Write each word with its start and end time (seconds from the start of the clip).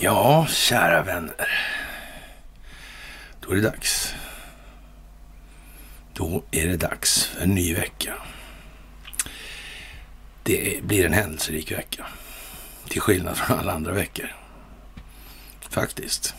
Ja, 0.00 0.46
kära 0.46 1.02
vänner. 1.02 1.48
Då 3.40 3.50
är 3.50 3.54
det 3.54 3.62
dags. 3.62 4.14
Då 6.12 6.44
är 6.50 6.66
det 6.66 6.76
dags 6.76 7.24
för 7.24 7.42
en 7.42 7.54
ny 7.54 7.74
vecka. 7.74 8.14
Det 10.42 10.84
blir 10.84 11.06
en 11.06 11.12
händelserik 11.12 11.72
vecka. 11.72 12.06
Till 12.88 13.00
skillnad 13.00 13.36
från 13.36 13.58
alla 13.58 13.72
andra 13.72 13.92
veckor. 13.92 14.36
Faktiskt. 15.70 16.34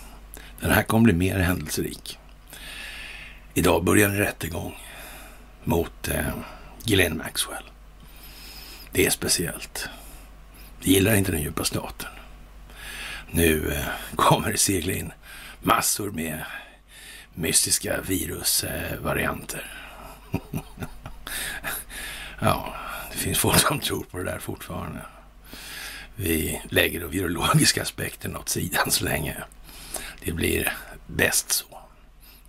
Den 0.60 0.72
här 0.72 0.84
kommer 0.84 1.04
bli 1.04 1.14
mer 1.14 1.40
händelserik. 1.40 2.20
Idag 3.54 3.84
börjar 3.84 4.10
en 4.10 4.18
rättegång 4.18 4.76
mot 5.64 6.08
eh, 6.08 6.34
Ghislaine 6.84 7.18
Maxwell. 7.18 7.73
Det 8.94 9.06
är 9.06 9.10
speciellt. 9.10 9.90
Det 10.82 10.92
gillar 10.92 11.16
inte 11.16 11.32
den 11.32 11.42
djupa 11.42 11.64
staten. 11.64 12.10
Nu 13.32 13.72
eh, 13.74 13.86
kommer 14.16 14.52
det 14.52 14.58
segla 14.58 14.94
in 14.94 15.12
massor 15.62 16.12
med 16.12 16.44
mystiska 17.34 18.02
virusvarianter. 18.02 19.74
ja, 22.40 22.76
det 23.12 23.18
finns 23.18 23.40
folk 23.40 23.60
som 23.60 23.80
tror 23.80 24.04
på 24.04 24.18
det 24.18 24.24
där 24.24 24.40
fortfarande. 24.40 25.02
Vi 26.16 26.62
lägger 26.70 27.00
de 27.00 27.10
virologiska 27.10 27.82
aspekterna 27.82 28.40
åt 28.40 28.50
sidan 28.50 28.92
så 28.92 29.04
länge. 29.04 29.36
Det 30.20 30.32
blir 30.32 30.74
bäst 31.08 31.52
så. 31.52 31.80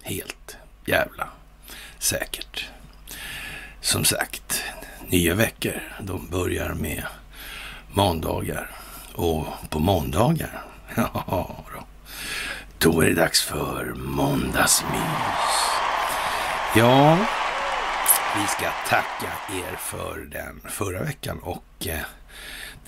Helt 0.03 0.57
jävla 0.87 1.29
säkert. 1.99 2.69
Som 3.81 4.05
sagt, 4.05 4.65
nya 5.09 5.35
veckor, 5.35 5.83
de 6.01 6.29
börjar 6.31 6.75
med 6.75 7.03
måndagar. 7.93 8.71
Och 9.15 9.47
på 9.71 9.79
måndagar, 9.79 10.65
ja 10.97 11.65
då, 11.73 11.87
då 12.79 13.01
är 13.01 13.07
det 13.07 13.15
dags 13.15 13.43
för 13.43 13.95
måndagsmys. 13.97 15.75
Ja, 16.77 17.19
vi 18.37 18.47
ska 18.47 18.71
tacka 18.89 19.33
er 19.53 19.77
för 19.77 20.19
den 20.31 20.61
förra 20.71 21.03
veckan 21.03 21.39
och 21.39 21.87
eh, 21.87 21.99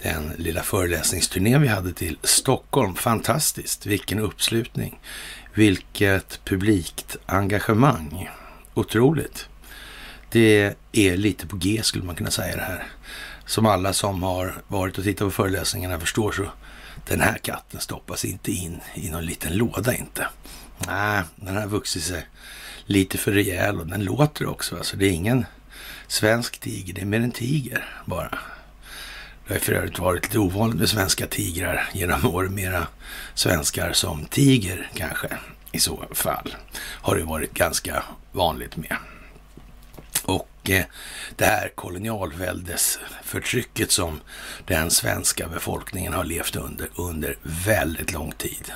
den 0.03 0.33
lilla 0.37 0.63
föreläsningsturnén 0.63 1.63
vi 1.63 1.69
hade 1.69 1.93
till 1.93 2.19
Stockholm. 2.23 2.95
Fantastiskt, 2.95 3.87
vilken 3.87 4.19
uppslutning. 4.19 5.01
Vilket 5.55 6.41
publikt 6.45 7.17
engagemang. 7.27 8.31
Otroligt. 8.75 9.49
Det 10.31 10.75
är 10.93 11.17
lite 11.17 11.47
på 11.47 11.57
G 11.57 11.81
skulle 11.83 12.05
man 12.05 12.15
kunna 12.15 12.31
säga 12.31 12.57
det 12.57 12.63
här. 12.63 12.87
Som 13.47 13.67
alla 13.67 13.93
som 13.93 14.23
har 14.23 14.63
varit 14.69 14.99
och 14.99 15.05
tittat 15.05 15.27
på 15.27 15.31
föreläsningarna 15.31 16.01
förstår 16.01 16.33
så 16.33 16.45
den 17.07 17.21
här 17.21 17.39
katten 17.39 17.81
stoppas 17.81 18.25
inte 18.25 18.53
in 18.53 18.81
i 18.95 19.11
någon 19.11 19.27
liten 19.27 19.57
låda 19.57 19.95
inte. 19.95 20.29
Nej, 20.87 21.23
den 21.37 21.57
har 21.57 21.67
vuxit 21.67 22.03
sig 22.03 22.27
lite 22.87 23.19
för 23.19 23.33
rejäl 23.33 23.81
och 23.81 23.87
den 23.87 24.05
låter 24.05 24.47
också. 24.47 24.77
Alltså 24.77 24.97
det 24.97 25.07
är 25.07 25.11
ingen 25.11 25.47
svensk 26.07 26.59
tiger, 26.59 26.95
det 26.95 27.01
är 27.01 27.07
mer 27.07 27.21
en 27.21 27.31
tiger 27.31 27.89
bara. 28.05 28.39
Det 29.47 29.55
har 29.55 29.61
för 29.61 29.73
övrigt 29.73 29.99
varit 29.99 30.25
lite 30.25 30.39
ovanligt 30.39 30.79
med 30.79 30.89
svenska 30.89 31.27
tigrar 31.27 31.89
genom 31.93 32.27
åren. 32.27 32.55
Mera 32.55 32.87
svenskar 33.35 33.93
som 33.93 34.25
tiger 34.25 34.91
kanske 34.95 35.29
i 35.73 35.79
så 35.79 36.05
fall. 36.13 36.57
Har 36.79 37.17
det 37.17 37.25
varit 37.25 37.55
ganska 37.55 38.03
vanligt 38.33 38.77
med. 38.77 38.97
Det 41.37 41.45
här 41.45 41.73
kolonialväldesförtrycket 41.75 43.91
som 43.91 44.21
den 44.67 44.91
svenska 44.91 45.49
befolkningen 45.49 46.13
har 46.13 46.25
levt 46.25 46.57
under 46.57 46.89
under 46.95 47.39
väldigt 47.43 48.13
lång 48.13 48.33
tid. 48.33 48.73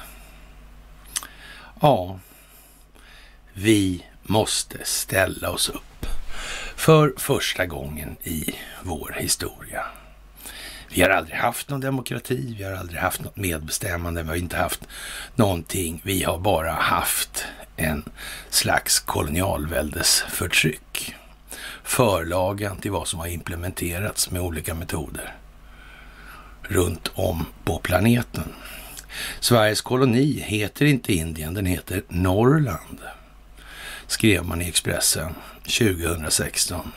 Ja, 1.81 2.19
vi 3.53 4.07
måste 4.23 4.79
ställa 4.85 5.51
oss 5.51 5.69
upp 5.69 6.07
för 6.77 7.15
första 7.17 7.67
gången 7.67 8.17
i 8.23 8.55
vår 8.83 9.17
historia. 9.19 9.87
Vi 10.95 11.03
har 11.03 11.11
aldrig 11.11 11.37
haft 11.37 11.69
någon 11.69 11.81
demokrati, 11.81 12.55
vi 12.59 12.65
har 12.65 12.73
aldrig 12.73 13.01
haft 13.01 13.21
något 13.21 13.37
medbestämmande, 13.37 14.23
vi 14.23 14.29
har 14.29 14.37
inte 14.37 14.57
haft 14.57 14.81
någonting. 15.35 16.01
Vi 16.05 16.23
har 16.23 16.39
bara 16.39 16.73
haft 16.73 17.45
en 17.77 18.05
slags 18.51 19.01
kolonialväldesförtryck. 19.01 21.15
Förlagen 21.91 22.77
till 22.77 22.91
vad 22.91 23.09
som 23.09 23.21
har 23.21 23.27
implementerats 23.27 24.31
med 24.31 24.43
olika 24.43 24.75
metoder 24.75 25.37
runt 26.63 27.11
om 27.15 27.47
på 27.65 27.79
planeten. 27.79 28.53
Sveriges 29.41 29.81
koloni 29.81 30.41
heter 30.47 30.87
inte 30.87 31.13
Indien, 31.13 31.55
den 31.55 31.67
heter 31.67 32.03
Norrland, 32.09 33.01
skrev 34.07 34.45
man 34.45 34.63
i 34.63 34.69
Expressen 34.69 35.35
2016. 35.63 36.93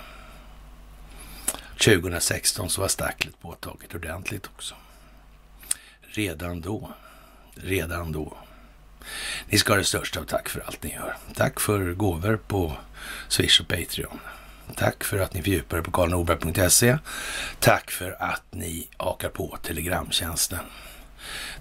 2016 1.85 2.69
så 2.69 2.81
var 2.81 2.87
stacklet 2.87 3.41
påtaget 3.41 3.95
ordentligt 3.95 4.45
också. 4.45 4.75
Redan 6.01 6.61
då. 6.61 6.93
Redan 7.55 8.11
då. 8.11 8.37
Ni 9.49 9.57
ska 9.57 9.73
ha 9.73 9.77
det 9.77 9.83
största 9.83 10.19
av 10.19 10.23
tack 10.23 10.49
för 10.49 10.59
allt 10.59 10.83
ni 10.83 10.93
gör. 10.93 11.17
Tack 11.35 11.59
för 11.59 11.93
gåvor 11.93 12.39
på 12.47 12.77
Swish 13.27 13.61
och 13.61 13.67
Patreon. 13.67 14.19
Tack 14.75 15.03
för 15.03 15.19
att 15.19 15.33
ni 15.33 15.41
fördjupar 15.41 15.77
er 15.77 15.81
på 15.81 15.91
karlnorberg.se. 15.91 16.97
Tack 17.59 17.91
för 17.91 18.15
att 18.19 18.43
ni 18.51 18.87
hakar 18.97 19.29
på 19.29 19.57
Telegramtjänsten. 19.61 20.59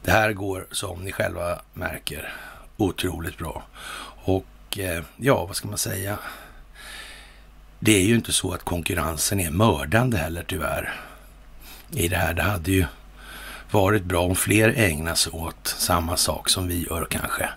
Det 0.02 0.10
här 0.10 0.32
går 0.32 0.66
som 0.70 1.04
ni 1.04 1.12
själva 1.12 1.60
märker 1.74 2.34
otroligt 2.76 3.38
bra. 3.38 3.62
Och 4.24 4.78
eh, 4.78 5.02
ja, 5.16 5.46
vad 5.46 5.56
ska 5.56 5.68
man 5.68 5.78
säga? 5.78 6.18
Det 7.78 7.96
är 7.96 8.04
ju 8.04 8.14
inte 8.14 8.32
så 8.32 8.52
att 8.52 8.62
konkurrensen 8.62 9.40
är 9.40 9.50
mördande 9.50 10.16
heller 10.16 10.44
tyvärr. 10.48 10.94
I 11.90 12.08
det 12.08 12.16
här, 12.16 12.34
det 12.34 12.42
hade 12.42 12.70
ju 12.70 12.86
varit 13.72 14.04
bra 14.04 14.22
om 14.22 14.36
fler 14.36 14.74
ägnar 14.76 15.14
sig 15.14 15.32
åt 15.32 15.74
samma 15.78 16.16
sak 16.16 16.48
som 16.48 16.68
vi 16.68 16.86
gör 16.90 17.06
kanske. 17.10 17.48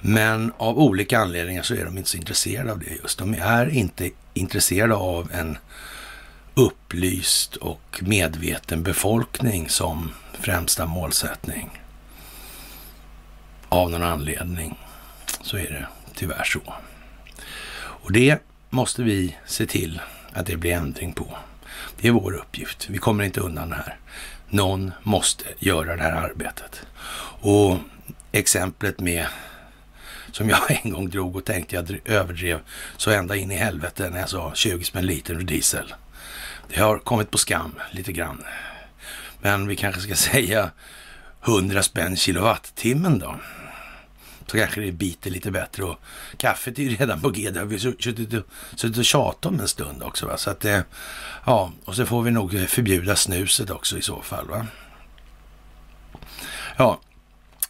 Men 0.00 0.52
av 0.58 0.78
olika 0.78 1.18
anledningar 1.18 1.62
så 1.62 1.74
är 1.74 1.84
de 1.84 1.98
inte 1.98 2.10
så 2.10 2.16
intresserade 2.16 2.72
av 2.72 2.78
det 2.78 2.90
just. 3.02 3.18
De 3.18 3.34
är 3.34 3.68
inte 3.68 4.10
intresserade 4.34 4.94
av 4.94 5.32
en 5.32 5.58
upplyst 6.54 7.56
och 7.56 8.00
medveten 8.02 8.82
befolkning 8.82 9.68
som 9.68 10.10
främsta 10.32 10.86
målsättning. 10.86 11.82
Av 13.68 13.90
någon 13.90 14.02
anledning 14.02 14.78
så 15.40 15.56
är 15.56 15.70
det 15.70 15.86
tyvärr 16.14 16.44
så. 16.44 16.74
Och 17.78 18.12
det 18.12 18.42
måste 18.70 19.02
vi 19.02 19.36
se 19.46 19.66
till 19.66 20.00
att 20.32 20.46
det 20.46 20.56
blir 20.56 20.72
ändring 20.72 21.12
på. 21.12 21.38
Det 22.00 22.08
är 22.08 22.12
vår 22.12 22.32
uppgift. 22.32 22.90
Vi 22.90 22.98
kommer 22.98 23.24
inte 23.24 23.40
undan 23.40 23.68
det 23.68 23.76
här. 23.76 23.96
Någon 24.50 24.92
måste 25.02 25.44
göra 25.58 25.96
det 25.96 26.02
här 26.02 26.12
arbetet. 26.12 26.86
Och 27.40 27.78
exemplet 28.32 29.00
med 29.00 29.26
som 30.32 30.48
jag 30.48 30.60
en 30.82 30.90
gång 30.90 31.10
drog 31.10 31.36
och 31.36 31.44
tänkte 31.44 31.76
jag 31.76 32.00
överdrev 32.04 32.60
så 32.96 33.10
ända 33.10 33.36
in 33.36 33.50
i 33.50 33.56
helvete 33.56 34.10
när 34.10 34.20
jag 34.20 34.28
sa 34.28 34.52
20 34.54 34.84
spänn 34.84 35.06
liter 35.06 35.34
diesel. 35.34 35.94
Det 36.68 36.80
har 36.80 36.98
kommit 36.98 37.30
på 37.30 37.38
skam 37.38 37.74
lite 37.90 38.12
grann. 38.12 38.44
Men 39.40 39.68
vi 39.68 39.76
kanske 39.76 40.00
ska 40.00 40.14
säga 40.32 40.70
100 41.44 41.82
spänn 41.82 42.16
kilowattimmen 42.16 43.18
då 43.18 43.36
så 44.50 44.56
kanske 44.56 44.80
det 44.80 44.92
biter 44.92 45.30
lite 45.30 45.50
bättre. 45.50 45.84
Och 45.84 45.96
kaffet 46.36 46.78
är 46.78 46.82
ju 46.82 46.96
redan 46.96 47.20
på 47.20 47.30
G. 47.30 47.50
Det 47.50 47.58
har 47.58 47.66
vi 47.66 47.78
suttit 47.78 48.34
och, 48.34 48.44
suttit 48.76 48.98
och 48.98 49.04
tjatat 49.04 49.46
om 49.46 49.60
en 49.60 49.68
stund 49.68 50.02
också. 50.02 50.26
Va? 50.26 50.36
Så 50.36 50.50
att 50.50 50.64
eh, 50.64 50.80
ja, 51.44 51.72
och 51.84 51.94
så 51.94 52.06
får 52.06 52.22
vi 52.22 52.30
nog 52.30 52.54
eh, 52.54 52.64
förbjuda 52.64 53.16
snuset 53.16 53.70
också 53.70 53.98
i 53.98 54.02
så 54.02 54.22
fall. 54.22 54.48
Va? 54.48 54.66
Ja, 56.76 57.00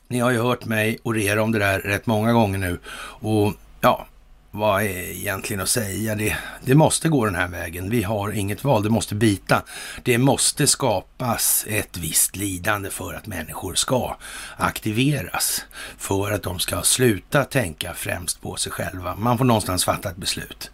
ni 0.09 0.19
har 0.19 0.31
ju 0.31 0.43
hört 0.43 0.65
mig 0.65 0.99
orera 1.03 1.43
om 1.43 1.53
det 1.53 1.59
där 1.59 1.79
rätt 1.79 2.07
många 2.07 2.33
gånger 2.33 2.59
nu. 2.59 2.79
Och 3.21 3.55
ja, 3.81 4.07
vad 4.51 4.83
är 4.83 5.11
egentligen 5.11 5.63
att 5.63 5.69
säga? 5.69 6.15
Det, 6.15 6.37
det 6.65 6.75
måste 6.75 7.09
gå 7.09 7.25
den 7.25 7.35
här 7.35 7.49
vägen. 7.49 7.91
Vi 7.91 8.03
har 8.03 8.31
inget 8.31 8.65
val. 8.65 8.83
Det 8.83 8.91
måste 8.91 9.15
bita. 9.15 9.63
Det 10.03 10.19
måste 10.19 10.67
skapas 10.67 11.65
ett 11.69 11.97
visst 11.97 12.37
lidande 12.37 12.91
för 12.91 13.15
att 13.15 13.27
människor 13.27 13.75
ska 13.75 14.17
aktiveras. 14.57 15.65
För 15.99 16.33
att 16.33 16.43
de 16.43 16.59
ska 16.59 16.83
sluta 16.83 17.45
tänka 17.45 17.95
främst 17.95 18.43
på 18.43 18.57
sig 18.57 18.73
själva. 18.73 19.15
Man 19.15 19.39
får 19.39 19.45
någonstans 19.45 19.85
fatta 19.85 20.11
ett 20.11 20.17
beslut. 20.17 20.71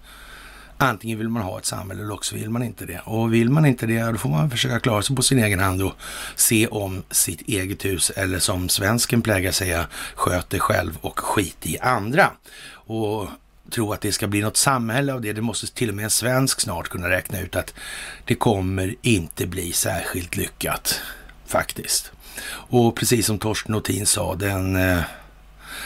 Antingen 0.78 1.18
vill 1.18 1.28
man 1.28 1.42
ha 1.42 1.58
ett 1.58 1.64
samhälle 1.64 2.02
eller 2.02 2.14
också 2.14 2.34
vill 2.34 2.50
man 2.50 2.62
inte 2.62 2.86
det. 2.86 3.00
Och 3.04 3.34
vill 3.34 3.50
man 3.50 3.66
inte 3.66 3.86
det, 3.86 4.02
då 4.02 4.18
får 4.18 4.28
man 4.28 4.50
försöka 4.50 4.80
klara 4.80 5.02
sig 5.02 5.16
på 5.16 5.22
sin 5.22 5.38
egen 5.38 5.60
hand 5.60 5.82
och 5.82 5.92
se 6.36 6.66
om 6.66 7.02
sitt 7.10 7.40
eget 7.40 7.84
hus. 7.84 8.10
Eller 8.10 8.38
som 8.38 8.68
svensken 8.68 9.22
plägar 9.22 9.52
säga, 9.52 9.86
sköt 10.14 10.50
dig 10.50 10.60
själv 10.60 10.98
och 11.00 11.18
skit 11.18 11.66
i 11.66 11.78
andra. 11.78 12.30
Och 12.86 13.28
tro 13.74 13.92
att 13.92 14.00
det 14.00 14.12
ska 14.12 14.26
bli 14.26 14.40
något 14.40 14.56
samhälle 14.56 15.12
av 15.12 15.20
det. 15.20 15.32
Det 15.32 15.40
måste 15.40 15.66
till 15.66 15.88
och 15.88 15.94
med 15.94 16.04
en 16.04 16.10
svensk 16.10 16.60
snart 16.60 16.88
kunna 16.88 17.10
räkna 17.10 17.40
ut 17.40 17.56
att 17.56 17.74
det 18.24 18.34
kommer 18.34 18.94
inte 19.02 19.46
bli 19.46 19.72
särskilt 19.72 20.36
lyckat 20.36 21.00
faktiskt. 21.46 22.12
Och 22.46 22.96
precis 22.96 23.26
som 23.26 23.38
Torsten 23.38 23.72
Nothin 23.72 24.06
sa, 24.06 24.34
den 24.34 24.76
eh, 24.76 25.00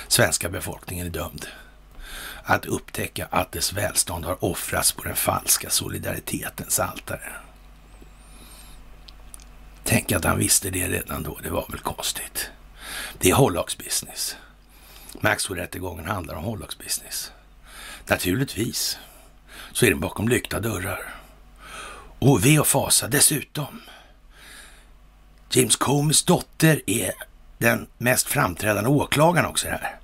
svenska 0.09 0.49
befolkningen 0.49 1.07
är 1.07 1.11
dömd 1.11 1.47
att 2.43 2.67
upptäcka 2.67 3.29
att 3.31 3.53
dess 3.53 3.73
välstånd 3.73 4.25
har 4.25 4.45
offrats 4.45 4.93
på 4.93 5.03
den 5.05 5.17
falska 5.17 5.71
solidaritetens 5.71 6.81
altare. 6.81 7.33
Tänk 9.85 10.13
att 10.13 10.25
han 10.25 10.39
visste 10.39 10.71
det 10.71 10.89
redan 10.89 11.23
då, 11.23 11.39
det 11.43 11.51
var 11.51 11.67
väl 11.71 11.81
konstigt. 11.81 12.51
Det 13.19 13.31
är 13.31 13.35
hållagsbusiness. 13.35 14.37
Maxwell-rättegången 15.21 16.07
handlar 16.07 16.35
om 16.35 16.45
hållagsbusiness. 16.45 17.33
Naturligtvis 18.09 18.99
så 19.73 19.87
är 19.87 19.91
den 19.91 20.01
bakom 20.01 20.29
lyckta 20.29 20.61
dörrar. 20.61 21.15
Och 22.19 22.47
ve 22.47 22.59
och 22.59 22.67
fasa 22.67 23.09
dessutom. 23.09 23.81
James 25.51 25.77
Combs 25.77 26.25
dotter 26.25 26.83
är 26.87 27.13
den 27.59 27.87
mest 27.99 28.27
framträdande 28.27 28.91
åklagaren 28.91 29.47
också 29.47 29.69
här. 29.69 29.99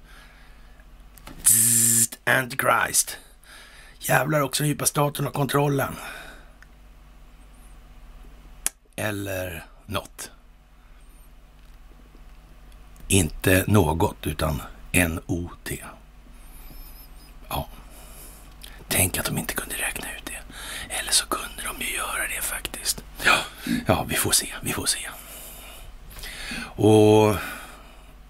Zzzt, 1.42 2.18
Antichrist. 2.24 3.18
Jävlar 3.98 4.40
också 4.40 4.62
den 4.62 4.68
djupa 4.68 4.86
staten 4.86 5.26
och 5.26 5.34
kontrollen. 5.34 5.94
Eller 8.96 9.64
något. 9.86 10.30
Inte 13.08 13.64
något, 13.66 14.26
utan 14.26 14.62
N-O-T. 14.92 15.84
Tänk 18.96 19.18
att 19.18 19.24
de 19.24 19.38
inte 19.38 19.54
kunde 19.54 19.74
räkna 19.74 20.06
ut 20.16 20.24
det. 20.24 20.38
Eller 20.94 21.12
så 21.12 21.26
kunde 21.26 21.62
de 21.64 21.84
ju 21.84 21.96
göra 21.96 22.28
det 22.36 22.42
faktiskt. 22.42 23.04
Ja, 23.24 23.36
ja 23.86 24.04
vi 24.08 24.14
får 24.14 24.32
se, 24.32 24.46
vi 24.62 24.72
får 24.72 24.86
se. 24.86 24.98
Och 26.60 27.36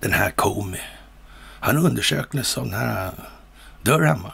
den 0.00 0.12
här 0.12 0.31
Comey, 0.31 0.81
han 1.61 1.76
undersöktes 1.76 2.58
av 2.58 2.64
den 2.64 2.75
här 2.75 3.12
Durham? 3.82 4.26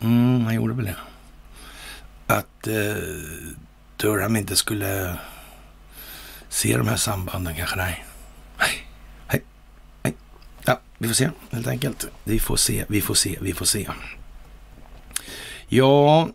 Mm, 0.00 0.44
han 0.44 0.54
gjorde 0.54 0.74
väl 0.74 0.84
det. 0.84 0.96
Att 2.26 2.66
eh, 2.66 3.02
Durham 3.96 4.36
inte 4.36 4.56
skulle 4.56 5.16
se 6.48 6.76
de 6.76 6.88
här 6.88 6.96
sambanden 6.96 7.54
kanske. 7.54 7.76
Nej. 7.76 8.04
Nej. 8.58 8.86
Nej. 9.32 9.42
Nej. 10.02 10.14
Ja, 10.64 10.80
vi 10.98 11.08
får 11.08 11.14
se 11.14 11.30
helt 11.50 11.66
enkelt. 11.66 12.08
Vi 12.24 12.38
får 12.40 12.56
se, 12.56 12.84
vi 12.88 13.00
får 13.00 13.14
se, 13.14 13.38
vi 13.40 13.52
får 13.52 13.64
se. 13.66 13.88
Ja, 15.70 16.28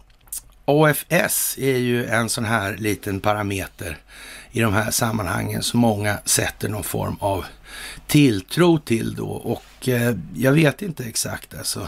AFS 0.66 1.58
är 1.58 1.78
ju 1.78 2.06
en 2.06 2.30
sån 2.30 2.46
här 2.46 2.78
liten 2.78 3.20
parameter 3.20 3.98
i 4.52 4.62
de 4.62 4.74
här 4.74 4.92
sammanhangen 4.92 5.64
som 5.64 5.80
många 5.80 6.18
sätter 6.26 6.70
någon 6.70 6.84
form 6.84 7.16
av 7.20 7.46
tilltro 8.08 8.80
till 8.80 9.16
då. 9.16 9.28
Och 9.28 9.90
eh, 9.90 10.16
jag 10.36 10.52
vet 10.52 10.82
inte 10.82 11.04
exakt 11.04 11.58
alltså. 11.58 11.88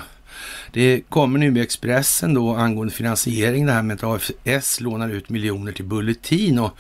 Det 0.72 1.02
kommer 1.10 1.40
nu 1.40 1.52
med 1.52 1.64
Expressen 1.64 2.34
då 2.34 2.56
angående 2.56 2.94
finansiering 2.94 3.66
det 3.66 3.72
här 3.72 3.84
med 3.84 4.04
att 4.04 4.22
AFS 4.46 4.82
lånar 4.82 5.10
ut 5.10 5.30
miljoner 5.30 5.72
till 5.72 5.86
Bulletin 5.86 6.60
och 6.60 6.78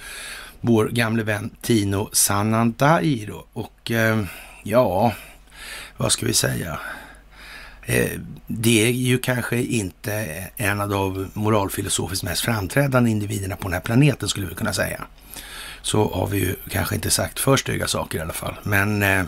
vår 0.62 0.88
gamle 0.88 1.24
vän 1.24 1.50
Tino 1.62 2.10
Sanandaji 2.12 3.26
då. 3.26 3.46
Och 3.54 3.92
eh, 3.92 4.24
ja, 4.64 5.14
vad 5.98 6.12
ska 6.12 6.26
vi 6.26 6.34
säga? 6.34 6.80
Eh, 7.86 8.20
det 8.48 8.88
är 8.88 8.92
ju 8.92 9.18
kanske 9.18 9.62
inte 9.62 10.14
en 10.56 10.82
av 10.82 10.90
de 10.90 11.32
moralfilosofiskt 11.34 12.24
mest 12.24 12.42
framträdande 12.42 13.12
individerna 13.12 13.56
på 13.56 13.64
den 13.64 13.74
här 13.74 13.82
planeten 13.82 14.30
skulle 14.30 14.48
vi 14.48 14.56
kunna 14.56 14.74
säga. 14.74 15.04
Så 15.82 16.14
har 16.14 16.28
vi 16.28 16.38
ju 16.38 16.56
kanske 16.70 16.96
inte 16.96 17.10
sagt 17.10 17.40
för 17.40 17.58
stygga 17.58 17.88
saker 17.88 18.18
i 18.18 18.22
alla 18.22 18.34
fall. 18.34 18.56
Men 18.64 19.04
eh, 19.04 19.24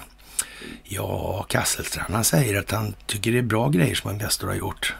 ja, 0.84 1.46
Kasselstrand 1.50 2.14
han 2.14 2.24
säger 2.24 2.60
att 2.60 2.72
han 2.72 2.96
tycker 3.06 3.32
det 3.32 3.38
är 3.38 3.42
bra 3.42 3.70
grejer 3.70 3.96
som 3.96 4.12
Investor 4.12 4.48
har 4.48 4.56
gjort. 4.56 4.96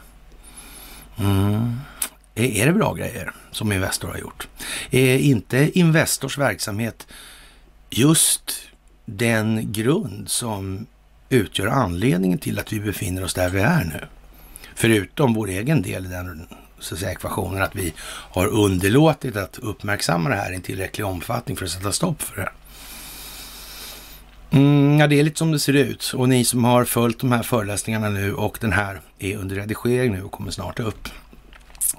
Mm. 1.18 1.80
Är 2.34 2.66
det 2.66 2.72
bra 2.72 2.94
grejer 2.94 3.32
som 3.50 3.72
Investor 3.72 4.08
har 4.08 4.18
gjort? 4.18 4.48
Är 4.90 5.18
inte 5.18 5.78
Investors 5.78 6.38
verksamhet 6.38 7.06
just 7.90 8.52
den 9.04 9.72
grund 9.72 10.28
som 10.28 10.86
utgör 11.28 11.66
anledningen 11.66 12.38
till 12.38 12.58
att 12.58 12.72
vi 12.72 12.80
befinner 12.80 13.24
oss 13.24 13.34
där 13.34 13.50
vi 13.50 13.60
är 13.60 13.84
nu? 13.84 14.06
Förutom 14.74 15.34
vår 15.34 15.48
egen 15.48 15.82
del 15.82 16.06
i 16.06 16.08
den 16.08 16.46
så 16.78 16.94
att 16.94 17.00
säga, 17.00 17.12
ekvationen 17.12 17.62
att 17.62 17.76
vi 17.76 17.92
har 18.06 18.46
underlåtit 18.46 19.36
att 19.36 19.58
uppmärksamma 19.58 20.28
det 20.30 20.36
här 20.36 20.52
i 20.52 20.54
en 20.54 20.62
tillräcklig 20.62 21.06
omfattning 21.06 21.56
för 21.56 21.64
att 21.64 21.70
sätta 21.70 21.92
stopp 21.92 22.22
för 22.22 22.36
det. 22.36 22.50
Mm, 24.50 24.98
ja, 24.98 25.06
det 25.06 25.20
är 25.20 25.22
lite 25.22 25.38
som 25.38 25.52
det 25.52 25.58
ser 25.58 25.72
ut. 25.72 26.12
Och 26.16 26.28
ni 26.28 26.44
som 26.44 26.64
har 26.64 26.84
följt 26.84 27.20
de 27.20 27.32
här 27.32 27.42
föreläsningarna 27.42 28.08
nu 28.08 28.34
och 28.34 28.58
den 28.60 28.72
här 28.72 29.00
är 29.18 29.36
under 29.36 29.56
redigering 29.56 30.12
nu 30.12 30.22
och 30.22 30.32
kommer 30.32 30.50
snart 30.50 30.80
upp 30.80 31.08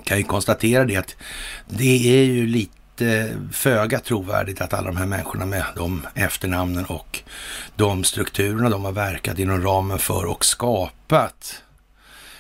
kan 0.04 0.18
ju 0.18 0.24
konstatera 0.24 0.86
det 0.86 0.96
att 0.96 1.16
det 1.68 2.20
är 2.20 2.24
ju 2.24 2.48
lite 2.48 2.79
föga 3.52 4.00
trovärdigt 4.00 4.62
att 4.62 4.74
alla 4.74 4.88
de 4.88 4.98
här 4.98 5.06
människorna 5.06 5.46
med 5.46 5.64
de 5.76 6.08
efternamnen 6.16 6.86
och 6.86 7.20
de 7.76 8.04
strukturerna 8.04 8.70
de 8.70 8.86
har 8.86 8.92
verkat 8.92 9.40
inom 9.40 9.64
ramen 9.64 10.00
för 10.00 10.26
och 10.26 10.46
skapat 10.46 11.64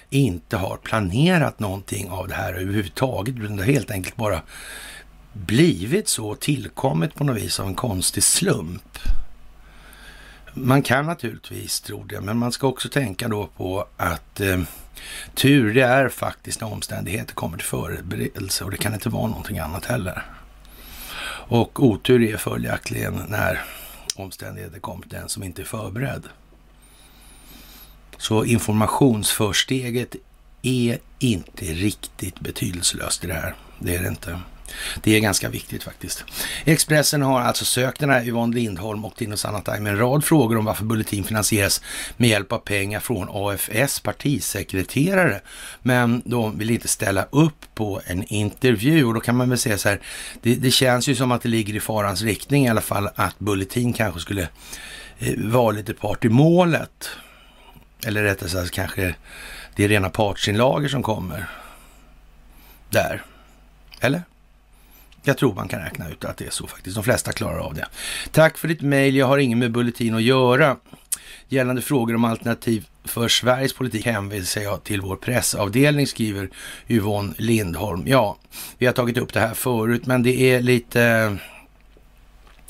inte 0.09 0.57
har 0.57 0.77
planerat 0.77 1.59
någonting 1.59 2.09
av 2.09 2.27
det 2.27 2.33
här 2.35 2.53
överhuvudtaget. 2.53 3.35
Utan 3.37 3.55
Det 3.55 3.63
har 3.63 3.71
helt 3.71 3.91
enkelt 3.91 4.15
bara 4.15 4.41
blivit 5.33 6.07
så 6.07 6.35
tillkommet 6.35 7.15
på 7.15 7.23
något 7.23 7.37
vis 7.37 7.59
av 7.59 7.67
en 7.67 7.75
konstig 7.75 8.23
slump. 8.23 8.99
Man 10.53 10.81
kan 10.81 11.05
naturligtvis 11.05 11.81
tro 11.81 12.03
det, 12.03 12.21
men 12.21 12.37
man 12.37 12.51
ska 12.51 12.67
också 12.67 12.89
tänka 12.89 13.27
då 13.27 13.47
på 13.47 13.87
att 13.97 14.39
eh, 14.39 14.59
tur 15.33 15.73
det 15.73 15.81
är 15.81 16.09
faktiskt 16.09 16.61
när 16.61 16.73
omständigheter 16.73 17.33
kommer 17.33 17.57
till 17.57 17.65
förberedelse 17.67 18.63
och 18.63 18.71
det 18.71 18.77
kan 18.77 18.93
inte 18.93 19.09
vara 19.09 19.27
någonting 19.27 19.59
annat 19.59 19.85
heller. 19.85 20.25
Och 21.49 21.83
otur 21.83 22.23
är 22.23 22.37
följaktligen 22.37 23.23
när 23.29 23.61
omständigheter 24.15 24.79
kommer 24.79 25.01
till 25.01 25.19
den 25.19 25.29
som 25.29 25.43
inte 25.43 25.61
är 25.61 25.65
förberedd. 25.65 26.23
Så 28.17 28.45
informationsförsteget 28.45 30.15
är 30.61 30.99
inte 31.19 31.65
riktigt 31.65 32.39
betydelselöst 32.39 33.23
i 33.23 33.27
det 33.27 33.33
här. 33.33 33.55
Det 33.79 33.95
är 33.95 34.01
det 34.01 34.07
inte. 34.07 34.39
Det 35.03 35.15
är 35.15 35.19
ganska 35.19 35.49
viktigt 35.49 35.83
faktiskt. 35.83 36.25
Expressen 36.65 37.21
har 37.21 37.41
alltså 37.41 37.65
sökt 37.65 37.99
den 37.99 38.09
här 38.09 38.27
Yvonne 38.27 38.55
Lindholm 38.55 39.05
och 39.05 39.15
Tino 39.15 39.37
Sanatai 39.37 39.79
med 39.79 39.91
en 39.91 39.99
rad 39.99 40.25
frågor 40.25 40.57
om 40.57 40.65
varför 40.65 40.85
Bulletin 40.85 41.23
finansieras 41.23 41.81
med 42.17 42.29
hjälp 42.29 42.51
av 42.51 42.57
pengar 42.57 42.99
från 42.99 43.27
AFS 43.31 43.99
partisekreterare. 43.99 45.41
Men 45.81 46.21
de 46.25 46.57
vill 46.57 46.69
inte 46.69 46.87
ställa 46.87 47.27
upp 47.31 47.65
på 47.75 48.01
en 48.05 48.23
intervju 48.23 49.05
och 49.05 49.13
då 49.13 49.19
kan 49.19 49.35
man 49.35 49.49
väl 49.49 49.57
säga 49.57 49.77
så 49.77 49.89
här. 49.89 49.99
Det, 50.41 50.55
det 50.55 50.71
känns 50.71 51.07
ju 51.07 51.15
som 51.15 51.31
att 51.31 51.41
det 51.41 51.49
ligger 51.49 51.75
i 51.75 51.79
farans 51.79 52.21
riktning 52.21 52.65
i 52.65 52.69
alla 52.69 52.81
fall 52.81 53.09
att 53.15 53.39
Bulletin 53.39 53.93
kanske 53.93 54.19
skulle 54.19 54.47
eh, 55.19 55.33
vara 55.37 55.71
lite 55.71 55.93
part 55.93 56.25
i 56.25 56.29
målet. 56.29 57.09
Eller 58.05 58.23
rättare 58.23 58.49
sagt 58.49 58.71
kanske 58.71 59.15
det 59.75 59.83
är 59.83 59.87
rena 59.87 60.09
partsinlager 60.09 60.89
som 60.89 61.03
kommer 61.03 61.49
där. 62.89 63.23
Eller? 63.99 64.23
Jag 65.23 65.37
tror 65.37 65.53
man 65.53 65.67
kan 65.67 65.81
räkna 65.81 66.09
ut 66.09 66.25
att 66.25 66.37
det 66.37 66.45
är 66.45 66.49
så 66.49 66.67
faktiskt. 66.67 66.95
De 66.95 67.03
flesta 67.03 67.31
klarar 67.31 67.59
av 67.59 67.73
det. 67.73 67.85
Tack 68.31 68.57
för 68.57 68.67
ditt 68.67 68.81
mejl. 68.81 69.15
Jag 69.15 69.25
har 69.25 69.37
ingen 69.37 69.59
med 69.59 69.71
Bulletin 69.71 70.15
att 70.15 70.21
göra. 70.21 70.77
Gällande 71.47 71.81
frågor 71.81 72.15
om 72.15 72.25
alternativ 72.25 72.87
för 73.03 73.27
Sveriges 73.27 73.73
politik 73.73 74.05
hänvisar 74.05 74.61
jag 74.61 74.83
till 74.83 75.01
vår 75.01 75.15
pressavdelning, 75.15 76.07
skriver 76.07 76.49
Yvonne 76.87 77.33
Lindholm. 77.37 78.03
Ja, 78.07 78.37
vi 78.77 78.85
har 78.85 78.93
tagit 78.93 79.17
upp 79.17 79.33
det 79.33 79.39
här 79.39 79.53
förut, 79.53 80.05
men 80.05 80.23
det 80.23 80.41
är 80.41 80.61
lite 80.61 81.37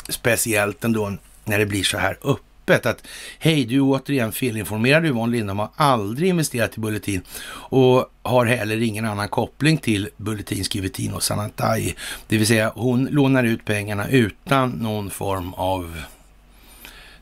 speciellt 0.09 0.83
ändå 0.83 1.17
när 1.45 1.59
det 1.59 1.65
blir 1.65 1.83
så 1.83 1.97
här 1.97 2.17
upp 2.21 2.48
öppet 2.69 2.85
att 2.85 3.07
hej, 3.39 3.65
du 3.65 3.75
är 3.75 3.81
återigen 3.81 4.31
felinformerad. 4.31 5.05
Yvonne 5.05 5.31
Lindholm 5.31 5.59
har 5.59 5.69
aldrig 5.75 6.29
investerat 6.29 6.77
i 6.77 6.79
Bulletin 6.79 7.21
och 7.51 8.11
har 8.23 8.45
heller 8.45 8.81
ingen 8.81 9.05
annan 9.05 9.29
koppling 9.29 9.77
till 9.77 10.09
Bulletin, 10.17 10.63
skriver 10.63 10.89
Tino 10.89 11.19
Sanatai. 11.19 11.95
Det 12.27 12.37
vill 12.37 12.47
säga 12.47 12.71
hon 12.75 13.05
lånar 13.05 13.43
ut 13.43 13.65
pengarna 13.65 14.07
utan 14.07 14.69
någon 14.69 15.09
form 15.09 15.53
av 15.53 16.01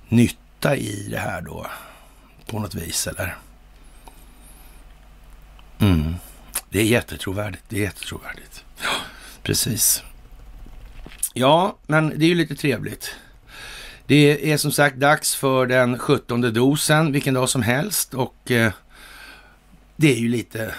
nytta 0.10 0.76
i 0.76 1.08
det 1.12 1.20
här 1.20 1.42
då 1.42 1.68
på 2.46 2.60
något 2.60 2.76
vis 2.76 3.08
eller? 3.08 3.38
Mm. 5.80 6.16
Det 6.70 6.80
är 6.80 6.84
jättetrovärdigt. 6.84 7.64
Det 7.70 7.78
är 7.78 7.82
jättetrovärdigt. 7.82 8.64
Ja, 8.82 8.90
precis. 9.44 10.04
Ja, 11.34 11.78
men 11.88 12.10
det 12.20 12.26
är 12.26 12.30
ju 12.30 12.36
lite 12.36 12.56
trevligt. 12.56 13.16
Det 14.08 14.52
är 14.52 14.58
som 14.58 14.72
sagt 14.72 14.96
dags 14.96 15.36
för 15.36 15.66
den 15.66 16.00
17 16.00 16.54
dosen, 16.54 17.12
vilken 17.12 17.34
dag 17.34 17.50
som 17.50 17.62
helst. 17.62 18.14
Och 18.14 18.52
eh, 18.52 18.72
det 19.96 20.12
är 20.14 20.18
ju 20.18 20.28
lite 20.28 20.74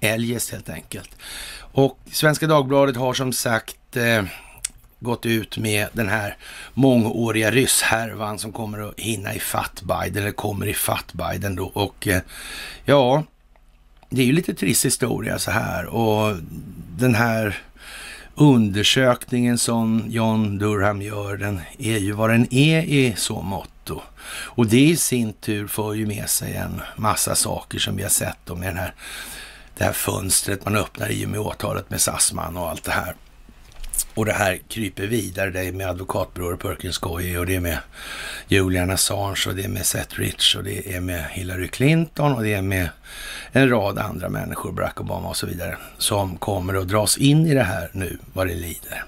eljest 0.00 0.50
helt 0.50 0.68
enkelt. 0.68 1.10
Och 1.58 1.98
Svenska 2.10 2.46
Dagbladet 2.46 2.96
har 2.96 3.14
som 3.14 3.32
sagt 3.32 3.96
eh, 3.96 4.24
gått 5.00 5.26
ut 5.26 5.58
med 5.58 5.88
den 5.92 6.08
här 6.08 6.36
mångåriga 6.74 7.50
rysshärvan 7.50 8.38
som 8.38 8.52
kommer 8.52 8.88
att 8.88 9.00
hinna 9.00 9.34
i 9.34 9.38
fatt 9.38 9.82
Biden, 9.82 10.22
eller 10.22 10.32
kommer 10.32 10.66
i 10.66 10.74
fatt 10.74 11.12
Biden 11.12 11.56
då. 11.56 11.64
Och 11.64 12.08
eh, 12.08 12.22
ja, 12.84 13.24
det 14.10 14.22
är 14.22 14.26
ju 14.26 14.32
lite 14.32 14.54
trist 14.54 14.84
historia 14.84 15.38
så 15.38 15.50
här 15.50 15.86
och 15.86 16.36
den 16.98 17.14
här 17.14 17.65
undersökningen 18.36 19.58
som 19.58 20.04
John 20.08 20.58
Durham 20.58 21.02
gör, 21.02 21.36
den 21.36 21.60
är 21.78 21.98
ju 21.98 22.12
vad 22.12 22.30
den 22.30 22.54
är 22.54 22.82
i 22.82 23.14
så 23.16 23.42
mått. 23.42 23.70
Och 24.28 24.66
det 24.66 24.80
i 24.80 24.96
sin 24.96 25.32
tur 25.32 25.66
för 25.66 25.94
ju 25.94 26.06
med 26.06 26.30
sig 26.30 26.54
en 26.54 26.82
massa 26.96 27.34
saker 27.34 27.78
som 27.78 27.96
vi 27.96 28.02
har 28.02 28.10
sett 28.10 28.50
om 28.50 28.60
med 28.60 28.68
den 28.68 28.76
här, 28.76 28.94
det 29.78 29.84
här 29.84 29.92
fönstret 29.92 30.64
man 30.64 30.76
öppnar 30.76 31.10
i 31.10 31.26
och 31.26 31.28
med 31.28 31.40
åtalet 31.40 31.90
med 31.90 32.00
Sassman 32.00 32.56
och 32.56 32.70
allt 32.70 32.84
det 32.84 32.92
här. 32.92 33.14
Och 34.14 34.24
det 34.24 34.32
här 34.32 34.58
kryper 34.68 35.06
vidare, 35.06 35.50
det 35.50 35.60
är 35.60 35.72
med 35.72 35.88
advokatbyråer 35.88 36.56
Perkins 36.56 36.98
Coie 36.98 37.38
och 37.38 37.46
det 37.46 37.54
är 37.54 37.60
med 37.60 37.78
Julian 38.48 38.90
Assange 38.90 39.44
och 39.48 39.54
det 39.54 39.64
är 39.64 39.68
med 39.68 39.86
Seth 39.86 40.20
Rich 40.20 40.56
och 40.56 40.64
det 40.64 40.94
är 40.94 41.00
med 41.00 41.24
Hillary 41.30 41.68
Clinton 41.68 42.32
och 42.32 42.42
det 42.42 42.54
är 42.54 42.62
med 42.62 42.88
en 43.52 43.68
rad 43.68 43.98
andra 43.98 44.28
människor, 44.28 44.72
Barack 44.72 45.00
Obama 45.00 45.28
och 45.28 45.36
så 45.36 45.46
vidare, 45.46 45.76
som 45.98 46.36
kommer 46.36 46.74
att 46.74 46.88
dras 46.88 47.18
in 47.18 47.46
i 47.46 47.54
det 47.54 47.62
här 47.62 47.90
nu 47.92 48.18
vad 48.32 48.46
det 48.46 48.54
lider. 48.54 49.04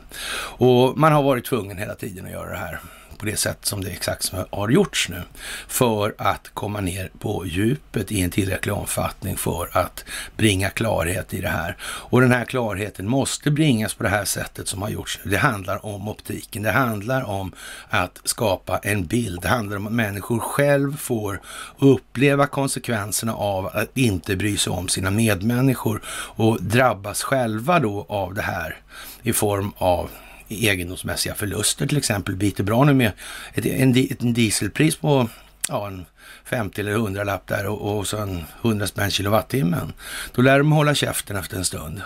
Och 0.59 0.99
man 0.99 1.13
har 1.13 1.23
varit 1.23 1.45
tvungen 1.45 1.79
hela 1.79 1.95
tiden 1.95 2.27
att 2.27 2.33
göra 2.33 2.51
det 2.51 2.59
här 2.59 2.81
på 3.19 3.27
det 3.27 3.37
sätt 3.37 3.59
som 3.63 3.85
det 3.85 3.91
exakt 3.91 4.23
som 4.23 4.45
har 4.51 4.69
gjorts 4.69 5.09
nu 5.09 5.23
för 5.69 6.15
att 6.19 6.51
komma 6.55 6.81
ner 6.81 7.11
på 7.19 7.47
djupet 7.47 8.13
i 8.13 8.21
en 8.21 8.31
tillräcklig 8.31 8.75
omfattning 8.75 9.37
för 9.37 9.69
att 9.73 10.05
bringa 10.37 10.71
klarhet 10.71 11.35
i 11.35 11.41
det 11.41 11.49
här. 11.49 11.77
Och 11.83 12.21
den 12.21 12.33
här 12.33 12.45
klarheten 12.45 13.09
måste 13.09 13.51
bringas 13.51 13.95
på 13.95 14.03
det 14.03 14.09
här 14.09 14.25
sättet 14.25 14.69
som 14.69 14.83
har 14.83 14.89
gjorts 14.89 15.21
nu. 15.25 15.31
Det 15.31 15.37
handlar 15.37 15.87
om 15.87 16.09
optiken. 16.09 16.63
Det 16.63 16.71
handlar 16.71 17.23
om 17.23 17.53
att 17.89 18.21
skapa 18.25 18.79
en 18.79 19.07
bild. 19.07 19.43
Det 19.43 19.49
handlar 19.49 19.77
om 19.77 19.87
att 19.87 19.93
människor 19.93 20.39
själv 20.39 20.97
får 20.97 21.41
uppleva 21.79 22.47
konsekvenserna 22.47 23.35
av 23.35 23.67
att 23.67 23.97
inte 23.97 24.37
bry 24.37 24.57
sig 24.57 24.73
om 24.73 24.89
sina 24.89 25.11
medmänniskor 25.11 26.03
och 26.37 26.63
drabbas 26.63 27.23
själva 27.23 27.81
då 27.81 28.07
av 28.09 28.35
det 28.35 28.43
här 28.43 28.77
i 29.23 29.33
form 29.33 29.73
av 29.77 30.11
egendomsmässiga 30.49 31.35
förluster 31.35 31.87
till 31.87 31.99
exempel 31.99 32.37
biter 32.37 32.65
bra 32.65 32.85
nu 32.85 32.95
med 32.95 33.13
ett, 33.55 33.67
en, 33.67 33.91
ett 33.91 34.35
dieselpris 34.35 34.97
på 34.97 35.29
ja, 35.69 35.87
en 35.87 36.07
50 36.45 36.81
eller 36.81 36.93
100 36.93 37.25
lapp 37.25 37.47
där 37.47 37.67
och, 37.67 37.99
och 37.99 38.07
så 38.07 38.17
en 38.17 38.45
100 38.63 38.87
spänn 38.87 39.11
kilowattimmen. 39.11 39.93
Då 40.35 40.43
lär 40.43 40.59
de 40.59 40.73
hålla 40.73 40.95
käften 40.95 41.37
efter 41.37 41.57
en 41.57 41.65
stund. 41.65 42.03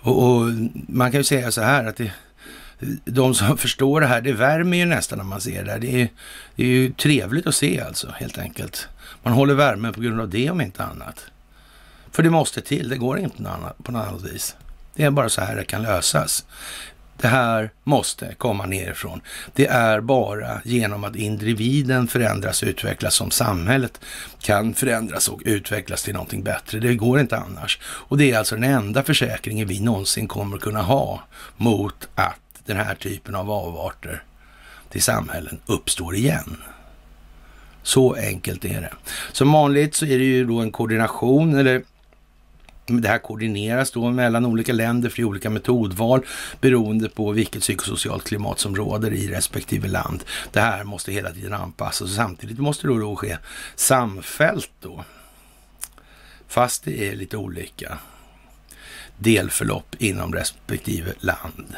Och, 0.00 0.22
och 0.22 0.52
man 0.88 1.12
kan 1.12 1.20
ju 1.20 1.24
säga 1.24 1.50
så 1.50 1.60
här 1.60 1.84
att 1.84 1.96
det, 1.96 2.12
de 3.04 3.34
som 3.34 3.58
förstår 3.58 4.00
det 4.00 4.06
här, 4.06 4.20
det 4.20 4.32
värmer 4.32 4.76
ju 4.76 4.84
nästan 4.84 5.18
när 5.18 5.24
man 5.24 5.40
ser 5.40 5.64
det 5.64 5.70
här. 5.70 5.78
Det 5.78 6.02
är, 6.02 6.08
det 6.56 6.62
är 6.62 6.66
ju 6.66 6.92
trevligt 6.92 7.46
att 7.46 7.54
se 7.54 7.80
alltså, 7.80 8.14
helt 8.16 8.38
enkelt. 8.38 8.88
Man 9.22 9.32
håller 9.32 9.54
värmen 9.54 9.92
på 9.92 10.00
grund 10.00 10.20
av 10.20 10.28
det 10.28 10.50
om 10.50 10.60
inte 10.60 10.84
annat. 10.84 11.26
För 12.10 12.22
det 12.22 12.30
måste 12.30 12.60
till, 12.60 12.88
det 12.88 12.96
går 12.96 13.18
inte 13.18 13.36
på 13.82 13.92
något 13.92 14.08
annat 14.08 14.22
vis. 14.22 14.56
Det 14.96 15.04
är 15.04 15.10
bara 15.10 15.28
så 15.28 15.40
här 15.40 15.56
det 15.56 15.64
kan 15.64 15.82
lösas. 15.82 16.46
Det 17.16 17.28
här 17.28 17.70
måste 17.84 18.34
komma 18.34 18.66
nerifrån. 18.66 19.20
Det 19.54 19.66
är 19.66 20.00
bara 20.00 20.60
genom 20.64 21.04
att 21.04 21.16
individen 21.16 22.08
förändras 22.08 22.62
och 22.62 22.68
utvecklas 22.68 23.14
som 23.14 23.30
samhället 23.30 24.00
kan 24.40 24.74
förändras 24.74 25.28
och 25.28 25.42
utvecklas 25.44 26.02
till 26.02 26.14
någonting 26.14 26.42
bättre. 26.42 26.78
Det 26.80 26.94
går 26.94 27.20
inte 27.20 27.36
annars. 27.36 27.78
Och 27.82 28.18
det 28.18 28.32
är 28.32 28.38
alltså 28.38 28.54
den 28.54 28.64
enda 28.64 29.02
försäkringen 29.02 29.68
vi 29.68 29.80
någonsin 29.80 30.28
kommer 30.28 30.58
kunna 30.58 30.82
ha 30.82 31.22
mot 31.56 32.08
att 32.14 32.40
den 32.66 32.76
här 32.76 32.94
typen 32.94 33.34
av 33.34 33.50
avarter 33.50 34.22
till 34.90 35.02
samhällen 35.02 35.60
uppstår 35.66 36.14
igen. 36.14 36.56
Så 37.82 38.14
enkelt 38.14 38.64
är 38.64 38.80
det. 38.80 38.92
Som 39.32 39.52
vanligt 39.52 39.94
så 39.94 40.04
är 40.06 40.18
det 40.18 40.24
ju 40.24 40.44
då 40.44 40.60
en 40.60 40.72
koordination 40.72 41.54
eller 41.54 41.82
det 42.86 43.08
här 43.08 43.18
koordineras 43.18 43.90
då 43.90 44.10
mellan 44.10 44.46
olika 44.46 44.72
länder 44.72 45.08
för 45.08 45.24
olika 45.24 45.50
metodval 45.50 46.26
beroende 46.60 47.08
på 47.08 47.32
vilket 47.32 47.62
psykosocialt 47.62 48.24
klimat 48.24 48.58
som 48.58 48.76
råder 48.76 49.12
i 49.12 49.28
respektive 49.28 49.88
land. 49.88 50.24
Det 50.52 50.60
här 50.60 50.84
måste 50.84 51.12
hela 51.12 51.30
tiden 51.30 51.52
anpassas 51.52 52.00
och 52.00 52.08
samtidigt 52.08 52.58
måste 52.58 52.86
det 52.86 53.00
då 53.00 53.16
ske 53.16 53.38
samfällt 53.74 54.70
då. 54.80 55.04
Fast 56.48 56.84
det 56.84 57.08
är 57.08 57.16
lite 57.16 57.36
olika 57.36 57.98
delförlopp 59.18 59.96
inom 59.98 60.32
respektive 60.32 61.12
land. 61.20 61.76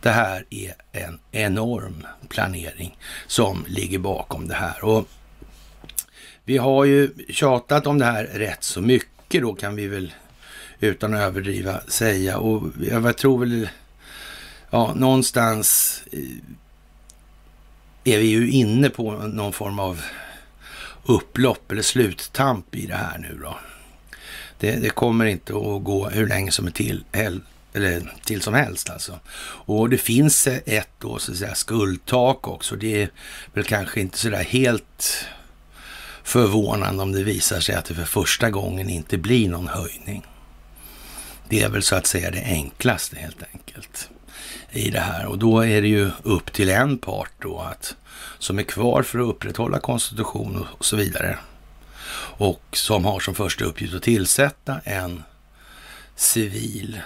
Det 0.00 0.10
här 0.10 0.44
är 0.50 0.74
en 0.92 1.18
enorm 1.32 2.06
planering 2.28 2.96
som 3.26 3.64
ligger 3.68 3.98
bakom 3.98 4.48
det 4.48 4.54
här. 4.54 4.84
Och 4.84 5.08
vi 6.44 6.56
har 6.56 6.84
ju 6.84 7.10
tjatat 7.28 7.86
om 7.86 7.98
det 7.98 8.04
här 8.04 8.24
rätt 8.24 8.64
så 8.64 8.80
mycket 8.80 9.13
mycket 9.34 9.42
då 9.42 9.54
kan 9.54 9.76
vi 9.76 9.86
väl 9.86 10.12
utan 10.80 11.14
att 11.14 11.20
överdriva 11.20 11.80
säga. 11.88 12.38
Och 12.38 12.70
jag 12.90 13.16
tror 13.16 13.38
väl, 13.38 13.68
ja, 14.70 14.92
någonstans 14.94 16.02
eh, 16.12 16.20
är 18.04 18.18
vi 18.18 18.26
ju 18.26 18.50
inne 18.50 18.90
på 18.90 19.12
någon 19.12 19.52
form 19.52 19.78
av 19.78 20.00
upplopp 21.06 21.72
eller 21.72 21.82
sluttamp 21.82 22.74
i 22.74 22.86
det 22.86 22.96
här 22.96 23.18
nu 23.18 23.38
då. 23.42 23.56
Det, 24.60 24.76
det 24.82 24.90
kommer 24.90 25.24
inte 25.24 25.52
att 25.52 25.84
gå 25.84 26.08
hur 26.08 26.26
länge 26.26 26.50
som 26.50 26.66
är 26.66 26.70
till, 26.70 27.04
eller 27.12 28.12
till 28.24 28.42
som 28.42 28.54
helst 28.54 28.90
alltså. 28.90 29.18
Och 29.66 29.90
det 29.90 29.98
finns 29.98 30.46
ett 30.46 30.90
då 30.98 31.18
så 31.18 31.32
att 31.32 31.38
säga 31.38 31.54
skuldtak 31.54 32.48
också. 32.48 32.76
Det 32.76 33.02
är 33.02 33.10
väl 33.54 33.64
kanske 33.64 34.00
inte 34.00 34.18
sådär 34.18 34.44
helt 34.44 35.26
förvånande 36.24 37.02
om 37.02 37.12
det 37.12 37.22
visar 37.22 37.60
sig 37.60 37.74
att 37.74 37.84
det 37.84 37.94
för 37.94 38.04
första 38.04 38.50
gången 38.50 38.90
inte 38.90 39.18
blir 39.18 39.48
någon 39.48 39.68
höjning. 39.68 40.26
Det 41.48 41.62
är 41.62 41.68
väl 41.68 41.82
så 41.82 41.96
att 41.96 42.06
säga 42.06 42.30
det 42.30 42.42
enklaste 42.44 43.16
helt 43.16 43.42
enkelt 43.52 44.10
i 44.70 44.90
det 44.90 45.00
här. 45.00 45.26
Och 45.26 45.38
då 45.38 45.64
är 45.64 45.82
det 45.82 45.88
ju 45.88 46.10
upp 46.22 46.52
till 46.52 46.70
en 46.70 46.98
part 46.98 47.32
då 47.38 47.58
att, 47.58 47.96
som 48.38 48.58
är 48.58 48.62
kvar 48.62 49.02
för 49.02 49.18
att 49.18 49.28
upprätthålla 49.28 49.78
konstitution 49.80 50.66
och 50.78 50.84
så 50.84 50.96
vidare. 50.96 51.38
Och 52.36 52.62
som 52.72 53.04
har 53.04 53.20
som 53.20 53.34
första 53.34 53.64
uppgift 53.64 53.94
att 53.94 54.02
tillsätta 54.02 54.80
en 54.84 55.22
civil 56.16 57.00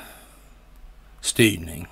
styrning. 1.20 1.86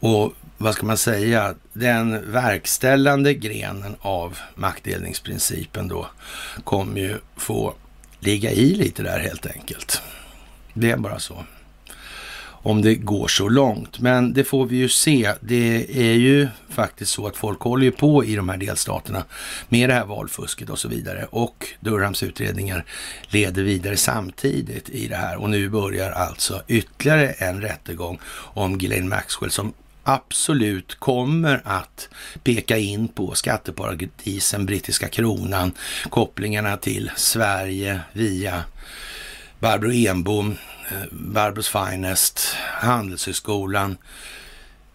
Och 0.00 0.32
vad 0.58 0.74
ska 0.74 0.86
man 0.86 0.98
säga, 0.98 1.54
den 1.72 2.32
verkställande 2.32 3.34
grenen 3.34 3.96
av 4.00 4.38
maktdelningsprincipen 4.54 5.88
då 5.88 6.06
kommer 6.64 7.00
ju 7.00 7.18
få 7.36 7.74
ligga 8.20 8.50
i 8.50 8.74
lite 8.74 9.02
där 9.02 9.18
helt 9.18 9.46
enkelt. 9.46 10.02
Det 10.74 10.90
är 10.90 10.96
bara 10.96 11.18
så. 11.18 11.44
Om 12.46 12.82
det 12.82 12.94
går 12.94 13.28
så 13.28 13.48
långt. 13.48 14.00
Men 14.00 14.32
det 14.32 14.44
får 14.44 14.66
vi 14.66 14.76
ju 14.76 14.88
se. 14.88 15.32
Det 15.40 15.86
är 16.10 16.14
ju 16.14 16.48
faktiskt 16.68 17.12
så 17.12 17.26
att 17.26 17.36
folk 17.36 17.60
håller 17.60 17.84
ju 17.84 17.90
på 17.90 18.24
i 18.24 18.36
de 18.36 18.48
här 18.48 18.56
delstaterna 18.56 19.24
med 19.68 19.88
det 19.88 19.94
här 19.94 20.04
valfusket 20.04 20.70
och 20.70 20.78
så 20.78 20.88
vidare. 20.88 21.26
Och 21.30 21.68
Durhams 21.80 22.22
utredningar 22.22 22.84
leder 23.28 23.62
vidare 23.62 23.96
samtidigt 23.96 24.88
i 24.88 25.08
det 25.08 25.16
här. 25.16 25.36
Och 25.36 25.50
nu 25.50 25.68
börjar 25.68 26.10
alltså 26.10 26.62
ytterligare 26.68 27.28
en 27.28 27.60
rättegång 27.60 28.18
om 28.36 28.78
Ghislaine 28.78 29.08
Maxwell 29.08 29.50
som 29.50 29.72
absolut 30.04 30.94
kommer 30.94 31.62
att 31.64 32.08
peka 32.42 32.76
in 32.78 33.08
på 33.08 33.34
skatteparadisen, 33.34 34.66
brittiska 34.66 35.08
kronan, 35.08 35.72
kopplingarna 36.10 36.76
till 36.76 37.10
Sverige 37.16 38.00
via 38.12 38.64
Barbro 39.58 39.92
Enbom, 39.92 40.56
eh, 40.90 41.06
Barbros 41.10 41.68
Finest, 41.68 42.56
Handelshögskolan 42.80 43.96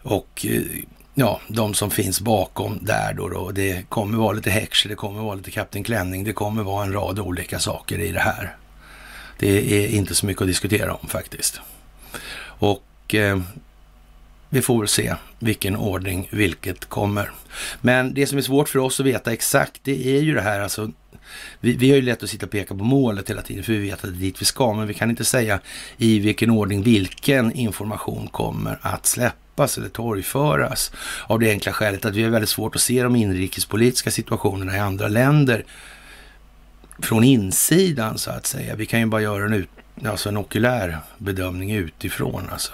och 0.02 0.46
eh, 0.48 0.62
ja, 1.14 1.40
de 1.48 1.74
som 1.74 1.90
finns 1.90 2.20
bakom 2.20 2.78
där 2.82 3.12
då, 3.12 3.28
då. 3.28 3.50
Det 3.50 3.88
kommer 3.88 4.18
vara 4.18 4.32
lite 4.32 4.50
Heckscher, 4.50 4.88
det 4.88 4.94
kommer 4.94 5.22
vara 5.22 5.34
lite 5.34 5.50
Kapten 5.50 5.84
Klänning, 5.84 6.24
det 6.24 6.32
kommer 6.32 6.62
vara 6.62 6.84
en 6.84 6.92
rad 6.92 7.18
olika 7.18 7.58
saker 7.58 7.98
i 7.98 8.12
det 8.12 8.20
här. 8.20 8.56
Det 9.38 9.84
är 9.84 9.88
inte 9.88 10.14
så 10.14 10.26
mycket 10.26 10.42
att 10.42 10.48
diskutera 10.48 10.94
om 10.94 11.08
faktiskt. 11.08 11.60
Och 12.42 13.14
eh, 13.14 13.40
vi 14.50 14.62
får 14.62 14.78
väl 14.78 14.88
se 14.88 15.14
vilken 15.38 15.76
ordning 15.76 16.28
vilket 16.30 16.84
kommer. 16.84 17.30
Men 17.80 18.14
det 18.14 18.26
som 18.26 18.38
är 18.38 18.42
svårt 18.42 18.68
för 18.68 18.78
oss 18.78 19.00
att 19.00 19.06
veta 19.06 19.32
exakt, 19.32 19.80
det 19.82 20.16
är 20.16 20.20
ju 20.20 20.34
det 20.34 20.40
här 20.40 20.60
alltså. 20.60 20.90
Vi, 21.60 21.76
vi 21.76 21.90
har 21.90 21.96
ju 21.96 22.02
lätt 22.02 22.22
att 22.22 22.30
sitta 22.30 22.46
och 22.46 22.52
peka 22.52 22.74
på 22.74 22.84
målet 22.84 23.30
hela 23.30 23.42
tiden 23.42 23.64
för 23.64 23.72
vi 23.72 23.78
vet 23.78 23.94
att 23.94 24.02
det 24.02 24.08
är 24.08 24.20
dit 24.20 24.42
vi 24.42 24.44
ska, 24.44 24.72
men 24.72 24.86
vi 24.86 24.94
kan 24.94 25.10
inte 25.10 25.24
säga 25.24 25.60
i 25.96 26.18
vilken 26.18 26.50
ordning 26.50 26.82
vilken 26.82 27.52
information 27.52 28.28
kommer 28.28 28.78
att 28.82 29.06
släppas 29.06 29.78
eller 29.78 29.88
torgföras. 29.88 30.92
Av 31.26 31.40
det 31.40 31.50
enkla 31.50 31.72
skälet 31.72 32.04
att 32.04 32.14
vi 32.14 32.22
har 32.22 32.30
väldigt 32.30 32.50
svårt 32.50 32.76
att 32.76 32.82
se 32.82 33.02
de 33.02 33.16
inrikespolitiska 33.16 34.10
situationerna 34.10 34.76
i 34.76 34.78
andra 34.78 35.08
länder 35.08 35.64
från 36.98 37.24
insidan 37.24 38.18
så 38.18 38.30
att 38.30 38.46
säga. 38.46 38.74
Vi 38.74 38.86
kan 38.86 39.00
ju 39.00 39.06
bara 39.06 39.22
göra 39.22 39.44
en, 39.44 39.52
ut, 39.52 39.68
alltså 40.04 40.28
en 40.28 40.36
okulär 40.36 40.98
bedömning 41.18 41.70
utifrån. 41.74 42.48
Alltså. 42.52 42.72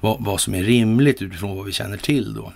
Vad, 0.00 0.24
vad 0.24 0.40
som 0.40 0.54
är 0.54 0.62
rimligt 0.62 1.22
utifrån 1.22 1.56
vad 1.56 1.66
vi 1.66 1.72
känner 1.72 1.96
till 1.96 2.34
då. 2.34 2.52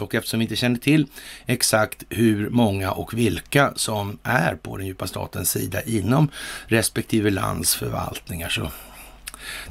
Och 0.00 0.14
eftersom 0.14 0.38
vi 0.38 0.44
inte 0.44 0.56
känner 0.56 0.78
till 0.78 1.06
exakt 1.46 2.02
hur 2.08 2.50
många 2.50 2.90
och 2.90 3.14
vilka 3.14 3.72
som 3.76 4.18
är 4.22 4.54
på 4.54 4.76
den 4.76 4.86
djupa 4.86 5.06
statens 5.06 5.50
sida 5.50 5.82
inom 5.82 6.28
respektive 6.66 7.30
lands 7.30 7.74
förvaltningar 7.74 8.48
så 8.48 8.70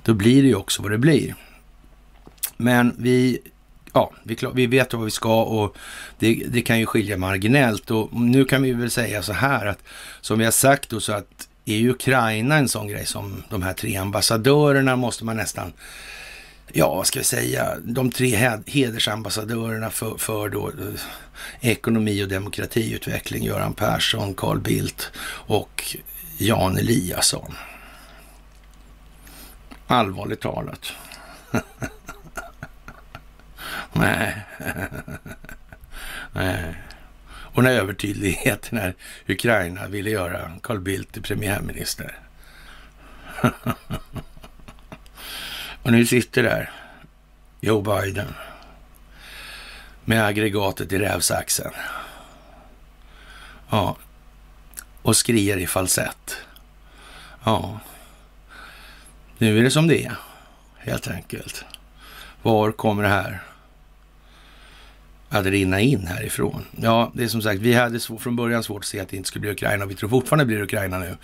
då 0.04 0.14
blir 0.14 0.42
det 0.42 0.48
ju 0.48 0.56
också 0.56 0.82
vad 0.82 0.92
det 0.92 0.98
blir. 0.98 1.36
Men 2.58 2.96
vi, 2.98 3.40
ja, 3.94 4.12
vi, 4.24 4.38
vi 4.54 4.68
vet 4.68 4.94
vad 4.94 5.06
vi 5.06 5.12
ska 5.12 5.44
och 5.44 5.78
det, 6.20 6.44
det, 6.48 6.62
kan 6.62 6.80
ju 6.80 6.86
skilja 6.86 7.18
marginellt. 7.18 7.92
Och 7.92 8.14
nu 8.14 8.46
kan 8.46 8.64
vi 8.64 8.74
väl 8.74 8.92
säga 8.92 9.22
så 9.22 9.34
här 9.34 9.66
att 9.66 9.84
som 10.22 10.40
vi 10.40 10.46
har 10.46 10.52
sagt 10.52 10.90
då 10.90 11.00
så 11.00 11.14
att 11.14 11.48
är 11.66 11.90
Ukraina 11.90 12.56
en 12.56 12.70
sån 12.70 12.88
grej 12.88 13.06
som 13.06 13.44
de 13.50 13.62
här 13.62 13.74
tre 13.74 13.96
ambassadörerna 13.96 14.96
måste 14.96 15.25
man 15.25 15.38
nästan 15.38 15.74
ja, 16.74 16.96
vad 16.96 17.08
ska 17.08 17.20
vi 17.20 17.26
säga, 17.26 17.78
de 17.84 18.12
tre 18.12 18.60
hedersambassadörerna 18.66 19.90
för, 19.90 20.18
för 20.18 20.50
då, 20.50 20.68
eh, 20.68 20.74
ekonomi 21.62 22.24
och 22.24 22.28
demokratiutveckling, 22.28 23.44
Göran 23.44 23.74
Persson, 23.74 24.34
Carl 24.34 24.60
Bildt 24.60 25.12
och 25.48 25.96
Jan 26.38 26.78
Eliasson. 26.78 27.56
Allvarligt 29.88 30.42
talat. 30.42 30.94
Nej. 33.94 34.46
Nej. 36.32 36.76
Och 37.28 37.64
när 37.64 37.72
övertydligheten 37.72 38.78
när 38.78 38.96
Ukraina 39.28 39.88
ville 39.88 40.10
göra 40.10 40.52
Carl 40.64 40.80
Bildt 40.80 41.12
till 41.12 41.24
premiärminister. 41.24 42.20
Och 45.86 45.92
nu 45.92 46.06
sitter 46.06 46.44
där 46.44 46.72
Joe 47.62 47.82
Biden 47.82 48.34
med 50.06 50.25
aggregatet 50.25 50.94
i 50.94 51.00
rävsaxen. 51.00 51.72
Ja, 53.70 53.98
och 55.01 55.18
skriar 55.18 55.58
i 55.58 55.68
falsett. 55.68 56.38
Ja, 57.44 57.80
nu 59.38 59.60
är 59.60 59.63
det 59.63 59.72
som 59.72 59.88
det 59.88 60.06
är, 60.06 60.15
helt 60.77 61.08
enkelt. 61.08 61.65
Var 62.42 62.72
kommer 62.72 63.04
det 63.04 63.10
här 63.10 63.44
att 65.30 65.46
rinna 65.46 65.80
in 65.80 66.08
härifrån? 66.08 66.65
Ja, 66.82 67.12
det 67.13 67.24
är 67.24 67.27
som 67.27 67.42
sagt, 67.42 67.62
vi 67.62 67.74
hade 67.74 68.00
från 68.00 68.36
början 68.36 68.63
svårt 68.63 68.82
att 68.82 68.86
se 68.86 69.00
att 69.00 69.10
det 69.10 69.18
inte 69.18 69.27
skulle 69.27 69.42
bli 69.42 69.51
Ukraina 69.51 69.86
och 69.86 69.92
vi 69.92 69.96
tror 69.96 70.10
fortfarande 70.10 70.44
det 70.44 70.48
blir 70.48 70.62
Ukraina 70.62 71.00
nu. 71.00 71.18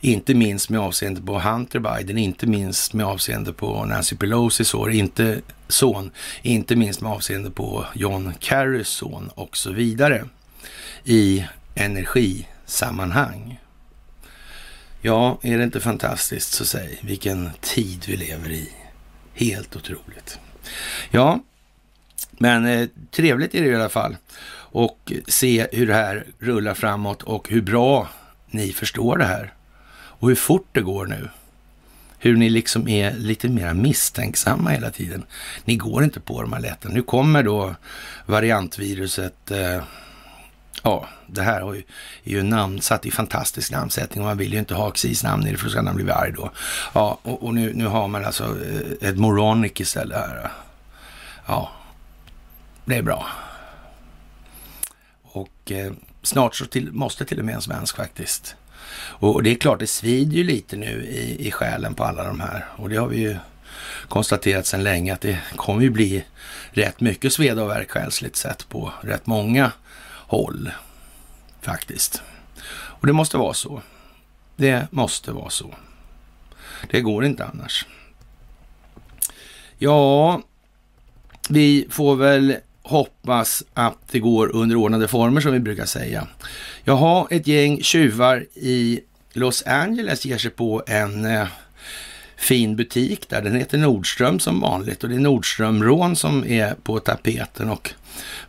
Inte 0.00 0.34
minst 0.34 0.70
med 0.70 0.80
avseende 0.80 1.20
på 1.20 1.40
Hunter 1.40 1.78
Biden, 1.78 2.18
inte 2.18 2.46
minst 2.46 2.92
med 2.92 3.06
avseende 3.06 3.52
på 3.52 3.84
Nancy 3.84 4.16
Pelosis 4.16 4.68
son, 4.68 4.92
inte, 4.92 5.40
son, 5.68 6.10
inte 6.42 6.76
minst 6.76 7.00
med 7.00 7.12
avseende 7.12 7.50
på 7.50 7.86
John 7.94 8.34
Kerrys 8.40 8.88
son 8.88 9.30
och 9.34 9.56
så 9.56 9.72
vidare 9.72 10.28
i 11.04 11.46
energisammanhang. 11.74 13.60
Ja, 15.00 15.38
är 15.42 15.58
det 15.58 15.64
inte 15.64 15.80
fantastiskt 15.80 16.52
så 16.52 16.64
säg 16.64 16.98
vilken 17.02 17.50
tid 17.60 18.04
vi 18.08 18.16
lever 18.16 18.50
i. 18.50 18.72
Helt 19.34 19.76
otroligt. 19.76 20.38
Ja, 21.10 21.40
men 22.30 22.66
eh, 22.66 22.88
trevligt 23.10 23.54
är 23.54 23.62
det 23.62 23.68
i 23.68 23.74
alla 23.74 23.88
fall 23.88 24.16
och 24.70 25.12
se 25.28 25.66
hur 25.72 25.86
det 25.86 25.94
här 25.94 26.26
rullar 26.38 26.74
framåt 26.74 27.22
och 27.22 27.48
hur 27.48 27.62
bra 27.62 28.08
ni 28.50 28.72
förstår 28.72 29.16
det 29.16 29.24
här 29.24 29.54
och 30.18 30.28
hur 30.28 30.36
fort 30.36 30.68
det 30.72 30.80
går 30.80 31.06
nu. 31.06 31.28
Hur 32.18 32.36
ni 32.36 32.50
liksom 32.50 32.88
är 32.88 33.14
lite 33.14 33.48
mer 33.48 33.74
misstänksamma 33.74 34.70
hela 34.70 34.90
tiden. 34.90 35.24
Ni 35.64 35.76
går 35.76 36.04
inte 36.04 36.20
på 36.20 36.42
de 36.42 36.52
här 36.52 36.60
lätten. 36.60 36.92
Nu 36.92 37.02
kommer 37.02 37.42
då 37.42 37.74
variantviruset. 38.26 39.50
Eh, 39.50 39.82
ja, 40.82 41.08
det 41.26 41.42
här 41.42 41.74
är 41.74 41.82
ju 42.24 42.42
namnsatt 42.42 43.06
i 43.06 43.10
fantastisk 43.10 43.70
namnsättning 43.70 44.20
och 44.20 44.28
man 44.28 44.38
vill 44.38 44.52
ju 44.52 44.58
inte 44.58 44.74
ha 44.74 44.90
Xis 44.90 45.22
namn 45.22 45.46
i 45.46 45.52
det 45.52 45.58
för 45.58 45.64
då 45.64 45.70
ska 45.70 45.82
han 45.82 45.96
bli 45.96 46.10
arg 46.10 46.32
då. 46.32 46.50
Ja, 46.92 47.18
och, 47.22 47.42
och 47.42 47.54
nu, 47.54 47.72
nu 47.74 47.86
har 47.86 48.08
man 48.08 48.24
alltså 48.24 48.44
eh, 48.44 49.08
ett 49.08 49.18
moronic 49.18 49.72
istället 49.80 50.18
här. 50.18 50.50
Ja, 51.46 51.70
det 52.84 52.96
är 52.96 53.02
bra. 53.02 53.26
Och 55.22 55.72
eh, 55.72 55.92
snart 56.22 56.54
så 56.56 56.66
till, 56.66 56.92
måste 56.92 57.24
till 57.24 57.38
och 57.38 57.44
med 57.44 57.54
en 57.54 57.62
svensk 57.62 57.96
faktiskt 57.96 58.56
och 58.96 59.42
det 59.42 59.50
är 59.50 59.54
klart, 59.54 59.78
det 59.78 59.86
svider 59.86 60.36
ju 60.36 60.44
lite 60.44 60.76
nu 60.76 61.06
i, 61.06 61.48
i 61.48 61.50
själen 61.50 61.94
på 61.94 62.04
alla 62.04 62.24
de 62.24 62.40
här. 62.40 62.64
Och 62.76 62.88
det 62.88 62.96
har 62.96 63.08
vi 63.08 63.20
ju 63.20 63.36
konstaterat 64.08 64.66
sedan 64.66 64.82
länge 64.82 65.14
att 65.14 65.20
det 65.20 65.38
kommer 65.56 65.82
ju 65.82 65.90
bli 65.90 66.24
rätt 66.70 67.00
mycket 67.00 67.32
sveda 67.32 67.62
och 67.62 67.70
värk 67.70 67.90
själsligt 67.90 68.36
sett 68.36 68.68
på 68.68 68.92
rätt 69.00 69.26
många 69.26 69.72
håll 70.10 70.70
faktiskt. 71.60 72.22
Och 72.70 73.06
det 73.06 73.12
måste 73.12 73.36
vara 73.36 73.54
så. 73.54 73.82
Det 74.56 74.92
måste 74.92 75.32
vara 75.32 75.50
så. 75.50 75.74
Det 76.90 77.00
går 77.00 77.24
inte 77.24 77.44
annars. 77.44 77.86
Ja, 79.78 80.42
vi 81.48 81.86
får 81.90 82.16
väl 82.16 82.56
hoppas 82.88 83.64
att 83.74 83.98
det 84.10 84.18
går 84.18 84.56
under 84.56 84.76
ordnade 84.76 85.08
former 85.08 85.40
som 85.40 85.52
vi 85.52 85.60
brukar 85.60 85.84
säga. 85.84 86.26
Jaha, 86.84 87.26
ett 87.30 87.46
gäng 87.46 87.82
tjuvar 87.82 88.46
i 88.54 89.00
Los 89.32 89.66
Angeles 89.66 90.24
ger 90.24 90.38
sig 90.38 90.50
på 90.50 90.82
en 90.86 91.24
eh, 91.24 91.46
fin 92.36 92.76
butik 92.76 93.28
där. 93.28 93.42
Den 93.42 93.56
heter 93.56 93.78
Nordström 93.78 94.40
som 94.40 94.60
vanligt 94.60 95.02
och 95.04 95.10
det 95.10 95.14
är 95.14 95.20
Nordströmrån 95.20 96.16
som 96.16 96.44
är 96.44 96.74
på 96.74 97.00
tapeten 97.00 97.70
och 97.70 97.94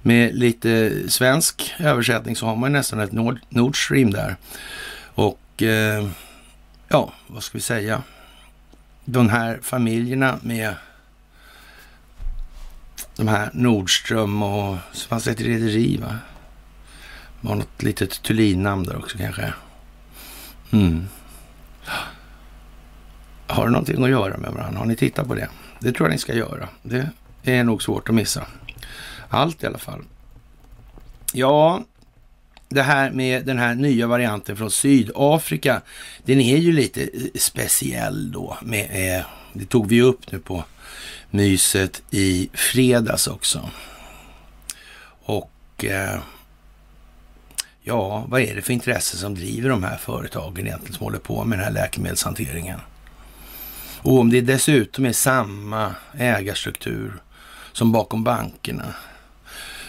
med 0.01 0.35
lite 0.35 0.93
svensk 1.07 1.73
översättning 1.79 2.35
så 2.35 2.45
har 2.45 2.55
man 2.55 2.71
nästan 2.71 2.99
ett 2.99 3.11
Nord 3.11 3.39
Nordstream 3.49 4.11
där. 4.11 4.35
Och 5.15 5.63
eh, 5.63 6.07
ja, 6.87 7.13
vad 7.27 7.43
ska 7.43 7.57
vi 7.57 7.61
säga? 7.61 8.03
De 9.05 9.29
här 9.29 9.59
familjerna 9.61 10.39
med 10.41 10.73
de 13.19 13.27
här 13.27 13.49
Nordström 13.53 14.43
och 14.43 14.77
så 14.91 15.07
fanns 15.07 15.23
det 15.23 15.31
ett 15.31 15.41
rederi 15.41 15.97
va? 15.97 16.17
Var 17.41 17.55
något 17.55 17.83
litet 17.83 18.23
Thulin-namn 18.23 18.83
där 18.83 18.97
också 18.97 19.17
kanske. 19.17 19.53
Mm. 20.71 21.07
Har 23.47 23.65
det 23.65 23.71
någonting 23.71 24.03
att 24.03 24.09
göra 24.09 24.37
med 24.37 24.51
varandra? 24.51 24.79
Har 24.79 24.85
ni 24.85 24.95
tittat 24.95 25.27
på 25.27 25.35
det? 25.35 25.49
Det 25.79 25.91
tror 25.91 26.09
jag 26.09 26.13
ni 26.13 26.19
ska 26.19 26.33
göra. 26.33 26.69
Det 26.81 27.09
är 27.43 27.63
nog 27.63 27.83
svårt 27.83 28.09
att 28.09 28.15
missa. 28.15 28.45
Allt 29.29 29.63
i 29.63 29.67
alla 29.67 29.77
fall. 29.77 30.03
Ja, 31.33 31.83
det 32.69 32.81
här 32.81 33.11
med 33.11 33.45
den 33.45 33.57
här 33.57 33.75
nya 33.75 34.07
varianten 34.07 34.57
från 34.57 34.71
Sydafrika, 34.71 35.81
den 36.23 36.41
är 36.41 36.57
ju 36.57 36.71
lite 36.71 37.01
eh, 37.01 37.09
speciell 37.35 38.31
då. 38.31 38.57
Med, 38.61 39.17
eh, 39.17 39.25
det 39.53 39.65
tog 39.65 39.87
vi 39.87 40.01
upp 40.01 40.31
nu 40.31 40.39
på 40.39 40.63
myset 41.31 42.01
i 42.11 42.49
fredags 42.53 43.27
också. 43.27 43.69
Och 45.21 45.85
eh, 45.85 46.19
ja, 47.81 48.25
vad 48.27 48.41
är 48.41 48.55
det 48.55 48.61
för 48.61 48.73
intresse 48.73 49.17
som 49.17 49.35
driver 49.35 49.69
de 49.69 49.83
här 49.83 49.97
företagen 49.97 50.67
egentligen 50.67 50.95
som 50.95 51.03
håller 51.03 51.19
på 51.19 51.43
med 51.43 51.59
den 51.59 51.65
här 51.65 51.73
läkemedelshanteringen? 51.73 52.79
Och 54.01 54.19
om 54.19 54.29
det 54.29 54.41
dessutom 54.41 55.05
är 55.05 55.13
samma 55.13 55.95
ägarstruktur 56.17 57.21
som 57.71 57.91
bakom 57.91 58.23
bankerna, 58.23 58.93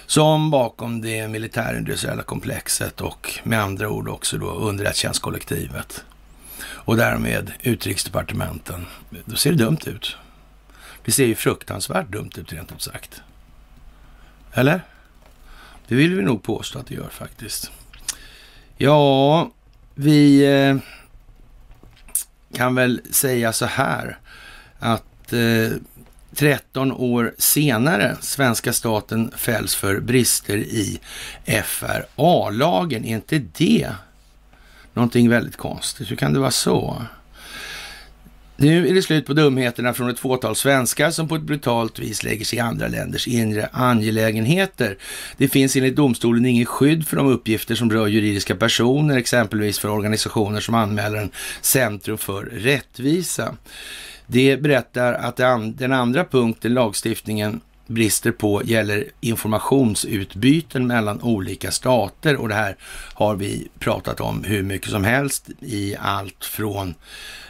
som 0.07 0.51
bakom 0.51 1.01
det 1.01 1.29
militärindustriella 1.29 2.23
komplexet 2.23 3.01
och 3.01 3.41
med 3.45 3.61
andra 3.61 3.89
ord 3.89 4.09
också 4.09 4.39
då 4.39 4.51
underrättelsetjänstkollektivet 4.51 6.05
och 6.63 6.97
därmed 6.97 7.53
utrikesdepartementen, 7.63 8.87
då 9.25 9.37
ser 9.37 9.51
det 9.53 9.65
dumt 9.65 9.79
ut. 9.87 10.17
Det 11.05 11.13
ser 11.13 11.27
ju 11.27 11.35
fruktansvärt 11.35 12.09
dumt 12.09 12.31
ut 12.37 12.53
rent 12.53 12.73
ut 12.73 12.79
sagt. 12.79 13.23
Eller? 14.53 14.83
Det 15.89 15.95
vill 15.95 16.15
vi 16.15 16.23
nog 16.23 16.43
påstå 16.43 16.79
att 16.79 16.87
det 16.87 16.95
gör 16.95 17.09
faktiskt. 17.09 17.71
Ja, 18.77 19.51
vi 19.95 20.45
eh, 20.45 20.77
kan 22.55 22.75
väl 22.75 23.01
säga 23.11 23.53
så 23.53 23.67
här 23.67 24.19
att 24.79 25.33
eh, 25.33 25.71
13 26.35 26.93
år 26.93 27.35
senare, 27.39 28.17
svenska 28.21 28.73
staten 28.73 29.33
fälls 29.37 29.75
för 29.75 30.01
brister 30.01 30.57
i 30.57 31.01
FRA-lagen. 31.65 33.05
Är 33.05 33.15
inte 33.15 33.39
det 33.39 33.91
någonting 34.95 35.29
väldigt 35.29 35.57
konstigt? 35.57 36.11
Hur 36.11 36.17
kan 36.17 36.33
det 36.33 36.41
vara 36.41 36.51
så? 36.51 37.03
Nu 38.63 38.89
är 38.89 38.95
det 38.95 39.03
slut 39.03 39.27
på 39.27 39.33
dumheterna 39.33 39.95
från 39.95 40.11
ett 40.11 40.19
fåtal 40.19 40.57
svenskar 40.57 41.11
som 41.11 41.29
på 41.29 41.35
ett 41.35 41.43
brutalt 41.43 41.99
vis 41.99 42.23
lägger 42.23 42.45
sig 42.45 42.59
i 42.59 42.61
andra 42.61 42.89
länders 42.89 43.29
inre 43.29 43.69
angelägenheter. 43.73 44.99
Det 45.37 45.49
finns 45.49 45.77
enligt 45.77 45.97
domstolen 45.97 46.47
inget 46.47 46.69
skydd 46.69 47.07
för 47.07 47.17
de 47.17 47.27
uppgifter 47.27 47.75
som 47.75 47.91
rör 47.91 48.07
juridiska 48.07 48.57
personer, 48.57 49.17
exempelvis 49.17 49.79
för 49.79 49.89
organisationer 49.89 50.61
som 50.61 50.75
anmäler 50.75 51.19
en 51.19 51.31
Centrum 51.61 52.19
för 52.19 52.43
rättvisa. 52.43 53.55
Det 54.27 54.57
berättar 54.57 55.13
att 55.13 55.37
den 55.79 55.93
andra 55.93 56.25
punkten, 56.25 56.75
lagstiftningen, 56.75 57.61
brister 57.91 58.33
på 58.33 58.63
gäller 58.65 59.05
informationsutbyten 59.21 60.87
mellan 60.87 61.23
olika 61.23 61.71
stater 61.71 62.37
och 62.37 62.49
det 62.49 62.55
här 62.55 62.77
har 63.15 63.37
vi 63.37 63.69
pratat 63.79 64.21
om 64.21 64.45
hur 64.45 64.63
mycket 64.63 64.91
som 64.91 65.05
helst 65.05 65.49
i 65.61 65.97
allt 65.97 66.45
från 66.45 66.95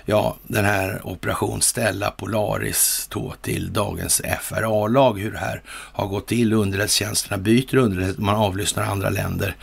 ja, 0.05 0.37
den 0.43 0.65
här 0.65 1.01
operation 1.05 1.63
Stella 1.63 2.11
Polaris 2.11 3.09
då 3.11 3.35
till 3.43 3.73
dagens 3.73 4.23
FRA-lag, 4.41 5.19
hur 5.19 5.33
det 5.33 5.39
här 5.39 5.63
har 5.67 6.07
gått 6.07 6.27
till. 6.27 6.53
Underrättelsetjänsterna 6.53 7.39
byter 7.39 7.77
underrättelse, 7.77 8.21
man 8.21 8.37
avlyssnar 8.37 8.85
andra 8.85 9.11
länder 9.11 9.57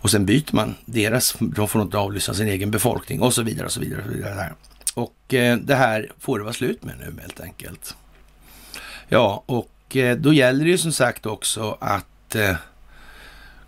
och 0.00 0.10
sen 0.10 0.26
byter 0.26 0.54
man 0.54 0.74
deras, 0.84 1.34
de 1.38 1.68
får 1.68 1.82
inte 1.82 1.98
avlyssna 1.98 2.34
sin 2.34 2.48
egen 2.48 2.70
befolkning 2.70 3.22
och 3.22 3.34
så 3.34 3.42
vidare 3.42 3.66
och 3.66 3.72
så 3.72 3.80
vidare. 3.80 4.00
Och, 4.00 4.06
så 4.06 4.12
vidare. 4.12 4.54
och 4.94 5.34
eh, 5.34 5.56
det 5.56 5.74
här 5.74 6.12
får 6.18 6.38
det 6.38 6.44
vara 6.44 6.54
slut 6.54 6.84
med 6.84 6.94
nu 6.98 7.20
helt 7.20 7.40
enkelt. 7.40 7.96
Ja, 9.08 9.42
och 9.46 9.73
Eh, 9.90 10.16
då 10.16 10.32
gäller 10.32 10.64
det 10.64 10.70
ju 10.70 10.78
som 10.78 10.92
sagt 10.92 11.26
också 11.26 11.78
att 11.80 12.34
eh, 12.34 12.56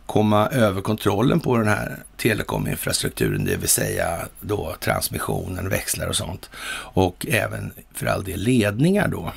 komma 0.07 0.47
över 0.47 0.81
kontrollen 0.81 1.41
på 1.41 1.57
den 1.57 1.69
här 1.69 1.99
telekominfrastrukturen, 2.17 3.45
det 3.45 3.57
vill 3.57 3.69
säga 3.69 4.29
då 4.41 4.77
transmissionen, 4.81 5.69
växlar 5.69 6.07
och 6.07 6.17
sånt. 6.17 6.51
Och 6.95 7.27
även 7.29 7.73
för 7.95 8.07
all 8.07 8.25
del 8.25 8.41
ledningar 8.41 9.09
då. 9.09 9.33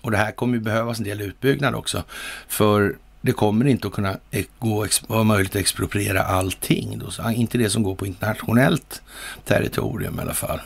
Och 0.00 0.10
det 0.10 0.16
här 0.16 0.32
kommer 0.32 0.54
ju 0.54 0.60
behövas 0.60 0.98
en 0.98 1.04
del 1.04 1.20
utbyggnad 1.20 1.74
också. 1.74 2.04
För 2.48 2.96
det 3.20 3.32
kommer 3.32 3.66
inte 3.66 3.86
att 3.86 3.92
kunna 3.92 4.18
e-, 4.30 4.44
gå, 4.58 4.86
vara 5.06 5.24
möjligt 5.24 5.50
att 5.50 5.60
expropriera 5.60 6.22
allting. 6.22 6.98
Då. 6.98 7.10
Så 7.10 7.30
inte 7.30 7.58
det 7.58 7.70
som 7.70 7.82
går 7.82 7.94
på 7.94 8.06
internationellt 8.06 9.02
territorium 9.44 10.18
i 10.18 10.22
alla 10.22 10.34
fall. 10.34 10.60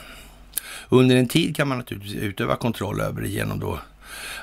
Under 0.89 1.15
en 1.15 1.27
tid 1.27 1.55
kan 1.55 1.67
man 1.67 1.77
naturligtvis 1.77 2.15
utöva 2.15 2.55
kontroll 2.55 3.01
över 3.01 3.21
det 3.21 3.27
genom 3.27 3.59
då 3.59 3.79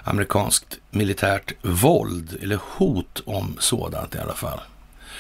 amerikanskt 0.05 0.79
militärt 0.91 1.53
våld 1.63 2.39
eller 2.43 2.59
hot 2.63 3.23
om 3.25 3.57
sådant 3.61 4.15
i 4.15 4.19
alla 4.19 4.35
fall. 4.35 4.61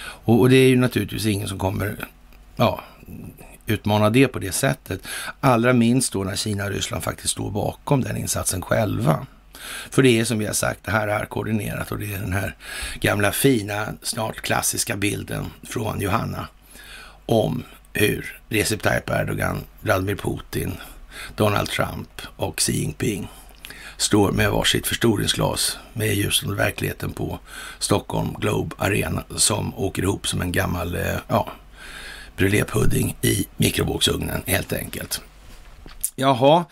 Och, 0.00 0.40
och 0.40 0.50
det 0.50 0.56
är 0.56 0.68
ju 0.68 0.76
naturligtvis 0.76 1.26
ingen 1.26 1.48
som 1.48 1.58
kommer 1.58 1.96
ja, 2.56 2.80
utmana 3.66 4.10
det 4.10 4.28
på 4.28 4.38
det 4.38 4.52
sättet. 4.52 5.00
Allra 5.40 5.72
minst 5.72 6.12
då 6.12 6.24
när 6.24 6.36
Kina 6.36 6.64
och 6.64 6.70
Ryssland 6.70 7.04
faktiskt 7.04 7.30
står 7.30 7.50
bakom 7.50 8.00
den 8.00 8.16
insatsen 8.16 8.62
själva. 8.62 9.26
För 9.90 10.02
det 10.02 10.20
är 10.20 10.24
som 10.24 10.38
vi 10.38 10.46
har 10.46 10.52
sagt, 10.52 10.84
det 10.84 10.90
här 10.90 11.08
är 11.08 11.24
koordinerat 11.24 11.92
och 11.92 11.98
det 11.98 12.14
är 12.14 12.18
den 12.18 12.32
här 12.32 12.56
gamla 13.00 13.32
fina, 13.32 13.86
snart 14.02 14.40
klassiska 14.40 14.96
bilden 14.96 15.46
från 15.62 16.00
Johanna 16.00 16.48
om 17.26 17.62
hur 17.92 18.40
Recep 18.48 18.82
Tayyip 18.82 19.10
Erdogan, 19.10 19.64
Vladimir 19.80 20.14
Putin, 20.14 20.72
Donald 21.36 21.68
Trump 21.68 22.22
och 22.36 22.60
Xi 22.60 22.72
Jinping 22.72 23.28
står 23.98 24.32
med 24.32 24.50
varsitt 24.50 24.86
förstoringsglas 24.86 25.78
med 25.92 26.14
ljuset 26.14 26.48
och 26.48 26.58
verkligheten 26.58 27.12
på 27.12 27.38
Stockholm 27.78 28.34
Globe 28.38 28.76
Arena 28.78 29.24
som 29.36 29.74
åker 29.78 30.02
ihop 30.02 30.28
som 30.28 30.42
en 30.42 30.52
gammal 30.52 30.94
eh, 30.94 31.16
ja, 31.28 31.48
brulépudding 32.36 33.16
i 33.22 33.46
mikrovågsugnen 33.56 34.42
helt 34.46 34.72
enkelt. 34.72 35.20
Jaha, 36.16 36.64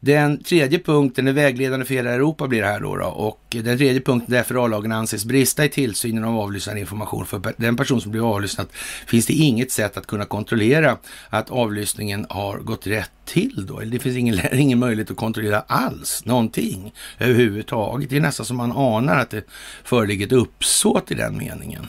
den 0.00 0.42
tredje 0.42 0.78
punkten 0.78 1.28
är 1.28 1.32
vägledande 1.32 1.86
för 1.86 1.94
hela 1.94 2.10
Europa 2.10 2.48
blir 2.48 2.60
det 2.60 2.66
här 2.66 2.80
då, 2.80 2.96
då. 2.96 3.06
och 3.06 3.40
den 3.50 3.78
tredje 3.78 4.00
punkten 4.00 4.34
där 4.34 4.42
FRA-lagen 4.42 4.92
anses 4.92 5.24
brista 5.24 5.64
i 5.64 5.68
tillsynen 5.68 6.24
av 6.24 6.38
avlyssnad 6.38 6.78
information. 6.78 7.26
För 7.26 7.54
den 7.56 7.76
person 7.76 8.00
som 8.00 8.12
blir 8.12 8.34
avlyssnad 8.34 8.66
finns 9.06 9.26
det 9.26 9.32
inget 9.32 9.72
sätt 9.72 9.96
att 9.96 10.06
kunna 10.06 10.24
kontrollera 10.24 10.96
att 11.28 11.50
avlyssningen 11.50 12.26
har 12.28 12.58
gått 12.58 12.86
rätt 12.86 13.10
till 13.24 13.66
då. 13.66 13.80
Det 13.80 13.98
finns 13.98 14.16
ingen, 14.16 14.40
ingen 14.52 14.78
möjlighet 14.78 15.10
att 15.10 15.16
kontrollera 15.16 15.60
alls 15.60 16.24
någonting 16.24 16.92
överhuvudtaget. 17.18 18.10
Det 18.10 18.16
är 18.16 18.20
nästan 18.20 18.46
som 18.46 18.56
man 18.56 18.72
anar 18.72 19.18
att 19.18 19.30
det 19.30 19.44
föreligger 19.84 20.26
ett 20.26 20.32
uppsåt 20.32 21.10
i 21.10 21.14
den 21.14 21.38
meningen. 21.38 21.88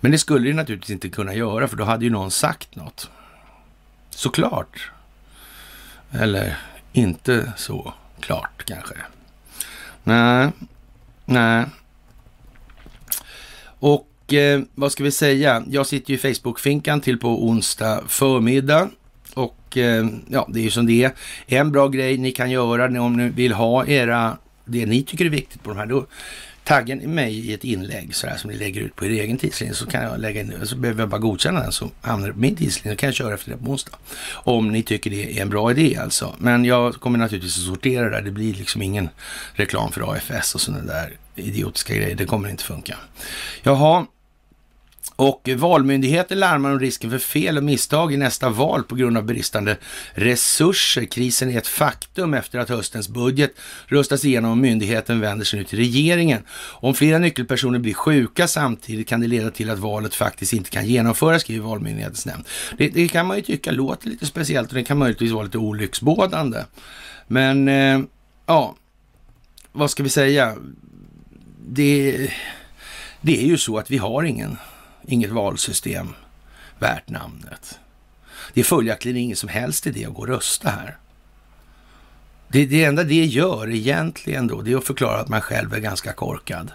Men 0.00 0.12
det 0.12 0.18
skulle 0.18 0.48
det 0.48 0.54
naturligtvis 0.54 0.90
inte 0.90 1.08
kunna 1.08 1.34
göra 1.34 1.68
för 1.68 1.76
då 1.76 1.84
hade 1.84 2.04
ju 2.04 2.10
någon 2.10 2.30
sagt 2.30 2.76
något. 2.76 3.10
Såklart. 4.10 4.90
Eller 6.12 6.58
inte 6.92 7.52
så 7.56 7.94
klart 8.20 8.64
kanske. 8.64 8.94
Nej, 10.04 10.50
nej. 11.24 11.64
Och 13.64 14.32
eh, 14.32 14.60
vad 14.74 14.92
ska 14.92 15.04
vi 15.04 15.10
säga? 15.10 15.64
Jag 15.68 15.86
sitter 15.86 16.10
ju 16.10 16.16
i 16.16 16.34
Facebook-finkan 16.34 17.00
till 17.00 17.18
på 17.18 17.46
onsdag 17.46 18.02
förmiddag. 18.08 18.90
Och 19.34 19.78
eh, 19.78 20.06
ja, 20.28 20.48
det 20.52 20.60
är 20.60 20.64
ju 20.64 20.70
som 20.70 20.86
det 20.86 21.04
är. 21.04 21.12
En 21.46 21.72
bra 21.72 21.88
grej 21.88 22.18
ni 22.18 22.32
kan 22.32 22.50
göra 22.50 23.02
om 23.02 23.16
ni 23.16 23.28
vill 23.28 23.52
ha 23.52 23.86
era, 23.86 24.36
det 24.64 24.86
ni 24.86 25.02
tycker 25.02 25.24
är 25.24 25.28
viktigt 25.28 25.62
på 25.62 25.70
de 25.70 25.78
här, 25.78 25.86
då 25.86 26.06
taggen 26.64 27.14
mig 27.14 27.38
i 27.38 27.54
ett 27.54 27.64
inlägg 27.64 28.14
sådär 28.14 28.36
som 28.36 28.50
ni 28.50 28.56
lägger 28.56 28.80
ut 28.80 28.96
på 28.96 29.04
er 29.04 29.10
egen 29.10 29.38
tidslinje 29.38 29.74
så 29.74 29.86
kan 29.86 30.02
jag 30.02 30.20
lägga 30.20 30.40
in 30.40 30.66
så 30.66 30.76
behöver 30.76 31.02
jag 31.02 31.08
bara 31.08 31.20
godkänna 31.20 31.60
den 31.60 31.72
så 31.72 31.90
hamnar 32.00 32.26
det 32.26 32.32
på 32.32 32.38
min 32.38 32.56
tidslinje. 32.56 32.94
Då 32.94 33.00
kan 33.00 33.06
jag 33.06 33.14
köra 33.14 33.34
efter 33.34 33.50
det 33.50 33.56
på 33.56 33.70
onsdag. 33.70 33.96
Om 34.32 34.68
ni 34.68 34.82
tycker 34.82 35.10
det 35.10 35.38
är 35.38 35.42
en 35.42 35.50
bra 35.50 35.70
idé 35.70 35.96
alltså. 35.96 36.34
Men 36.38 36.64
jag 36.64 36.94
kommer 36.94 37.18
naturligtvis 37.18 37.58
att 37.58 37.64
sortera 37.64 38.04
det 38.04 38.10
där. 38.10 38.22
Det 38.22 38.30
blir 38.30 38.54
liksom 38.54 38.82
ingen 38.82 39.08
reklam 39.54 39.92
för 39.92 40.12
AFS 40.12 40.54
och 40.54 40.60
sådana 40.60 40.84
där 40.84 41.16
idiotiska 41.34 41.94
grejer. 41.94 42.16
Det 42.16 42.24
kommer 42.24 42.48
inte 42.48 42.64
funka. 42.64 42.96
Jaha, 43.62 44.06
och 45.16 45.48
Valmyndigheten 45.56 46.38
larmar 46.38 46.70
om 46.70 46.80
risken 46.80 47.10
för 47.10 47.18
fel 47.18 47.56
och 47.56 47.64
misstag 47.64 48.12
i 48.14 48.16
nästa 48.16 48.48
val 48.48 48.82
på 48.82 48.94
grund 48.94 49.16
av 49.16 49.24
bristande 49.24 49.76
resurser. 50.14 51.04
Krisen 51.04 51.50
är 51.50 51.58
ett 51.58 51.66
faktum 51.66 52.34
efter 52.34 52.58
att 52.58 52.68
höstens 52.68 53.08
budget 53.08 53.52
röstas 53.86 54.24
igenom 54.24 54.50
och 54.50 54.56
myndigheten 54.56 55.20
vänder 55.20 55.44
sig 55.44 55.58
nu 55.58 55.64
till 55.64 55.78
regeringen. 55.78 56.42
Om 56.70 56.94
flera 56.94 57.18
nyckelpersoner 57.18 57.78
blir 57.78 57.94
sjuka 57.94 58.48
samtidigt 58.48 59.08
kan 59.08 59.20
det 59.20 59.26
leda 59.26 59.50
till 59.50 59.70
att 59.70 59.78
valet 59.78 60.14
faktiskt 60.14 60.52
inte 60.52 60.70
kan 60.70 60.86
genomföras, 60.86 61.42
skriver 61.42 61.66
Valmyndighetens 61.66 62.26
nämnd. 62.26 62.44
Det, 62.78 62.88
det 62.88 63.08
kan 63.08 63.26
man 63.26 63.36
ju 63.36 63.42
tycka 63.42 63.70
låter 63.70 64.08
lite 64.08 64.26
speciellt 64.26 64.68
och 64.68 64.74
det 64.74 64.84
kan 64.84 64.98
möjligtvis 64.98 65.32
vara 65.32 65.44
lite 65.44 65.58
olycksbådande. 65.58 66.58
Men 67.26 67.68
eh, 67.68 68.00
ja, 68.46 68.76
vad 69.72 69.90
ska 69.90 70.02
vi 70.02 70.08
säga? 70.08 70.56
Det, 71.68 72.30
det 73.20 73.42
är 73.42 73.46
ju 73.46 73.58
så 73.58 73.78
att 73.78 73.90
vi 73.90 73.98
har 73.98 74.22
ingen 74.22 74.56
inget 75.04 75.30
valsystem 75.30 76.14
värt 76.78 77.08
namnet. 77.08 77.78
Det 78.52 78.60
är 78.60 78.64
följaktligen 78.64 79.16
ingen 79.16 79.36
som 79.36 79.48
helst 79.48 79.86
idé 79.86 80.04
att 80.04 80.14
gå 80.14 80.20
och 80.20 80.28
rösta 80.28 80.70
här. 80.70 80.98
Det, 82.48 82.66
det 82.66 82.84
enda 82.84 83.04
det 83.04 83.24
gör 83.24 83.70
egentligen 83.70 84.46
då, 84.46 84.62
det 84.62 84.72
är 84.72 84.76
att 84.76 84.84
förklara 84.84 85.20
att 85.20 85.28
man 85.28 85.40
själv 85.40 85.74
är 85.74 85.80
ganska 85.80 86.12
korkad. 86.12 86.72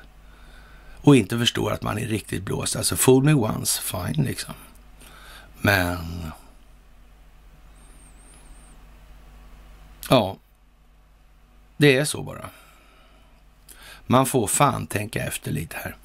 Och 1.02 1.16
inte 1.16 1.38
förstår 1.38 1.72
att 1.72 1.82
man 1.82 1.98
är 1.98 2.08
riktigt 2.08 2.44
blåst. 2.44 2.76
Alltså, 2.76 2.96
fool 2.96 3.24
me 3.24 3.34
once, 3.34 3.82
fine 3.82 4.26
liksom. 4.26 4.54
Men... 5.62 6.32
Ja, 10.10 10.38
det 11.78 11.98
är 11.98 12.06
så 12.06 12.24
bara. 12.24 12.50
Man 14.08 14.26
får 14.26 14.48
fan 14.48 14.88
tänka 14.88 15.24
efter 15.24 15.52
lite 15.52 15.76
här. 15.84 15.96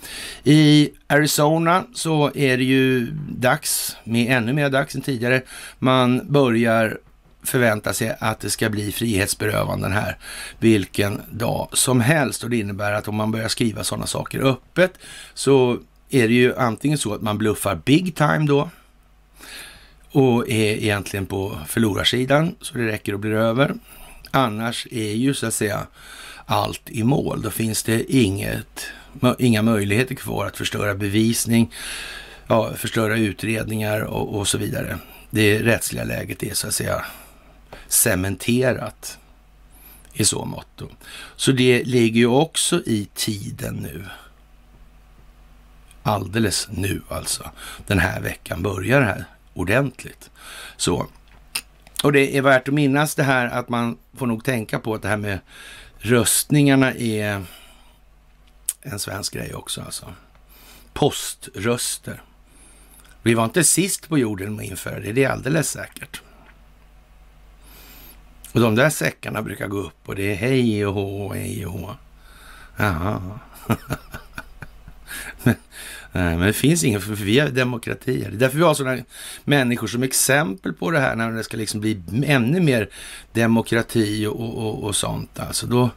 I 0.45 0.91
Arizona 1.07 1.85
så 1.95 2.31
är 2.35 2.57
det 2.59 2.65
ju 2.65 3.07
dags, 3.29 3.97
med 4.05 4.37
ännu 4.37 4.53
mer 4.53 4.71
dags 4.71 4.95
än 4.95 5.01
tidigare. 5.01 5.43
Man 5.79 6.33
börjar 6.33 6.99
förvänta 7.43 7.93
sig 7.93 8.17
att 8.21 8.41
det 8.41 8.51
ska 8.51 8.71
bli 8.71 8.93
frihetsberövanden 8.93 9.93
här 9.93 10.19
vilken 10.59 11.23
dag 11.31 11.69
som 11.73 12.01
helst. 12.01 12.45
Och 12.45 12.51
det 12.51 12.59
innebär 12.59 12.93
att 12.93 13.09
om 13.09 13.17
man 13.17 13.33
börjar 13.33 13.49
skriva 13.49 13.85
sådana 13.85 14.07
saker 14.07 14.41
öppet 14.41 14.99
så 15.35 15.79
är 16.11 16.29
det 16.29 16.35
ju 16.35 16.57
antingen 16.57 16.99
så 16.99 17.15
att 17.15 17.23
man 17.23 17.39
bluffar 17.39 17.75
big 17.75 18.15
time 18.15 18.47
då 18.47 18.71
och 20.13 20.49
är 20.49 20.77
egentligen 20.77 21.27
på 21.27 21.59
förlorarsidan 21.67 22.55
så 22.61 22.79
det 22.79 22.87
räcker 22.87 23.13
och 23.13 23.21
blir 23.21 23.33
över. 23.33 23.75
Annars 24.31 24.87
är 24.91 25.13
ju 25.13 25.35
så 25.35 25.47
att 25.47 25.55
säga 25.55 25.87
allt 26.47 26.91
i 26.91 27.03
mål. 27.03 27.43
Då 27.43 27.51
finns 27.51 27.83
det 27.83 28.13
inget, 28.15 28.87
inga 29.39 29.63
möjligheter 29.63 30.15
kvar 30.15 30.47
att 30.47 30.57
förstöra 30.57 30.95
bevisning, 30.95 31.73
ja, 32.47 32.73
förstöra 32.77 33.17
utredningar 33.17 34.01
och, 34.01 34.39
och 34.39 34.49
så 34.49 34.59
vidare. 34.59 34.99
Det 35.31 35.59
rättsliga 35.59 36.05
läget 36.05 36.43
är 36.43 36.55
så 36.55 36.67
att 36.67 36.75
säga 36.75 37.05
cementerat 37.89 39.19
i 40.13 40.25
så 40.25 40.45
mått. 40.45 40.83
Så 41.37 41.53
det 41.53 41.85
ligger 41.85 42.21
ju 42.21 42.27
också 42.27 42.83
i 42.87 43.09
tiden 43.15 43.75
nu. 43.75 44.05
Alldeles 46.03 46.69
nu 46.71 47.03
alltså. 47.09 47.51
Den 47.87 47.99
här 47.99 48.21
veckan 48.21 48.63
börjar 48.63 49.01
det 49.01 49.07
här 49.07 49.25
ordentligt. 49.55 50.31
Så 50.77 51.07
Och 52.03 52.13
det 52.13 52.37
är 52.37 52.43
värt 52.43 52.69
att 52.69 52.75
minnas 52.75 53.15
det 53.15 53.23
här 53.23 53.47
att 53.47 53.69
man 53.69 53.99
får 54.17 54.27
nog 54.27 54.45
tänka 54.45 54.79
på 54.79 54.95
att 54.95 55.03
det 55.03 55.09
här 55.09 55.17
med 55.17 55.39
röstningarna 56.03 56.95
är 56.95 57.45
en 58.83 58.99
svensk 58.99 59.35
grej 59.35 59.55
också 59.55 59.81
alltså. 59.81 60.15
Poströster. 60.93 62.23
Vi 63.23 63.35
var 63.35 63.45
inte 63.45 63.65
sist 63.65 64.09
på 64.09 64.19
jorden 64.19 64.57
med 64.57 64.65
att 64.65 64.71
införa 64.71 65.01
det, 65.01 65.13
det 65.13 65.25
är 65.25 65.31
alldeles 65.31 65.71
säkert. 65.71 66.23
Och 68.53 68.61
de 68.61 68.75
där 68.75 68.91
säckarna 68.91 69.43
brukar 69.43 69.69
gå 69.69 69.79
upp 69.79 70.09
och 70.09 70.15
det 70.15 70.33
är 70.33 70.35
hej 70.35 70.87
och 70.87 70.95
hå, 70.95 71.33
hej 71.33 71.67
och 71.67 71.73
hå. 71.73 71.95
Jaha. 72.77 73.39
men, 75.43 75.55
men 76.13 76.41
det 76.41 76.53
finns 76.53 76.85
ingen, 76.85 77.01
för 77.01 77.13
vi 77.13 77.39
har 77.39 77.49
demokratier. 77.49 78.31
Det 78.31 78.37
är 78.37 78.39
därför 78.39 78.57
vi 78.57 78.65
har 78.65 78.75
sådana 78.75 79.03
människor 79.45 79.87
som 79.87 80.03
exempel 80.03 80.73
på 80.73 80.91
det 80.91 81.01
här 81.01 81.17
när 81.17 81.33
det 81.33 81.45
ska 81.45 81.57
liksom 81.57 81.81
bli 81.81 82.03
ännu 82.25 82.61
mer 82.61 82.89
demokrati 83.33 84.27
och, 84.27 84.59
och, 84.59 84.85
och 84.85 84.97
sånt. 84.97 85.41
Alltså 85.41 85.67
då 85.67 85.91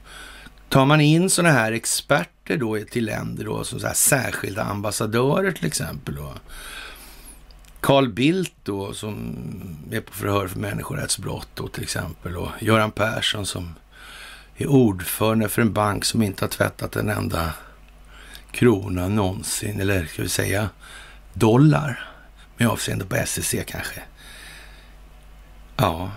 tar 0.69 0.86
man 0.86 1.02
in 1.02 1.30
sådana 1.30 1.54
här 1.54 1.71
experter 1.71 2.58
då 2.58 2.80
till 2.80 3.06
länder 3.06 3.45
då, 3.45 3.63
som 3.63 3.80
så 3.80 3.88
här 3.88 3.93
särskilda 3.93 4.63
ambassadörer 4.63 5.52
till 5.52 5.65
exempel. 5.65 6.15
Då. 6.15 6.34
Carl 7.80 8.10
Bildt 8.10 8.56
då, 8.63 8.93
som 8.93 9.38
är 9.91 10.02
på 10.02 10.13
förhör 10.13 10.48
för 10.48 10.60
människorättsbrott 10.60 11.50
då 11.54 11.67
till 11.67 11.84
exempel. 11.84 12.38
Och 12.38 12.50
Göran 12.60 12.91
Persson 12.91 13.45
som 13.45 13.76
är 14.58 14.67
ordförande 14.67 15.50
för 15.50 15.62
en 15.62 15.74
bank 15.74 16.06
som 16.06 16.21
inte 16.21 16.43
har 16.43 16.50
tvättat 16.50 16.95
en 16.95 17.10
enda 17.10 17.54
krona 18.56 19.08
någonsin, 19.08 19.80
eller 19.80 20.06
ska 20.06 20.22
vi 20.22 20.30
säga 20.30 20.70
dollar, 21.34 22.10
med 22.58 22.68
avseende 22.68 23.06
på 23.06 23.15
SEC 23.26 23.56
kanske. 23.68 24.02
Ja, 25.78 26.12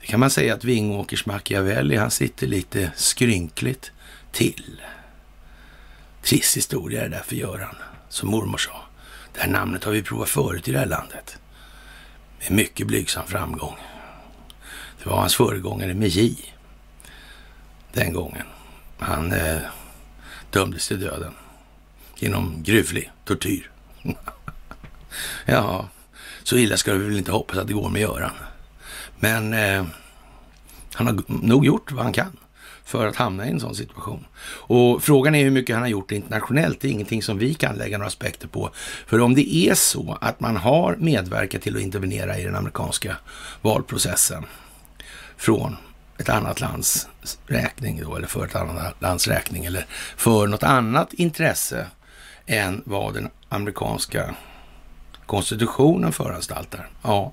det 0.00 0.06
kan 0.06 0.20
man 0.20 0.30
säga 0.30 0.54
att 0.54 0.64
Vingåkers 0.64 1.26
Machiavelli, 1.26 1.96
han 1.96 2.10
sitter 2.10 2.46
lite 2.46 2.92
skrynkligt 2.96 3.92
till. 4.32 4.82
Trist 6.22 6.56
historia 6.56 7.02
det 7.02 7.08
där 7.08 7.22
för 7.22 7.36
Göran, 7.36 7.76
som 8.08 8.28
mormor 8.28 8.58
sa. 8.58 8.84
Det 9.34 9.40
här 9.40 9.48
namnet 9.48 9.84
har 9.84 9.92
vi 9.92 10.02
provat 10.02 10.28
förut 10.28 10.68
i 10.68 10.72
det 10.72 10.78
här 10.78 10.86
landet. 10.86 11.38
Med 12.38 12.50
mycket 12.50 12.86
blygsam 12.86 13.26
framgång. 13.26 13.76
Det 15.02 15.08
var 15.08 15.16
hans 15.16 15.36
föregångare 15.36 15.94
med 15.94 16.08
J. 16.08 16.36
Den 17.92 18.12
gången. 18.12 18.46
Han 18.98 19.32
eh, 19.32 19.60
dömdes 20.56 20.88
till 20.88 21.00
döden. 21.00 21.32
Genom 22.16 22.62
gruvlig 22.62 23.10
tortyr. 23.24 23.70
ja, 25.46 25.88
så 26.42 26.56
illa 26.56 26.76
ska 26.76 26.92
vi 26.92 27.04
väl 27.04 27.16
inte 27.16 27.32
hoppas 27.32 27.58
att 27.58 27.66
det 27.66 27.72
går 27.72 27.88
med 27.90 28.00
Göran. 28.00 28.30
Men 29.18 29.52
eh, 29.52 29.84
han 30.94 31.06
har 31.06 31.22
nog 31.28 31.66
gjort 31.66 31.92
vad 31.92 32.04
han 32.04 32.12
kan 32.12 32.36
för 32.84 33.06
att 33.06 33.16
hamna 33.16 33.46
i 33.46 33.50
en 33.50 33.60
sån 33.60 33.74
situation. 33.74 34.26
Och 34.44 35.02
frågan 35.02 35.34
är 35.34 35.44
hur 35.44 35.50
mycket 35.50 35.76
han 35.76 35.82
har 35.82 35.88
gjort 35.88 36.12
internationellt. 36.12 36.80
Det 36.80 36.88
är 36.88 36.92
ingenting 36.92 37.22
som 37.22 37.38
vi 37.38 37.54
kan 37.54 37.76
lägga 37.76 37.98
några 37.98 38.08
aspekter 38.08 38.48
på. 38.48 38.70
För 39.06 39.20
om 39.20 39.34
det 39.34 39.54
är 39.54 39.74
så 39.74 40.18
att 40.20 40.40
man 40.40 40.56
har 40.56 40.96
medverkat 40.96 41.62
till 41.62 41.76
att 41.76 41.82
intervenera 41.82 42.38
i 42.38 42.44
den 42.44 42.56
amerikanska 42.56 43.16
valprocessen 43.62 44.44
från 45.36 45.76
ett 46.18 46.28
annat 46.28 46.60
lands 46.60 47.08
räkning 47.46 48.00
då, 48.00 48.16
eller 48.16 48.26
för 48.26 48.44
ett 48.44 48.54
annat 48.54 49.02
lands 49.02 49.28
räkning, 49.28 49.64
eller 49.64 49.86
för 50.16 50.46
något 50.46 50.62
annat 50.62 51.12
intresse 51.12 51.86
än 52.46 52.82
vad 52.84 53.14
den 53.14 53.30
amerikanska 53.48 54.34
konstitutionen 55.26 56.12
föranstaltar. 56.12 56.88
Ja, 57.02 57.32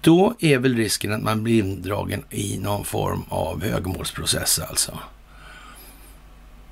då 0.00 0.34
är 0.38 0.58
väl 0.58 0.76
risken 0.76 1.12
att 1.12 1.22
man 1.22 1.42
blir 1.42 1.58
indragen 1.58 2.24
i 2.30 2.58
någon 2.58 2.84
form 2.84 3.24
av 3.28 3.64
högmålsprocess 3.64 4.58
alltså. 4.58 4.98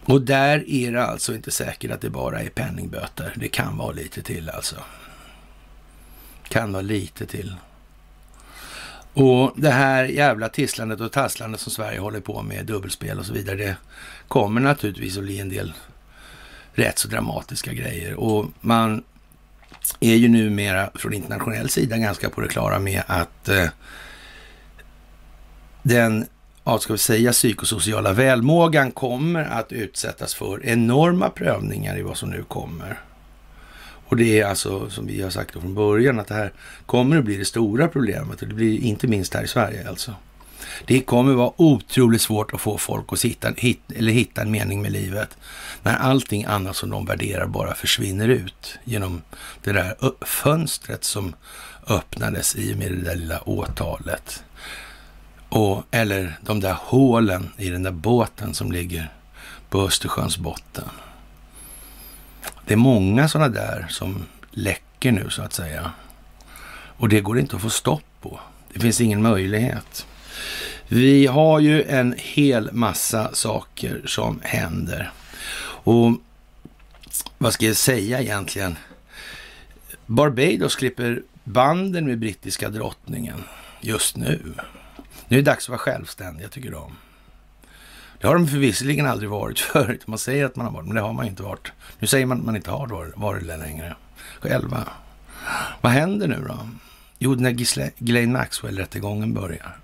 Och 0.05 0.23
där 0.23 0.71
är 0.71 0.93
det 0.93 1.05
alltså 1.05 1.35
inte 1.35 1.51
säkert 1.51 1.91
att 1.91 2.01
det 2.01 2.11
bara 2.11 2.41
är 2.41 2.49
penningböter. 2.49 3.35
Det 3.37 3.49
kan 3.49 3.77
vara 3.77 3.93
lite 3.93 4.23
till 4.23 4.51
alltså. 4.51 4.77
Kan 6.49 6.73
vara 6.73 6.83
lite 6.83 7.27
till. 7.27 7.57
Och 9.15 9.53
det 9.57 9.71
här 9.71 10.05
jävla 10.05 10.49
tisslandet 10.49 11.01
och 11.01 11.13
tasslandet 11.13 11.61
som 11.61 11.73
Sverige 11.73 12.01
håller 12.01 12.21
på 12.21 12.43
med, 12.43 12.67
dubbelspel 12.67 13.19
och 13.19 13.27
så 13.27 13.33
vidare, 13.33 13.57
det 13.57 13.77
kommer 14.29 14.61
naturligtvis 14.61 15.17
att 15.17 15.23
bli 15.25 15.41
en 15.41 15.49
del 15.49 15.73
rätt 16.73 16.99
så 16.99 17.09
dramatiska 17.09 17.73
grejer. 17.73 18.15
Och 18.15 18.47
man 18.61 19.03
är 20.01 20.15
ju 20.15 20.29
numera 20.29 20.91
från 20.95 21.15
internationell 21.15 21.69
sida 21.69 21.97
ganska 21.97 22.31
på 22.31 22.41
det 22.41 22.49
klara 22.49 22.79
med 22.79 23.03
att 23.07 23.49
eh, 23.49 23.67
den, 25.83 26.27
ja, 26.65 26.79
ska 26.79 26.93
vi 26.93 26.99
säga, 26.99 27.33
psykosociala 27.33 28.13
välmågan 28.13 28.91
kommer 28.91 29.45
att 29.45 29.73
utsättas 29.73 30.35
för 30.35 30.67
enorma 30.67 31.31
prövningar 31.31 31.99
i 31.99 32.03
vad 32.03 32.17
som 32.17 32.31
nu 32.31 32.43
kommer. 32.43 33.01
Och 34.11 34.17
det 34.17 34.41
är 34.41 34.47
alltså, 34.47 34.91
som 34.91 35.07
vi 35.07 35.23
har 35.23 35.31
sagt 35.31 35.53
från 35.53 35.75
början, 35.75 36.21
att 36.21 36.27
det 36.27 36.35
här 36.35 36.53
kommer 36.87 37.17
att 37.17 37.25
bli 37.25 37.37
det 37.37 37.45
stora 37.45 37.89
problemet 37.89 38.43
och 38.43 38.49
det 38.49 38.55
blir 38.55 38.81
inte 38.81 39.07
minst 39.07 39.35
här 39.35 39.43
i 39.43 39.49
Sverige 39.49 39.89
alltså. 39.89 40.15
Det 40.87 41.01
kommer 41.01 41.33
vara 41.33 41.53
otroligt 41.57 42.21
svårt 42.21 42.55
att 42.55 42.61
få 42.61 42.79
folk 42.79 43.13
att 43.13 43.25
hitta, 43.25 43.53
hit, 43.57 43.81
eller 43.95 44.13
hitta 44.13 44.43
en 44.43 44.51
mening 44.51 44.83
med 44.83 44.93
livet 44.93 45.37
när 45.83 45.97
allting 45.97 46.45
annat 46.45 46.77
som 46.77 46.91
de 46.91 47.07
värderar 47.07 47.47
bara 47.47 47.75
försvinner 47.75 48.29
ut 48.29 48.79
genom 48.85 49.23
det 49.63 49.73
där 49.73 49.95
fönstret 50.25 51.05
som 51.05 51.35
öppnades 51.87 52.57
i 52.57 52.75
och 52.75 52.79
med 52.79 52.93
det 52.93 53.03
där 53.03 53.17
lilla 53.17 53.41
åtalet. 53.41 54.45
Och, 55.49 55.83
eller 55.91 56.39
de 56.43 56.61
där 56.61 56.77
hålen 56.81 57.51
i 57.57 57.71
den 57.71 57.83
där 57.83 57.91
båten 57.91 58.55
som 58.55 58.73
ligger 58.73 59.13
på 59.69 59.81
Östersjöns 59.81 60.39
botten. 60.39 60.89
Det 62.71 62.75
är 62.75 62.77
många 62.77 63.29
sådana 63.29 63.49
där 63.49 63.87
som 63.89 64.25
läcker 64.51 65.13
nu 65.13 65.31
så 65.31 65.43
att 65.43 65.53
säga. 65.53 65.93
Och 66.73 67.09
det 67.09 67.21
går 67.21 67.39
inte 67.39 67.57
att 67.57 67.63
få 67.63 67.71
stopp 67.71 68.05
på. 68.21 68.41
Det 68.73 68.81
finns 68.81 69.01
ingen 69.01 69.23
möjlighet. 69.23 70.07
Vi 70.89 71.27
har 71.27 71.61
ju 71.61 71.83
en 71.83 72.15
hel 72.19 72.73
massa 72.73 73.35
saker 73.35 74.03
som 74.07 74.41
händer. 74.43 75.13
Och 75.63 76.13
vad 77.39 77.53
ska 77.53 77.67
jag 77.67 77.77
säga 77.77 78.21
egentligen? 78.21 78.77
Barbados 80.07 80.77
klipper 80.77 81.23
banden 81.45 82.07
med 82.07 82.19
brittiska 82.19 82.69
drottningen 82.69 83.45
just 83.81 84.17
nu. 84.17 84.41
Nu 85.29 85.39
är 85.39 85.43
det 85.43 85.51
dags 85.51 85.65
att 85.65 85.69
vara 85.69 85.79
självständiga 85.79 86.49
tycker 86.49 86.71
de. 86.71 86.97
Det 88.21 88.27
har 88.27 88.35
de 88.35 88.49
förvisserligen 88.49 89.07
aldrig 89.07 89.31
varit 89.31 89.59
förut. 89.73 90.07
Man 90.07 90.19
säger 90.19 90.45
att 90.45 90.57
man 90.57 90.67
har 90.67 90.73
varit, 90.73 90.87
men 90.87 90.95
det 90.95 91.01
har 91.01 91.13
man 91.13 91.27
inte 91.27 91.43
varit. 91.43 91.73
Nu 91.99 92.07
säger 92.07 92.27
man 92.27 92.39
att 92.39 92.45
man 92.45 92.57
inte 92.57 92.71
har 92.71 93.13
varit 93.17 93.47
det 93.47 93.57
längre. 93.57 93.97
Själva. 94.41 94.89
Vad 95.81 95.93
händer 95.93 96.29
nu 96.29 96.45
då? 96.49 96.69
Jo, 97.19 97.35
när 97.35 97.51
Ghislaine 97.51 98.33
Maxwell-rättegången 98.33 99.35
börjar. 99.35 99.77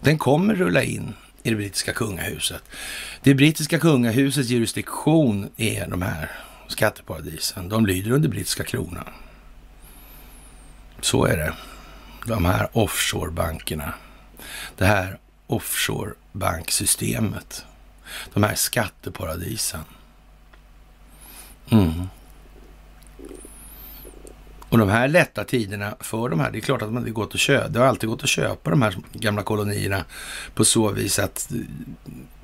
Den 0.00 0.18
kommer 0.18 0.54
rulla 0.54 0.82
in 0.82 1.14
i 1.42 1.50
det 1.50 1.56
brittiska 1.56 1.92
kungahuset. 1.92 2.62
Det 3.22 3.34
brittiska 3.34 3.78
kungahusets 3.78 4.48
jurisdiktion 4.48 5.48
är 5.56 5.86
de 5.86 6.02
här 6.02 6.30
skatteparadisen. 6.68 7.68
De 7.68 7.86
lyder 7.86 8.10
under 8.10 8.28
brittiska 8.28 8.64
kronan. 8.64 9.08
Så 11.00 11.24
är 11.24 11.36
det. 11.36 11.52
De 12.26 12.44
här 12.44 12.68
offshore-bankerna. 12.72 13.94
Det 14.76 14.84
här 14.84 15.18
offshore 15.46 16.12
banksystemet, 16.34 17.64
De 18.32 18.42
här 18.42 18.54
skatteparadisen. 18.54 19.84
Mm. 21.70 22.08
Och 24.68 24.78
de 24.78 24.88
här 24.88 25.08
lätta 25.08 25.44
tiderna 25.44 25.96
för 26.00 26.28
de 26.28 26.40
här, 26.40 26.50
det 26.50 26.58
är 26.58 26.60
klart 26.60 26.82
att 26.82 26.92
man 26.92 27.04
det 27.04 27.10
gått 27.10 27.34
att 27.34 27.40
köpa, 27.40 27.68
det 27.68 27.78
har 27.78 27.86
alltid 27.86 28.08
gått 28.08 28.22
att 28.22 28.28
köpa 28.28 28.70
de 28.70 28.82
här 28.82 28.96
gamla 29.12 29.42
kolonierna 29.42 30.04
på 30.54 30.64
så 30.64 30.90
vis 30.90 31.18
att 31.18 31.52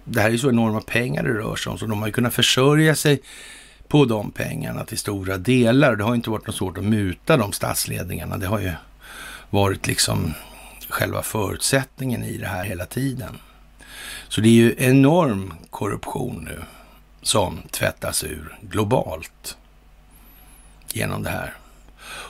det 0.05 0.21
här 0.21 0.31
är 0.31 0.37
så 0.37 0.49
enorma 0.49 0.81
pengar 0.81 1.23
det 1.23 1.35
rör 1.35 1.57
sig 1.57 1.71
om, 1.71 1.79
så 1.79 1.87
de 1.87 1.99
har 1.99 2.07
ju 2.07 2.13
kunnat 2.13 2.35
försörja 2.35 2.95
sig 2.95 3.23
på 3.89 4.05
de 4.05 4.31
pengarna 4.31 4.85
till 4.85 4.99
stora 4.99 5.37
delar. 5.39 5.97
Det 5.97 6.05
har 6.05 6.15
inte 6.15 6.31
varit 6.31 6.47
något 6.47 6.57
svårt 6.57 6.79
att 6.79 6.85
muta 6.85 7.37
de 7.37 7.53
statsledningarna. 7.53 8.37
Det 8.37 8.47
har 8.47 8.61
ju 8.61 8.73
varit 9.51 9.87
liksom 9.87 10.35
själva 10.89 11.23
förutsättningen 11.23 12.25
i 12.25 12.37
det 12.37 12.47
här 12.47 12.65
hela 12.65 12.87
tiden. 12.87 13.39
Så 14.31 14.41
det 14.41 14.49
är 14.49 14.53
ju 14.53 14.75
enorm 14.79 15.55
korruption 15.71 16.45
nu 16.45 16.63
som 17.23 17.63
tvättas 17.71 18.25
ur 18.25 18.59
globalt 18.63 19.57
genom 20.93 21.23
det 21.23 21.31
här. 21.31 21.55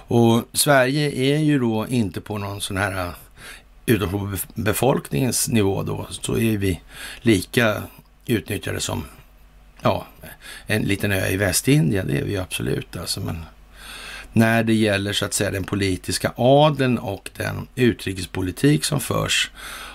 Och 0.08 0.42
Sverige 0.52 1.10
är 1.10 1.38
ju 1.38 1.58
då 1.58 1.86
inte 1.88 2.20
på 2.20 2.38
någon 2.38 2.60
sån 2.60 2.76
här, 2.76 3.06
eh, 3.06 3.12
utom 3.86 4.10
på 4.10 4.36
befolkningens 4.54 5.48
nivå 5.48 5.82
då, 5.82 6.06
så 6.10 6.38
är 6.38 6.56
vi 6.56 6.80
lika 7.20 7.82
utnyttjade 8.26 8.80
som 8.80 9.04
ja, 9.82 10.06
en 10.66 10.82
liten 10.82 11.12
ö 11.12 11.26
i 11.26 11.36
Västindien. 11.36 12.06
Det 12.06 12.18
är 12.18 12.24
vi 12.24 12.36
absolut 12.36 12.96
alltså. 12.96 13.20
Men 13.20 13.44
när 14.32 14.62
det 14.62 14.74
gäller 14.74 15.12
så 15.12 15.24
att 15.24 15.34
säga 15.34 15.50
den 15.50 15.64
politiska 15.64 16.32
adeln 16.36 16.98
och 16.98 17.30
den 17.36 17.66
utrikespolitik 17.74 18.84
som 18.84 19.00
förs 19.00 19.50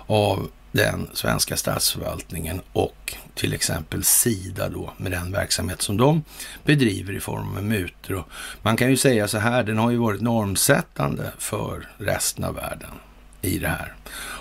av 0.07 0.49
den 0.75 1.07
svenska 1.13 1.57
statsförvaltningen 1.57 2.61
och 2.73 3.13
till 3.35 3.53
exempel 3.53 4.03
Sida 4.03 4.69
då 4.69 4.93
med 4.97 5.11
den 5.11 5.31
verksamhet 5.31 5.81
som 5.81 5.97
de 5.97 6.23
bedriver 6.63 7.13
i 7.13 7.19
form 7.19 7.57
av 7.57 7.63
mutor. 7.63 8.25
Man 8.61 8.77
kan 8.77 8.89
ju 8.89 8.97
säga 8.97 9.27
så 9.27 9.37
här, 9.37 9.63
den 9.63 9.77
har 9.77 9.91
ju 9.91 9.97
varit 9.97 10.21
normsättande 10.21 11.31
för 11.37 11.87
resten 11.97 12.43
av 12.43 12.55
världen 12.55 12.89
i 13.41 13.59
det 13.59 13.67
här. 13.67 13.93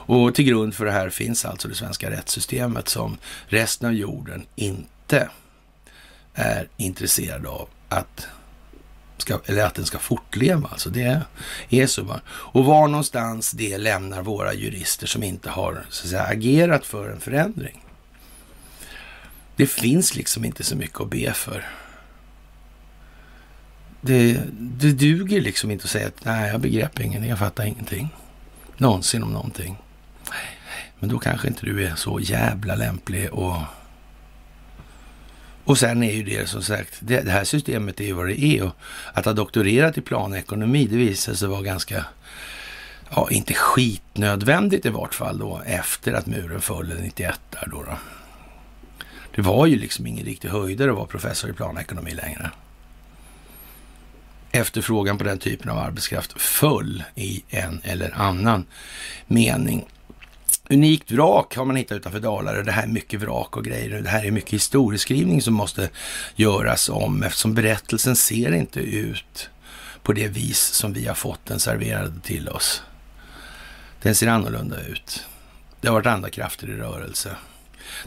Och 0.06 0.34
till 0.34 0.44
grund 0.44 0.74
för 0.74 0.84
det 0.84 0.92
här 0.92 1.10
finns 1.10 1.44
alltså 1.44 1.68
det 1.68 1.74
svenska 1.74 2.10
rättssystemet 2.10 2.88
som 2.88 3.18
resten 3.46 3.88
av 3.88 3.94
jorden 3.94 4.46
inte 4.56 5.28
är 6.34 6.68
intresserad 6.76 7.46
av 7.46 7.68
att 7.88 8.26
ska, 9.24 9.40
eller 9.46 9.64
att 9.64 9.74
den 9.74 9.86
ska 9.86 9.98
fortleva. 9.98 10.68
Alltså 10.72 10.90
det 10.90 11.20
är 11.68 11.86
så. 11.86 12.02
Va? 12.02 12.20
Och 12.28 12.64
var 12.64 12.88
någonstans 12.88 13.50
det 13.50 13.78
lämnar 13.78 14.22
våra 14.22 14.54
jurister 14.54 15.06
som 15.06 15.22
inte 15.22 15.50
har 15.50 15.86
så 15.90 16.04
att 16.04 16.10
säga, 16.10 16.22
agerat 16.22 16.86
för 16.86 17.10
en 17.10 17.20
förändring. 17.20 17.84
Det 19.56 19.66
finns 19.66 20.16
liksom 20.16 20.44
inte 20.44 20.64
så 20.64 20.76
mycket 20.76 21.00
att 21.00 21.10
be 21.10 21.32
för. 21.32 21.66
Det, 24.00 24.40
det 24.52 24.92
duger 24.92 25.40
liksom 25.40 25.70
inte 25.70 25.84
att 25.84 25.90
säga 25.90 26.06
att 26.06 26.24
nej, 26.24 26.50
jag 26.50 26.60
begrep 26.60 27.00
ingenting, 27.00 27.30
jag 27.30 27.38
fattar 27.38 27.64
ingenting. 27.64 28.08
Någonsin 28.76 29.22
om 29.22 29.32
någonting. 29.32 29.76
Men 30.98 31.08
då 31.08 31.18
kanske 31.18 31.48
inte 31.48 31.66
du 31.66 31.86
är 31.86 31.94
så 31.94 32.20
jävla 32.20 32.74
lämplig 32.74 33.32
och 33.32 33.56
och 35.64 35.78
sen 35.78 36.02
är 36.02 36.12
ju 36.12 36.22
det 36.22 36.48
som 36.48 36.62
sagt, 36.62 36.94
det, 37.00 37.20
det, 37.20 37.30
här 37.30 37.44
systemet 37.44 38.00
är 38.00 38.04
ju 38.04 38.12
vad 38.12 38.26
det 38.26 38.44
är. 38.44 38.62
Och 38.62 38.76
att 39.12 39.24
ha 39.24 39.32
doktorerat 39.32 39.98
i 39.98 40.00
planekonomi, 40.00 40.86
det 40.86 40.96
visade 40.96 41.36
sig 41.36 41.48
vara 41.48 41.62
ganska, 41.62 42.04
ja, 43.10 43.28
inte 43.30 43.54
skitnödvändigt 43.54 44.86
i 44.86 44.88
vart 44.88 45.14
fall 45.14 45.38
då, 45.38 45.62
efter 45.66 46.12
att 46.12 46.26
muren 46.26 46.60
föll 46.60 47.00
91 47.00 47.40
där 47.50 47.68
då. 47.70 47.82
då. 47.82 47.98
Det 49.34 49.42
var 49.42 49.66
ju 49.66 49.78
liksom 49.78 50.06
ingen 50.06 50.24
riktig 50.24 50.48
höjdare 50.48 50.90
att 50.90 50.96
vara 50.96 51.06
professor 51.06 51.50
i 51.50 51.52
planekonomi 51.52 52.14
längre. 52.14 52.50
Efterfrågan 54.50 55.18
på 55.18 55.24
den 55.24 55.38
typen 55.38 55.70
av 55.70 55.78
arbetskraft 55.78 56.40
föll 56.40 57.02
i 57.14 57.44
en 57.48 57.80
eller 57.84 58.14
annan 58.20 58.66
mening. 59.26 59.86
Unikt 60.70 61.10
vrak 61.10 61.56
har 61.56 61.64
man 61.64 61.76
hittat 61.76 61.96
utanför 61.96 62.20
Dalarö. 62.20 62.62
Det 62.62 62.72
här 62.72 62.82
är 62.82 62.86
mycket 62.86 63.20
vrak 63.20 63.56
och 63.56 63.64
grejer. 63.64 64.00
Det 64.00 64.08
här 64.08 64.24
är 64.24 64.30
mycket 64.30 64.52
historieskrivning 64.52 65.42
som 65.42 65.54
måste 65.54 65.90
göras 66.34 66.88
om 66.88 67.22
eftersom 67.22 67.54
berättelsen 67.54 68.16
ser 68.16 68.54
inte 68.54 68.80
ut 68.80 69.50
på 70.02 70.12
det 70.12 70.28
vis 70.28 70.60
som 70.60 70.92
vi 70.92 71.06
har 71.06 71.14
fått 71.14 71.46
den 71.46 71.60
serverad 71.60 72.22
till 72.22 72.48
oss. 72.48 72.82
Den 74.02 74.14
ser 74.14 74.26
annorlunda 74.26 74.80
ut. 74.80 75.26
Det 75.80 75.88
har 75.88 75.94
varit 75.94 76.06
andra 76.06 76.30
krafter 76.30 76.68
i 76.68 76.76
rörelse. 76.76 77.36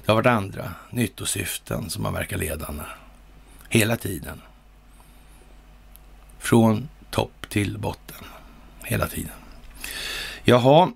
Det 0.05 0.11
har 0.11 0.15
varit 0.15 0.25
andra 0.25 0.73
nyttosyften 0.89 1.89
som 1.89 2.05
har 2.05 2.11
verkat 2.11 2.39
ledande. 2.39 2.83
Hela 3.69 3.97
tiden. 3.97 4.41
Från 6.39 6.89
topp 7.11 7.49
till 7.49 7.77
botten. 7.77 8.25
Hela 8.83 9.07
tiden. 9.07 9.31
Jaha, 10.43 10.91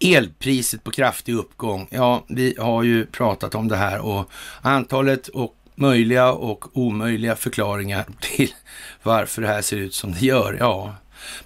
Elpriset 0.00 0.84
på 0.84 0.90
kraftig 0.90 1.34
uppgång. 1.34 1.86
Ja, 1.90 2.24
vi 2.28 2.56
har 2.58 2.82
ju 2.82 3.06
pratat 3.06 3.54
om 3.54 3.68
det 3.68 3.76
här 3.76 4.00
och 4.00 4.30
antalet 4.62 5.28
och 5.28 5.56
möjliga 5.74 6.32
och 6.32 6.76
omöjliga 6.76 7.36
förklaringar 7.36 8.06
till 8.20 8.54
varför 9.02 9.42
det 9.42 9.48
här 9.48 9.62
ser 9.62 9.76
ut 9.76 9.94
som 9.94 10.12
det 10.12 10.20
gör. 10.20 10.56
Ja, 10.60 10.94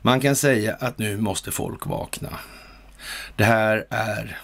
man 0.03 0.21
kan 0.21 0.37
säga 0.37 0.75
att 0.75 0.99
nu 0.99 1.17
måste 1.17 1.51
folk 1.51 1.87
vakna. 1.87 2.39
Det 3.37 3.45
här 3.45 3.87
är 3.91 4.41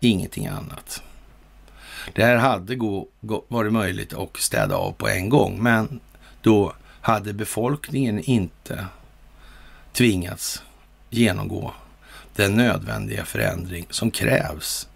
ingenting 0.00 0.46
annat. 0.46 1.02
Det 2.14 2.24
här 2.24 2.36
hade 2.36 2.74
gå, 2.74 3.08
gå, 3.20 3.44
varit 3.48 3.72
möjligt 3.72 4.14
att 4.14 4.36
städa 4.36 4.76
av 4.76 4.92
på 4.92 5.08
en 5.08 5.28
gång, 5.28 5.62
men 5.62 6.00
då 6.42 6.72
hade 7.00 7.32
befolkningen 7.32 8.20
inte 8.20 8.86
tvingats 9.92 10.62
genomgå 11.10 11.74
den 12.36 12.54
nödvändiga 12.54 13.24
förändring 13.24 13.86
som 13.90 14.10
krävs 14.10 14.88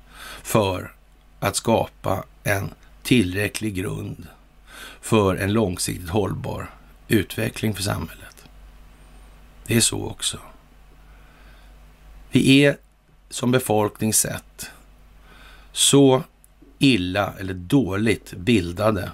för 0.43 0.93
att 1.41 1.57
skapa 1.57 2.25
en 2.43 2.71
tillräcklig 3.03 3.75
grund 3.75 4.27
för 5.01 5.37
en 5.37 5.53
långsiktigt 5.53 6.11
hållbar 6.11 6.71
utveckling 7.09 7.75
för 7.75 7.83
samhället. 7.83 8.45
Det 9.67 9.77
är 9.77 9.81
så 9.81 10.07
också. 10.07 10.39
Vi 12.31 12.65
är 12.65 12.77
som 13.31 13.51
befolkning 13.51 14.15
sett 14.15 14.71
så 15.73 16.23
illa 16.79 17.35
eller 17.39 17.55
dåligt 17.55 18.33
bildade 18.33 19.11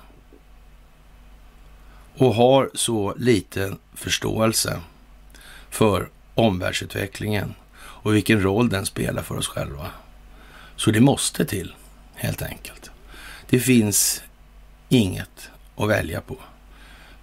och 2.17 2.35
har 2.35 2.71
så 2.75 3.15
liten 3.19 3.79
förståelse 3.95 4.81
för 5.71 6.09
omvärldsutvecklingen 6.35 7.55
och 8.07 8.15
vilken 8.15 8.43
roll 8.43 8.69
den 8.69 8.87
spelar 8.87 9.23
för 9.23 9.37
oss 9.37 9.49
själva. 9.49 9.91
Så 10.77 10.91
det 10.91 11.01
måste 11.01 11.45
till, 11.45 11.75
helt 12.15 12.43
enkelt. 12.43 12.91
Det 13.49 13.61
finns 13.61 14.23
inget 14.89 15.51
att 15.77 15.89
välja 15.89 16.21
på. 16.21 16.37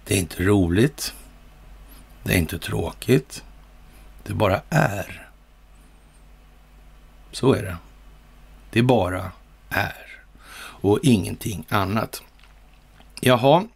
Det 0.04 0.14
är 0.14 0.18
inte 0.18 0.42
roligt. 0.42 1.14
Det 2.22 2.32
är 2.34 2.38
inte 2.38 2.58
tråkigt. 2.58 3.44
Det 4.22 4.34
bara 4.34 4.62
är. 4.68 5.28
Så 7.32 7.52
är 7.52 7.62
det. 7.62 7.76
Det 8.70 8.82
bara 8.82 9.32
är. 9.68 10.24
Och 10.56 10.98
ingenting 11.02 11.66
annat. 11.68 12.22
Jaha. 13.20 13.68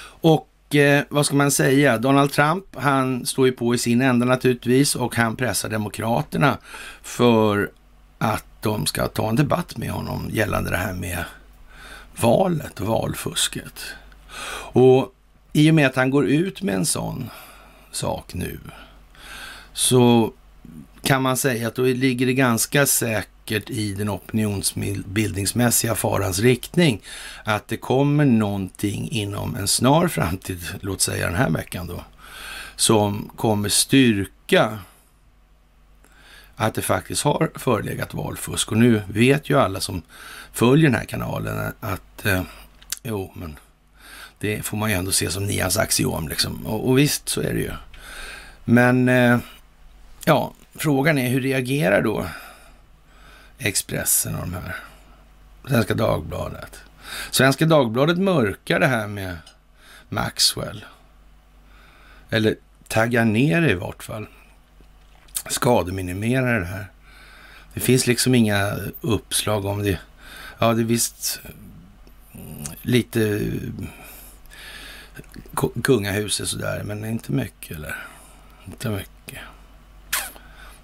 Och 0.00 0.48
eh, 0.76 1.04
vad 1.08 1.26
ska 1.26 1.36
man 1.36 1.50
säga? 1.50 1.98
Donald 1.98 2.32
Trump, 2.32 2.64
han 2.76 3.26
står 3.26 3.46
ju 3.46 3.52
på 3.52 3.74
i 3.74 3.78
sin 3.78 4.00
ända 4.00 4.26
naturligtvis 4.26 4.94
och 4.94 5.16
han 5.16 5.36
pressar 5.36 5.68
Demokraterna 5.68 6.58
för 7.02 7.70
att 8.18 8.44
de 8.60 8.86
ska 8.86 9.08
ta 9.08 9.28
en 9.28 9.36
debatt 9.36 9.76
med 9.76 9.90
honom 9.90 10.28
gällande 10.32 10.70
det 10.70 10.76
här 10.76 10.94
med 10.94 11.24
valet 12.20 12.80
och 12.80 12.86
valfusket. 12.86 13.84
Och 14.72 15.14
i 15.52 15.70
och 15.70 15.74
med 15.74 15.86
att 15.86 15.96
han 15.96 16.10
går 16.10 16.26
ut 16.26 16.62
med 16.62 16.74
en 16.74 16.86
sån 16.86 17.30
sak 17.90 18.34
nu 18.34 18.58
så 19.72 20.32
kan 21.02 21.22
man 21.22 21.36
säga 21.36 21.68
att 21.68 21.74
då 21.74 21.82
ligger 21.82 22.26
det 22.26 22.34
ganska 22.34 22.86
säkert 22.86 23.33
vackert 23.44 23.70
i 23.70 23.94
den 23.94 24.10
opinionsbildningsmässiga 24.10 25.94
farans 25.94 26.38
riktning 26.38 27.02
att 27.44 27.68
det 27.68 27.76
kommer 27.76 28.24
någonting 28.24 29.10
inom 29.10 29.56
en 29.56 29.68
snar 29.68 30.08
framtid, 30.08 30.58
låt 30.80 31.00
säga 31.00 31.26
den 31.26 31.36
här 31.36 31.50
veckan 31.50 31.86
då, 31.86 32.04
som 32.76 33.30
kommer 33.36 33.68
styrka 33.68 34.78
att 36.56 36.74
det 36.74 36.82
faktiskt 36.82 37.22
har 37.22 37.50
förelegat 37.54 38.14
valfusk. 38.14 38.72
Och 38.72 38.78
nu 38.78 39.02
vet 39.08 39.50
ju 39.50 39.58
alla 39.58 39.80
som 39.80 40.02
följer 40.52 40.90
den 40.90 40.98
här 40.98 41.06
kanalen 41.06 41.72
att 41.80 42.26
eh, 42.26 42.42
jo, 43.02 43.32
men 43.34 43.56
det 44.38 44.62
får 44.62 44.76
man 44.76 44.90
ju 44.90 44.96
ändå 44.96 45.12
se 45.12 45.30
som 45.30 45.46
nians 45.46 45.76
axiom 45.76 46.28
liksom. 46.28 46.66
Och, 46.66 46.88
och 46.88 46.98
visst, 46.98 47.28
så 47.28 47.40
är 47.40 47.54
det 47.54 47.60
ju. 47.60 47.70
Men 48.64 49.08
eh, 49.08 49.38
ja, 50.24 50.52
frågan 50.74 51.18
är 51.18 51.28
hur 51.28 51.40
reagerar 51.40 52.02
då 52.02 52.26
Expressen 53.64 54.34
och 54.34 54.40
de 54.40 54.54
här. 54.54 54.76
Svenska 55.68 55.94
Dagbladet. 55.94 56.80
Svenska 57.30 57.66
Dagbladet 57.66 58.18
mörkar 58.18 58.80
det 58.80 58.86
här 58.86 59.06
med 59.06 59.36
Maxwell. 60.08 60.84
Eller 62.30 62.56
taggar 62.88 63.24
ner 63.24 63.60
det 63.60 63.70
i 63.70 63.74
vart 63.74 64.02
fall. 64.02 64.26
Skademinimerar 65.48 66.60
det 66.60 66.66
här. 66.66 66.86
Det 67.74 67.80
finns 67.80 68.06
liksom 68.06 68.34
inga 68.34 68.76
uppslag 69.00 69.64
om 69.64 69.82
det. 69.82 69.98
Ja, 70.58 70.72
det 70.72 70.82
är 70.82 70.84
visst 70.84 71.40
mm, 72.32 72.64
lite 72.82 73.20
mm, 73.28 73.88
kungahuset 75.82 76.48
sådär, 76.48 76.82
men 76.84 77.04
inte 77.04 77.32
mycket 77.32 77.76
eller? 77.76 78.06
Inte 78.66 78.90
mycket. 78.90 79.38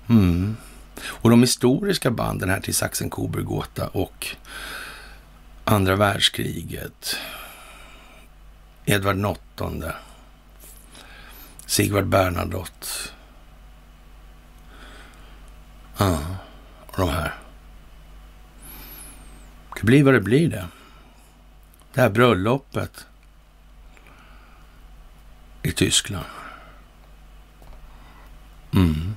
Mm. 0.09 0.57
Och 1.03 1.31
de 1.31 1.41
historiska 1.41 2.11
banden 2.11 2.51
här 2.51 2.61
till 2.61 2.75
Sachsen-Coburg-Gotha 2.75 3.87
och 3.87 4.37
andra 5.65 5.97
världskriget, 5.97 7.17
Edvard 8.85 9.17
VIII, 9.17 9.93
Sigvard 11.67 12.07
Bernadotte. 12.07 12.87
Ja, 15.99 16.19
och 16.87 16.97
de 16.97 17.09
här. 17.09 17.35
Det 19.75 19.87
blir 19.87 20.05
vad 20.05 20.15
det 20.15 20.21
blir 20.21 20.51
det. 20.51 20.67
Det 21.95 22.01
här 22.01 22.11
bröllopet. 22.11 23.07
i 25.63 25.73
Tyskland. 25.73 26.25
Mm. 28.75 29.15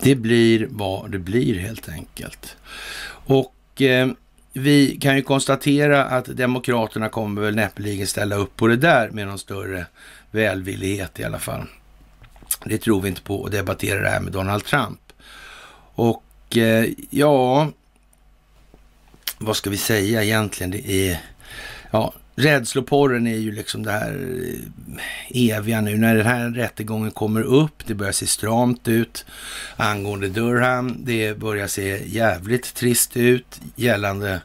Det 0.00 0.14
blir 0.14 0.68
vad 0.70 1.10
det 1.10 1.18
blir 1.18 1.58
helt 1.58 1.88
enkelt. 1.88 2.56
Och 3.26 3.82
eh, 3.82 4.08
vi 4.52 4.98
kan 5.00 5.16
ju 5.16 5.22
konstatera 5.22 6.04
att 6.04 6.24
Demokraterna 6.26 7.08
kommer 7.08 7.42
väl 7.42 7.54
näppeligen 7.54 8.06
ställa 8.06 8.36
upp 8.36 8.56
på 8.56 8.66
det 8.66 8.76
där 8.76 9.10
med 9.10 9.26
någon 9.26 9.38
större 9.38 9.86
välvillighet 10.30 11.20
i 11.20 11.24
alla 11.24 11.38
fall. 11.38 11.66
Det 12.64 12.78
tror 12.78 13.00
vi 13.00 13.08
inte 13.08 13.22
på 13.22 13.44
att 13.44 13.52
debattera 13.52 14.02
det 14.02 14.10
här 14.10 14.20
med 14.20 14.32
Donald 14.32 14.64
Trump. 14.64 15.00
Och 15.94 16.56
eh, 16.56 16.88
ja, 17.10 17.68
vad 19.38 19.56
ska 19.56 19.70
vi 19.70 19.76
säga 19.76 20.24
egentligen? 20.24 20.70
Det 20.70 20.90
är, 20.90 21.20
ja, 21.90 22.12
rädsloporren 22.36 23.26
är 23.26 23.36
ju 23.36 23.52
liksom 23.52 23.82
det 23.82 23.92
här 23.92 24.40
eh, 25.32 25.56
eviga 25.56 25.80
nu. 25.80 25.96
När 25.96 26.16
den 26.16 26.26
här 26.26 26.50
rättegången 26.50 27.10
kommer 27.10 27.42
upp, 27.42 27.86
det 27.86 27.94
börjar 27.94 28.12
se 28.12 28.26
stramt 28.26 28.88
ut 28.88 29.24
angående 29.76 30.28
Durham. 30.28 30.96
Det 31.04 31.38
börjar 31.38 31.66
se 31.66 32.02
jävligt 32.06 32.74
trist 32.74 33.16
ut 33.16 33.60
gällande 33.76 34.40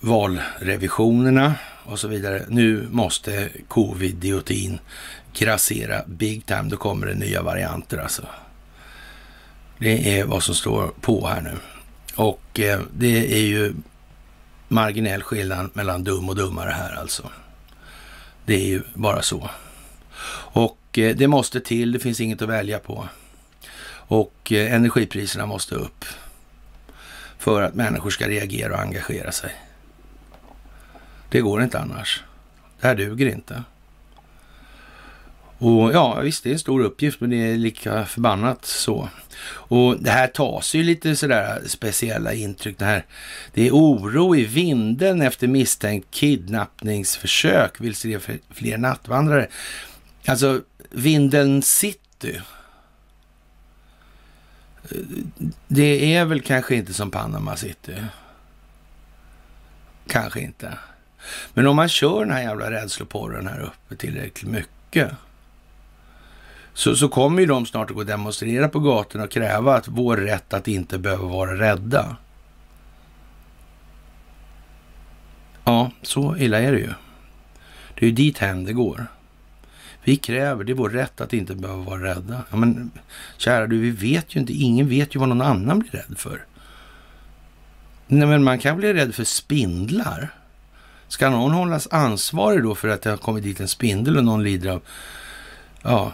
valrevisionerna 0.00 1.54
och 1.84 1.98
så 1.98 2.08
vidare. 2.08 2.42
Nu 2.48 2.88
måste 2.90 3.48
covid-diotin 3.68 4.78
grassera 5.32 6.02
big 6.06 6.46
time. 6.46 6.62
Då 6.62 6.76
kommer 6.76 7.06
det 7.06 7.14
nya 7.14 7.42
varianter 7.42 7.98
alltså. 7.98 8.22
Det 9.78 10.18
är 10.18 10.24
vad 10.24 10.42
som 10.42 10.54
står 10.54 10.92
på 11.00 11.26
här 11.26 11.40
nu. 11.40 11.52
Och 12.14 12.60
eh, 12.60 12.80
det 12.92 13.34
är 13.34 13.46
ju 13.46 13.74
marginell 14.74 15.22
skillnad 15.22 15.70
mellan 15.72 16.04
dum 16.04 16.28
och 16.28 16.36
dummare 16.36 16.70
här 16.70 16.94
alltså. 16.94 17.30
Det 18.44 18.54
är 18.54 18.66
ju 18.66 18.82
bara 18.94 19.22
så. 19.22 19.50
Och 20.52 20.98
eh, 20.98 21.16
det 21.16 21.28
måste 21.28 21.60
till, 21.60 21.92
det 21.92 21.98
finns 21.98 22.20
inget 22.20 22.42
att 22.42 22.48
välja 22.48 22.78
på. 22.78 23.08
Och 24.06 24.52
eh, 24.52 24.74
energipriserna 24.74 25.46
måste 25.46 25.74
upp 25.74 26.04
för 27.38 27.62
att 27.62 27.74
människor 27.74 28.10
ska 28.10 28.28
reagera 28.28 28.74
och 28.74 28.80
engagera 28.80 29.32
sig. 29.32 29.54
Det 31.28 31.40
går 31.40 31.62
inte 31.62 31.78
annars. 31.78 32.22
Det 32.80 32.86
här 32.86 32.94
duger 32.94 33.26
inte. 33.26 33.62
Och 35.58 35.92
ja, 35.92 36.20
visst, 36.20 36.44
det 36.44 36.50
är 36.50 36.52
en 36.52 36.58
stor 36.58 36.80
uppgift, 36.80 37.20
men 37.20 37.30
det 37.30 37.36
är 37.36 37.56
lika 37.56 38.04
förbannat 38.04 38.64
så. 38.64 39.08
Och 39.46 40.02
det 40.02 40.10
här 40.10 40.26
tas 40.26 40.74
ju 40.74 40.82
lite 40.82 41.16
sådär 41.16 41.62
speciella 41.66 42.32
intryck. 42.32 42.78
Det, 42.78 42.84
här, 42.84 43.04
det 43.52 43.66
är 43.66 43.70
oro 43.70 44.36
i 44.36 44.44
vinden 44.44 45.22
efter 45.22 45.46
misstänkt 45.46 46.10
kidnappningsförsök. 46.10 47.80
Vill 47.80 47.94
se 47.94 48.18
fler 48.50 48.78
nattvandrare. 48.78 49.48
Alltså, 50.26 50.60
Vindeln 50.90 51.62
city. 51.62 52.40
Det 55.68 56.14
är 56.14 56.24
väl 56.24 56.40
kanske 56.40 56.74
inte 56.74 56.94
som 56.94 57.10
Panama 57.10 57.56
City. 57.56 57.96
Kanske 60.08 60.40
inte. 60.40 60.78
Men 61.54 61.66
om 61.66 61.76
man 61.76 61.88
kör 61.88 62.20
den 62.20 62.34
här 62.34 62.42
jävla 62.42 62.70
rädsloporren 62.70 63.46
här 63.46 63.60
uppe 63.60 63.96
tillräckligt 63.96 64.50
mycket 64.50 65.10
så, 66.74 66.96
så 66.96 67.08
kommer 67.08 67.40
ju 67.40 67.46
de 67.46 67.66
snart 67.66 67.90
att 67.90 67.94
gå 67.94 68.00
och 68.00 68.06
demonstrera 68.06 68.68
på 68.68 68.80
gatorna 68.80 69.24
och 69.24 69.30
kräva 69.30 69.74
att 69.74 69.88
vår 69.88 70.16
rätt 70.16 70.54
att 70.54 70.68
inte 70.68 70.98
behöva 70.98 71.28
vara 71.28 71.58
rädda. 71.58 72.16
Ja, 75.64 75.90
så 76.02 76.36
illa 76.36 76.60
är 76.60 76.72
det 76.72 76.78
ju. 76.78 76.92
Det 77.94 78.04
är 78.04 78.06
ju 78.06 78.12
dit 78.12 78.38
hem 78.38 78.64
det 78.64 78.72
går. 78.72 79.06
Vi 80.04 80.16
kräver, 80.16 80.64
det 80.64 80.72
är 80.72 80.74
vår 80.74 80.90
rätt 80.90 81.20
att 81.20 81.32
inte 81.32 81.54
behöva 81.54 81.82
vara 81.82 82.02
rädda. 82.02 82.42
Ja, 82.50 82.56
men 82.56 82.90
kära 83.36 83.66
du, 83.66 83.78
vi 83.78 83.90
vet 83.90 84.36
ju 84.36 84.40
inte, 84.40 84.52
ingen 84.52 84.88
vet 84.88 85.14
ju 85.14 85.20
vad 85.20 85.28
någon 85.28 85.42
annan 85.42 85.78
blir 85.78 85.90
rädd 85.90 86.18
för. 86.18 86.44
Nej, 88.06 88.28
men 88.28 88.44
man 88.44 88.58
kan 88.58 88.76
bli 88.76 88.94
rädd 88.94 89.14
för 89.14 89.24
spindlar. 89.24 90.28
Ska 91.08 91.30
någon 91.30 91.52
hållas 91.52 91.88
ansvarig 91.90 92.62
då 92.62 92.74
för 92.74 92.88
att 92.88 93.02
det 93.02 93.10
har 93.10 93.16
kommit 93.16 93.44
dit 93.44 93.60
en 93.60 93.68
spindel 93.68 94.16
och 94.16 94.24
någon 94.24 94.42
lider 94.44 94.70
av 94.70 94.82
ja, 95.82 96.12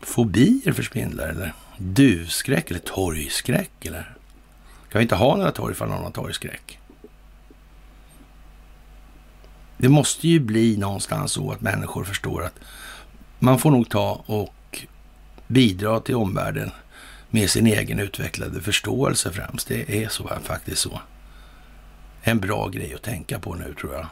fobier 0.00 0.72
för 0.72 0.82
spindlar 0.82 1.28
eller 1.28 1.54
duvskräck 1.78 2.70
eller 2.70 2.80
torgskräck 2.80 3.84
eller? 3.86 4.16
Kan 4.88 4.98
vi 4.98 5.02
inte 5.02 5.14
ha 5.14 5.36
några 5.36 5.52
torg 5.52 5.72
ifall 5.72 5.88
någon 5.88 6.04
har 6.04 6.10
torgskräck? 6.10 6.78
Det 9.78 9.88
måste 9.88 10.28
ju 10.28 10.40
bli 10.40 10.76
någonstans 10.76 11.32
så 11.32 11.50
att 11.50 11.60
människor 11.60 12.04
förstår 12.04 12.44
att 12.44 12.58
man 13.38 13.58
får 13.58 13.70
nog 13.70 13.88
ta 13.88 14.24
och 14.26 14.86
bidra 15.46 16.00
till 16.00 16.14
omvärlden 16.14 16.70
med 17.30 17.50
sin 17.50 17.66
egen 17.66 17.98
utvecklade 17.98 18.60
förståelse 18.60 19.32
främst. 19.32 19.68
Det 19.68 20.04
är 20.04 20.08
så 20.08 20.30
faktiskt 20.42 20.82
så. 20.82 21.00
En 22.22 22.40
bra 22.40 22.68
grej 22.68 22.94
att 22.94 23.02
tänka 23.02 23.38
på 23.38 23.54
nu 23.54 23.74
tror 23.80 23.94
jag. 23.94 24.06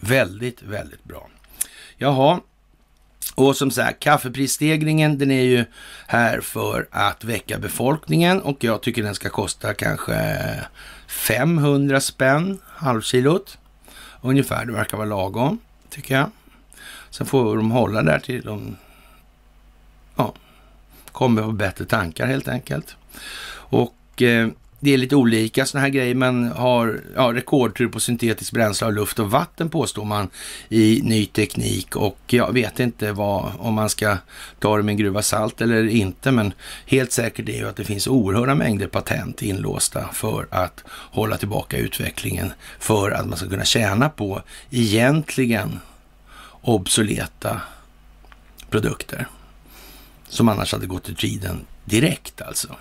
Väldigt, 0.00 0.62
väldigt 0.62 1.04
bra. 1.04 1.28
Jaha, 1.96 2.40
och 3.34 3.56
som 3.56 3.70
sagt, 3.70 4.00
kaffeprisstegringen 4.00 5.18
den 5.18 5.30
är 5.30 5.42
ju 5.42 5.64
här 6.06 6.40
för 6.40 6.88
att 6.90 7.24
väcka 7.24 7.58
befolkningen 7.58 8.40
och 8.40 8.64
jag 8.64 8.82
tycker 8.82 9.02
den 9.02 9.14
ska 9.14 9.28
kosta 9.28 9.74
kanske 9.74 10.40
500 11.06 12.00
spänn 12.00 12.58
halvkilot. 12.64 13.58
Ungefär, 14.20 14.64
det 14.64 14.72
verkar 14.72 14.96
vara 14.96 15.08
lagom 15.08 15.58
tycker 15.90 16.14
jag. 16.14 16.30
Sen 17.10 17.26
får 17.26 17.56
de 17.56 17.70
hålla 17.70 18.02
där 18.02 18.18
till 18.18 18.42
de 18.42 18.76
ja, 20.16 20.34
kommer 21.12 21.42
på 21.42 21.52
bättre 21.52 21.84
tankar 21.84 22.26
helt 22.26 22.48
enkelt. 22.48 22.96
Och 23.54 24.22
eh, 24.22 24.48
det 24.84 24.94
är 24.94 24.98
lite 24.98 25.16
olika 25.16 25.66
sådana 25.66 25.86
här 25.86 25.92
grejer. 25.92 26.14
men 26.14 26.48
har 26.48 27.00
ja, 27.16 27.32
rekordtur 27.32 27.88
på 27.88 28.00
syntetiskt 28.00 28.52
bränsle 28.52 28.86
av 28.86 28.92
luft 28.92 29.18
och 29.18 29.30
vatten 29.30 29.68
påstår 29.68 30.04
man 30.04 30.28
i 30.68 31.00
ny 31.04 31.26
teknik 31.26 31.96
och 31.96 32.18
jag 32.26 32.52
vet 32.52 32.80
inte 32.80 33.12
vad, 33.12 33.52
om 33.58 33.74
man 33.74 33.90
ska 33.90 34.16
ta 34.58 34.76
det 34.76 34.82
med 34.82 34.92
en 34.92 34.96
gruva 34.96 35.22
salt 35.22 35.60
eller 35.60 35.86
inte. 35.86 36.30
Men 36.30 36.52
helt 36.86 37.12
säkert 37.12 37.48
är 37.48 37.56
ju 37.56 37.68
att 37.68 37.76
det 37.76 37.84
finns 37.84 38.06
oerhörda 38.06 38.54
mängder 38.54 38.86
patent 38.86 39.42
inlåsta 39.42 40.08
för 40.12 40.46
att 40.50 40.84
hålla 40.88 41.36
tillbaka 41.36 41.76
utvecklingen 41.76 42.52
för 42.78 43.10
att 43.10 43.26
man 43.26 43.38
ska 43.38 43.48
kunna 43.48 43.64
tjäna 43.64 44.08
på 44.08 44.42
egentligen 44.70 45.80
obsoleta 46.62 47.60
produkter 48.70 49.26
som 50.28 50.48
annars 50.48 50.72
hade 50.72 50.86
gått 50.86 51.10
ur 51.10 51.14
tiden 51.14 51.66
direkt 51.84 52.42
alltså. 52.42 52.76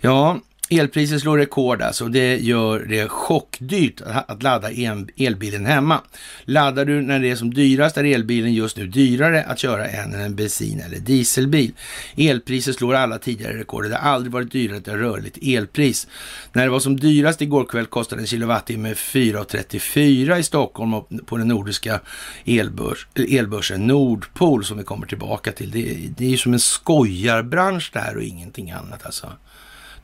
Ja, 0.00 0.40
Elpriset 0.70 1.20
slår 1.20 1.38
rekord 1.38 1.82
alltså. 1.82 2.08
Det 2.08 2.36
gör 2.36 2.80
det 2.80 3.08
chockdyrt 3.08 4.00
att 4.26 4.42
ladda 4.42 4.70
elbilen 5.16 5.66
hemma. 5.66 6.00
Laddar 6.44 6.84
du 6.84 7.00
när 7.00 7.20
det 7.20 7.30
är 7.30 7.36
som 7.36 7.54
dyrast 7.54 7.96
är 7.96 8.04
elbilen 8.04 8.54
just 8.54 8.76
nu 8.76 8.86
dyrare 8.86 9.44
att 9.44 9.58
köra 9.58 9.86
än 9.86 10.14
en 10.14 10.36
bensin 10.36 10.80
eller 10.80 10.98
dieselbil. 10.98 11.72
Elpriset 12.16 12.76
slår 12.76 12.94
alla 12.94 13.18
tidigare 13.18 13.58
rekord. 13.58 13.84
Det 13.84 13.96
har 13.96 14.10
aldrig 14.10 14.32
varit 14.32 14.52
dyrare 14.52 14.78
att 14.78 14.86
ha 14.86 14.96
rörligt 14.96 15.38
elpris. 15.42 16.06
När 16.52 16.64
det 16.64 16.70
var 16.70 16.80
som 16.80 17.00
dyrast 17.00 17.42
igår 17.42 17.64
kväll 17.64 17.86
kostade 17.86 18.22
en 18.22 18.26
kilowattimme 18.26 18.94
4,34 18.94 20.38
i 20.38 20.42
Stockholm 20.42 20.94
och 20.94 21.08
på 21.26 21.36
den 21.36 21.48
nordiska 21.48 22.00
elbörs, 22.44 23.06
elbörsen 23.14 23.86
Nordpol 23.86 24.64
som 24.64 24.78
vi 24.78 24.84
kommer 24.84 25.06
tillbaka 25.06 25.52
till. 25.52 25.70
Det, 25.70 25.96
det 26.16 26.24
är 26.24 26.30
ju 26.30 26.36
som 26.36 26.52
en 26.52 26.58
skojarbransch 26.58 27.90
det 27.92 27.98
här 27.98 28.16
och 28.16 28.22
ingenting 28.22 28.70
annat 28.70 29.06
alltså. 29.06 29.32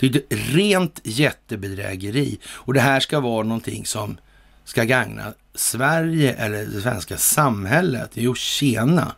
Det 0.01 0.07
är 0.07 0.17
ett 0.17 0.25
rent 0.31 1.01
jättebedrägeri 1.05 2.39
och 2.47 2.75
det 2.75 2.81
här 2.81 3.01
ska 3.01 3.21
vara 3.21 3.43
någonting 3.43 3.87
som 3.87 4.17
ska 4.65 4.85
gagna 4.85 5.33
Sverige 5.55 6.33
eller 6.33 6.67
det 6.67 6.81
svenska 6.81 7.17
samhället. 7.17 8.11
Jo, 8.15 8.35
tjena! 8.35 9.13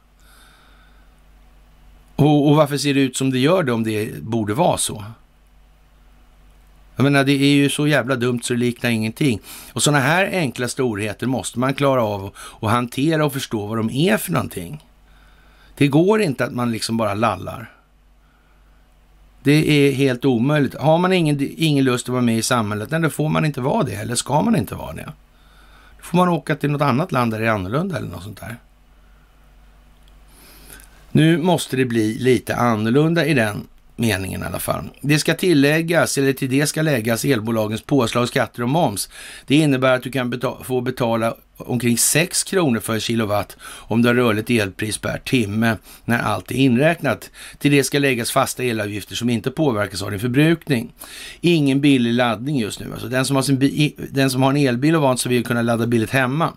Och, 2.16 2.48
och 2.48 2.56
varför 2.56 2.76
ser 2.76 2.94
det 2.94 3.00
ut 3.00 3.16
som 3.16 3.30
det 3.30 3.38
gör 3.38 3.62
det 3.62 3.72
om 3.72 3.84
det 3.84 4.22
borde 4.22 4.54
vara 4.54 4.78
så? 4.78 5.04
Jag 6.96 7.04
menar, 7.04 7.24
det 7.24 7.32
är 7.32 7.54
ju 7.54 7.70
så 7.70 7.86
jävla 7.86 8.16
dumt 8.16 8.40
så 8.42 8.52
det 8.52 8.58
liknar 8.58 8.90
ingenting. 8.90 9.40
Och 9.72 9.82
sådana 9.82 10.00
här 10.00 10.24
enkla 10.32 10.68
storheter 10.68 11.26
måste 11.26 11.58
man 11.58 11.74
klara 11.74 12.04
av 12.04 12.34
att 12.60 12.70
hantera 12.70 13.24
och 13.24 13.32
förstå 13.32 13.66
vad 13.66 13.78
de 13.78 13.90
är 13.90 14.16
för 14.16 14.32
någonting. 14.32 14.84
Det 15.76 15.88
går 15.88 16.22
inte 16.22 16.44
att 16.44 16.52
man 16.52 16.72
liksom 16.72 16.96
bara 16.96 17.14
lallar. 17.14 17.70
Det 19.42 19.70
är 19.70 19.92
helt 19.92 20.24
omöjligt. 20.24 20.74
Har 20.74 20.98
man 20.98 21.12
ingen, 21.12 21.38
ingen 21.56 21.84
lust 21.84 22.08
att 22.08 22.12
vara 22.12 22.22
med 22.22 22.38
i 22.38 22.42
samhället, 22.42 22.90
nej, 22.90 23.00
då 23.00 23.10
får 23.10 23.28
man 23.28 23.44
inte 23.44 23.60
vara 23.60 23.82
det. 23.82 23.94
Eller 23.94 24.14
ska 24.14 24.42
man 24.42 24.56
inte 24.56 24.74
vara 24.74 24.92
det? 24.92 25.12
Då 25.98 26.02
får 26.02 26.16
man 26.16 26.28
åka 26.28 26.56
till 26.56 26.70
något 26.70 26.82
annat 26.82 27.12
land 27.12 27.32
där 27.32 27.40
det 27.40 27.46
är 27.46 27.50
annorlunda 27.50 27.96
eller 27.96 28.08
något 28.08 28.22
sånt 28.22 28.40
där. 28.40 28.56
Nu 31.12 31.38
måste 31.38 31.76
det 31.76 31.84
bli 31.84 32.18
lite 32.18 32.56
annorlunda 32.56 33.26
i 33.26 33.34
den 33.34 33.66
meningen 33.96 34.42
i 34.42 34.46
alla 34.46 34.58
fall. 34.58 34.84
Det 35.00 35.18
ska 35.18 35.34
tilläggas, 35.34 36.18
eller 36.18 36.32
till 36.32 36.50
det 36.50 36.66
ska 36.66 36.82
läggas 36.82 37.24
elbolagens 37.24 37.82
påslag, 37.82 38.28
skatter 38.28 38.62
och 38.62 38.68
moms. 38.68 39.08
Det 39.46 39.54
innebär 39.54 39.94
att 39.94 40.02
du 40.02 40.10
kan 40.10 40.30
betala, 40.30 40.64
få 40.64 40.80
betala 40.80 41.34
omkring 41.66 41.98
6 41.98 42.44
kronor 42.44 42.80
för 42.80 42.98
kilowatt 42.98 43.56
om 43.62 44.02
du 44.02 44.08
har 44.08 44.14
rörligt 44.14 44.50
elpris 44.50 44.98
per 44.98 45.18
timme 45.18 45.76
när 46.04 46.18
allt 46.18 46.50
är 46.50 46.54
inräknat. 46.54 47.30
Till 47.58 47.72
det 47.72 47.84
ska 47.84 47.98
läggas 47.98 48.30
fasta 48.30 48.62
elavgifter 48.62 49.14
som 49.14 49.30
inte 49.30 49.50
påverkas 49.50 50.02
av 50.02 50.10
din 50.10 50.20
förbrukning. 50.20 50.92
Ingen 51.40 51.80
billig 51.80 52.12
laddning 52.12 52.58
just 52.58 52.80
nu. 52.80 52.92
Alltså 52.92 53.08
den, 53.08 53.24
som 53.24 53.36
har 53.36 53.42
sin, 53.42 53.92
den 54.10 54.30
som 54.30 54.42
har 54.42 54.50
en 54.50 54.56
elbil 54.56 54.96
och 54.96 55.02
vant 55.02 55.20
sig 55.20 55.30
vid 55.30 55.40
att 55.40 55.46
kunna 55.46 55.62
ladda 55.62 55.86
billigt 55.86 56.10
hemma 56.10 56.52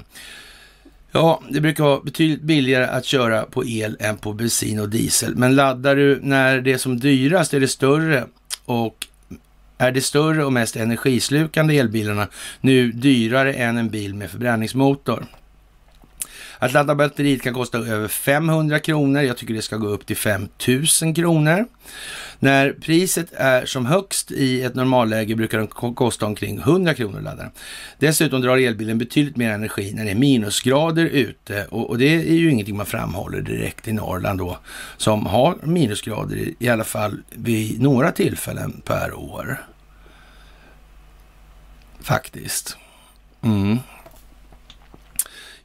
Ja, 1.16 1.42
det 1.50 1.62
brukar 1.62 1.84
vara 1.84 2.00
betydligt 2.00 2.42
billigare 2.42 2.86
att 2.86 3.06
köra 3.06 3.42
på 3.42 3.66
el 3.66 3.98
än 4.00 4.18
på 4.18 4.34
bensin 4.34 4.80
och 4.80 4.90
diesel. 4.90 5.36
Men 5.36 5.56
laddar 5.56 5.96
du 5.96 6.20
när 6.22 6.62
det 6.62 6.74
är 6.74 6.78
som 6.78 7.00
dyrast 7.00 7.54
är 7.54 7.60
det 7.60 7.68
större 7.68 8.26
och 8.66 9.08
är 9.78 9.92
de 9.92 10.02
större 10.02 10.46
och 10.46 10.54
mest 10.54 10.76
energislukande 10.76 11.78
elbilarna 11.78 12.28
nu 12.62 12.92
dyrare 12.92 13.54
än 13.54 13.78
en 13.78 13.90
bil 13.90 14.16
med 14.16 14.32
förbränningsmotor. 14.32 15.26
Att 16.60 16.74
ladda 16.74 16.96
batteriet 16.96 17.42
kan 17.42 17.54
kosta 17.54 17.78
över 17.78 18.08
500 18.08 18.80
kronor. 18.80 19.22
Jag 19.22 19.38
tycker 19.38 19.54
det 19.54 19.62
ska 19.62 19.78
gå 19.78 19.88
upp 19.88 20.06
till 20.06 20.18
5000 20.18 21.14
kronor. 21.14 21.66
När 22.40 22.72
priset 22.72 23.34
är 23.34 23.66
som 23.66 23.86
högst 23.86 24.32
i 24.32 24.62
ett 24.62 24.76
normalläge 24.76 25.36
brukar 25.36 25.58
den 25.58 25.68
kosta 25.96 26.26
omkring 26.26 26.58
100 26.58 26.94
kronor 26.94 27.18
att 27.18 27.24
ladda. 27.24 27.52
Dessutom 28.00 28.42
drar 28.42 28.58
elbilen 28.58 28.98
betydligt 28.98 29.38
mer 29.38 29.52
energi 29.52 29.94
när 29.94 30.06
det 30.06 30.12
är 30.12 30.16
minusgrader 30.16 31.06
ute 31.06 31.66
och, 31.66 31.90
och, 31.90 31.98
det 31.98 32.16
är 32.16 32.36
ju 32.36 32.52
ingenting 32.52 32.78
man 32.78 32.86
framhåller 32.86 33.42
direkt 33.42 33.88
i 33.88 33.94
Norrland 33.94 34.40
då 34.40 34.58
som 34.98 35.26
har 35.26 35.58
minusgrader 35.64 36.36
i, 36.36 36.56
i 36.60 36.70
alla 36.70 36.84
fall 36.84 37.22
vid 37.30 37.82
några 37.82 38.12
tillfällen 38.12 38.82
per 38.86 39.14
år. 39.14 39.66
Faktiskt. 42.02 42.78
Mm. 43.42 43.80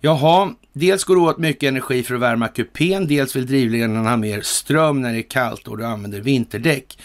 Jaha, 0.00 0.54
dels 0.72 1.04
går 1.04 1.16
det 1.16 1.20
åt 1.20 1.38
mycket 1.38 1.68
energi 1.68 2.02
för 2.02 2.14
att 2.14 2.20
värma 2.20 2.48
kupén, 2.48 3.06
dels 3.06 3.36
vill 3.36 3.46
drivledaren 3.46 4.06
ha 4.06 4.16
mer 4.16 4.40
ström 4.40 5.00
när 5.02 5.12
det 5.12 5.18
är 5.18 5.30
kallt 5.30 5.68
och 5.68 5.78
du 5.78 5.84
använder 5.84 6.20
vinterdäck. 6.20 6.98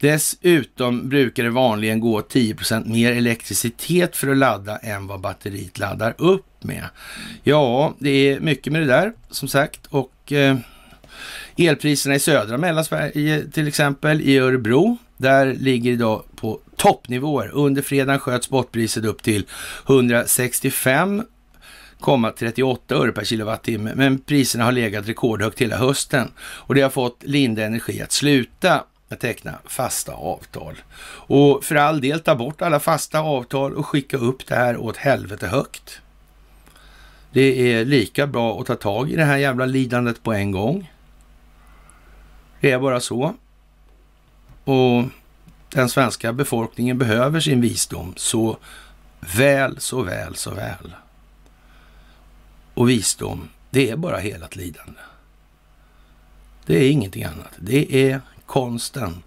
Dessutom 0.00 1.08
brukar 1.08 1.44
det 1.44 1.50
vanligen 1.50 2.00
gå 2.00 2.20
10% 2.20 2.88
mer 2.88 3.12
elektricitet 3.12 4.16
för 4.16 4.28
att 4.28 4.36
ladda 4.36 4.76
än 4.76 5.06
vad 5.06 5.20
batteriet 5.20 5.78
laddar 5.78 6.14
upp 6.18 6.64
med. 6.64 6.84
Ja, 7.42 7.94
det 7.98 8.10
är 8.10 8.40
mycket 8.40 8.72
med 8.72 8.82
det 8.82 8.88
där 8.88 9.12
som 9.30 9.48
sagt 9.48 9.86
och 9.86 10.32
eh, 10.32 10.56
elpriserna 11.56 12.14
i 12.14 12.18
södra 12.18 12.58
Mellansverige 12.58 13.44
till 13.52 13.68
exempel 13.68 14.20
i 14.20 14.38
Örebro 14.38 14.98
där 15.16 15.54
ligger 15.54 15.92
idag 15.92 16.22
på 16.36 16.60
toppnivåer. 16.76 17.50
Under 17.54 17.82
fredagen 17.82 18.20
sköt 18.20 18.44
spotpriset 18.44 19.04
upp 19.04 19.22
till 19.22 19.46
165 19.88 21.22
38 22.38 22.94
öre 22.94 23.12
per 23.12 23.24
kilowattimme, 23.24 23.92
men 23.94 24.18
priserna 24.18 24.64
har 24.64 24.72
legat 24.72 25.08
rekordhögt 25.08 25.60
hela 25.60 25.76
hösten 25.76 26.30
och 26.40 26.74
det 26.74 26.80
har 26.80 26.90
fått 26.90 27.22
Linde 27.22 27.64
Energi 27.64 28.02
att 28.02 28.12
sluta 28.12 28.84
att 29.08 29.20
teckna 29.20 29.58
fasta 29.64 30.12
avtal. 30.12 30.74
Och 31.26 31.64
för 31.64 31.74
all 31.74 32.00
del, 32.00 32.20
ta 32.20 32.34
bort 32.34 32.62
alla 32.62 32.80
fasta 32.80 33.20
avtal 33.20 33.74
och 33.74 33.86
skicka 33.86 34.16
upp 34.16 34.46
det 34.46 34.54
här 34.54 34.76
åt 34.76 34.96
helvete 34.96 35.46
högt. 35.46 36.00
Det 37.32 37.72
är 37.72 37.84
lika 37.84 38.26
bra 38.26 38.60
att 38.60 38.66
ta 38.66 38.74
tag 38.74 39.10
i 39.10 39.16
det 39.16 39.24
här 39.24 39.36
jävla 39.36 39.66
lidandet 39.66 40.22
på 40.22 40.32
en 40.32 40.50
gång. 40.50 40.92
Det 42.60 42.70
är 42.70 42.78
bara 42.78 43.00
så. 43.00 43.34
Och 44.64 45.04
den 45.68 45.88
svenska 45.88 46.32
befolkningen 46.32 46.98
behöver 46.98 47.40
sin 47.40 47.60
visdom 47.60 48.14
så 48.16 48.56
väl, 49.20 49.80
så 49.80 50.02
väl, 50.02 50.34
så 50.34 50.50
väl 50.50 50.94
och 52.80 52.88
visdom, 52.88 53.48
det 53.70 53.90
är 53.90 53.96
bara 53.96 54.18
helat 54.18 54.56
lidande. 54.56 55.00
Det 56.66 56.76
är 56.76 56.90
ingenting 56.90 57.24
annat. 57.24 57.52
Det 57.58 58.10
är 58.10 58.20
konsten 58.46 59.22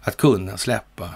att 0.00 0.16
kunna 0.16 0.56
släppa 0.56 1.10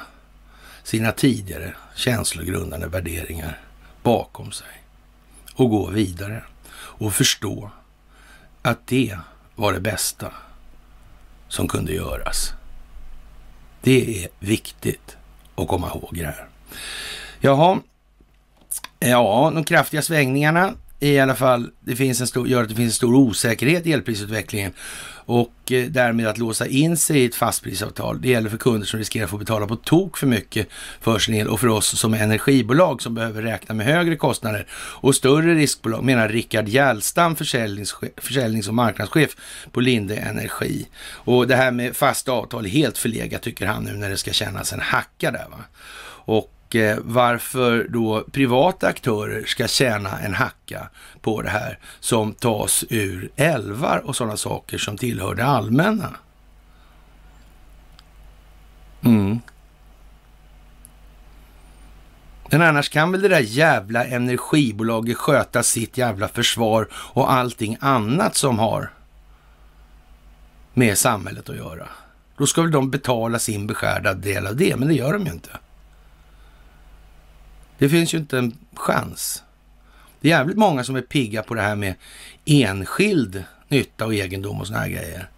sina 0.83 1.13
tidigare 1.13 1.75
känslogrundande 1.95 2.87
värderingar 2.87 3.61
bakom 4.03 4.53
sig 4.53 4.83
och 5.55 5.71
gå 5.71 5.91
vidare 5.91 6.45
och 6.75 7.15
förstå 7.15 7.71
att 8.63 8.87
det 8.87 9.19
var 9.55 9.73
det 9.73 9.81
bästa 9.81 10.33
som 11.49 11.69
kunde 11.69 11.93
göras. 11.93 12.53
Det 13.81 14.25
är 14.25 14.29
viktigt 14.39 15.17
att 15.55 15.69
komma 15.69 15.89
ihåg 15.89 16.11
det 16.13 16.25
här. 16.25 16.49
Jaha, 17.41 17.79
ja, 18.99 19.51
de 19.55 19.65
kraftiga 19.65 20.03
svängningarna 20.03 20.75
i 21.01 21.19
alla 21.19 21.35
fall 21.35 21.71
det 21.81 21.97
finns 21.97 22.21
en 22.21 22.27
stor, 22.27 22.49
gör 22.49 22.63
att 22.63 22.69
det 22.69 22.75
finns 22.75 22.93
en 22.93 22.97
stor 22.97 23.15
osäkerhet 23.15 23.87
i 23.87 23.93
elprisutvecklingen 23.93 24.73
och 25.27 25.73
eh, 25.73 25.87
därmed 25.87 26.27
att 26.27 26.39
låsa 26.39 26.67
in 26.67 26.97
sig 26.97 27.19
i 27.19 27.25
ett 27.25 27.35
fastprisavtal. 27.35 28.21
Det 28.21 28.29
gäller 28.29 28.51
för 28.51 28.57
kunder 28.57 28.87
som 28.87 28.99
riskerar 28.99 29.25
att 29.25 29.31
få 29.31 29.39
betala 29.39 29.67
på 29.67 29.77
tok 29.77 30.19
för 30.19 30.27
mycket 30.27 30.69
för 31.01 31.19
sin 31.19 31.35
el 31.35 31.49
och 31.49 31.61
för 31.61 31.69
oss 31.69 31.99
som 31.99 32.15
energibolag 32.15 33.03
som 33.03 33.15
behöver 33.15 33.43
räkna 33.43 33.75
med 33.75 33.87
högre 33.87 34.17
kostnader 34.17 34.67
och 34.73 35.15
större 35.15 35.55
riskbolag, 35.55 36.05
menar 36.05 36.29
Rickard 36.29 36.69
Hjälstam, 36.69 37.37
försäljnings, 37.37 37.97
försäljnings 38.17 38.69
och 38.69 38.75
marknadschef 38.75 39.37
på 39.73 39.81
Linde 39.81 40.17
Energi. 40.17 40.87
Och 41.05 41.47
det 41.47 41.57
här 41.57 41.71
med 41.71 41.97
fasta 41.97 42.33
avtal 42.33 42.65
är 42.65 42.71
helt 42.71 42.99
förlegat 42.99 43.43
tycker 43.43 43.67
han 43.67 43.85
nu 43.85 43.93
när 43.93 44.11
det 44.11 44.17
ska 44.17 44.33
kännas 44.33 44.73
en 44.73 44.81
hacka 44.81 45.31
där. 45.31 45.47
Va? 45.51 45.65
Och 46.27 46.54
Eh, 46.75 46.99
varför 47.03 47.87
då 47.89 48.25
privata 48.33 48.87
aktörer 48.87 49.45
ska 49.45 49.67
tjäna 49.67 50.19
en 50.19 50.35
hacka 50.35 50.89
på 51.21 51.43
det 51.43 51.51
här 51.51 51.79
som 52.01 52.33
tas 52.33 52.85
ur 52.91 53.31
älvar 53.37 54.03
och 54.05 54.17
sådana 54.17 54.37
saker 54.37 54.79
som 54.79 54.97
tillhör 54.97 55.35
det 55.35 55.45
allmänna. 55.45 56.11
Mm. 59.05 59.41
Men 62.51 62.63
annars 62.63 62.89
kan 62.89 63.13
väl 63.13 63.23
det 63.23 63.29
där 63.29 63.41
jävla 63.41 64.05
energibolaget 64.05 65.17
sköta 65.17 65.63
sitt 65.63 65.99
jävla 65.99 66.29
försvar 66.29 66.89
och 66.93 67.33
allting 67.33 67.77
annat 67.81 68.37
som 68.37 68.59
har 68.59 68.91
med 70.75 70.99
samhället 70.99 71.49
att 71.49 71.57
göra. 71.57 71.89
Då 72.37 72.47
ska 72.47 72.63
väl 72.63 72.71
de 72.71 72.91
betala 72.91 73.39
sin 73.39 73.67
beskärda 73.67 74.15
del 74.15 74.47
av 74.47 74.57
det, 74.57 74.77
men 74.77 74.89
det 74.89 74.95
gör 74.95 75.13
de 75.13 75.27
ju 75.27 75.33
inte. 75.33 75.51
Det 77.79 77.89
finns 77.89 78.15
ju 78.15 78.19
inte 78.19 78.39
en 78.39 78.59
chans. 78.75 79.43
Det 80.21 80.29
är 80.29 80.31
jävligt 80.31 80.57
många 80.57 80.85
som 80.85 80.97
är 80.97 81.01
pigga 81.01 81.43
på 81.43 81.55
det 81.55 81.63
här 81.63 81.77
med 81.77 81.95
enskild 82.45 83.45
nytta 83.69 84.07
och 84.07 84.15
egendom 84.15 84.61
och 84.61 84.67
såna 84.67 84.79
här 84.79 84.89
grejer. 84.89 85.29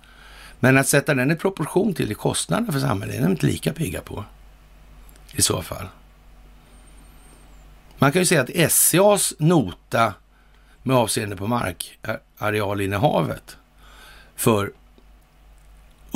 Men 0.61 0.79
att 0.79 0.89
sätta 0.89 1.15
den 1.15 1.31
i 1.31 1.37
proportion 1.37 1.95
till 1.95 2.15
kostnaderna 2.15 2.73
för 2.73 2.81
samhället 2.81 3.17
är 3.17 3.23
de 3.23 3.31
inte 3.31 3.47
lika 3.47 3.73
pigga 3.73 4.01
på. 4.01 4.25
I 5.33 5.43
så 5.43 5.63
fall. 5.63 5.87
Man 7.99 8.13
kan 8.13 8.23
ju 8.23 8.27
säga 8.27 8.41
att 8.41 8.73
SCAs 8.73 9.35
nota 9.39 10.15
med 10.83 10.97
avseende 10.97 11.37
på 11.37 11.47
markarealinnehavet 11.47 13.57
för 14.37 14.73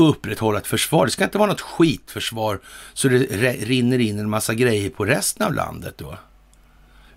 upprätthålla 0.05 0.59
ett 0.59 0.66
försvar. 0.66 1.07
Det 1.07 1.12
ska 1.12 1.24
inte 1.24 1.38
vara 1.38 1.51
något 1.51 1.61
skitförsvar 1.61 2.61
så 2.92 3.09
det 3.09 3.18
rinner 3.53 3.98
in 3.98 4.18
en 4.18 4.30
massa 4.30 4.55
grejer 4.55 4.90
på 4.90 5.05
resten 5.05 5.46
av 5.46 5.55
landet 5.55 5.94
då. 5.96 6.18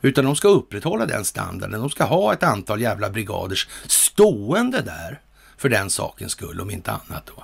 Utan 0.02 0.26
de 0.26 0.36
ska 0.36 0.48
upprätthålla 0.48 1.06
den 1.06 1.26
standarden. 1.26 1.80
De 1.80 1.90
ska 1.90 2.04
ha 2.04 2.34
ett 2.34 2.44
antal 2.44 2.82
jävla 2.82 3.10
brigaders 3.10 3.68
stående 3.88 4.82
där 4.82 5.22
för 5.58 5.70
den 5.70 5.90
sakens 5.90 6.32
skull, 6.32 6.62
om 6.62 6.72
inte 6.72 6.92
annat 6.92 7.26
då. 7.36 7.44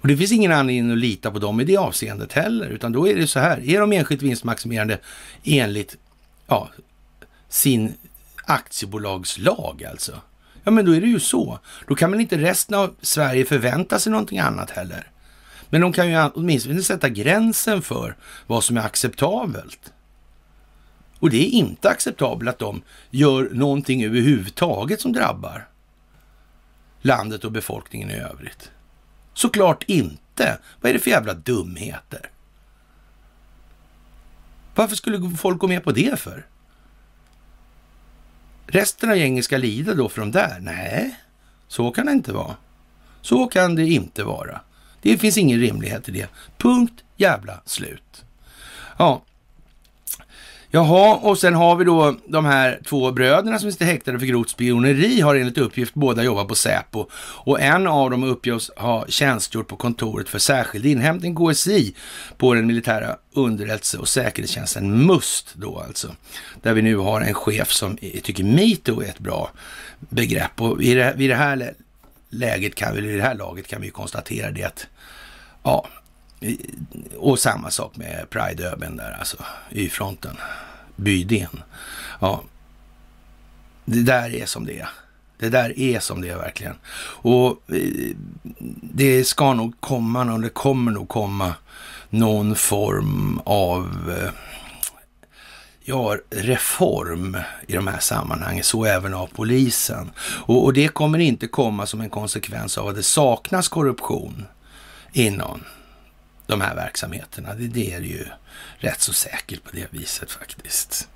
Och 0.00 0.08
det 0.08 0.16
finns 0.16 0.32
ingen 0.32 0.52
anledning 0.52 0.92
att 0.92 0.98
lita 0.98 1.30
på 1.30 1.38
dem 1.38 1.60
i 1.60 1.64
det 1.64 1.76
avseendet 1.76 2.32
heller, 2.32 2.66
utan 2.66 2.92
då 2.92 3.08
är 3.08 3.16
det 3.16 3.26
så 3.26 3.38
här. 3.38 3.68
Är 3.68 3.80
de 3.80 3.92
enskilt 3.92 4.22
vinstmaximerande 4.22 4.98
enligt 5.44 5.96
ja, 6.46 6.70
sin 7.48 7.94
aktiebolagslag 8.44 9.84
alltså? 9.84 10.20
Ja, 10.64 10.70
men 10.70 10.84
då 10.84 10.96
är 10.96 11.00
det 11.00 11.06
ju 11.06 11.20
så. 11.20 11.58
Då 11.86 11.94
kan 11.94 12.10
väl 12.10 12.20
inte 12.20 12.38
resten 12.38 12.78
av 12.78 12.94
Sverige 13.00 13.44
förvänta 13.44 13.98
sig 13.98 14.12
någonting 14.12 14.38
annat 14.38 14.70
heller. 14.70 15.06
Men 15.70 15.80
de 15.80 15.92
kan 15.92 16.10
ju 16.10 16.30
åtminstone 16.34 16.82
sätta 16.82 17.08
gränsen 17.08 17.82
för 17.82 18.16
vad 18.46 18.64
som 18.64 18.76
är 18.76 18.80
acceptabelt. 18.80 19.92
Och 21.18 21.30
det 21.30 21.36
är 21.36 21.50
inte 21.50 21.90
acceptabelt 21.90 22.50
att 22.50 22.58
de 22.58 22.82
gör 23.10 23.50
någonting 23.52 24.04
överhuvudtaget 24.04 25.00
som 25.00 25.12
drabbar 25.12 25.68
landet 27.02 27.44
och 27.44 27.52
befolkningen 27.52 28.10
i 28.10 28.14
övrigt. 28.14 28.70
Såklart 29.34 29.84
inte. 29.86 30.58
Vad 30.80 30.90
är 30.90 30.94
det 30.94 31.00
för 31.00 31.10
jävla 31.10 31.34
dumheter? 31.34 32.30
Varför 34.74 34.96
skulle 34.96 35.36
folk 35.36 35.58
gå 35.58 35.68
med 35.68 35.84
på 35.84 35.92
det 35.92 36.18
för? 36.18 36.46
Resten 38.66 39.10
av 39.10 39.16
gänget 39.16 39.44
ska 39.44 39.56
lida 39.56 39.94
då 39.94 40.08
för 40.08 40.20
de 40.20 40.30
där? 40.30 40.58
Nej, 40.60 41.18
så 41.68 41.90
kan 41.90 42.06
det 42.06 42.12
inte 42.12 42.32
vara. 42.32 42.56
Så 43.20 43.46
kan 43.46 43.74
det 43.74 43.86
inte 43.86 44.24
vara. 44.24 44.60
Det 45.02 45.18
finns 45.18 45.38
ingen 45.38 45.60
rimlighet 45.60 46.08
i 46.08 46.12
det. 46.12 46.28
Punkt 46.58 47.04
jävla 47.16 47.60
slut. 47.64 48.24
Ja, 48.96 49.22
Jaha, 50.74 51.16
och 51.16 51.38
sen 51.38 51.54
har 51.54 51.76
vi 51.76 51.84
då 51.84 52.16
de 52.26 52.44
här 52.44 52.80
två 52.86 53.12
bröderna 53.12 53.58
som 53.58 53.72
sitter 53.72 53.86
häktade 53.86 54.18
för 54.18 54.26
grovt 54.26 54.50
spioneri 54.50 55.20
har 55.20 55.34
enligt 55.34 55.58
uppgift 55.58 55.94
båda 55.94 56.22
jobbat 56.22 56.48
på 56.48 56.54
Säpo 56.54 57.06
och 57.14 57.60
en 57.60 57.86
av 57.86 58.10
dem 58.10 58.24
uppges 58.24 58.70
ha 58.76 59.06
tjänstgjort 59.08 59.68
på 59.68 59.76
kontoret 59.76 60.28
för 60.28 60.38
särskild 60.38 60.86
inhämtning, 60.86 61.36
KSI, 61.36 61.94
på 62.36 62.54
den 62.54 62.66
militära 62.66 63.16
underrättelse 63.32 63.98
och 63.98 64.08
säkerhetstjänsten 64.08 65.06
MUST 65.06 65.54
då 65.54 65.78
alltså. 65.78 66.14
Där 66.62 66.72
vi 66.72 66.82
nu 66.82 66.96
har 66.96 67.20
en 67.20 67.34
chef 67.34 67.70
som 67.70 67.96
tycker 67.96 68.44
metoo 68.44 69.02
är 69.02 69.08
ett 69.08 69.18
bra 69.18 69.50
begrepp 69.98 70.60
och 70.60 70.82
i 70.82 70.94
det, 70.94 71.14
vid 71.16 71.30
det 71.30 71.36
här 71.36 71.74
läget 72.30 72.74
kan 72.74 72.94
vi, 72.94 73.12
i 73.12 73.16
det 73.16 73.22
här 73.22 73.34
laget 73.34 73.68
kan 73.68 73.80
vi 73.82 73.90
konstatera 73.90 74.50
det 74.50 74.64
att 74.64 74.86
ja, 75.62 75.88
och 77.18 77.38
samma 77.38 77.70
sak 77.70 77.96
med 77.96 78.30
Pride-öben 78.30 78.96
där 78.96 79.16
alltså, 79.18 79.36
Y-fronten, 79.70 80.36
Bydén. 80.96 81.62
Ja, 82.20 82.42
det 83.84 84.02
där 84.02 84.34
är 84.34 84.46
som 84.46 84.66
det 84.66 84.78
är. 84.80 84.88
Det 85.38 85.48
där 85.48 85.78
är 85.78 86.00
som 86.00 86.20
det 86.20 86.28
är 86.28 86.36
verkligen. 86.36 86.74
Och 87.22 87.60
eh, 87.72 88.16
det 88.82 89.24
ska 89.24 89.54
nog 89.54 89.80
komma, 89.80 90.32
och 90.32 90.40
det 90.40 90.48
kommer 90.48 90.92
nog 90.92 91.08
komma 91.08 91.54
någon 92.10 92.56
form 92.56 93.40
av 93.44 94.14
eh, 94.18 94.30
ja, 95.84 96.16
reform 96.30 97.36
i 97.66 97.72
de 97.72 97.86
här 97.86 97.98
sammanhangen, 97.98 98.64
så 98.64 98.84
även 98.84 99.14
av 99.14 99.26
polisen. 99.26 100.10
Och, 100.18 100.64
och 100.64 100.72
det 100.72 100.88
kommer 100.88 101.18
inte 101.18 101.46
komma 101.46 101.86
som 101.86 102.00
en 102.00 102.10
konsekvens 102.10 102.78
av 102.78 102.88
att 102.88 102.94
det 102.94 103.02
saknas 103.02 103.68
korruption 103.68 104.46
inom 105.12 105.60
de 106.46 106.60
här 106.60 106.74
verksamheterna. 106.74 107.54
Det, 107.54 107.68
det 107.68 107.92
är 107.92 108.00
ju 108.00 108.26
rätt 108.78 109.00
så 109.00 109.12
säkert 109.12 109.64
på 109.64 109.70
det 109.72 109.86
viset 109.90 110.30
faktiskt. 110.30 111.08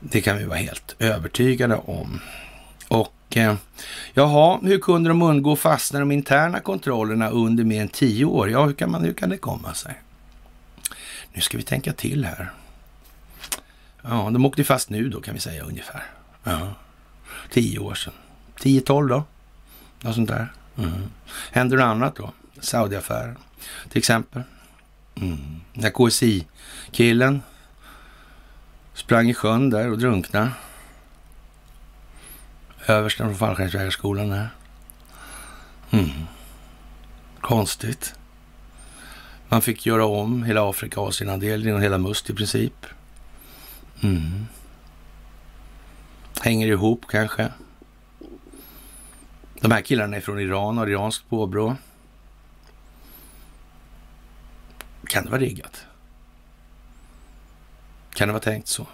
Det 0.00 0.20
kan 0.20 0.38
vi 0.38 0.44
vara 0.44 0.58
helt 0.58 0.96
övertygade 0.98 1.76
om. 1.76 2.20
Och 2.88 3.36
eh, 3.36 3.54
jaha, 4.14 4.58
hur 4.62 4.78
kunde 4.78 5.10
de 5.10 5.22
undgå 5.22 5.52
att 5.52 5.58
fastna 5.58 5.98
de 5.98 6.12
interna 6.12 6.60
kontrollerna 6.60 7.30
under 7.30 7.64
mer 7.64 7.82
än 7.82 7.88
tio 7.88 8.24
år? 8.24 8.50
Ja, 8.50 8.64
hur 8.64 8.72
kan, 8.72 8.90
man, 8.90 9.04
hur 9.04 9.14
kan 9.14 9.28
det 9.28 9.36
komma 9.36 9.74
sig? 9.74 10.00
Nu 11.32 11.40
ska 11.40 11.56
vi 11.56 11.62
tänka 11.62 11.92
till 11.92 12.24
här. 12.24 12.52
Ja, 14.02 14.30
de 14.32 14.46
åkte 14.46 14.64
fast 14.64 14.90
nu 14.90 15.08
då 15.08 15.20
kan 15.20 15.34
vi 15.34 15.40
säga 15.40 15.64
ungefär. 15.64 16.02
Ja, 16.44 16.74
tio 17.50 17.78
år 17.78 17.94
sedan. 17.94 18.12
Tio, 18.58 18.80
tolv 18.80 19.08
då? 19.08 19.24
Något 20.00 20.14
sånt 20.14 20.28
där. 20.28 20.52
Mm. 20.78 20.92
Händer 21.52 21.76
det 21.76 21.84
annat 21.84 22.16
då? 22.16 22.32
Saudiaffären 22.60 23.36
till 23.88 23.98
exempel. 23.98 24.42
Mm. 25.14 25.60
När 25.72 25.90
KSI-killen 25.90 27.42
sprang 28.94 29.30
i 29.30 29.34
sjön 29.34 29.70
där 29.70 29.90
och 29.90 29.98
drunknade. 29.98 30.50
Översten 32.86 33.26
från 33.26 33.36
fallskärmsjägarskolan 33.38 34.28
där. 34.28 34.48
Mm. 35.90 36.10
Konstigt. 37.40 38.14
Man 39.48 39.62
fick 39.62 39.86
göra 39.86 40.06
om 40.06 40.42
hela 40.42 40.70
Afrika 40.70 41.00
Asienavdelningen 41.00 41.76
och 41.76 41.82
hela 41.82 41.98
Must 41.98 42.30
i 42.30 42.34
princip. 42.34 42.86
Mm. 44.02 44.46
Hänger 46.40 46.66
ihop 46.66 47.04
kanske. 47.08 47.52
De 49.60 49.70
här 49.70 49.80
killarna 49.80 50.16
är 50.16 50.20
från 50.20 50.40
Iran, 50.40 50.78
har 50.78 50.86
iranskt 50.86 51.28
påbrå. 51.28 51.76
Kan 55.06 55.24
det 55.24 55.30
vara 55.30 55.40
riggat? 55.40 55.86
Kan 58.14 58.28
det 58.28 58.32
vara 58.32 58.42
tänkt 58.42 58.68
så? 58.68 58.86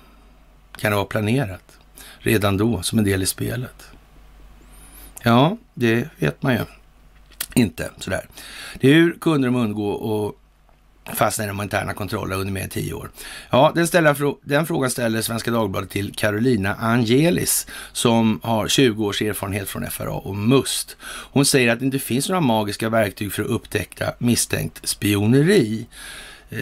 Kan 0.76 0.90
det 0.90 0.96
vara 0.96 1.06
planerat 1.06 1.78
redan 2.18 2.56
då 2.56 2.82
som 2.82 2.98
en 2.98 3.04
del 3.04 3.22
i 3.22 3.26
spelet? 3.26 3.90
Ja, 5.22 5.56
det 5.74 6.08
vet 6.18 6.42
man 6.42 6.54
ju 6.54 6.64
inte 7.54 7.90
sådär. 7.98 8.28
Hur 8.80 9.12
kunde 9.12 9.48
de 9.48 9.56
undgå 9.56 10.26
att 10.28 10.34
fastna 11.14 11.44
i 11.44 11.48
de 11.48 11.62
interna 11.62 11.94
kontrollerna 11.94 12.40
under 12.40 12.52
mer 12.52 12.62
än 12.62 12.68
tio 12.68 12.92
år? 12.92 13.10
Ja, 13.50 13.72
den, 13.74 13.86
ställer, 13.86 14.34
den 14.48 14.66
frågan 14.66 14.90
ställer 14.90 15.22
Svenska 15.22 15.50
Dagbladet 15.50 15.90
till 15.90 16.14
Carolina 16.14 16.74
Angelis 16.74 17.66
som 17.92 18.40
har 18.42 18.68
20 18.68 19.06
års 19.06 19.22
erfarenhet 19.22 19.68
från 19.68 19.90
FRA 19.90 20.12
och 20.12 20.36
MUST. 20.36 20.96
Hon 21.32 21.44
säger 21.44 21.72
att 21.72 21.78
det 21.78 21.84
inte 21.84 21.98
finns 21.98 22.28
några 22.28 22.40
magiska 22.40 22.88
verktyg 22.88 23.32
för 23.32 23.42
att 23.42 23.48
upptäcka 23.48 24.14
misstänkt 24.18 24.88
spioneri. 24.88 25.86
Eh, 26.50 26.58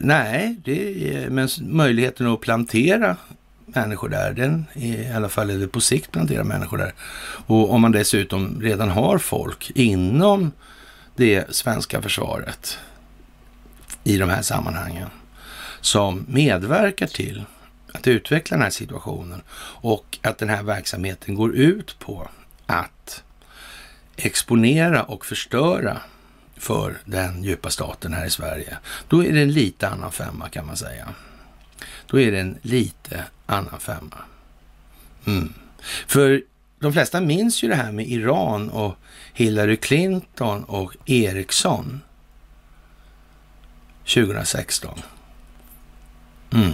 nej, 0.00 0.56
det 0.64 1.14
är, 1.14 1.30
men 1.30 1.48
möjligheten 1.60 2.26
att 2.26 2.40
plantera 2.40 3.16
människor 3.66 4.08
där, 4.08 4.32
den 4.32 4.66
är 4.74 5.10
i 5.10 5.12
alla 5.12 5.28
fall 5.28 5.50
eller 5.50 5.66
på 5.66 5.80
sikt 5.80 6.12
plantera 6.12 6.44
människor 6.44 6.78
där. 6.78 6.94
Och 7.46 7.70
om 7.70 7.80
man 7.80 7.92
dessutom 7.92 8.60
redan 8.62 8.90
har 8.90 9.18
folk 9.18 9.70
inom 9.74 10.52
det 11.16 11.54
svenska 11.54 12.02
försvaret 12.02 12.78
i 14.06 14.16
de 14.16 14.30
här 14.30 14.42
sammanhangen 14.42 15.08
som 15.80 16.24
medverkar 16.28 17.06
till 17.06 17.44
att 17.92 18.06
utveckla 18.06 18.56
den 18.56 18.62
här 18.62 18.70
situationen 18.70 19.42
och 19.80 20.18
att 20.22 20.38
den 20.38 20.48
här 20.48 20.62
verksamheten 20.62 21.34
går 21.34 21.54
ut 21.54 21.98
på 21.98 22.28
att 22.66 23.22
exponera 24.16 25.02
och 25.02 25.26
förstöra 25.26 26.00
för 26.56 26.98
den 27.04 27.44
djupa 27.44 27.70
staten 27.70 28.12
här 28.12 28.26
i 28.26 28.30
Sverige. 28.30 28.76
Då 29.08 29.24
är 29.24 29.32
det 29.32 29.42
en 29.42 29.52
lite 29.52 29.88
annan 29.88 30.12
femma 30.12 30.48
kan 30.48 30.66
man 30.66 30.76
säga. 30.76 31.08
Då 32.06 32.20
är 32.20 32.32
det 32.32 32.40
en 32.40 32.58
lite 32.62 33.24
annan 33.46 33.80
femma. 33.80 34.18
Mm. 35.26 35.52
För 36.06 36.42
de 36.78 36.92
flesta 36.92 37.20
minns 37.20 37.62
ju 37.62 37.68
det 37.68 37.74
här 37.74 37.92
med 37.92 38.08
Iran 38.08 38.70
och 38.70 38.96
Hillary 39.32 39.76
Clinton 39.76 40.64
och 40.64 40.96
Ericsson 41.06 42.00
2016. 44.06 45.02
Mm. 46.50 46.72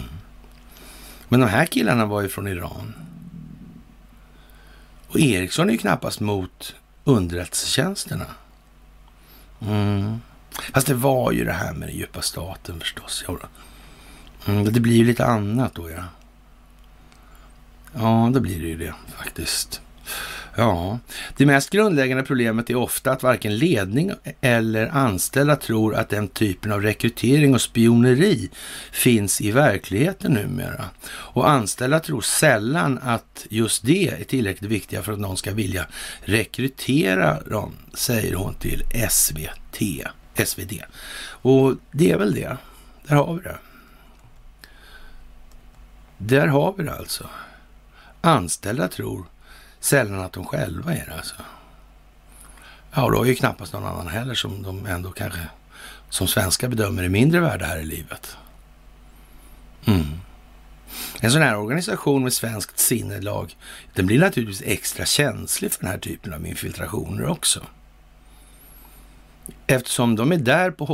Men 1.28 1.40
de 1.40 1.46
här 1.46 1.66
killarna 1.66 2.06
var 2.06 2.22
ju 2.22 2.28
från 2.28 2.48
Iran. 2.48 2.94
Och 5.08 5.20
Ericsson 5.20 5.68
är 5.68 5.72
ju 5.72 5.78
knappast 5.78 6.20
mot 6.20 6.74
underrättelsetjänsterna. 7.04 8.26
Mm. 9.60 10.20
Fast 10.72 10.86
det 10.86 10.94
var 10.94 11.32
ju 11.32 11.44
det 11.44 11.52
här 11.52 11.72
med 11.72 11.88
den 11.88 11.96
djupa 11.96 12.22
staten 12.22 12.80
förstås. 12.80 13.24
Mm, 14.46 14.72
det 14.72 14.80
blir 14.80 14.96
ju 14.96 15.04
lite 15.04 15.26
annat 15.26 15.74
då 15.74 15.90
ja. 15.90 16.04
Ja, 17.94 18.30
då 18.32 18.40
blir 18.40 18.60
det 18.60 18.68
ju 18.68 18.76
det 18.76 18.94
faktiskt. 19.16 19.80
Ja, 20.56 20.98
det 21.36 21.46
mest 21.46 21.70
grundläggande 21.70 22.22
problemet 22.22 22.70
är 22.70 22.74
ofta 22.74 23.12
att 23.12 23.22
varken 23.22 23.56
ledning 23.56 24.12
eller 24.40 24.86
anställda 24.86 25.56
tror 25.56 25.94
att 25.94 26.08
den 26.08 26.28
typen 26.28 26.72
av 26.72 26.82
rekrytering 26.82 27.54
och 27.54 27.60
spioneri 27.60 28.50
finns 28.92 29.40
i 29.40 29.50
verkligheten 29.50 30.32
numera. 30.32 30.84
Och 31.08 31.50
anställda 31.50 32.00
tror 32.00 32.20
sällan 32.20 32.98
att 33.02 33.46
just 33.50 33.86
det 33.86 34.08
är 34.08 34.24
tillräckligt 34.24 34.70
viktiga 34.70 35.02
för 35.02 35.12
att 35.12 35.18
någon 35.18 35.36
ska 35.36 35.52
vilja 35.52 35.86
rekrytera 36.20 37.40
dem, 37.40 37.72
säger 37.94 38.34
hon 38.34 38.54
till 38.54 38.84
SVT, 39.10 39.82
SvD. 40.46 40.82
Och 41.24 41.74
det 41.92 42.10
är 42.10 42.18
väl 42.18 42.34
det. 42.34 42.56
Där 43.06 43.16
har 43.16 43.34
vi 43.34 43.42
det. 43.42 43.58
Där 46.18 46.46
har 46.46 46.74
vi 46.76 46.84
det 46.84 46.94
alltså. 46.94 47.26
Anställda 48.20 48.88
tror 48.88 49.26
sällan 49.84 50.20
att 50.20 50.32
de 50.32 50.44
själva 50.44 50.94
är 50.94 51.06
det 51.06 51.14
alltså. 51.14 51.34
Ja, 52.94 53.10
då 53.10 53.22
är 53.22 53.26
ju 53.26 53.34
knappast 53.34 53.72
någon 53.72 53.86
annan 53.86 54.08
heller 54.08 54.34
som 54.34 54.62
de 54.62 54.86
ändå 54.86 55.10
kanske 55.10 55.40
som 56.10 56.28
svenska 56.28 56.68
bedömer 56.68 57.02
är 57.02 57.08
mindre 57.08 57.40
värda 57.40 57.66
här 57.66 57.78
i 57.78 57.84
livet. 57.84 58.36
Mm. 59.84 60.06
En 61.20 61.30
sån 61.30 61.42
här 61.42 61.56
organisation 61.56 62.22
med 62.22 62.32
svenskt 62.32 62.78
sinnelag, 62.78 63.56
den 63.94 64.06
blir 64.06 64.18
naturligtvis 64.18 64.62
extra 64.66 65.04
känslig 65.04 65.72
för 65.72 65.80
den 65.80 65.90
här 65.90 65.98
typen 65.98 66.32
av 66.32 66.46
infiltrationer 66.46 67.26
också. 67.26 67.60
Eftersom 69.66 70.16
de 70.16 70.32
är 70.32 70.36
där 70.36 70.70
på 70.70 70.84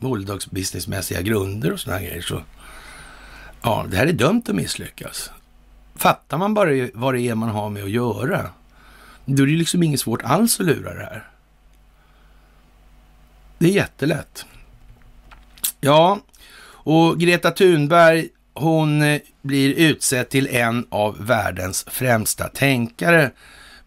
hålldagsbusinessmässiga 0.00 1.22
grunder 1.22 1.72
och 1.72 1.80
sådana 1.80 2.02
grejer 2.02 2.22
så, 2.22 2.42
ja, 3.62 3.86
det 3.90 3.96
här 3.96 4.06
är 4.06 4.12
dömt 4.12 4.48
att 4.48 4.54
misslyckas. 4.54 5.30
Fattar 6.00 6.38
man 6.38 6.54
bara 6.54 6.88
vad 6.94 7.14
det 7.14 7.20
är 7.20 7.34
man 7.34 7.48
har 7.48 7.70
med 7.70 7.84
att 7.84 7.90
göra, 7.90 8.50
då 9.24 9.42
är 9.42 9.46
det 9.46 9.52
liksom 9.52 9.82
inget 9.82 10.00
svårt 10.00 10.22
alls 10.22 10.60
att 10.60 10.66
lura 10.66 10.94
det 10.94 11.00
här. 11.00 11.28
Det 13.58 13.66
är 13.66 13.72
jättelätt. 13.72 14.46
Ja, 15.80 16.18
och 16.64 17.18
Greta 17.18 17.50
Thunberg, 17.50 18.28
hon 18.54 19.02
eh, 19.02 19.20
blir 19.42 19.74
utsedd 19.74 20.28
till 20.28 20.48
en 20.48 20.86
av 20.90 21.26
världens 21.26 21.84
främsta 21.88 22.48
tänkare 22.48 23.30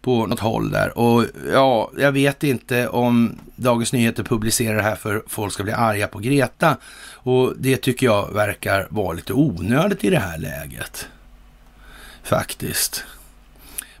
på 0.00 0.26
något 0.26 0.40
håll 0.40 0.70
där. 0.70 0.98
Och 0.98 1.24
ja, 1.52 1.90
jag 1.98 2.12
vet 2.12 2.42
inte 2.42 2.88
om 2.88 3.38
Dagens 3.56 3.92
Nyheter 3.92 4.22
publicerar 4.22 4.76
det 4.76 4.82
här 4.82 4.96
för 4.96 5.22
folk 5.26 5.52
ska 5.52 5.62
bli 5.62 5.72
arga 5.72 6.08
på 6.08 6.18
Greta. 6.18 6.76
Och 7.12 7.52
det 7.56 7.76
tycker 7.76 8.06
jag 8.06 8.32
verkar 8.32 8.86
vara 8.90 9.12
lite 9.12 9.32
onödigt 9.32 10.04
i 10.04 10.10
det 10.10 10.18
här 10.18 10.38
läget. 10.38 11.08
Faktiskt. 12.24 13.04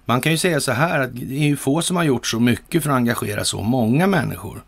Man 0.04 0.20
kan 0.20 0.32
ju 0.32 0.38
säga 0.38 0.60
så 0.60 0.72
här 0.72 1.00
att 1.00 1.10
det 1.14 1.34
är 1.34 1.46
ju 1.46 1.56
få 1.56 1.82
som 1.82 1.96
har 1.96 2.04
gjort 2.04 2.26
så 2.26 2.40
mycket 2.40 2.82
för 2.82 2.90
att 2.90 2.96
engagera 2.96 3.44
så 3.44 3.62
många 3.62 4.06
människor 4.06 4.62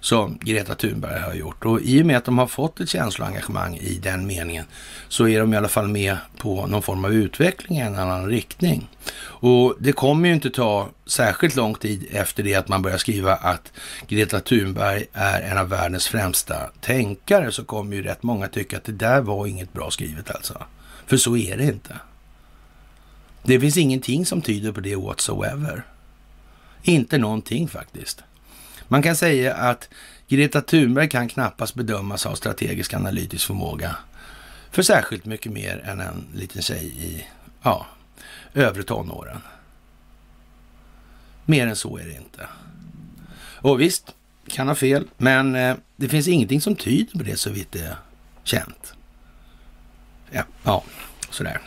som 0.00 0.38
Greta 0.40 0.74
Thunberg 0.74 1.20
har 1.20 1.34
gjort. 1.34 1.64
Och 1.64 1.80
i 1.80 2.02
och 2.02 2.06
med 2.06 2.16
att 2.16 2.24
de 2.24 2.38
har 2.38 2.46
fått 2.46 2.80
ett 2.80 2.88
känsloengagemang 2.88 3.76
i 3.76 3.98
den 4.02 4.26
meningen 4.26 4.64
så 5.08 5.28
är 5.28 5.40
de 5.40 5.54
i 5.54 5.56
alla 5.56 5.68
fall 5.68 5.88
med 5.88 6.16
på 6.38 6.66
någon 6.66 6.82
form 6.82 7.04
av 7.04 7.12
utveckling 7.14 7.78
i 7.78 7.80
en 7.80 7.98
annan 7.98 8.28
riktning. 8.28 8.88
Och 9.22 9.76
det 9.78 9.92
kommer 9.92 10.28
ju 10.28 10.34
inte 10.34 10.50
ta 10.50 10.88
särskilt 11.06 11.56
lång 11.56 11.74
tid 11.74 12.06
efter 12.10 12.42
det 12.42 12.54
att 12.54 12.68
man 12.68 12.82
börjar 12.82 12.98
skriva 12.98 13.34
att 13.34 13.72
Greta 14.08 14.40
Thunberg 14.40 15.06
är 15.12 15.42
en 15.42 15.58
av 15.58 15.68
världens 15.68 16.08
främsta 16.08 16.56
tänkare 16.80 17.52
så 17.52 17.64
kommer 17.64 17.96
ju 17.96 18.02
rätt 18.02 18.22
många 18.22 18.48
tycka 18.48 18.76
att 18.76 18.84
det 18.84 18.92
där 18.92 19.20
var 19.20 19.46
inget 19.46 19.72
bra 19.72 19.90
skrivet 19.90 20.30
alltså. 20.30 20.62
För 21.06 21.16
så 21.16 21.36
är 21.36 21.56
det 21.56 21.64
inte. 21.64 21.94
Det 23.42 23.60
finns 23.60 23.76
ingenting 23.76 24.26
som 24.26 24.42
tyder 24.42 24.72
på 24.72 24.80
det 24.80 24.96
whatsoever. 24.96 25.84
Inte 26.82 27.18
någonting 27.18 27.68
faktiskt. 27.68 28.22
Man 28.88 29.02
kan 29.02 29.16
säga 29.16 29.54
att 29.54 29.88
Greta 30.28 30.60
Thunberg 30.60 31.08
kan 31.08 31.28
knappast 31.28 31.74
bedömas 31.74 32.24
ha 32.24 32.36
strategisk 32.36 32.94
analytisk 32.94 33.46
förmåga 33.46 33.96
för 34.70 34.82
särskilt 34.82 35.24
mycket 35.24 35.52
mer 35.52 35.78
än 35.78 36.00
en 36.00 36.26
liten 36.34 36.62
tjej 36.62 36.86
i 36.86 37.26
ja, 37.62 37.86
övre 38.54 38.82
tonåren. 38.82 39.40
Mer 41.44 41.66
än 41.66 41.76
så 41.76 41.98
är 41.98 42.04
det 42.04 42.16
inte. 42.16 42.46
Och 43.36 43.80
visst, 43.80 44.14
kan 44.46 44.68
ha 44.68 44.74
fel, 44.74 45.08
men 45.16 45.54
eh, 45.54 45.76
det 45.96 46.08
finns 46.08 46.28
ingenting 46.28 46.60
som 46.60 46.76
tyder 46.76 47.18
på 47.18 47.24
det 47.24 47.36
så 47.36 47.50
vitt 47.50 47.72
det 47.72 47.80
är 47.80 47.96
känt. 48.44 48.94
Ja, 50.30 50.42
ja, 50.62 50.84
sådär. 51.30 51.60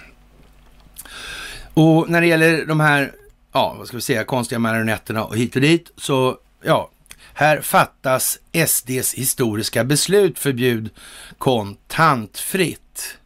Och 1.75 2.09
när 2.09 2.21
det 2.21 2.27
gäller 2.27 2.65
de 2.65 2.79
här, 2.79 3.11
ja, 3.51 3.75
vad 3.77 3.87
ska 3.87 3.97
vi 3.97 4.01
säga, 4.01 4.23
konstiga 4.23 4.59
marionetterna 4.59 5.23
och 5.23 5.37
hit 5.37 5.55
och 5.55 5.61
dit, 5.61 5.91
så 5.97 6.37
ja, 6.63 6.89
här 7.33 7.61
fattas 7.61 8.39
SDs 8.67 9.13
historiska 9.13 9.83
beslut 9.83 10.39
förbjud 10.39 10.89
kontantfritt. 11.37 13.17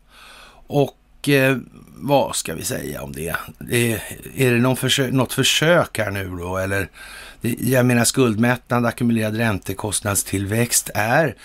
Och 0.68 1.30
eh, 1.30 1.58
vad 1.96 2.36
ska 2.36 2.56
vi 2.56 2.64
säga 2.64 3.02
om 3.02 3.12
det? 3.12 3.36
Är, 3.70 4.04
är 4.36 4.52
det 4.52 4.60
någon 4.60 4.78
försök, 4.78 5.14
något 5.14 5.34
försök 5.34 5.98
här 5.98 6.12
nu 6.12 6.30
då? 6.30 6.58
Eller, 6.58 6.90
jag 7.60 7.86
menar 7.86 8.04
skuldmättnad, 8.04 8.86
ackumulerad 8.86 9.38
räntekostnadstillväxt 9.38 10.90
är 10.94 11.36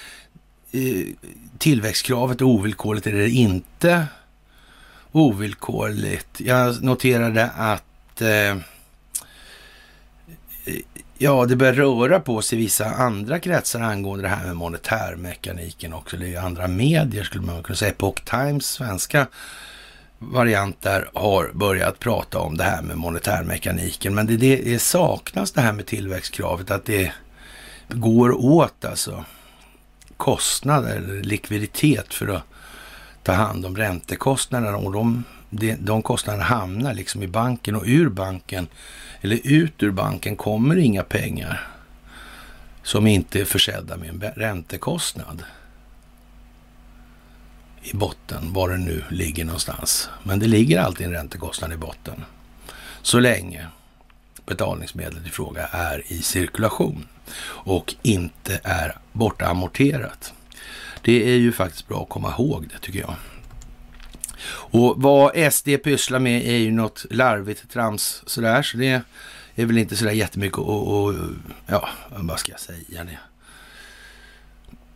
eh, 0.72 1.06
tillväxtkravet 1.58 2.42
ovillkorligt 2.42 3.06
eller 3.06 3.26
inte 3.26 4.06
ovillkorligt? 5.14 6.40
Jag 6.40 6.82
noterade 6.82 7.50
att 7.56 8.20
eh, 8.20 8.56
Ja, 11.18 11.46
det 11.46 11.56
börjar 11.56 11.72
röra 11.72 12.20
på 12.20 12.42
sig 12.42 12.58
i 12.58 12.62
vissa 12.62 12.86
andra 12.86 13.38
kretsar 13.40 13.80
angående 13.80 14.24
det 14.24 14.28
här 14.28 14.46
med 14.46 14.56
monetärmekaniken 14.56 15.92
också. 15.92 16.16
Det 16.16 16.34
är 16.34 16.40
andra 16.40 16.68
medier 16.68 17.24
skulle 17.24 17.46
man 17.46 17.62
kunna 17.62 17.76
säga. 17.76 17.90
Epoch 17.90 18.24
Times 18.24 18.66
svenska 18.66 19.26
variant 20.18 20.82
där 20.82 21.10
har 21.14 21.50
börjat 21.54 21.98
prata 21.98 22.38
om 22.38 22.56
det 22.56 22.64
här 22.64 22.82
med 22.82 22.96
monetärmekaniken. 22.96 24.14
Men 24.14 24.26
det, 24.26 24.36
det 24.36 24.78
saknas 24.78 25.52
det 25.52 25.60
här 25.60 25.72
med 25.72 25.86
tillväxtkravet, 25.86 26.70
att 26.70 26.84
det 26.84 27.12
går 27.88 28.44
åt 28.44 28.84
alltså 28.84 29.24
kostnader 30.16 31.20
likviditet 31.22 32.14
för 32.14 32.28
att 32.28 32.42
ta 33.24 33.32
hand 33.32 33.66
om 33.66 33.76
räntekostnaderna 33.76 34.76
och 34.76 34.92
de, 34.92 35.24
de, 35.78 36.02
kostnaderna 36.02 36.44
hamnar 36.44 36.94
liksom 36.94 37.22
i 37.22 37.26
banken 37.26 37.76
och 37.76 37.82
ur 37.86 38.08
banken 38.08 38.66
eller 39.20 39.40
ut 39.44 39.82
ur 39.82 39.90
banken 39.90 40.36
kommer 40.36 40.76
inga 40.76 41.02
pengar 41.02 41.68
som 42.82 43.06
inte 43.06 43.40
är 43.40 43.44
försedda 43.44 43.96
med 43.96 44.08
en 44.08 44.20
räntekostnad 44.20 45.42
i 47.82 47.96
botten, 47.96 48.52
var 48.52 48.68
den 48.68 48.84
nu 48.84 49.04
ligger 49.10 49.44
någonstans. 49.44 50.08
Men 50.22 50.38
det 50.38 50.46
ligger 50.46 50.80
alltid 50.80 51.06
en 51.06 51.12
räntekostnad 51.12 51.72
i 51.72 51.76
botten. 51.76 52.24
Så 53.02 53.20
länge 53.20 53.66
betalningsmedlet 54.46 55.26
i 55.26 55.30
fråga 55.30 55.66
är 55.66 56.12
i 56.12 56.22
cirkulation 56.22 57.06
och 57.46 57.94
inte 58.02 58.60
är 58.64 58.98
bortamorterat. 59.12 60.32
Det 61.04 61.32
är 61.32 61.36
ju 61.36 61.52
faktiskt 61.52 61.88
bra 61.88 62.02
att 62.02 62.08
komma 62.08 62.34
ihåg 62.38 62.68
det 62.72 62.78
tycker 62.78 63.00
jag. 63.00 63.14
Och 64.46 65.02
vad 65.02 65.52
SD 65.52 65.68
pysslar 65.84 66.18
med 66.18 66.46
är 66.46 66.56
ju 66.56 66.70
något 66.70 67.06
larvigt 67.10 67.70
trams 67.70 68.22
sådär, 68.26 68.62
så 68.62 68.76
det 68.76 69.02
är 69.54 69.66
väl 69.66 69.78
inte 69.78 69.96
sådär 69.96 70.12
jättemycket 70.12 70.58
och, 70.58 71.04
och 71.04 71.14
ja, 71.66 71.88
vad 72.16 72.38
ska 72.38 72.52
jag 72.52 72.60
säga 72.60 73.04
det? 73.04 73.18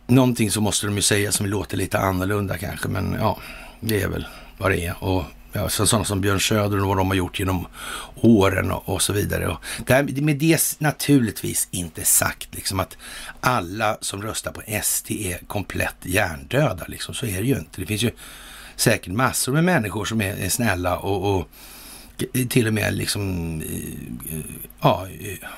Någonting 0.07 0.51
så 0.51 0.61
måste 0.61 0.87
de 0.87 0.95
ju 0.95 1.01
säga 1.01 1.31
som 1.31 1.45
låter 1.45 1.77
lite 1.77 1.99
annorlunda 1.99 2.57
kanske, 2.57 2.87
men 2.87 3.15
ja, 3.19 3.39
det 3.79 4.01
är 4.01 4.07
väl 4.07 4.27
vad 4.57 4.71
det 4.71 4.85
är. 4.85 5.03
Och 5.03 5.23
ja, 5.53 5.69
så 5.69 5.87
sådana 5.87 6.05
som 6.05 6.21
Björn 6.21 6.39
Söder 6.39 6.81
och 6.81 6.87
vad 6.87 6.97
de 6.97 7.07
har 7.07 7.15
gjort 7.15 7.39
genom 7.39 7.67
åren 8.15 8.71
och, 8.71 8.89
och 8.89 9.01
så 9.01 9.13
vidare. 9.13 9.47
Och 9.47 9.63
det 9.85 9.93
här, 9.93 10.21
med 10.21 10.37
det 10.37 10.79
naturligtvis 10.79 11.67
inte 11.71 12.03
sagt 12.03 12.55
liksom 12.55 12.79
att 12.79 12.97
alla 13.39 13.97
som 14.01 14.21
röstar 14.21 14.51
på 14.51 14.61
SD 14.83 15.11
är 15.11 15.37
komplett 15.47 15.95
hjärndöda. 16.01 16.85
Liksom. 16.87 17.13
Så 17.13 17.25
är 17.25 17.41
det 17.41 17.47
ju 17.47 17.57
inte. 17.57 17.81
Det 17.81 17.85
finns 17.85 18.03
ju 18.03 18.11
säkert 18.75 19.13
massor 19.13 19.53
med 19.53 19.63
människor 19.63 20.05
som 20.05 20.21
är, 20.21 20.35
är 20.35 20.49
snälla 20.49 20.97
och, 20.97 21.35
och, 21.35 21.49
till 22.49 22.67
och 22.67 22.73
med 22.73 22.93
liksom, 22.93 23.53
eh, 23.61 24.39
ja, 24.81 25.07
eh, 25.19 25.49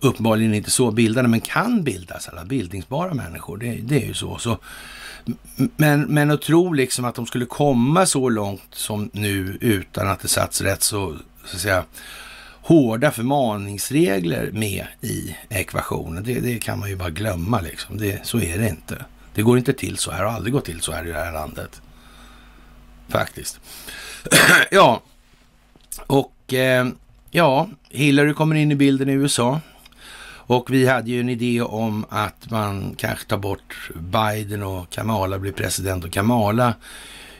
uppenbarligen 0.00 0.54
inte 0.54 0.70
så 0.70 0.90
bildade, 0.90 1.28
men 1.28 1.40
kan 1.40 1.84
bildas, 1.84 2.28
alla 2.28 2.44
bildningsbara 2.44 3.14
människor. 3.14 3.56
Det, 3.56 3.72
det 3.72 4.02
är 4.02 4.06
ju 4.06 4.14
så. 4.14 4.38
så 4.38 4.58
men, 5.76 6.00
men 6.02 6.30
att 6.30 6.42
tro 6.42 6.72
liksom 6.72 7.04
att 7.04 7.14
de 7.14 7.26
skulle 7.26 7.46
komma 7.46 8.06
så 8.06 8.28
långt 8.28 8.74
som 8.74 9.10
nu 9.12 9.58
utan 9.60 10.08
att 10.08 10.20
det 10.20 10.28
satts 10.28 10.60
rätt 10.60 10.82
så, 10.82 11.16
så 11.44 11.56
att 11.56 11.62
säga, 11.62 11.84
hårda 12.62 13.10
förmaningsregler 13.10 14.50
med 14.52 14.86
i 15.00 15.36
ekvationen, 15.48 16.24
det, 16.24 16.40
det 16.40 16.58
kan 16.58 16.78
man 16.78 16.88
ju 16.88 16.96
bara 16.96 17.10
glömma 17.10 17.60
liksom. 17.60 17.98
Det, 17.98 18.26
så 18.26 18.40
är 18.40 18.58
det 18.58 18.68
inte. 18.68 19.04
Det 19.34 19.42
går 19.42 19.58
inte 19.58 19.72
till 19.72 19.98
så 19.98 20.10
här, 20.10 20.24
har 20.24 20.32
aldrig 20.32 20.52
gått 20.52 20.64
till 20.64 20.80
så 20.80 20.92
här 20.92 21.06
i 21.06 21.08
det 21.08 21.18
här 21.18 21.32
landet. 21.32 21.82
Faktiskt. 23.08 23.60
ja, 24.70 25.02
och 26.06 26.54
eh, 26.54 26.88
ja, 27.30 27.68
Hillary 27.88 28.34
kommer 28.34 28.56
in 28.56 28.72
i 28.72 28.74
bilden 28.74 29.08
i 29.08 29.12
USA. 29.12 29.60
Och 30.52 30.70
vi 30.70 30.86
hade 30.86 31.10
ju 31.10 31.20
en 31.20 31.28
idé 31.28 31.62
om 31.62 32.06
att 32.08 32.50
man 32.50 32.94
kanske 32.98 33.26
tar 33.26 33.38
bort 33.38 33.90
Biden 33.94 34.62
och 34.62 34.90
Kamala 34.90 35.38
blir 35.38 35.52
president 35.52 36.04
och 36.04 36.12
Kamala 36.12 36.74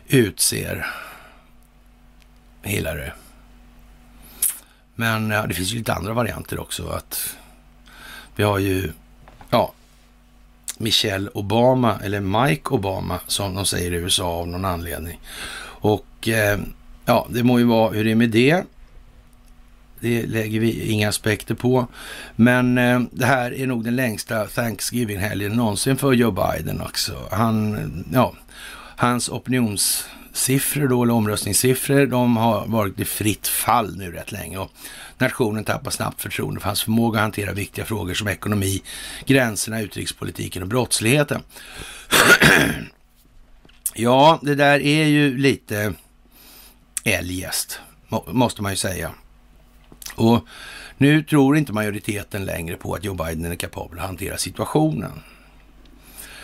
utser 0.07 0.87
Hillary. 2.63 3.11
Men 4.95 5.31
ja, 5.31 5.47
det 5.47 5.55
finns 5.55 5.73
ju 5.73 5.79
lite 5.79 5.95
andra 5.95 6.13
varianter 6.13 6.61
också. 6.61 6.89
Att 6.89 7.37
vi 8.37 8.43
har 8.43 8.59
ju 8.59 8.93
ja, 9.51 9.73
Michelle 10.79 11.31
Obama, 11.35 11.99
eller 12.03 12.21
Mike 12.21 12.69
Obama 12.69 13.21
som 13.27 13.55
de 13.55 13.67
säger 13.67 13.93
i 13.93 13.97
USA 13.97 14.27
av 14.27 14.49
någon 14.49 14.65
anledning. 14.65 15.21
Och 15.65 16.29
eh, 16.29 16.61
ja, 17.05 17.27
det 17.31 17.43
må 17.43 17.59
ju 17.59 17.65
vara 17.65 17.91
hur 17.93 18.05
det 18.05 18.11
är 18.11 18.15
med 18.15 18.31
det. 18.31 18.65
Det 20.03 20.27
lägger 20.27 20.61
vi 20.61 20.91
inga 20.91 21.09
aspekter 21.09 21.55
på. 21.55 21.87
Men 22.37 22.79
eh, 22.79 23.01
det 23.11 23.27
här 23.27 23.55
är 23.55 23.67
nog 23.67 23.85
den 23.85 23.97
längsta 23.97 24.47
Thanksgiving-helgen 24.47 25.53
någonsin 25.53 25.97
för 25.97 26.13
Joe 26.13 26.31
Biden 26.31 26.81
också. 26.81 27.29
Han, 27.31 28.05
ja, 28.13 28.35
hans 28.97 29.29
opinionssiffror 29.29 30.89
då, 30.89 31.03
eller 31.03 31.15
omröstningssiffror, 31.15 32.07
de 32.07 32.37
har 32.37 32.67
varit 32.67 33.01
i 33.01 33.05
fritt 33.05 33.49
fall 33.49 33.97
nu 33.97 34.13
rätt 34.13 34.33
länge. 34.33 34.59
Och 34.59 34.71
nationen 35.19 35.65
tappar 35.65 35.91
snabbt 35.91 36.23
förtroende 36.23 36.61
för 36.61 36.67
hans 36.67 36.83
förmåga 36.83 37.19
att 37.19 37.23
hantera 37.23 37.53
viktiga 37.53 37.85
frågor 37.85 38.15
som 38.15 38.29
ekonomi, 38.29 38.83
gränserna, 39.27 39.81
utrikespolitiken 39.81 40.63
och 40.63 40.69
brottsligheten. 40.69 41.43
ja, 43.95 44.39
det 44.43 44.55
där 44.55 44.81
är 44.81 45.05
ju 45.05 45.39
lite 45.39 45.95
eljest, 47.05 47.81
måste 48.27 48.63
man 48.63 48.73
ju 48.73 48.77
säga. 48.77 49.11
Och 50.15 50.47
nu 50.99 51.23
tror 51.23 51.57
inte 51.57 51.73
majoriteten 51.73 52.45
längre 52.45 52.77
på 52.77 52.95
att 52.95 53.05
Joe 53.05 53.15
Biden 53.15 53.45
är 53.45 53.57
kapabel 53.57 53.99
att 53.99 54.07
hantera 54.07 54.37
situationen. 54.37 55.13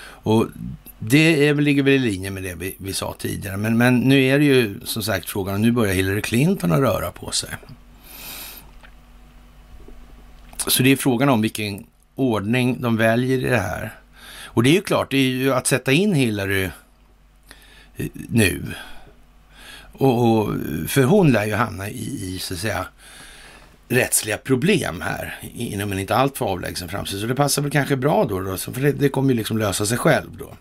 Och 0.00 0.46
det 0.98 1.48
är, 1.48 1.54
ligger 1.54 1.82
väl 1.82 1.92
i 1.92 1.98
linje 1.98 2.30
med 2.30 2.42
det 2.42 2.54
vi, 2.54 2.76
vi 2.78 2.92
sa 2.92 3.14
tidigare. 3.18 3.56
Men, 3.56 3.78
men 3.78 4.00
nu 4.00 4.24
är 4.24 4.38
det 4.38 4.44
ju 4.44 4.80
som 4.84 5.02
sagt 5.02 5.30
frågan, 5.30 5.62
nu 5.62 5.72
börjar 5.72 5.94
Hillary 5.94 6.22
Clinton 6.22 6.72
att 6.72 6.80
röra 6.80 7.10
på 7.10 7.30
sig. 7.30 7.50
så 10.70 10.82
det 10.82 10.92
är 10.92 10.96
frågan 10.96 11.28
om 11.28 11.40
vilken 11.40 11.86
ordning 12.14 12.80
de 12.80 12.96
väljer 12.96 13.38
i 13.38 13.40
det 13.40 13.58
här. 13.58 13.94
Och 14.44 14.62
det 14.62 14.70
är 14.70 14.74
ju 14.74 14.80
klart, 14.80 15.10
det 15.10 15.16
är 15.16 15.28
ju 15.28 15.54
att 15.54 15.66
sätta 15.66 15.92
in 15.92 16.14
Hillary 16.14 16.70
eh, 17.96 18.06
nu. 18.28 18.62
Och, 19.92 20.38
och, 20.38 20.54
för 20.88 21.02
hon 21.02 21.32
lär 21.32 21.44
ju 21.44 21.54
hamna 21.54 21.88
i, 21.88 22.34
i, 22.34 22.38
så 22.38 22.54
att 22.54 22.60
säga, 22.60 22.86
rättsliga 23.88 24.36
problem 24.36 25.00
här 25.00 25.38
inom 25.54 25.92
en 25.92 25.98
inte 25.98 26.16
alltför 26.16 26.46
avlägsen 26.46 26.88
framtid. 26.88 27.20
Så 27.20 27.26
det 27.26 27.34
passar 27.34 27.62
väl 27.62 27.70
kanske 27.70 27.96
bra 27.96 28.24
då, 28.24 28.40
då 28.40 28.56
för 28.56 28.80
det, 28.80 28.92
det 28.92 29.08
kommer 29.08 29.30
ju 29.30 29.36
liksom 29.36 29.58
lösa 29.58 29.86
sig 29.86 29.98
själv 29.98 30.36
då. 30.38 30.56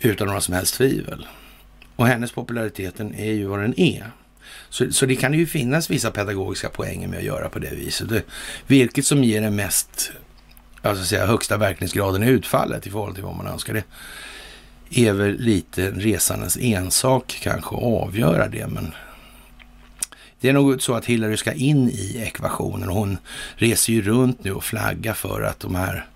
Utan 0.00 0.26
några 0.26 0.40
som 0.40 0.54
helst 0.54 0.74
tvivel. 0.74 1.26
Och 1.96 2.06
hennes 2.06 2.32
populariteten 2.32 3.14
är 3.14 3.32
ju 3.32 3.46
vad 3.46 3.60
den 3.60 3.80
är. 3.80 4.10
Så, 4.68 4.92
så 4.92 5.06
det 5.06 5.16
kan 5.16 5.34
ju 5.34 5.46
finnas 5.46 5.90
vissa 5.90 6.10
pedagogiska 6.10 6.68
poänger 6.68 7.08
med 7.08 7.18
att 7.18 7.24
göra 7.24 7.48
på 7.48 7.58
det 7.58 7.74
viset. 7.74 8.08
Det, 8.08 8.22
vilket 8.66 9.06
som 9.06 9.24
ger 9.24 9.40
den 9.40 9.56
mest, 9.56 10.12
alltså 10.82 11.04
säga, 11.04 11.26
högsta 11.26 11.56
verkningsgraden 11.56 12.22
i 12.22 12.26
utfallet 12.26 12.86
i 12.86 12.90
förhållande 12.90 13.14
till 13.14 13.24
vad 13.24 13.36
man 13.36 13.46
önskar. 13.46 13.74
Det 13.74 13.84
är 15.06 15.12
väl 15.12 15.38
lite 15.38 15.90
resandens 15.90 16.58
ensak 16.60 17.38
kanske 17.42 17.76
att 17.76 17.82
avgöra 17.82 18.48
det, 18.48 18.66
men 18.66 18.92
det 20.40 20.48
är 20.48 20.52
nog 20.52 20.82
så 20.82 20.94
att 20.94 21.04
Hillary 21.04 21.36
ska 21.36 21.52
in 21.52 21.88
i 21.88 22.18
ekvationen. 22.18 22.88
Hon 22.88 23.18
reser 23.56 23.92
ju 23.92 24.02
runt 24.02 24.44
nu 24.44 24.52
och 24.52 24.64
flaggar 24.64 25.14
för 25.14 25.42
att 25.42 25.60
de 25.60 25.74
här 25.74 26.06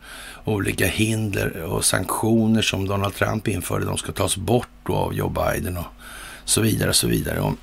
olika 0.45 0.87
hinder 0.87 1.62
och 1.62 1.85
sanktioner 1.85 2.62
som 2.62 2.89
Donald 2.89 3.14
Trump 3.14 3.49
införde, 3.49 3.85
de 3.85 3.99
ska 3.99 4.12
tas 4.12 4.37
bort 4.37 4.68
av 4.89 5.14
Joe 5.14 5.29
Biden 5.29 5.77
och 5.77 5.87
så 6.45 6.61
vidare 6.61 6.89
och 6.89 6.97
så 6.97 7.09
vidare. 7.09 7.41
Och 7.41 7.55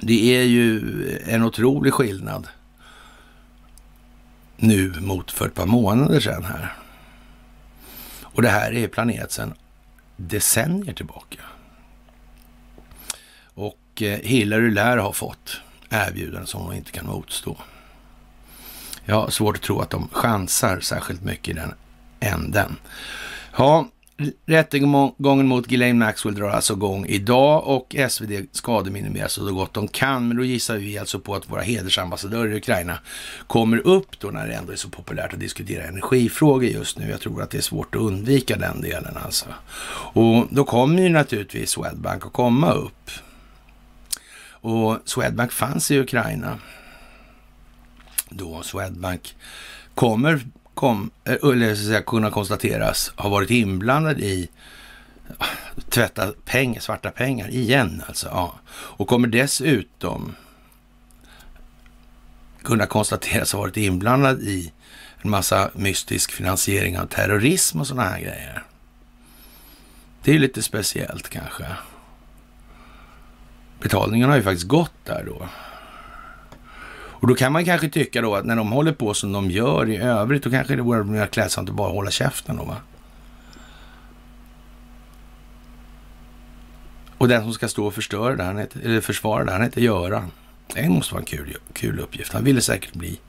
det 0.00 0.36
är 0.36 0.42
ju 0.42 0.82
en 1.26 1.42
otrolig 1.42 1.92
skillnad 1.92 2.48
nu 4.56 4.94
mot 5.00 5.30
för 5.30 5.46
ett 5.46 5.54
par 5.54 5.66
månader 5.66 6.20
sedan 6.20 6.44
här. 6.44 6.72
Och 8.22 8.42
det 8.42 8.48
här 8.48 8.74
är 8.74 8.88
planerat 8.88 9.32
sedan 9.32 9.54
decennier 10.16 10.94
tillbaka. 10.94 11.40
Och 13.98 14.02
eh, 14.02 14.18
Hillary 14.22 14.70
lär 14.70 14.96
ha 14.96 15.12
fått 15.12 15.60
erbjudanden 15.90 16.46
som 16.46 16.60
hon 16.60 16.74
inte 16.74 16.90
kan 16.90 17.06
motstå. 17.06 17.56
Jag 19.04 19.14
har 19.14 19.30
svårt 19.30 19.56
att 19.56 19.62
tro 19.62 19.80
att 19.80 19.90
de 19.90 20.08
chansar 20.12 20.80
särskilt 20.80 21.24
mycket 21.24 21.48
i 21.48 21.52
den 21.52 21.74
änden. 22.20 22.76
Ja, 23.56 23.88
Rättegången 24.46 25.46
mot 25.46 25.66
Ghislaine 25.66 25.98
Maxwell 25.98 26.34
drar 26.34 26.50
alltså 26.50 26.72
igång 26.72 27.06
idag 27.06 27.66
och 27.66 27.96
SvD 28.08 28.46
skademinimeras 28.52 29.32
så 29.32 29.54
gott 29.54 29.74
de 29.74 29.88
kan. 29.88 30.28
Men 30.28 30.36
då 30.36 30.44
gissar 30.44 30.76
vi 30.76 30.98
alltså 30.98 31.20
på 31.20 31.34
att 31.34 31.50
våra 31.50 31.62
hedersambassadörer 31.62 32.52
i 32.52 32.56
Ukraina 32.56 32.98
kommer 33.46 33.86
upp 33.86 34.20
då 34.20 34.28
när 34.28 34.46
det 34.46 34.54
ändå 34.54 34.72
är 34.72 34.76
så 34.76 34.88
populärt 34.88 35.32
att 35.32 35.40
diskutera 35.40 35.84
energifrågor 35.84 36.64
just 36.64 36.98
nu. 36.98 37.10
Jag 37.10 37.20
tror 37.20 37.42
att 37.42 37.50
det 37.50 37.58
är 37.58 37.62
svårt 37.62 37.94
att 37.94 38.00
undvika 38.00 38.56
den 38.56 38.80
delen 38.80 39.16
alltså. 39.24 39.46
Och 40.12 40.46
då 40.50 40.64
kommer 40.64 41.02
ju 41.02 41.08
naturligtvis 41.08 41.70
Swedbank 41.70 42.26
att 42.26 42.32
komma 42.32 42.72
upp. 42.72 43.10
Och 44.60 44.98
Swedbank 45.04 45.52
fanns 45.52 45.90
i 45.90 45.98
Ukraina 45.98 46.58
då 48.30 48.62
Swedbank 48.62 49.36
kommer 49.94 50.40
kom, 50.74 51.10
eh, 51.24 51.50
eller 51.50 51.74
så 51.74 51.84
säga, 51.84 52.02
kunna 52.02 52.30
konstateras 52.30 53.12
ha 53.16 53.28
varit 53.28 53.50
inblandad 53.50 54.20
i 54.20 54.48
ah, 55.38 55.46
tvätta 55.88 56.32
pengar, 56.44 56.80
svarta 56.80 57.10
pengar 57.10 57.48
igen 57.50 58.02
alltså. 58.06 58.26
Ja. 58.26 58.58
Och 58.70 59.08
kommer 59.08 59.28
dessutom 59.28 60.34
kunna 62.62 62.86
konstateras 62.86 63.52
ha 63.52 63.60
varit 63.60 63.76
inblandad 63.76 64.42
i 64.42 64.72
en 65.22 65.30
massa 65.30 65.70
mystisk 65.74 66.30
finansiering 66.32 66.98
av 66.98 67.06
terrorism 67.06 67.80
och 67.80 67.86
sådana 67.86 68.08
här 68.08 68.20
grejer. 68.20 68.64
Det 70.22 70.34
är 70.34 70.38
lite 70.38 70.62
speciellt 70.62 71.28
kanske. 71.28 71.66
Betalningen 73.82 74.28
har 74.28 74.36
ju 74.36 74.42
faktiskt 74.42 74.68
gått 74.68 75.04
där 75.04 75.24
då. 75.26 75.48
Och 77.20 77.28
då 77.28 77.34
kan 77.34 77.52
man 77.52 77.64
kanske 77.64 77.88
tycka 77.88 78.20
då 78.20 78.34
att 78.34 78.44
när 78.44 78.56
de 78.56 78.72
håller 78.72 78.92
på 78.92 79.14
som 79.14 79.32
de 79.32 79.50
gör 79.50 79.88
i 79.88 79.96
övrigt, 79.96 80.42
då 80.42 80.50
kanske 80.50 80.76
det 80.76 80.82
vore 80.82 81.04
mer 81.04 81.26
klädsamt 81.26 81.68
att 81.68 81.74
bara 81.74 81.90
hålla 81.90 82.10
käften 82.10 82.56
då 82.56 82.64
va. 82.64 82.76
Och 87.18 87.28
den 87.28 87.42
som 87.42 87.52
ska 87.52 87.68
stå 87.68 87.86
och 87.86 87.94
förstöra 87.94 88.36
det, 88.36 88.44
han 88.44 88.58
heter, 88.58 88.80
eller 88.80 89.00
försvara 89.00 89.44
det, 89.44 89.52
han 89.52 89.62
heter 89.62 89.80
Göran. 89.80 90.30
Det 90.74 90.88
måste 90.88 91.14
vara 91.14 91.20
en 91.20 91.26
kul, 91.26 91.56
kul 91.72 92.00
uppgift. 92.00 92.32
Han 92.32 92.44
ville 92.44 92.60
säkert 92.60 92.92
bli. 92.92 93.20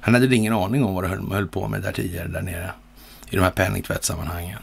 Han 0.00 0.14
hade 0.14 0.36
ingen 0.36 0.52
aning 0.52 0.84
om 0.84 0.94
vad 0.94 1.04
de 1.04 1.08
höll, 1.08 1.32
höll 1.32 1.48
på 1.48 1.68
med 1.68 1.82
där 1.82 1.92
tidigare, 1.92 2.28
där 2.28 2.42
nere. 2.42 2.70
I 3.30 3.36
de 3.36 3.42
här 3.42 3.50
penningtvättssammanhangen. 3.50 4.58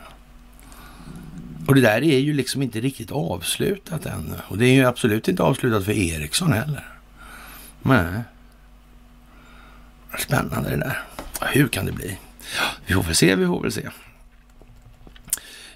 Och 1.68 1.76
det 1.76 1.82
där 1.82 2.04
är 2.04 2.20
ju 2.20 2.34
liksom 2.34 2.62
inte 2.62 2.80
riktigt 2.82 3.12
avslutat 3.12 4.06
ännu. 4.06 4.36
Och 4.48 4.58
det 4.58 4.66
är 4.66 4.74
ju 4.74 4.86
absolut 4.86 5.28
inte 5.28 5.44
avslutat 5.44 5.86
för 5.86 5.92
Ericsson 5.92 6.54
heller. 6.54 6.88
Nej. 7.82 8.22
Spännande 10.20 10.70
det 10.70 10.78
där. 10.78 11.02
Hur 11.42 11.68
kan 11.68 11.86
det 11.86 11.92
bli? 11.92 12.18
Vi 12.86 12.94
får 12.94 13.04
väl 13.04 13.16
se, 13.16 13.36
vi 13.36 13.46
får 13.46 13.62
väl 13.62 13.72
se. 13.72 13.90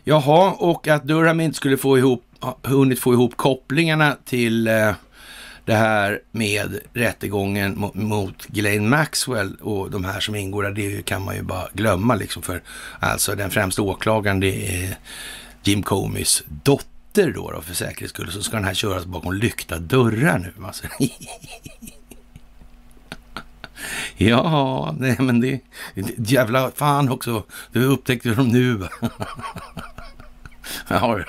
Jaha, 0.03 0.51
och 0.51 0.87
att 0.87 1.03
Durham 1.03 1.39
inte 1.39 1.57
skulle 1.57 1.77
få 1.77 1.97
ihop, 1.97 2.23
hunnit 2.63 2.99
få 2.99 3.13
ihop 3.13 3.37
kopplingarna 3.37 4.17
till 4.25 4.67
eh, 4.67 4.93
det 5.65 5.73
här 5.73 6.19
med 6.31 6.79
rättegången 6.93 7.79
mot, 7.79 7.95
mot 7.95 8.47
Maxwell 8.81 9.55
och 9.55 9.91
de 9.91 10.05
här 10.05 10.19
som 10.19 10.35
ingår 10.35 10.63
där, 10.63 10.71
det 10.71 11.05
kan 11.05 11.21
man 11.21 11.35
ju 11.35 11.41
bara 11.41 11.67
glömma 11.73 12.15
liksom. 12.15 12.41
För 12.41 12.61
alltså 12.99 13.35
den 13.35 13.51
främsta 13.51 13.81
åklagaren, 13.81 14.39
det 14.39 14.83
är 14.83 14.97
Jim 15.63 15.83
Comeys 15.83 16.43
dotter 16.47 17.31
då, 17.31 17.51
då 17.51 17.61
för 17.61 17.73
säkerhets 17.73 18.13
skull. 18.13 18.31
Så 18.31 18.43
ska 18.43 18.55
den 18.55 18.65
här 18.65 18.73
köras 18.73 19.05
bakom 19.05 19.33
lyckta 19.33 19.79
dörrar 19.79 20.39
nu. 20.39 20.65
Alltså. 20.65 20.87
Ja, 24.17 24.95
nej 24.99 25.15
men 25.19 25.39
det, 25.39 25.59
det 25.95 26.31
jävla 26.31 26.71
fan 26.71 27.09
också. 27.09 27.43
Du 27.71 27.83
upptäckte 27.83 28.29
dem 28.29 28.47
nu. 28.47 28.79
ja, 30.87 31.19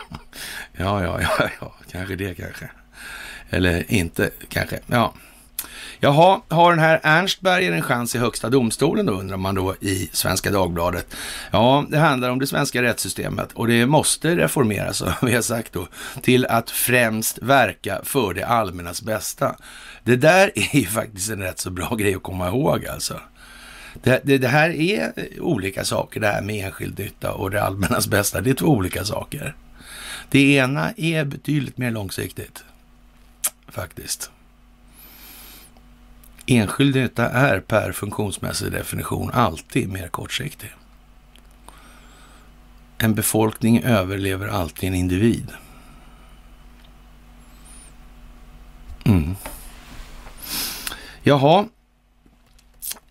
ja, 0.73 1.03
ja, 1.03 1.21
ja, 1.21 1.51
ja, 1.61 1.75
kanske 1.91 2.17
det 2.17 2.35
kanske. 2.35 2.71
Eller 3.51 3.93
inte 3.93 4.31
kanske. 4.49 4.81
Ja. 4.87 5.15
Jaha, 6.01 6.41
har 6.49 6.71
den 6.71 6.79
här 6.79 7.01
Ernstberger 7.03 7.73
en 7.73 7.83
chans 7.83 8.15
i 8.15 8.19
högsta 8.19 8.51
domstolen 8.51 9.07
då, 9.07 9.13
undrar 9.13 9.37
man 9.37 9.55
då 9.55 9.75
i 9.81 10.09
Svenska 10.13 10.51
Dagbladet. 10.51 11.17
Ja, 11.51 11.87
det 11.91 11.99
handlar 11.99 12.31
om 12.31 12.39
det 12.39 12.47
svenska 12.47 12.83
rättssystemet 12.83 13.53
och 13.53 13.69
det 13.69 13.87
måste 13.87 14.37
reformeras, 14.37 14.97
som 14.97 15.13
vi 15.23 15.35
har 15.35 15.43
sagt 15.43 15.73
då, 15.73 15.89
till 16.23 16.47
att 16.47 16.71
främst 16.71 17.39
verka 17.43 18.01
för 18.05 18.35
det 18.35 18.47
allmännas 18.47 19.03
bästa. 19.03 19.57
Det 20.05 20.17
där 20.17 20.51
är 20.55 20.77
ju 20.77 20.87
faktiskt 20.87 21.31
en 21.31 21.43
rätt 21.43 21.59
så 21.59 21.71
bra 21.71 21.95
grej 21.95 22.15
att 22.15 22.23
komma 22.23 22.49
ihåg 22.49 22.87
alltså. 22.87 23.21
Det, 24.03 24.21
det, 24.25 24.39
det, 24.39 24.49
här 24.49 24.71
är 24.71 25.13
olika 25.41 25.85
saker, 25.85 26.21
det 26.21 26.27
här 26.27 26.43
med 26.43 26.67
enskild 26.67 26.99
nytta 26.99 27.33
och 27.33 27.51
det 27.51 27.63
allmännas 27.63 28.09
bästa. 28.09 28.41
Det 28.41 28.51
är 28.51 28.55
två 28.55 28.69
olika 28.69 29.05
saker. 29.05 29.55
Det 30.31 30.55
ena 30.55 30.93
är 30.97 31.25
betydligt 31.25 31.79
mer 31.79 31.91
långsiktigt, 31.91 32.65
faktiskt. 33.69 34.31
Enskild 36.51 36.97
nytta 36.97 37.29
är 37.29 37.61
per 37.61 37.93
funktionsmässig 37.93 38.73
definition 38.73 39.31
alltid 39.31 39.89
mer 39.89 40.09
kortsiktig. 40.09 40.71
En 42.99 43.15
befolkning 43.15 43.83
överlever 43.83 44.49
alltid 44.49 44.89
en 44.89 44.95
individ. 44.95 45.53
Mm. 49.05 49.37
Jaha, 51.23 51.67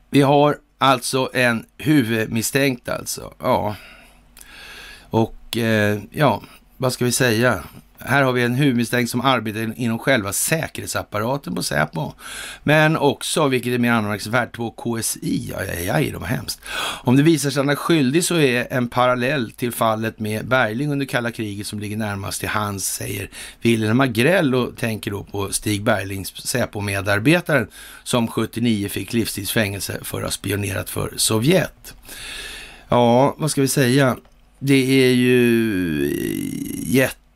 vi 0.09 0.21
har 0.21 0.57
alltså 0.77 1.29
en 1.33 1.65
huvudmisstänkt 1.77 2.89
alltså. 2.89 3.33
Ja, 3.39 3.75
och 5.09 5.57
eh, 5.57 5.99
ja, 6.11 6.41
vad 6.77 6.93
ska 6.93 7.05
vi 7.05 7.11
säga? 7.11 7.63
Här 7.99 8.23
har 8.23 8.31
vi 8.31 8.43
en 8.43 8.55
huvudmisstänkt 8.55 9.11
som 9.11 9.21
arbetar 9.21 9.73
inom 9.75 9.99
själva 9.99 10.33
säkerhetsapparaten 10.33 11.55
på 11.55 11.63
Säpo. 11.63 12.13
Men 12.63 12.97
också, 12.97 13.47
vilket 13.47 13.73
är 13.73 13.77
mer 13.77 13.91
anmärkningsvärt, 13.91 14.51
på 14.51 14.71
KSI. 14.71 15.53
Aj, 15.57 15.89
aj, 15.89 16.11
de 16.11 16.21
var 16.21 16.27
hemskt. 16.27 16.61
Om 17.03 17.15
det 17.15 17.23
visar 17.23 17.49
sig 17.49 17.59
att 17.59 17.65
han 17.65 17.71
är 17.71 17.75
skyldig 17.75 18.23
så 18.23 18.35
är 18.35 18.67
en 18.73 18.87
parallell 18.87 19.51
till 19.51 19.71
fallet 19.71 20.19
med 20.19 20.47
Bergling 20.47 20.91
under 20.91 21.05
kalla 21.05 21.31
kriget 21.31 21.67
som 21.67 21.79
ligger 21.79 21.97
närmast 21.97 22.39
till 22.39 22.49
hans, 22.49 22.93
säger 22.93 23.29
Wilhelm 23.61 23.99
Agrell 23.99 24.55
och 24.55 24.77
tänker 24.77 25.11
då 25.11 25.23
på 25.23 25.53
Stig 25.53 25.83
Berglings 25.83 26.47
Säpo-medarbetaren 26.47 27.67
som 28.03 28.27
79 28.27 28.89
fick 28.89 29.13
livstidsfängelse 29.13 29.97
för 30.01 30.17
att 30.17 30.23
ha 30.23 30.31
spionerat 30.31 30.89
för 30.89 31.13
Sovjet. 31.15 31.93
Ja, 32.89 33.35
vad 33.37 33.51
ska 33.51 33.61
vi 33.61 33.67
säga? 33.67 34.17
Det 34.59 35.05
är 35.05 35.13
ju 35.13 35.37
jätte 36.85 37.26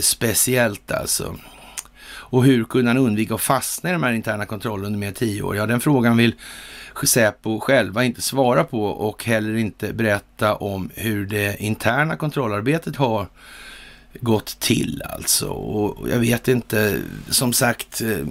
speciellt 0.00 0.92
alltså. 0.92 1.36
Och 2.30 2.44
hur 2.44 2.64
kunde 2.64 2.90
han 2.90 2.98
undvika 2.98 3.34
att 3.34 3.40
fastna 3.40 3.90
i 3.90 3.92
de 3.92 4.02
här 4.02 4.12
interna 4.12 4.46
kontrollerna 4.46 4.86
under 4.86 4.98
mer 4.98 5.08
än 5.08 5.14
tio 5.14 5.42
år? 5.42 5.56
Ja, 5.56 5.66
den 5.66 5.80
frågan 5.80 6.16
vill 6.16 6.34
Säpo 7.06 7.60
själva 7.60 8.04
inte 8.04 8.22
svara 8.22 8.64
på 8.64 8.84
och 8.84 9.24
heller 9.24 9.54
inte 9.56 9.92
berätta 9.92 10.54
om 10.54 10.90
hur 10.94 11.26
det 11.26 11.62
interna 11.62 12.16
kontrollarbetet 12.16 12.96
har 12.96 13.26
gått 14.20 14.60
till 14.60 15.02
alltså. 15.14 15.48
Och 15.48 16.08
jag 16.08 16.18
vet 16.18 16.48
inte, 16.48 17.00
som 17.30 17.52
sagt, 17.52 18.00
eh, 18.00 18.26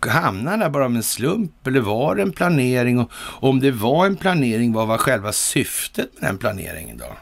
hamnade 0.00 0.56
där 0.56 0.70
bara 0.70 0.88
med 0.88 0.96
en 0.96 1.02
slump 1.02 1.66
eller 1.66 1.80
var 1.80 2.14
det 2.14 2.22
en 2.22 2.32
planering? 2.32 2.98
Och 3.00 3.10
om 3.20 3.60
det 3.60 3.70
var 3.70 4.06
en 4.06 4.16
planering, 4.16 4.72
vad 4.72 4.88
var 4.88 4.98
själva 4.98 5.32
syftet 5.32 6.10
med 6.20 6.30
den 6.30 6.38
planeringen 6.38 6.98
då? 6.98 7.16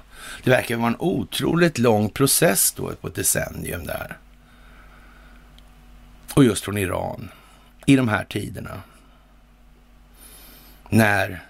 Det 0.46 0.50
verkar 0.50 0.76
vara 0.76 0.88
en 0.88 0.96
otroligt 0.98 1.78
lång 1.78 2.10
process 2.10 2.72
då 2.72 2.94
på 2.94 3.08
ett 3.08 3.14
decennium 3.14 3.86
där. 3.86 4.18
Och 6.34 6.44
just 6.44 6.64
från 6.64 6.78
Iran 6.78 7.30
i 7.86 7.96
de 7.96 8.08
här 8.08 8.24
tiderna. 8.24 8.82
När 10.88 11.44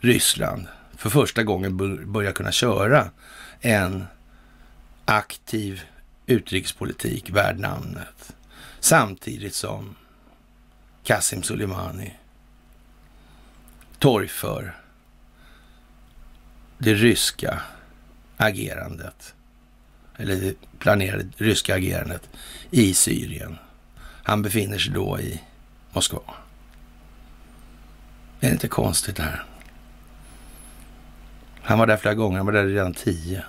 Ryssland 0.00 0.66
för 0.96 1.10
första 1.10 1.42
gången 1.42 1.76
börjar 2.12 2.32
kunna 2.32 2.52
köra 2.52 3.10
en 3.60 4.04
aktiv 5.04 5.82
utrikespolitik 6.26 7.30
värd 7.30 7.58
namnet. 7.58 8.36
Samtidigt 8.80 9.54
som 9.54 9.94
Kassim 11.04 11.42
Soleimani 11.42 12.14
torgför 13.98 14.76
det 16.78 16.94
ryska 16.94 17.62
agerandet, 18.46 19.34
eller 20.16 20.36
det 20.36 20.54
planerade 20.78 21.24
ryska 21.36 21.74
agerandet 21.74 22.28
i 22.70 22.94
Syrien. 22.94 23.58
Han 24.22 24.42
befinner 24.42 24.78
sig 24.78 24.92
då 24.92 25.20
i 25.20 25.40
Moskva. 25.92 26.34
Det 28.40 28.46
är 28.46 28.50
inte 28.52 28.68
konstigt 28.68 29.16
det 29.16 29.22
här. 29.22 29.44
Han 31.62 31.78
var 31.78 31.86
där 31.86 31.96
flera 31.96 32.14
gånger, 32.14 32.36
han 32.36 32.46
var 32.46 32.52
där 32.52 32.66
redan 32.66 32.94
tio. 32.94 33.44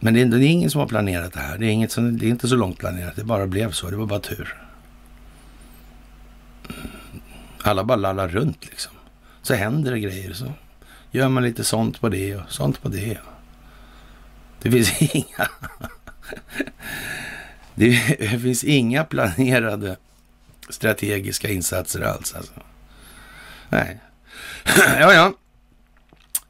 Men 0.00 0.14
det 0.14 0.20
är, 0.20 0.26
det 0.26 0.46
är 0.46 0.50
ingen 0.50 0.70
som 0.70 0.80
har 0.80 0.88
planerat 0.88 1.32
det 1.32 1.40
här. 1.40 1.58
Det 1.58 1.66
är, 1.66 1.70
inget 1.70 1.92
som, 1.92 2.18
det 2.18 2.26
är 2.26 2.30
inte 2.30 2.48
så 2.48 2.56
långt 2.56 2.78
planerat. 2.78 3.16
Det 3.16 3.24
bara 3.24 3.46
blev 3.46 3.72
så. 3.72 3.90
Det 3.90 3.96
var 3.96 4.06
bara 4.06 4.20
tur. 4.20 4.62
Alla 7.62 7.84
bara 7.84 7.96
lallar 7.96 8.28
runt 8.28 8.66
liksom. 8.66 8.92
Så 9.42 9.54
händer 9.54 9.92
det 9.92 10.00
grejer. 10.00 10.32
Så 10.32 10.52
gör 11.10 11.28
man 11.28 11.42
lite 11.42 11.64
sånt 11.64 12.00
på 12.00 12.08
det 12.08 12.36
och 12.36 12.52
sånt 12.52 12.82
på 12.82 12.88
det. 12.88 13.18
Det 14.62 14.70
finns 14.70 15.02
inga... 15.14 15.48
det 17.74 18.40
finns 18.42 18.64
inga 18.64 19.04
planerade 19.04 19.96
strategiska 20.68 21.48
insatser 21.48 22.00
alls. 22.00 22.34
Alltså. 22.34 22.52
Nej. 23.68 24.00
ja, 25.00 25.14
ja 25.14 25.32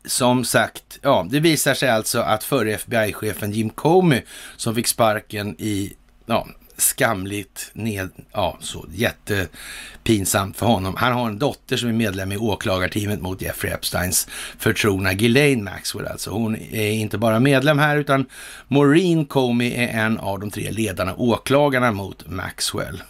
som 0.09 0.45
sagt, 0.45 0.99
ja, 1.03 1.27
det 1.31 1.41
visar 1.41 1.75
sig 1.75 1.89
alltså 1.89 2.21
att 2.21 2.45
förre 2.45 2.73
FBI-chefen 2.73 3.53
Jim 3.53 3.71
Comey 3.71 4.23
som 4.57 4.75
fick 4.75 4.87
sparken 4.87 5.57
i, 5.59 5.93
ja, 6.27 6.47
skamligt 6.79 7.70
ned, 7.72 8.11
ja, 8.33 8.59
så 8.61 8.87
jättepinsamt 8.93 10.57
för 10.57 10.66
honom. 10.66 10.95
Han 10.97 11.12
har 11.12 11.26
en 11.26 11.39
dotter 11.39 11.76
som 11.76 11.89
är 11.89 11.93
medlem 11.93 12.33
i 12.33 12.37
åklagarteamet 12.37 13.20
mot 13.20 13.43
Jeffrey 13.43 13.72
Epsteins 13.72 14.29
förtrogna 14.59 15.12
Ghislaine 15.12 15.64
Maxwell. 15.64 16.07
Alltså 16.07 16.31
hon 16.31 16.57
är 16.57 16.91
inte 16.91 17.18
bara 17.18 17.41
medlem 17.41 17.79
här 17.79 17.97
utan 17.97 18.26
Maureen 18.68 19.26
Comey 19.26 19.74
är 19.74 20.05
en 20.05 20.18
av 20.18 20.41
de 20.41 20.51
tre 20.51 20.70
ledarna 20.70 21.14
åklagarna 21.16 21.93
mot 21.93 22.29
Maxwell. 22.29 23.03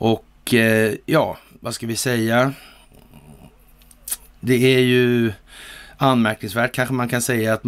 Och 0.00 0.54
eh, 0.54 0.94
ja, 1.06 1.38
vad 1.60 1.74
ska 1.74 1.86
vi 1.86 1.96
säga? 1.96 2.52
Det 4.40 4.74
är 4.74 4.80
ju 4.80 5.32
anmärkningsvärt 6.02 6.72
kanske 6.72 6.94
man 6.94 7.08
kan 7.08 7.22
säga 7.22 7.54
att 7.54 7.64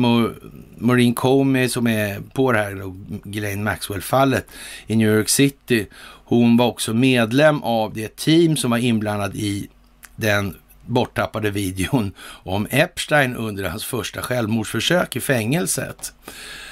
Maureen 0.76 1.14
Comey 1.14 1.68
som 1.68 1.87
är 1.87 2.20
på 2.33 2.53
det 2.53 2.59
här 2.59 2.93
Ghislaine 3.24 3.64
Maxwell-fallet 3.64 4.47
i 4.87 4.97
New 4.97 5.16
York 5.16 5.28
City, 5.28 5.87
hon 6.24 6.57
var 6.57 6.66
också 6.66 6.95
medlem 6.95 7.62
av 7.62 7.95
det 7.95 8.16
team 8.16 8.57
som 8.57 8.70
var 8.70 8.78
inblandad 8.78 9.35
i 9.35 9.68
den 10.16 10.57
borttappade 10.87 11.51
videon 11.51 12.12
om 12.22 12.66
Epstein 12.70 13.37
under 13.37 13.68
hans 13.68 13.85
första 13.85 14.22
självmordsförsök 14.22 15.16
i 15.16 15.20
fängelset. 15.20 16.14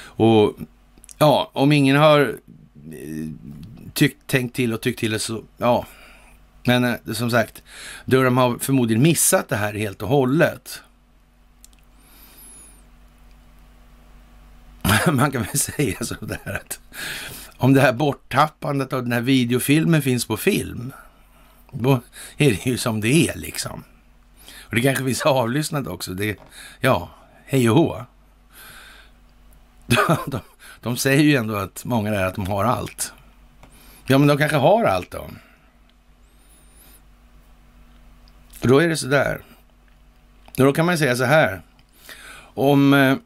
Och 0.03 0.55
ja, 1.17 1.51
om 1.53 1.71
ingen 1.71 1.97
har 1.97 2.19
eh, 2.19 3.27
tyckt, 3.93 4.27
tänkt 4.27 4.55
till 4.55 4.73
och 4.73 4.81
tyckt 4.81 4.99
till 4.99 5.11
det 5.11 5.19
så, 5.19 5.43
ja. 5.57 5.85
Men 6.63 6.83
eh, 6.83 7.13
som 7.13 7.31
sagt, 7.31 7.63
Durham 8.05 8.37
har 8.37 8.57
förmodligen 8.57 9.03
missat 9.03 9.49
det 9.49 9.55
här 9.55 9.73
helt 9.73 10.01
och 10.01 10.09
hållet. 10.09 10.81
man 15.11 15.31
kan 15.31 15.43
väl 15.43 15.59
säga 15.59 15.97
sådär 16.01 16.61
att 16.61 16.79
om 17.57 17.73
det 17.73 17.81
här 17.81 17.93
borttappandet 17.93 18.93
av 18.93 19.03
den 19.03 19.11
här 19.11 19.21
videofilmen 19.21 20.01
finns 20.01 20.25
på 20.25 20.37
film, 20.37 20.93
då 21.71 22.01
är 22.37 22.49
det 22.49 22.65
ju 22.65 22.77
som 22.77 23.01
det 23.01 23.27
är 23.27 23.37
liksom. 23.37 23.83
Och 24.59 24.75
det 24.75 24.81
kanske 24.81 25.05
finns 25.05 25.21
avlyssnat 25.21 25.87
också. 25.87 26.13
Det, 26.13 26.39
ja, 26.79 27.09
hej 27.45 27.69
och 27.69 27.75
hå. 27.75 28.05
De, 30.07 30.17
de, 30.27 30.39
de, 30.81 30.97
säger 30.97 31.23
ju 31.23 31.35
ändå 31.35 31.55
att 31.55 31.85
många 31.85 32.11
där 32.11 32.25
att 32.25 32.35
de 32.35 32.47
har 32.47 32.65
allt. 32.65 33.13
Ja, 34.05 34.17
men 34.17 34.27
de 34.27 34.37
kanske 34.37 34.57
har 34.57 34.83
allt 34.83 35.11
då. 35.11 35.29
Och 38.61 38.67
då 38.67 38.79
är 38.79 38.87
det 38.87 38.97
sådär. 38.97 39.41
Och 40.57 40.65
då 40.65 40.73
kan 40.73 40.85
man 40.85 40.97
säga 40.97 41.15
så 41.15 41.23
här. 41.23 41.61
Om 42.53 42.93
eh, 42.93 43.17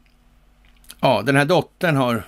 Ja, 1.00 1.22
den 1.22 1.36
här 1.36 1.44
dottern 1.44 1.96
har 1.96 2.22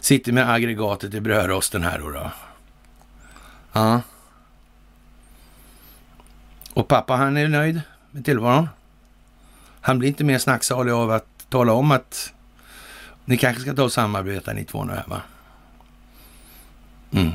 sitter 0.00 0.32
med 0.32 0.50
aggregatet 0.50 1.14
i 1.14 1.20
brödrosten 1.20 1.82
här 1.82 1.98
då. 1.98 2.10
då. 2.10 2.30
Ja. 3.72 4.00
Och 6.74 6.88
pappa 6.88 7.16
han 7.16 7.36
är 7.36 7.48
nöjd 7.48 7.80
med 8.10 8.24
tillvaron. 8.24 8.68
Han 9.80 9.98
blir 9.98 10.08
inte 10.08 10.24
mer 10.24 10.38
snacksalig 10.38 10.92
av 10.92 11.10
att 11.10 11.46
tala 11.48 11.72
om 11.72 11.90
att 11.90 12.32
ni 13.24 13.36
kanske 13.36 13.62
ska 13.62 13.74
ta 13.74 13.82
och 13.82 13.92
samarbeta 13.92 14.52
ni 14.52 14.64
två 14.64 14.84
nu 14.84 14.92
här 14.92 15.04
va? 15.06 15.22
Mm. 17.12 17.32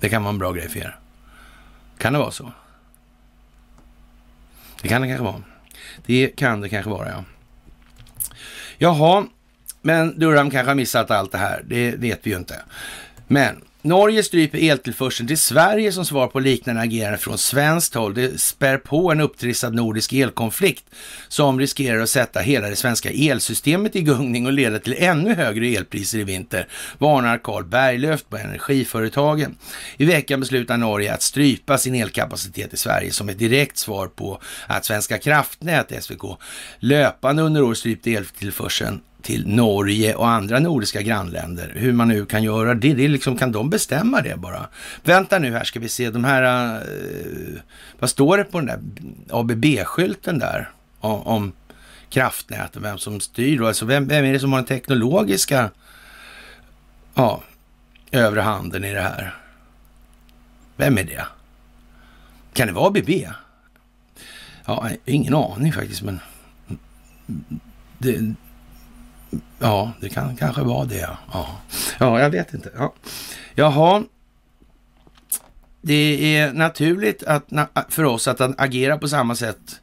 Det 0.00 0.08
kan 0.08 0.22
vara 0.22 0.32
en 0.32 0.38
bra 0.38 0.52
grej 0.52 0.68
för 0.68 0.78
er. 0.78 0.98
Kan 1.98 2.12
det 2.12 2.18
vara 2.18 2.30
så? 2.30 2.52
Det 4.82 4.88
kan 4.88 5.02
det 5.02 5.08
kanske 5.08 5.24
vara. 5.24 5.42
Det 6.06 6.36
kan 6.36 6.60
det 6.60 6.68
kanske 6.68 6.90
vara, 6.90 7.08
ja. 7.08 7.24
Jaha, 8.78 9.26
men 9.82 10.18
Durham 10.18 10.50
kanske 10.50 10.70
har 10.70 10.74
missat 10.74 11.10
allt 11.10 11.32
det 11.32 11.38
här. 11.38 11.62
Det 11.64 11.90
vet 11.90 12.20
vi 12.22 12.30
ju 12.30 12.36
inte. 12.36 12.62
Men 13.26 13.62
Norge 13.86 14.22
stryper 14.22 14.58
eltillförseln 14.58 15.28
till 15.28 15.38
Sverige 15.38 15.92
som 15.92 16.04
svar 16.04 16.26
på 16.26 16.40
liknande 16.40 16.80
agerande 16.80 17.18
från 17.18 17.38
svenskt 17.38 17.94
håll. 17.94 18.14
Det 18.14 18.40
spär 18.40 18.78
på 18.78 19.12
en 19.12 19.20
upptrissad 19.20 19.74
nordisk 19.74 20.12
elkonflikt 20.12 20.84
som 21.28 21.60
riskerar 21.60 22.00
att 22.00 22.10
sätta 22.10 22.40
hela 22.40 22.68
det 22.68 22.76
svenska 22.76 23.10
elsystemet 23.10 23.96
i 23.96 24.02
gungning 24.02 24.46
och 24.46 24.52
leda 24.52 24.78
till 24.78 24.94
ännu 24.98 25.34
högre 25.34 25.66
elpriser 25.66 26.18
i 26.18 26.24
vinter, 26.24 26.68
varnar 26.98 27.38
Carl 27.38 27.64
Berglöf 27.64 28.24
på 28.28 28.36
energiföretagen. 28.36 29.56
I 29.96 30.04
veckan 30.04 30.40
beslutar 30.40 30.76
Norge 30.76 31.14
att 31.14 31.22
strypa 31.22 31.78
sin 31.78 31.94
elkapacitet 31.94 32.74
i 32.74 32.76
Sverige 32.76 33.12
som 33.12 33.28
ett 33.28 33.38
direkt 33.38 33.78
svar 33.78 34.06
på 34.06 34.40
att 34.66 34.84
Svenska 34.84 35.18
kraftnät, 35.18 36.04
SVK, 36.04 36.22
löpande 36.78 37.42
under 37.42 37.62
året 37.62 37.78
strypt 37.78 38.06
eltillförseln 38.06 39.00
till 39.26 39.48
Norge 39.48 40.14
och 40.14 40.28
andra 40.28 40.58
nordiska 40.58 41.02
grannländer. 41.02 41.72
Hur 41.74 41.92
man 41.92 42.08
nu 42.08 42.26
kan 42.26 42.42
göra 42.42 42.74
det, 42.74 42.94
det 42.94 43.04
är 43.04 43.08
liksom, 43.08 43.36
kan 43.36 43.52
de 43.52 43.70
bestämma 43.70 44.20
det 44.20 44.36
bara? 44.36 44.68
Vänta 45.04 45.38
nu 45.38 45.52
här 45.52 45.64
ska 45.64 45.80
vi 45.80 45.88
se, 45.88 46.10
de 46.10 46.24
här, 46.24 46.74
uh, 46.76 47.58
vad 47.98 48.10
står 48.10 48.38
det 48.38 48.44
på 48.44 48.60
den 48.60 48.66
där 48.66 48.80
ABB-skylten 49.30 50.38
där 50.38 50.70
om, 51.00 51.22
om 51.22 51.52
kraftnäten, 52.08 52.82
vem 52.82 52.98
som 52.98 53.20
styr 53.20 53.58
då? 53.58 53.66
Alltså 53.66 53.84
vem, 53.84 54.08
vem 54.08 54.24
är 54.24 54.32
det 54.32 54.40
som 54.40 54.52
har 54.52 54.58
den 54.58 54.66
teknologiska 54.66 55.70
ja, 57.14 57.42
övre 58.10 58.40
handen 58.40 58.84
i 58.84 58.92
det 58.92 59.02
här? 59.02 59.34
Vem 60.76 60.98
är 60.98 61.04
det? 61.04 61.26
Kan 62.52 62.66
det 62.66 62.72
vara 62.72 62.86
ABB? 62.86 63.10
Ja, 64.64 64.90
ingen 65.04 65.34
aning 65.34 65.72
faktiskt, 65.72 66.02
men 66.02 66.20
det, 67.98 68.34
Ja, 69.58 69.92
det 70.00 70.08
kan 70.08 70.36
kanske 70.36 70.62
vara 70.62 70.84
det. 70.84 71.08
Ja, 71.32 71.60
ja 71.98 72.20
jag 72.20 72.30
vet 72.30 72.54
inte. 72.54 72.70
Ja. 72.76 72.92
Jaha. 73.54 74.02
Det 75.80 76.36
är 76.36 76.52
naturligt 76.52 77.22
att, 77.22 77.44
för 77.88 78.04
oss 78.04 78.28
att 78.28 78.60
agera 78.60 78.98
på 78.98 79.08
samma 79.08 79.34
sätt 79.34 79.80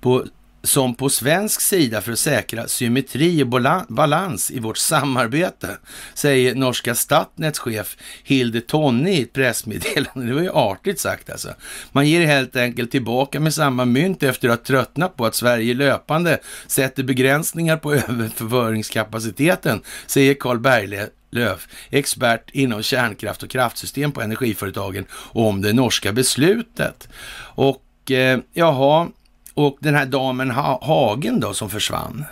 på 0.00 0.24
som 0.64 0.94
på 0.94 1.08
svensk 1.08 1.60
sida 1.60 2.00
för 2.00 2.12
att 2.12 2.18
säkra 2.18 2.68
symmetri 2.68 3.42
och 3.42 3.48
balans 3.88 4.50
i 4.50 4.58
vårt 4.58 4.78
samarbete, 4.78 5.78
säger 6.14 6.54
norska 6.54 6.94
Statnets 6.94 7.58
chef 7.58 7.96
Hilde 8.24 8.60
Tonne 8.60 9.10
i 9.10 9.22
ett 9.22 9.32
pressmeddelande. 9.32 10.26
Det 10.26 10.34
var 10.34 10.42
ju 10.42 10.50
artigt 10.50 11.00
sagt 11.00 11.30
alltså. 11.30 11.54
Man 11.92 12.08
ger 12.08 12.26
helt 12.26 12.56
enkelt 12.56 12.90
tillbaka 12.90 13.40
med 13.40 13.54
samma 13.54 13.84
mynt 13.84 14.22
efter 14.22 14.48
att 14.48 14.58
ha 14.58 14.64
tröttnat 14.64 15.16
på 15.16 15.26
att 15.26 15.34
Sverige 15.34 15.74
löpande 15.74 16.38
sätter 16.66 17.02
begränsningar 17.02 17.76
på 17.76 17.94
överföringskapaciteten, 18.08 19.80
säger 20.06 20.34
Carl 20.34 20.58
Berglöf, 20.58 21.68
expert 21.90 22.50
inom 22.52 22.82
kärnkraft 22.82 23.42
och 23.42 23.50
kraftsystem 23.50 24.12
på 24.12 24.22
energiföretagen, 24.22 25.06
om 25.12 25.62
det 25.62 25.72
norska 25.72 26.12
beslutet. 26.12 27.08
Och 27.54 28.10
eh, 28.10 28.38
jaha, 28.52 29.08
och 29.54 29.76
den 29.80 29.94
här 29.94 30.06
damen 30.06 30.50
Hagen 30.50 31.40
då 31.40 31.54
som 31.54 31.70
försvann. 31.70 32.24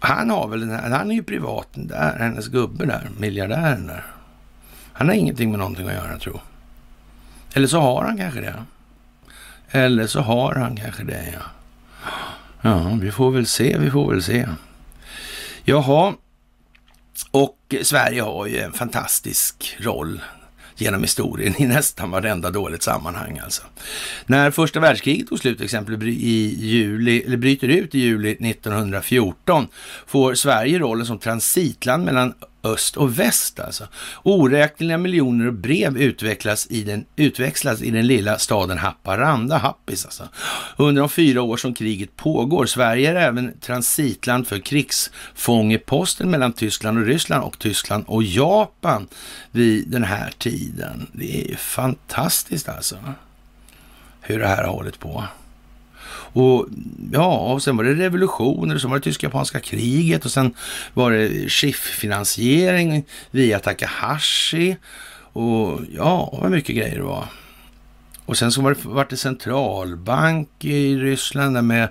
Han 0.00 0.30
har 0.30 0.48
väl 0.48 0.60
den 0.60 0.70
här, 0.70 0.90
han 0.90 1.10
är 1.10 1.14
ju 1.14 1.22
privat 1.22 1.68
där, 1.72 2.16
hennes 2.18 2.46
gubbe 2.46 2.86
där, 2.86 3.10
miljardären 3.18 3.86
där. 3.86 4.04
Han 4.92 5.08
har 5.08 5.14
ingenting 5.14 5.50
med 5.50 5.58
någonting 5.58 5.88
att 5.88 5.94
göra 5.94 6.18
tror 6.18 6.40
Eller 7.54 7.66
så 7.66 7.80
har 7.80 8.04
han 8.04 8.16
kanske 8.16 8.40
det. 8.40 8.64
Eller 9.70 10.06
så 10.06 10.20
har 10.20 10.54
han 10.54 10.76
kanske 10.76 11.04
det 11.04 11.32
ja. 11.32 11.40
Ja, 12.62 12.98
vi 13.00 13.12
får 13.12 13.30
väl 13.30 13.46
se, 13.46 13.78
vi 13.78 13.90
får 13.90 14.10
väl 14.10 14.22
se. 14.22 14.48
Jaha, 15.64 16.14
och 17.30 17.74
Sverige 17.82 18.22
har 18.22 18.46
ju 18.46 18.58
en 18.58 18.72
fantastisk 18.72 19.76
roll 19.80 20.20
genom 20.76 21.02
historien 21.02 21.62
i 21.62 21.66
nästan 21.66 22.10
varenda 22.10 22.50
dåligt 22.50 22.82
sammanhang 22.82 23.40
alltså. 23.44 23.62
När 24.26 24.50
första 24.50 24.80
världskriget 24.80 25.28
tog 25.28 25.38
slut 25.38 25.60
exempel 25.60 26.02
i 26.08 26.56
juli, 26.58 27.22
eller 27.26 27.36
bryter 27.36 27.68
ut 27.68 27.94
i 27.94 27.98
juli 27.98 28.30
1914 28.30 29.66
får 30.06 30.34
Sverige 30.34 30.78
rollen 30.78 31.06
som 31.06 31.18
transitland 31.18 32.04
mellan 32.04 32.34
öst 32.64 32.96
och 32.96 33.18
väst 33.18 33.60
alltså. 33.60 33.88
Oräkneliga 34.22 34.98
miljoner 34.98 35.50
brev 35.50 35.96
utvecklas 35.96 36.66
i 36.70 36.82
den, 36.82 37.04
utväxlas 37.16 37.82
i 37.82 37.90
den 37.90 38.06
lilla 38.06 38.38
staden 38.38 38.78
Haparanda, 38.78 39.58
Happis 39.58 40.04
alltså. 40.04 40.28
Under 40.76 41.02
de 41.02 41.08
fyra 41.08 41.42
år 41.42 41.56
som 41.56 41.74
kriget 41.74 42.16
pågår. 42.16 42.66
Sverige 42.66 43.10
är 43.10 43.14
även 43.14 43.58
transitland 43.60 44.46
för 44.46 44.58
krigsfångeposten 44.58 46.30
mellan 46.30 46.52
Tyskland 46.52 46.98
och 46.98 47.04
Ryssland 47.04 47.44
och 47.44 47.58
Tyskland 47.58 48.04
och 48.06 48.22
Japan 48.22 49.08
vid 49.50 49.88
den 49.88 50.04
här 50.04 50.32
tiden. 50.38 51.06
Det 51.12 51.52
är 51.52 51.56
fantastiskt 51.56 52.68
alltså. 52.68 52.96
Hur 54.20 54.38
det 54.38 54.46
här 54.46 54.64
har 54.64 54.72
hållit 54.72 54.98
på. 54.98 55.24
Och 56.36 56.66
ja, 57.12 57.38
och 57.38 57.62
sen 57.62 57.76
var 57.76 57.84
det 57.84 57.94
revolutioner, 57.94 58.78
sen 58.78 58.90
var 58.90 58.98
det 58.98 59.04
tysk-japanska 59.04 59.60
kriget 59.60 60.24
och 60.24 60.30
sen 60.30 60.54
var 60.94 61.10
det 61.10 61.48
skifffinansiering 61.48 63.04
via 63.30 63.58
Takahashi 63.58 64.76
och 65.32 65.80
ja, 65.96 66.38
vad 66.42 66.50
mycket 66.50 66.76
grejer 66.76 66.96
det 66.96 67.04
var. 67.04 67.24
Och 68.26 68.36
sen 68.36 68.52
så 68.52 68.62
var 68.62 68.74
det, 68.74 68.88
var 68.88 69.06
det 69.10 69.16
centralbank 69.16 70.64
i 70.64 70.96
Ryssland 70.96 71.56
där 71.56 71.62
med 71.62 71.88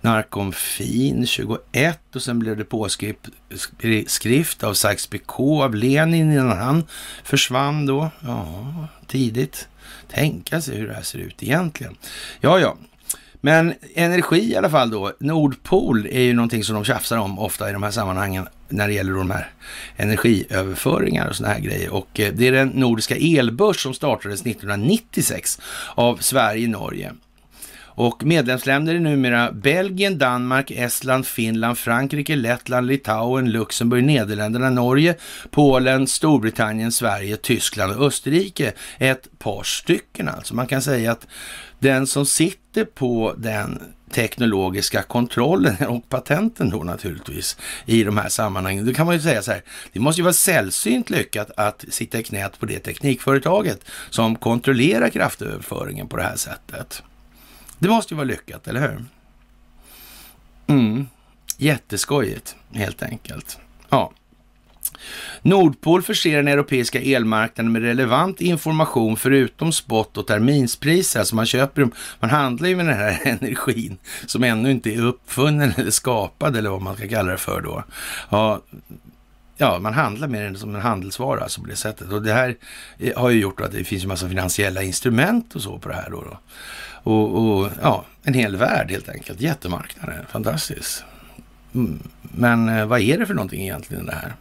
Narkomfin 0.00 1.26
21 1.26 1.98
och 2.14 2.22
sen 2.22 2.38
blev 2.38 2.56
det 2.56 2.64
påskrift 2.64 4.64
av 4.64 4.72
Sykes-Picot 4.72 5.64
av 5.64 5.74
Lenin 5.74 6.32
innan 6.32 6.58
han 6.58 6.84
försvann 7.24 7.86
då. 7.86 8.10
Ja, 8.20 8.88
tidigt. 9.06 9.68
Tänka 10.10 10.60
sig 10.60 10.76
hur 10.76 10.88
det 10.88 10.94
här 10.94 11.02
ser 11.02 11.18
ut 11.18 11.42
egentligen. 11.42 11.96
Ja, 12.40 12.58
ja, 12.58 12.76
men 13.40 13.74
energi 13.94 14.52
i 14.52 14.56
alla 14.56 14.70
fall 14.70 14.90
då. 14.90 15.12
Nordpol 15.20 16.06
är 16.06 16.20
ju 16.20 16.34
någonting 16.34 16.64
som 16.64 16.74
de 16.74 16.84
tjafsar 16.84 17.18
om 17.18 17.38
ofta 17.38 17.70
i 17.70 17.72
de 17.72 17.82
här 17.82 17.90
sammanhangen 17.90 18.48
när 18.68 18.88
det 18.88 18.94
gäller 18.94 19.12
de 19.12 19.30
här 19.30 19.50
energiöverföringar 19.96 21.28
och 21.28 21.36
sådana 21.36 21.54
här 21.54 21.60
grejer. 21.60 21.92
Och 21.92 22.20
eh, 22.20 22.32
det 22.32 22.48
är 22.48 22.52
den 22.52 22.68
nordiska 22.68 23.16
elbörs 23.16 23.82
som 23.82 23.94
startades 23.94 24.40
1996 24.40 25.60
av 25.94 26.16
Sverige, 26.16 26.68
Norge. 26.68 27.12
Och 27.98 28.24
medlemsländer 28.24 28.94
är 28.94 29.00
numera 29.00 29.52
Belgien, 29.52 30.18
Danmark, 30.18 30.70
Estland, 30.70 31.26
Finland, 31.26 31.78
Frankrike, 31.78 32.36
Lettland, 32.36 32.86
Litauen, 32.86 33.50
Luxemburg, 33.50 34.04
Nederländerna, 34.04 34.70
Norge, 34.70 35.14
Polen, 35.50 36.06
Storbritannien, 36.06 36.92
Sverige, 36.92 37.36
Tyskland 37.36 37.92
och 37.92 38.06
Österrike. 38.06 38.72
Ett 38.98 39.38
par 39.38 39.62
stycken 39.62 40.28
alltså. 40.28 40.54
Man 40.54 40.66
kan 40.66 40.82
säga 40.82 41.12
att 41.12 41.26
den 41.78 42.06
som 42.06 42.26
sitter 42.26 42.84
på 42.84 43.34
den 43.38 43.82
teknologiska 44.10 45.02
kontrollen 45.02 45.76
och 45.88 46.08
patenten 46.08 46.70
då 46.70 46.84
naturligtvis 46.84 47.56
i 47.86 48.04
de 48.04 48.18
här 48.18 48.28
sammanhangen. 48.28 48.86
Då 48.86 48.94
kan 48.94 49.06
man 49.06 49.14
ju 49.14 49.20
säga 49.20 49.42
så 49.42 49.52
här, 49.52 49.62
det 49.92 50.00
måste 50.00 50.20
ju 50.20 50.24
vara 50.24 50.32
sällsynt 50.32 51.10
lyckat 51.10 51.50
att 51.56 51.84
sitta 51.88 52.18
i 52.18 52.22
knät 52.22 52.58
på 52.58 52.66
det 52.66 52.78
teknikföretaget 52.78 53.84
som 54.10 54.36
kontrollerar 54.36 55.08
kraftöverföringen 55.08 56.08
på 56.08 56.16
det 56.16 56.22
här 56.22 56.36
sättet. 56.36 57.02
Det 57.78 57.88
måste 57.88 58.14
ju 58.14 58.16
vara 58.16 58.26
lyckat, 58.26 58.68
eller 58.68 58.80
hur? 58.80 59.04
Mm. 60.66 61.06
Jätteskojigt, 61.56 62.56
helt 62.72 63.02
enkelt. 63.02 63.58
Ja. 63.88 64.12
Nordpol 65.42 66.02
förser 66.02 66.36
den 66.36 66.48
europeiska 66.48 67.00
elmarknaden 67.00 67.72
med 67.72 67.82
relevant 67.82 68.40
information 68.40 69.16
förutom 69.16 69.72
spot 69.72 70.16
och 70.16 70.26
terminspriser. 70.26 71.20
Alltså 71.20 71.34
man 71.34 71.46
köper, 71.46 71.88
man 72.20 72.30
handlar 72.30 72.68
ju 72.68 72.76
med 72.76 72.86
den 72.86 72.94
här 72.94 73.20
energin 73.24 73.98
som 74.26 74.44
ännu 74.44 74.70
inte 74.70 74.94
är 74.94 75.04
uppfunnen 75.04 75.72
eller 75.76 75.90
skapad 75.90 76.56
eller 76.56 76.70
vad 76.70 76.82
man 76.82 76.96
ska 76.96 77.08
kalla 77.08 77.32
det 77.32 77.38
för 77.38 77.60
då. 77.60 77.84
Ja, 78.30 78.62
ja, 79.56 79.78
man 79.78 79.94
handlar 79.94 80.28
med 80.28 80.42
den 80.42 80.58
som 80.58 80.74
en 80.74 80.80
handelsvara 80.80 81.42
alltså 81.42 81.60
på 81.60 81.66
det 81.66 81.76
sättet. 81.76 82.12
Och 82.12 82.22
det 82.22 82.32
här 82.32 82.56
eh, 82.98 83.20
har 83.20 83.30
ju 83.30 83.40
gjort 83.40 83.60
att 83.60 83.72
det 83.72 83.84
finns 83.84 84.02
en 84.02 84.08
massa 84.08 84.28
finansiella 84.28 84.82
instrument 84.82 85.54
och 85.54 85.62
så 85.62 85.78
på 85.78 85.88
det 85.88 85.94
här 85.94 86.10
då. 86.10 86.24
då. 86.24 86.38
Och, 87.10 87.58
och, 87.58 87.70
ja, 87.82 88.04
en 88.22 88.34
hel 88.34 88.56
värld 88.56 88.90
helt 88.90 89.08
enkelt. 89.08 89.40
Jättemarknaden, 89.40 90.26
Fantastiskt. 90.30 91.04
Mm. 91.74 91.98
Men 92.22 92.68
eh, 92.68 92.86
vad 92.86 93.00
är 93.00 93.18
det 93.18 93.26
för 93.26 93.34
någonting 93.34 93.62
egentligen 93.62 94.06
det 94.06 94.14
här? 94.14 94.34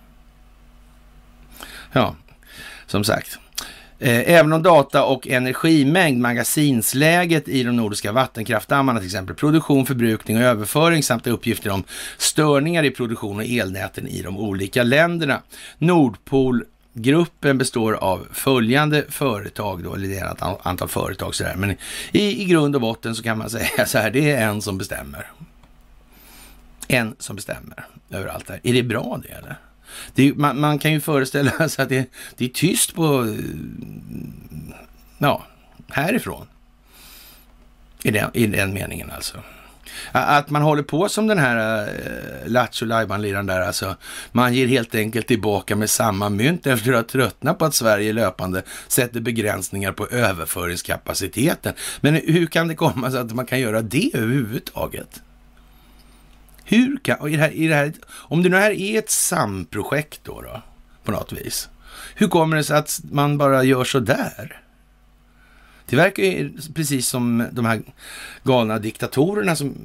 Ja, 1.97 2.15
som 2.85 3.03
sagt. 3.03 3.39
Eh, 3.99 4.31
även 4.31 4.53
om 4.53 4.63
data 4.63 5.03
och 5.03 5.27
energimängd, 5.27 6.21
magasinsläget 6.21 7.47
i 7.47 7.63
de 7.63 7.75
nordiska 7.75 8.11
vattenkraftdammarna 8.11 8.99
till 8.99 9.07
exempel, 9.07 9.35
produktion, 9.35 9.85
förbrukning 9.85 10.37
och 10.37 10.43
överföring 10.43 11.03
samt 11.03 11.27
uppgifter 11.27 11.69
om 11.69 11.83
störningar 12.17 12.83
i 12.83 12.91
produktion 12.91 13.37
och 13.37 13.45
elnäten 13.45 14.07
i 14.07 14.21
de 14.21 14.37
olika 14.37 14.83
länderna. 14.83 15.41
Nordpol 15.77 16.63
Gruppen 16.93 17.57
består 17.57 17.93
av 17.93 18.27
följande 18.31 19.05
företag, 19.09 19.83
då, 19.83 19.93
eller 19.93 20.07
det 20.07 20.17
är 20.17 20.31
ett 20.31 20.65
antal 20.65 20.87
företag 20.87 21.35
sådär, 21.35 21.55
men 21.55 21.71
i, 22.11 22.41
i 22.41 22.45
grund 22.45 22.75
och 22.75 22.81
botten 22.81 23.15
så 23.15 23.23
kan 23.23 23.37
man 23.37 23.49
säga 23.49 23.85
så 23.85 23.97
här, 23.97 24.11
det 24.11 24.31
är 24.31 24.47
en 24.47 24.61
som 24.61 24.77
bestämmer. 24.77 25.31
En 26.87 27.15
som 27.19 27.35
bestämmer 27.35 27.85
över 28.09 28.27
allt 28.27 28.47
det 28.47 28.53
här. 28.53 28.61
Är 28.63 28.73
det 28.73 28.83
bra 28.83 29.19
det 29.23 29.33
eller? 29.33 29.57
Det, 30.13 30.33
man, 30.37 30.59
man, 30.59 30.79
kan 30.79 30.91
ju 30.91 30.99
föreställa 30.99 31.51
sig 31.69 31.83
att 31.83 31.89
det, 31.89 32.05
det 32.37 32.45
är 32.45 32.49
tyst 32.49 32.95
på, 32.95 33.35
ja, 35.17 35.45
härifrån. 35.89 36.47
I 38.03 38.11
den, 38.11 38.29
I 38.33 38.47
den 38.47 38.73
meningen 38.73 39.11
alltså. 39.11 39.37
Att 40.11 40.49
man 40.49 40.61
håller 40.61 40.83
på 40.83 41.09
som 41.09 41.27
den 41.27 41.37
här 41.37 41.87
eh, 41.87 41.93
äh, 42.43 42.49
Lattjo 42.49 42.85
Lajban-liraren 42.85 43.45
där 43.45 43.61
alltså. 43.61 43.95
Man 44.31 44.53
ger 44.53 44.67
helt 44.67 44.95
enkelt 44.95 45.27
tillbaka 45.27 45.75
med 45.75 45.89
samma 45.89 46.29
mynt 46.29 46.67
efter 46.67 46.93
att 46.93 46.97
ha 46.97 47.03
tröttnat 47.03 47.57
på 47.57 47.65
att 47.65 47.75
Sverige 47.75 48.13
löpande 48.13 48.63
sätter 48.87 49.19
begränsningar 49.19 49.91
på 49.91 50.07
överföringskapaciteten. 50.07 51.73
Men 52.01 52.15
hur 52.15 52.45
kan 52.45 52.67
det 52.67 52.75
komma 52.75 53.11
sig 53.11 53.19
att 53.19 53.33
man 53.33 53.45
kan 53.45 53.59
göra 53.59 53.81
det 53.81 54.11
överhuvudtaget? 54.13 55.21
Hur 56.69 56.97
kan, 56.97 57.27
är 57.27 57.37
det 57.37 57.37
här, 57.37 57.55
är 57.55 57.69
det 57.69 57.75
här, 57.75 57.93
om 58.07 58.43
det 58.43 58.49
nu 58.49 58.57
här 58.57 58.71
är 58.71 58.99
ett 58.99 59.09
samprojekt 59.09 60.19
då, 60.23 60.41
då, 60.41 60.61
på 61.03 61.11
något 61.11 61.31
vis. 61.31 61.69
Hur 62.15 62.27
kommer 62.27 62.57
det 62.57 62.63
sig 62.63 62.77
att 62.77 62.99
man 63.11 63.37
bara 63.37 63.63
gör 63.63 63.83
så 63.83 63.99
där? 63.99 64.61
Det 65.85 65.95
verkar 65.95 66.23
ju 66.23 66.51
precis 66.75 67.07
som 67.07 67.47
de 67.51 67.65
här 67.65 67.81
galna 68.43 68.79
diktatorerna 68.79 69.55
som 69.55 69.75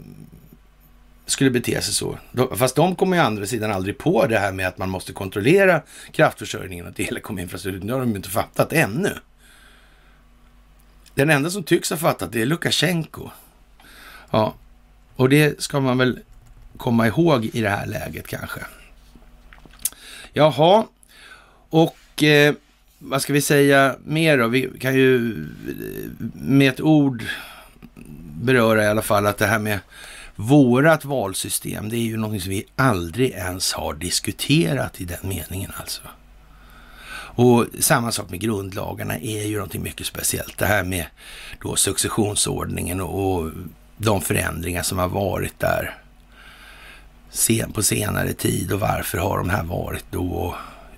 skulle 1.27 1.51
bete 1.51 1.83
sig 1.83 1.95
så. 1.95 2.19
Fast 2.57 2.77
de 2.77 2.97
kommer 2.97 3.17
ju 3.17 3.23
andra 3.23 3.47
sidan 3.47 3.73
aldrig 3.73 3.99
på 3.99 4.27
det 4.27 4.39
här 4.39 4.53
med 4.53 4.69
att 4.69 4.79
man 4.79 4.91
måste 4.91 5.13
kontrollera 5.13 5.83
kraftförsörjningen 6.13 6.87
och 6.87 6.97
telekominfrastrukturen. 6.97 7.87
Det 7.87 7.93
har 7.93 8.01
de 8.01 8.11
ju 8.11 8.17
inte 8.17 8.29
fattat 8.29 8.73
ännu. 8.73 9.15
Den 11.15 11.31
enda 11.31 11.51
som 11.51 11.63
tycks 11.63 11.91
ha 11.91 11.97
fattat 11.97 12.33
det 12.33 12.43
är 12.43 12.47
Lukasjenko. 12.47 13.31
Ja, 14.31 14.55
och 15.17 15.29
det 15.29 15.63
ska 15.63 15.81
man 15.81 15.99
väl 15.99 16.21
komma 16.83 17.07
ihåg 17.07 17.45
i 17.45 17.61
det 17.61 17.69
här 17.69 17.87
läget 17.87 18.27
kanske. 18.27 18.61
Jaha, 20.33 20.87
och 21.71 22.23
eh, 22.23 22.55
vad 22.99 23.23
ska 23.23 23.33
vi 23.33 23.41
säga 23.41 23.97
mer 24.05 24.39
då? 24.39 24.49
Vi 24.49 24.71
kan 24.81 24.95
ju 24.95 25.33
eh, 25.33 26.27
med 26.35 26.69
ett 26.69 26.81
ord 26.81 27.25
beröra 28.43 28.85
i 28.85 28.87
alla 28.87 29.03
fall 29.03 29.27
att 29.27 29.39
det 29.39 29.47
här 29.47 29.59
med 29.59 29.79
vårat 30.37 31.05
valsystem, 31.05 31.89
det 31.89 31.97
är 31.97 32.01
ju 32.01 32.17
någonting 32.17 32.41
som 32.41 32.51
vi 32.51 32.65
aldrig 32.77 33.31
ens 33.31 33.73
har 33.73 33.95
diskuterat 33.95 35.01
i 35.01 35.05
den 35.05 35.19
meningen 35.23 35.71
alltså. 35.77 36.03
Och 37.35 37.67
samma 37.81 38.13
sak 38.13 38.31
med 38.31 38.41
grundlagarna 38.41 39.19
är 39.19 39.47
ju 39.47 39.55
någonting 39.55 39.83
mycket 39.83 40.07
speciellt. 40.07 40.59
Det 40.59 40.67
här 40.67 40.85
med 40.85 41.07
då 41.63 41.77
successionsordningen 41.77 43.01
och, 43.01 43.35
och 43.35 43.51
de 43.97 44.21
förändringar 44.21 44.83
som 44.83 44.99
har 44.99 45.09
varit 45.09 45.59
där 45.59 46.02
sen, 47.33 47.73
på 47.73 47.83
senare 47.83 48.33
tid 48.33 48.73
och 48.73 48.81
varför 48.81 49.19
har 49.19 49.39
de 49.39 49.51
här 49.51 49.63
varit 49.63 50.05
då? 50.11 50.29
Och 50.29 50.55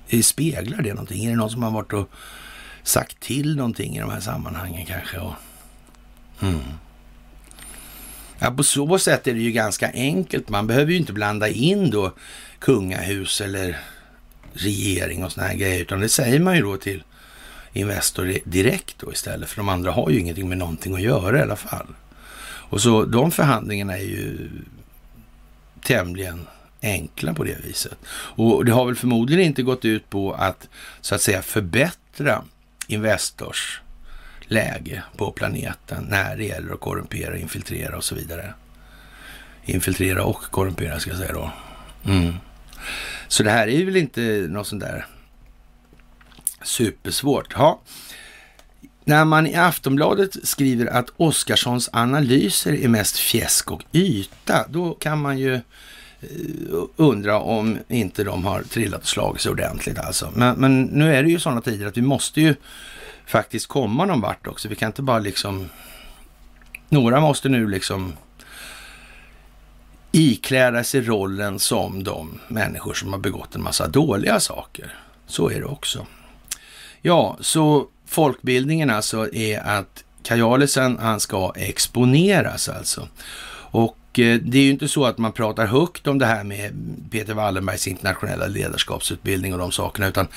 eh, 0.08 0.20
speglar 0.20 0.82
det 0.82 0.94
någonting? 0.94 1.24
Är 1.24 1.30
det 1.30 1.36
någon 1.36 1.50
som 1.50 1.62
har 1.62 1.70
varit 1.70 1.92
och 1.92 2.10
sagt 2.82 3.20
till 3.20 3.56
någonting 3.56 3.96
i 3.96 4.00
de 4.00 4.10
här 4.10 4.20
sammanhangen 4.20 4.86
kanske? 4.86 5.18
Och, 5.18 5.34
mm. 6.40 6.60
Ja, 8.38 8.50
på 8.50 8.62
så 8.62 8.98
sätt 8.98 9.26
är 9.26 9.34
det 9.34 9.40
ju 9.40 9.52
ganska 9.52 9.90
enkelt. 9.92 10.48
Man 10.48 10.66
behöver 10.66 10.92
ju 10.92 10.98
inte 10.98 11.12
blanda 11.12 11.48
in 11.48 11.90
då 11.90 12.12
kungahus 12.58 13.40
eller 13.40 13.80
regering 14.52 15.24
och 15.24 15.32
såna 15.32 15.46
här 15.46 15.54
grejer, 15.54 15.80
utan 15.80 16.00
det 16.00 16.08
säger 16.08 16.40
man 16.40 16.56
ju 16.56 16.62
då 16.62 16.76
till 16.76 17.02
Investor 17.72 18.38
direkt 18.44 18.98
då 18.98 19.12
istället, 19.12 19.48
för 19.48 19.56
de 19.56 19.68
andra 19.68 19.90
har 19.90 20.10
ju 20.10 20.20
ingenting 20.20 20.48
med 20.48 20.58
någonting 20.58 20.94
att 20.94 21.02
göra 21.02 21.38
i 21.38 21.42
alla 21.42 21.56
fall. 21.56 21.86
Och 22.44 22.80
så 22.80 23.04
de 23.04 23.30
förhandlingarna 23.30 23.98
är 23.98 24.02
ju 24.02 24.50
tämligen 25.84 26.46
enkla 26.82 27.34
på 27.34 27.44
det 27.44 27.64
viset. 27.64 27.98
Och 28.10 28.64
det 28.64 28.72
har 28.72 28.86
väl 28.86 28.96
förmodligen 28.96 29.44
inte 29.44 29.62
gått 29.62 29.84
ut 29.84 30.10
på 30.10 30.32
att 30.32 30.68
så 31.00 31.14
att 31.14 31.20
säga 31.20 31.42
förbättra 31.42 32.44
Investors 32.86 33.80
läge 34.46 35.02
på 35.16 35.30
planeten 35.30 36.06
när 36.10 36.36
det 36.36 36.44
gäller 36.44 36.74
att 36.74 36.80
korrumpera, 36.80 37.36
infiltrera 37.36 37.96
och 37.96 38.04
så 38.04 38.14
vidare. 38.14 38.54
Infiltrera 39.64 40.24
och 40.24 40.42
korrumpera 40.42 41.00
ska 41.00 41.10
jag 41.10 41.18
säga 41.18 41.32
då. 41.32 41.50
Mm. 42.06 42.34
Så 43.28 43.42
det 43.42 43.50
här 43.50 43.68
är 43.68 43.84
väl 43.84 43.96
inte 43.96 44.46
något 44.48 44.66
sånt 44.66 44.82
där 44.82 45.06
supersvårt. 46.62 47.54
Ja. 47.56 47.80
När 49.06 49.24
man 49.24 49.46
i 49.46 49.54
Aftonbladet 49.54 50.48
skriver 50.48 50.86
att 50.86 51.10
Oskarssons 51.16 51.90
analyser 51.92 52.72
är 52.72 52.88
mest 52.88 53.16
fjäsk 53.16 53.72
och 53.72 53.84
yta, 53.92 54.66
då 54.68 54.94
kan 54.94 55.20
man 55.20 55.38
ju 55.38 55.54
eh, 55.54 55.60
undra 56.96 57.40
om 57.40 57.78
inte 57.88 58.24
de 58.24 58.44
har 58.44 58.62
trillat 58.62 59.00
och 59.00 59.08
slagit 59.08 59.40
sig 59.40 59.52
ordentligt 59.52 59.98
alltså. 59.98 60.32
Men, 60.34 60.56
men 60.56 60.82
nu 60.82 61.14
är 61.14 61.22
det 61.22 61.28
ju 61.28 61.38
sådana 61.38 61.60
tider 61.60 61.86
att 61.86 61.96
vi 61.96 62.02
måste 62.02 62.40
ju 62.40 62.54
faktiskt 63.26 63.66
komma 63.66 64.04
någon 64.04 64.20
vart 64.20 64.46
också. 64.46 64.68
Vi 64.68 64.76
kan 64.76 64.86
inte 64.86 65.02
bara 65.02 65.18
liksom... 65.18 65.68
Några 66.88 67.20
måste 67.20 67.48
nu 67.48 67.68
liksom 67.68 68.12
ikläda 70.12 70.84
sig 70.84 71.00
rollen 71.00 71.58
som 71.58 72.04
de 72.04 72.40
människor 72.48 72.94
som 72.94 73.12
har 73.12 73.20
begått 73.20 73.54
en 73.54 73.62
massa 73.62 73.88
dåliga 73.88 74.40
saker. 74.40 74.94
Så 75.26 75.50
är 75.50 75.60
det 75.60 75.66
också. 75.66 76.06
Ja, 77.02 77.36
så 77.40 77.88
folkbildningen 78.06 78.90
alltså 78.90 79.34
är 79.34 79.60
att 79.60 80.04
Kajalisen, 80.22 80.98
han 80.98 81.20
ska 81.20 81.52
exponeras 81.56 82.68
alltså. 82.68 83.08
Och 83.70 84.18
eh, 84.18 84.38
det 84.42 84.58
är 84.58 84.62
ju 84.62 84.70
inte 84.70 84.88
så 84.88 85.04
att 85.04 85.18
man 85.18 85.32
pratar 85.32 85.66
högt 85.66 86.06
om 86.06 86.18
det 86.18 86.26
här 86.26 86.44
med 86.44 86.72
Peter 87.10 87.34
Wallenbergs 87.34 87.88
internationella 87.88 88.46
ledarskapsutbildning 88.46 89.52
och 89.52 89.58
de 89.58 89.72
sakerna, 89.72 90.08
utan 90.08 90.28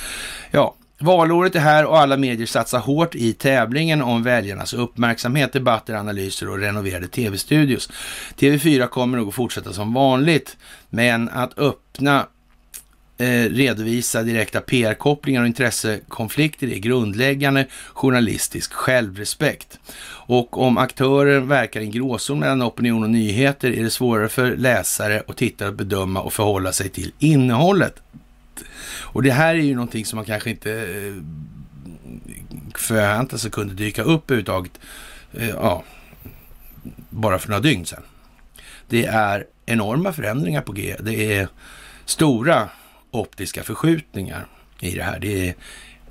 ja, 0.52 0.76
Valåret 1.00 1.56
är 1.56 1.60
här 1.60 1.86
och 1.86 2.00
alla 2.00 2.18
medier 2.18 2.48
satsar 2.48 2.80
hårt 2.80 3.16
i 3.16 3.34
tävlingen 3.34 4.02
om 4.02 4.24
väljarnas 4.24 4.74
uppmärksamhet, 4.74 5.54
debatter, 5.54 5.94
analyser 5.94 6.50
och 6.50 6.60
renoverade 6.60 7.08
tv-studios. 7.08 7.90
TV4 8.38 8.88
kommer 8.88 9.18
nog 9.18 9.28
att 9.28 9.36
fortsätta 9.36 9.74
som 9.74 9.94
vanligt, 9.94 10.58
men 10.90 11.30
att 11.30 11.60
öppna 11.60 12.28
Eh, 13.20 13.50
redovisa 13.50 14.24
direkta 14.24 14.62
PR-kopplingar 14.62 15.42
och 15.42 15.48
intressekonflikter 15.48 16.68
är 16.68 16.78
grundläggande 16.78 17.66
journalistisk 17.94 18.74
självrespekt. 18.74 19.80
Och 20.10 20.62
om 20.62 20.78
aktören 20.78 21.48
verkar 21.48 21.82
i 21.82 21.84
en 21.84 21.92
gråzon 21.92 22.40
mellan 22.40 22.62
opinion 22.62 23.04
och 23.04 23.10
nyheter 23.10 23.72
är 23.72 23.84
det 23.84 23.90
svårare 23.90 24.30
för 24.30 24.56
läsare 24.56 25.22
och 25.22 25.38
tittare 25.38 25.70
att 25.70 25.76
bedöma 25.76 26.22
och 26.22 26.34
förhålla 26.34 26.72
sig 26.72 26.90
till 26.90 27.12
innehållet. 27.20 28.02
Och 29.00 29.24
det 29.24 29.32
här 29.32 29.56
är 29.56 29.60
ju 29.60 29.76
någonting 29.76 30.06
som 30.06 30.18
man 30.18 30.26
kanske 30.26 30.50
inte 30.50 30.72
eh, 30.72 31.24
förväntade 32.76 33.40
sig 33.40 33.52
kunde 33.52 33.74
dyka 33.74 34.04
upp 34.04 34.32
överhuvudtaget, 34.32 34.80
eh, 35.34 35.50
ja, 35.50 35.84
bara 37.10 37.40
för 37.40 37.50
några 37.50 37.62
dygn 37.62 37.86
sedan. 37.86 38.04
Det 38.90 39.06
är 39.06 39.46
enorma 39.66 40.14
förändringar 40.14 40.62
på 40.62 40.72
G. 40.72 40.96
Det 41.00 41.34
är 41.38 41.48
stora 42.06 42.70
optiska 43.12 43.64
förskjutningar 43.64 44.48
i 44.80 44.92
det 44.92 45.04
här. 45.04 45.20
Det 45.20 45.50
är 45.50 45.56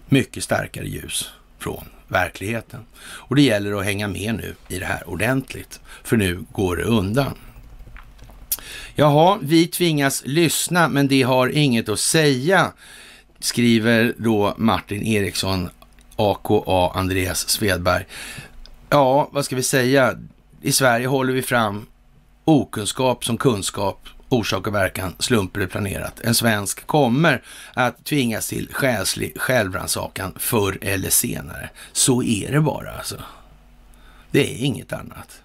mycket 0.08 0.44
starkare 0.44 0.88
ljus 0.88 1.30
från 1.58 1.84
verkligheten. 2.08 2.80
Och 3.02 3.36
det 3.36 3.42
gäller 3.42 3.78
att 3.78 3.84
hänga 3.84 4.08
med 4.08 4.34
nu 4.34 4.54
i 4.68 4.78
det 4.78 4.86
här 4.86 5.08
ordentligt, 5.08 5.80
för 6.04 6.16
nu 6.16 6.44
går 6.52 6.76
det 6.76 6.84
undan. 6.84 7.34
Jaha, 8.94 9.38
vi 9.42 9.66
tvingas 9.66 10.22
lyssna, 10.26 10.88
men 10.88 11.08
det 11.08 11.22
har 11.22 11.48
inget 11.48 11.88
att 11.88 12.00
säga, 12.00 12.72
skriver 13.38 14.14
då 14.18 14.54
Martin 14.56 15.02
Eriksson, 15.02 15.70
AKA 16.16 16.90
Andreas 16.94 17.48
Svedberg. 17.48 18.04
Ja, 18.90 19.28
vad 19.32 19.44
ska 19.44 19.56
vi 19.56 19.62
säga? 19.62 20.18
I 20.62 20.72
Sverige 20.72 21.06
håller 21.06 21.32
vi 21.32 21.42
fram 21.42 21.86
okunskap 22.44 23.24
som 23.24 23.38
kunskap, 23.38 24.08
orsak 24.28 24.66
och 24.66 24.74
verkan, 24.74 25.14
slump 25.18 25.56
eller 25.56 25.66
planerat. 25.66 26.20
En 26.20 26.34
svensk 26.34 26.86
kommer 26.86 27.42
att 27.74 28.04
tvingas 28.04 28.48
till 28.48 28.68
själslig 28.72 29.40
självrannsakan 29.40 30.32
förr 30.38 30.78
eller 30.80 31.10
senare. 31.10 31.70
Så 31.92 32.22
är 32.22 32.52
det 32.52 32.60
bara 32.60 32.92
alltså. 32.92 33.22
Det 34.30 34.54
är 34.54 34.64
inget 34.64 34.92
annat. 34.92 35.42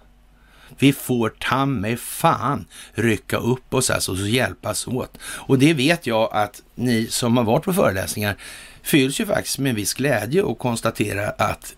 Vi 0.78 0.92
får 0.92 1.28
ta 1.28 1.66
med 1.66 2.00
fan 2.00 2.64
rycka 2.92 3.36
upp 3.36 3.74
oss 3.74 3.90
alltså 3.90 4.12
och 4.12 4.18
hjälpas 4.18 4.86
åt. 4.86 5.18
Och 5.22 5.58
det 5.58 5.74
vet 5.74 6.06
jag 6.06 6.28
att 6.32 6.62
ni 6.74 7.06
som 7.06 7.36
har 7.36 7.44
varit 7.44 7.64
på 7.64 7.72
föreläsningar 7.72 8.36
fylls 8.82 9.20
ju 9.20 9.26
faktiskt 9.26 9.58
med 9.58 9.70
en 9.70 9.76
viss 9.76 9.94
glädje 9.94 10.42
och 10.42 10.58
konstatera 10.58 11.30
att 11.30 11.74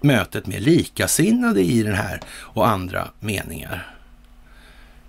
mötet 0.00 0.46
med 0.46 0.62
likasinnade 0.62 1.62
i 1.62 1.82
den 1.82 1.94
här 1.94 2.20
och 2.28 2.68
andra 2.68 3.08
meningar. 3.20 3.95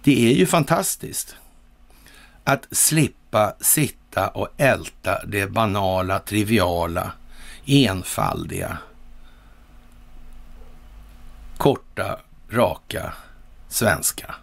Det 0.07 0.31
är 0.31 0.35
ju 0.35 0.45
fantastiskt 0.45 1.35
att 2.43 2.67
slippa 2.71 3.55
sitta 3.59 4.27
och 4.27 4.49
älta 4.57 5.25
det 5.25 5.47
banala, 5.47 6.19
triviala, 6.19 7.11
enfaldiga, 7.65 8.77
korta 11.57 12.19
raka 12.49 13.13
svenska. 13.69 14.35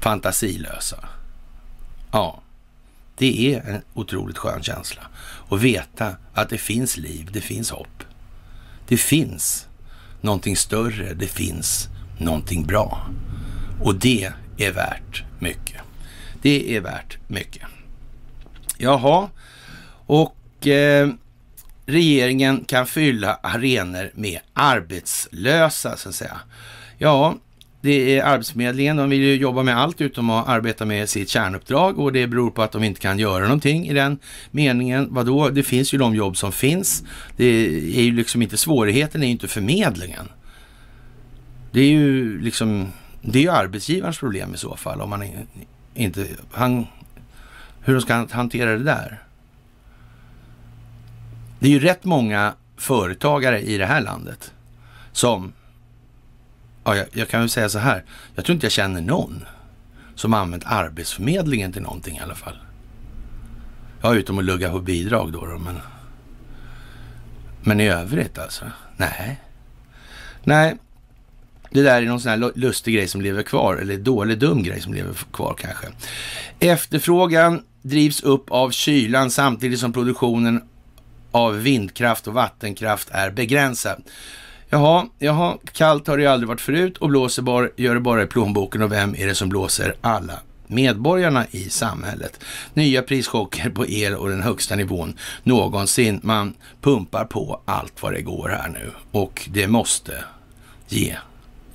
Fantasilösa. 0.00 1.08
Ja, 2.12 2.42
det 3.16 3.54
är 3.54 3.60
en 3.60 3.82
otroligt 3.94 4.38
skön 4.38 4.62
känsla 4.62 5.02
att 5.48 5.60
veta 5.60 6.16
att 6.34 6.48
det 6.48 6.58
finns 6.58 6.96
liv, 6.96 7.30
det 7.32 7.40
finns 7.40 7.70
hopp. 7.70 8.04
Det 8.88 8.96
finns 8.96 9.68
någonting 10.20 10.56
större, 10.56 11.14
det 11.14 11.28
finns 11.28 11.88
någonting 12.18 12.66
bra. 12.66 13.06
Och 13.82 13.94
det 13.94 14.32
är 14.56 14.72
värt 14.72 15.24
mycket. 15.38 15.80
Det 16.42 16.76
är 16.76 16.80
värt 16.80 17.18
mycket. 17.28 17.62
Jaha, 18.78 19.28
och 20.06 20.66
eh, 20.66 21.08
regeringen 21.86 22.64
kan 22.64 22.86
fylla 22.86 23.34
arenor 23.42 24.10
med 24.14 24.40
arbetslösa, 24.52 25.96
så 25.96 26.08
att 26.08 26.14
säga. 26.14 26.40
Ja, 26.98 27.34
det 27.80 28.18
är 28.18 28.24
Arbetsförmedlingen. 28.24 28.96
De 28.96 29.10
vill 29.10 29.20
ju 29.20 29.36
jobba 29.36 29.62
med 29.62 29.78
allt 29.78 30.00
utom 30.00 30.30
att 30.30 30.48
arbeta 30.48 30.84
med 30.84 31.08
sitt 31.08 31.28
kärnuppdrag 31.28 31.98
och 31.98 32.12
det 32.12 32.26
beror 32.26 32.50
på 32.50 32.62
att 32.62 32.72
de 32.72 32.84
inte 32.84 33.00
kan 33.00 33.18
göra 33.18 33.44
någonting 33.44 33.88
i 33.88 33.92
den 33.92 34.18
meningen. 34.50 35.08
Vadå? 35.10 35.48
Det 35.48 35.62
finns 35.62 35.94
ju 35.94 35.98
de 35.98 36.14
jobb 36.14 36.36
som 36.36 36.52
finns. 36.52 37.04
Det 37.36 37.44
är 37.98 38.02
ju 38.02 38.12
liksom 38.12 38.42
inte 38.42 38.56
svårigheten, 38.56 39.22
är 39.22 39.26
ju 39.26 39.32
inte 39.32 39.48
förmedlingen. 39.48 40.28
Det 41.76 41.82
är 41.82 41.90
ju 41.90 42.40
liksom, 42.40 42.92
det 43.20 43.38
är 43.38 43.42
ju 43.42 43.50
arbetsgivarens 43.50 44.18
problem 44.18 44.54
i 44.54 44.56
så 44.56 44.76
fall 44.76 45.00
om 45.00 45.10
man 45.10 45.46
inte, 45.94 46.28
han, 46.52 46.86
hur 47.80 47.94
de 47.94 48.00
ska 48.00 48.26
hantera 48.30 48.70
det 48.70 48.84
där. 48.84 49.22
Det 51.58 51.66
är 51.66 51.70
ju 51.70 51.80
rätt 51.80 52.04
många 52.04 52.54
företagare 52.76 53.60
i 53.60 53.78
det 53.78 53.86
här 53.86 54.00
landet 54.00 54.52
som, 55.12 55.52
ja, 56.84 56.96
jag, 56.96 57.06
jag 57.12 57.28
kan 57.28 57.40
väl 57.40 57.48
säga 57.48 57.68
så 57.68 57.78
här, 57.78 58.04
jag 58.34 58.44
tror 58.44 58.54
inte 58.54 58.66
jag 58.66 58.72
känner 58.72 59.00
någon 59.00 59.44
som 60.14 60.34
använt 60.34 60.64
Arbetsförmedlingen 60.66 61.72
till 61.72 61.82
någonting 61.82 62.16
i 62.16 62.20
alla 62.20 62.34
fall. 62.34 62.56
Ja, 64.02 64.14
utom 64.14 64.38
att 64.38 64.44
lugga 64.44 64.70
på 64.70 64.80
bidrag 64.80 65.32
då, 65.32 65.46
då 65.46 65.58
men, 65.58 65.78
men 67.62 67.80
i 67.80 67.88
övrigt 67.88 68.38
alltså, 68.38 68.64
nej. 68.96 69.40
Nej, 70.44 70.76
det 71.70 71.82
där 71.82 72.02
är 72.02 72.06
någon 72.06 72.20
sån 72.20 72.30
här 72.30 72.52
lustig 72.54 72.94
grej 72.94 73.08
som 73.08 73.20
lever 73.20 73.42
kvar, 73.42 73.76
eller 73.76 73.96
dålig 73.96 74.38
dum 74.38 74.62
grej 74.62 74.80
som 74.80 74.94
lever 74.94 75.14
kvar 75.32 75.56
kanske. 75.58 75.86
Efterfrågan 76.60 77.62
drivs 77.82 78.22
upp 78.22 78.50
av 78.50 78.70
kylan 78.70 79.30
samtidigt 79.30 79.80
som 79.80 79.92
produktionen 79.92 80.62
av 81.30 81.62
vindkraft 81.62 82.26
och 82.26 82.34
vattenkraft 82.34 83.08
är 83.10 83.30
begränsad. 83.30 84.02
Jaha, 84.68 85.06
jaha, 85.18 85.56
kallt 85.72 86.06
har 86.06 86.16
det 86.16 86.22
ju 86.22 86.28
aldrig 86.28 86.48
varit 86.48 86.60
förut 86.60 86.98
och 86.98 87.08
blåser 87.08 87.42
bara, 87.42 87.68
gör 87.76 87.94
det 87.94 88.00
bara 88.00 88.22
i 88.22 88.26
plånboken 88.26 88.82
och 88.82 88.92
vem 88.92 89.14
är 89.14 89.26
det 89.26 89.34
som 89.34 89.48
blåser? 89.48 89.94
Alla 90.00 90.40
medborgarna 90.66 91.46
i 91.50 91.70
samhället. 91.70 92.40
Nya 92.74 93.02
prischocker 93.02 93.70
på 93.70 93.86
el 93.86 94.14
och 94.14 94.28
den 94.28 94.42
högsta 94.42 94.76
nivån 94.76 95.18
någonsin. 95.42 96.20
Man 96.22 96.54
pumpar 96.80 97.24
på 97.24 97.60
allt 97.64 98.02
vad 98.02 98.12
det 98.12 98.22
går 98.22 98.48
här 98.48 98.68
nu 98.68 98.90
och 99.12 99.48
det 99.52 99.68
måste 99.68 100.24
ge 100.88 101.16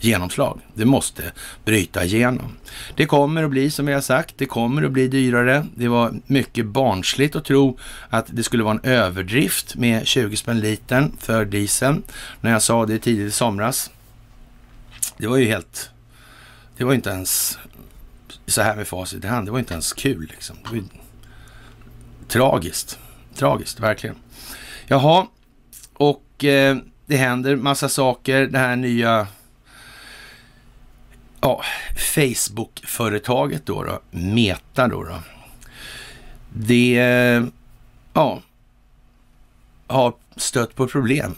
genomslag. 0.04 0.60
Det 0.74 0.86
måste 0.86 1.32
bryta 1.66 2.04
igenom. 2.04 2.58
Det 2.96 3.06
kommer 3.06 3.44
att 3.44 3.50
bli 3.50 3.72
som 3.72 3.86
vi 3.86 3.94
har 3.94 4.02
sagt, 4.02 4.36
det 4.38 4.46
kommer 4.46 4.84
att 4.84 4.92
bli 4.92 5.08
dyrare. 5.08 5.66
Det 5.76 5.88
var 5.88 6.14
mycket 6.26 6.66
barnsligt 6.66 7.36
att 7.36 7.46
tro 7.46 7.78
att 8.10 8.26
det 8.30 8.44
skulle 8.44 8.64
vara 8.64 8.74
en 8.74 8.92
överdrift 8.92 9.76
med 9.76 10.08
20 10.08 10.38
spänn 10.38 10.60
litern 10.60 11.18
för 11.20 11.46
dieseln 11.46 12.04
när 12.42 12.52
jag 12.52 12.62
sa 12.62 12.86
det 12.86 13.00
tidigt 13.00 13.28
i 13.28 13.32
somras. 13.32 13.92
Det 15.18 15.28
var 15.28 15.38
ju 15.38 15.46
helt, 15.46 15.90
det 16.78 16.84
var 16.84 16.94
inte 16.94 17.10
ens 17.10 17.60
så 18.46 18.62
här 18.62 18.76
med 18.76 18.88
facit 18.88 19.24
i 19.24 19.28
hand, 19.28 19.48
det 19.48 19.52
var 19.52 19.60
inte 19.60 19.74
ens 19.74 19.94
kul 19.94 20.28
liksom. 20.32 20.56
Det 20.64 20.70
var 20.70 20.76
ju 20.76 20.84
tragiskt, 22.28 23.00
tragiskt 23.36 23.80
verkligen. 23.80 24.16
Jaha, 24.88 25.28
och 25.94 26.44
eh, 26.44 26.78
det 27.06 27.18
händer 27.18 27.56
massa 27.56 27.90
saker. 27.90 28.48
Det 28.48 28.58
här 28.58 28.76
nya 28.76 29.28
ja, 31.42 31.64
Facebook-företaget 31.96 33.66
då, 33.66 33.84
då, 33.84 34.00
Meta 34.12 34.88
då, 34.88 35.04
då. 35.04 35.16
Det 36.54 36.94
ja, 38.14 38.42
har 39.88 40.14
stött 40.36 40.76
på 40.76 40.88
problem. 40.88 41.36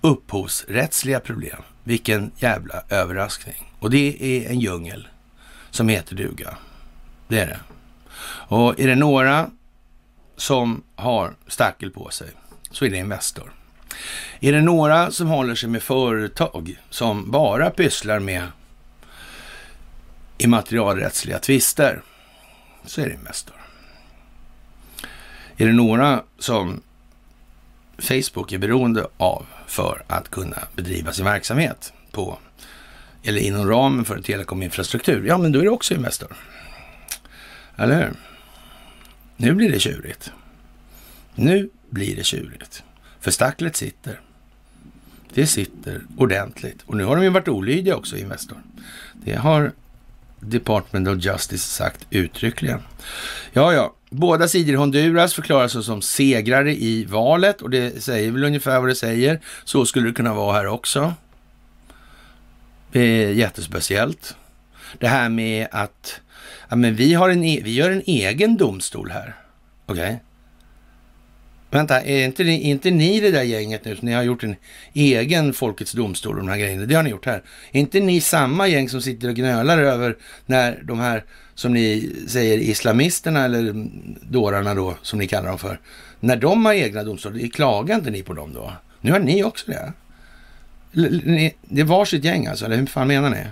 Upphovsrättsliga 0.00 1.20
problem. 1.20 1.62
Vilken 1.84 2.30
jävla 2.36 2.82
överraskning. 2.88 3.72
Och 3.80 3.90
det 3.90 4.16
är 4.20 4.50
en 4.50 4.60
djungel 4.60 5.08
som 5.70 5.88
heter 5.88 6.16
duga. 6.16 6.56
Det 7.28 7.40
är 7.40 7.46
det. 7.46 7.60
Och 8.48 8.80
är 8.80 8.86
det 8.86 8.94
några 8.94 9.50
som 10.36 10.82
har 10.96 11.34
stackel 11.46 11.90
på 11.90 12.10
sig 12.10 12.28
så 12.70 12.84
är 12.84 12.90
det 12.90 12.96
Investor. 12.96 13.52
Är 14.40 14.52
det 14.52 14.60
några 14.60 15.10
som 15.10 15.28
håller 15.28 15.54
sig 15.54 15.68
med 15.68 15.82
företag 15.82 16.76
som 16.90 17.30
bara 17.30 17.70
pysslar 17.70 18.18
med 18.18 18.46
immaterialrättsliga 20.40 21.38
tvister 21.38 22.02
så 22.84 23.00
är 23.00 23.06
det 23.06 23.14
Investor. 23.14 23.56
Är 25.56 25.66
det 25.66 25.72
några 25.72 26.22
som 26.38 26.82
Facebook 27.98 28.52
är 28.52 28.58
beroende 28.58 29.06
av 29.16 29.46
för 29.66 30.02
att 30.06 30.28
kunna 30.28 30.58
bedriva 30.76 31.12
sin 31.12 31.24
verksamhet 31.24 31.92
på 32.10 32.38
eller 33.22 33.40
inom 33.40 33.68
ramen 33.68 34.04
för 34.04 34.20
telekominfrastruktur, 34.20 35.26
ja 35.26 35.38
men 35.38 35.52
då 35.52 35.58
är 35.58 35.62
det 35.62 35.70
också 35.70 35.94
Investor. 35.94 36.36
Eller 37.76 37.96
hur? 37.96 38.12
Nu 39.36 39.54
blir 39.54 39.72
det 39.72 39.80
tjurigt. 39.80 40.32
Nu 41.34 41.70
blir 41.90 42.16
det 42.16 42.24
tjurigt. 42.24 42.82
För 43.20 43.30
stacklet 43.30 43.76
sitter. 43.76 44.20
Det 45.34 45.46
sitter 45.46 46.02
ordentligt. 46.16 46.82
Och 46.86 46.96
nu 46.96 47.04
har 47.04 47.16
de 47.16 47.22
ju 47.22 47.30
varit 47.30 47.48
olydiga 47.48 47.96
också, 47.96 48.16
Investor. 48.16 48.58
Det 49.24 49.34
har 49.34 49.72
Department 50.40 51.08
of 51.08 51.24
Justice 51.24 51.68
sagt 51.68 52.06
uttryckligen. 52.10 52.82
Ja, 53.52 53.72
ja, 53.72 53.94
båda 54.10 54.48
sidor 54.48 54.74
i 54.74 54.76
Honduras 54.76 55.34
förklarar 55.34 55.68
sig 55.68 55.82
som 55.82 56.02
segrare 56.02 56.74
i 56.74 57.04
valet 57.04 57.62
och 57.62 57.70
det 57.70 58.02
säger 58.02 58.30
väl 58.30 58.44
ungefär 58.44 58.80
vad 58.80 58.88
det 58.88 58.94
säger. 58.94 59.40
Så 59.64 59.86
skulle 59.86 60.08
det 60.08 60.14
kunna 60.14 60.34
vara 60.34 60.56
här 60.56 60.66
också. 60.66 61.14
Det 62.92 63.00
är 63.00 63.32
jättespeciellt. 63.32 64.36
Det 64.98 65.08
här 65.08 65.28
med 65.28 65.68
att 65.70 66.20
ja, 66.68 66.76
men 66.76 66.94
vi, 66.94 67.14
har 67.14 67.28
en, 67.30 67.44
e- 67.44 67.60
vi 67.64 67.74
gör 67.74 67.90
en 67.90 68.02
egen 68.06 68.56
domstol 68.56 69.10
här. 69.10 69.36
Okej? 69.86 70.04
Okay? 70.04 70.16
Vänta, 71.70 72.02
är 72.02 72.24
inte, 72.24 72.44
ni, 72.44 72.62
inte 72.62 72.90
ni 72.90 73.20
det 73.20 73.30
där 73.30 73.42
gänget 73.42 73.84
nu, 73.84 73.96
ni 74.00 74.12
har 74.12 74.22
gjort 74.22 74.44
en 74.44 74.56
egen 74.92 75.52
Folkets 75.52 75.92
domstol 75.92 76.32
och 76.32 76.38
de 76.38 76.48
här 76.48 76.58
grejerna, 76.58 76.86
det 76.86 76.94
har 76.94 77.02
ni 77.02 77.10
gjort 77.10 77.26
här. 77.26 77.42
Är 77.72 77.80
inte 77.80 78.00
ni 78.00 78.20
samma 78.20 78.68
gäng 78.68 78.88
som 78.88 79.02
sitter 79.02 79.28
och 79.28 79.34
gnölar 79.34 79.78
över 79.78 80.16
när 80.46 80.82
de 80.84 80.98
här, 80.98 81.24
som 81.54 81.72
ni 81.72 82.12
säger, 82.28 82.58
islamisterna 82.58 83.44
eller 83.44 83.88
dårarna 84.30 84.74
då, 84.74 84.96
som 85.02 85.18
ni 85.18 85.26
kallar 85.26 85.48
dem 85.48 85.58
för, 85.58 85.80
när 86.20 86.36
de 86.36 86.66
har 86.66 86.74
egna 86.74 87.04
domstolar, 87.04 87.48
klagar 87.48 87.94
inte 87.94 88.10
ni 88.10 88.22
på 88.22 88.32
dem 88.32 88.52
då? 88.54 88.72
Nu 89.00 89.12
har 89.12 89.18
ni 89.18 89.44
också 89.44 89.70
det. 89.70 89.92
Det 91.62 91.80
är 91.80 91.84
varsitt 91.84 92.24
gäng 92.24 92.46
alltså, 92.46 92.64
eller 92.64 92.76
hur 92.76 92.86
fan 92.86 93.08
menar 93.08 93.30
ni? 93.30 93.46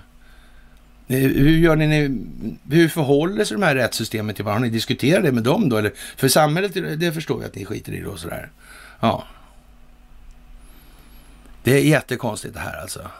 Hur 1.09 1.59
gör 1.59 1.77
ni, 1.77 2.21
hur 2.71 2.89
förhåller 2.89 3.45
sig 3.45 3.57
de 3.57 3.63
här 3.63 3.75
rättssystemen 3.75 4.35
till 4.35 4.45
varandra? 4.45 4.61
Har 4.61 4.67
ni 4.67 4.73
diskuterat 4.73 5.23
det 5.23 5.33
med 5.33 5.43
dem 5.43 5.69
då? 5.69 5.77
Eller, 5.77 5.93
för 6.17 6.29
samhället, 6.29 7.01
det 7.01 7.13
förstår 7.13 7.43
jag 7.43 7.49
att 7.49 7.55
ni 7.55 7.65
skiter 7.65 7.93
i 7.93 8.01
då 8.01 8.17
sådär. 8.17 8.51
Ja. 9.01 9.25
Det 11.63 11.73
är 11.73 11.81
jättekonstigt 11.81 12.55
det 12.55 12.61
här 12.61 12.81
alltså. 12.81 13.11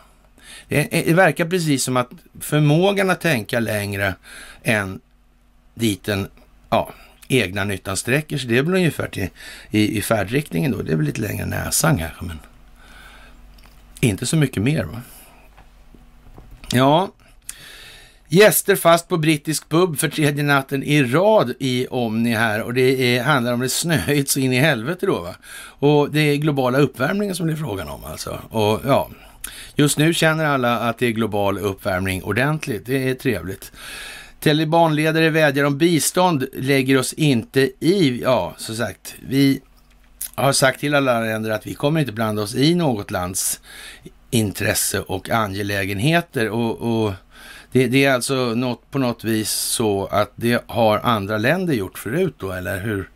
Det, 0.69 0.89
det 1.07 1.15
verkar 1.15 1.45
precis 1.45 1.85
som 1.85 1.97
att 1.97 2.11
förmågan 2.41 3.11
att 3.11 3.21
tänka 3.21 3.61
längre 3.61 4.15
än 4.63 5.01
dit 5.75 6.05
den 6.05 6.29
ja, 6.71 6.93
egna 7.29 7.65
nyttan 7.65 7.97
sträcker 7.97 8.39
sig, 8.39 8.49
det 8.49 8.59
är 8.59 8.63
väl 8.63 8.75
ungefär 8.75 9.09
till, 9.09 9.29
i, 9.71 9.99
i 9.99 10.03
färdriktningen 10.03 10.73
då. 10.73 10.83
Det 10.83 10.93
är 10.93 10.97
väl 10.97 11.07
lite 11.07 11.21
längre 11.21 11.47
näsan 11.47 11.99
kanske, 11.99 12.25
men 12.25 12.39
inte 14.01 14.27
så 14.27 14.37
mycket 14.37 14.63
mer 14.63 14.85
va. 14.85 15.03
Ja, 16.73 17.13
Gäster 18.31 18.77
fast 18.77 19.09
på 19.09 19.17
brittisk 19.17 19.69
pub 19.69 19.99
för 19.99 20.09
tredje 20.09 20.43
natten 20.43 20.83
i 20.83 21.03
rad 21.03 21.55
i 21.59 21.87
Omni 21.87 22.35
här 22.35 22.63
och 22.63 22.75
det 22.75 23.17
är, 23.17 23.23
handlar 23.23 23.53
om 23.53 23.61
det 23.61 23.69
snöigt 23.69 24.31
så 24.31 24.41
in 24.41 24.53
i 24.53 24.59
helvete 24.59 25.07
då 25.07 25.21
va. 25.21 25.35
Och 25.79 26.11
det 26.11 26.21
är 26.21 26.37
globala 26.37 26.79
uppvärmningen 26.79 27.35
som 27.35 27.47
det 27.47 27.53
är 27.53 27.57
frågan 27.57 27.89
om 27.89 28.05
alltså. 28.05 28.41
Och 28.51 28.81
ja, 28.85 29.11
just 29.75 29.99
nu 29.99 30.15
känner 30.15 30.45
alla 30.45 30.79
att 30.79 30.99
det 30.99 31.07
är 31.07 31.11
global 31.11 31.59
uppvärmning 31.59 32.23
ordentligt. 32.23 32.87
Det 32.87 33.11
är 33.11 33.15
trevligt. 33.15 33.73
Talibanledare 34.41 35.31
vädjar 35.31 35.65
om 35.65 35.79
bistånd, 35.79 36.47
lägger 36.53 36.99
oss 36.99 37.13
inte 37.13 37.61
i. 37.81 38.21
Ja, 38.23 38.55
som 38.57 38.77
sagt, 38.77 39.15
vi 39.29 39.61
har 40.35 40.53
sagt 40.53 40.81
till 40.81 40.95
alla 40.95 41.21
länder 41.21 41.51
att 41.51 41.67
vi 41.67 41.75
kommer 41.75 42.01
inte 42.01 42.13
blanda 42.13 42.43
oss 42.43 42.55
i 42.55 42.75
något 42.75 43.11
lands 43.11 43.61
intresse 44.31 45.01
och 45.01 45.31
angelägenheter. 45.31 46.51
och, 46.51 47.07
och 47.07 47.13
det, 47.73 47.87
det, 47.87 48.05
är 48.05 48.13
alltså 48.13 48.35
något, 48.35 48.91
på 48.91 48.99
något 48.99 49.25
vis 49.25 49.51
så 49.51 50.07
att 50.07 50.33
det 50.37 50.65
har 50.67 50.99
andra 50.99 51.39
länder 51.39 51.75
gjort 51.75 51.99
förut 51.99 52.35
då, 52.39 52.53
eller 52.53 52.81
hur 52.81 53.09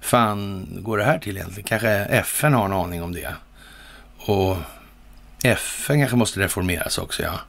fan 0.00 0.68
går 0.80 0.98
det 0.98 1.04
här 1.04 1.18
till 1.18 1.36
egentligen? 1.36 1.68
Kanske 1.68 1.90
FN 1.90 2.54
har 2.54 2.64
en 2.64 2.72
aning 2.72 3.02
om 3.02 3.12
det. 3.12 3.34
Och 4.18 4.56
FN 5.42 5.98
kanske 5.98 6.16
måste 6.16 6.40
reformeras 6.40 6.98
också, 6.98 7.22
ja. 7.22 7.40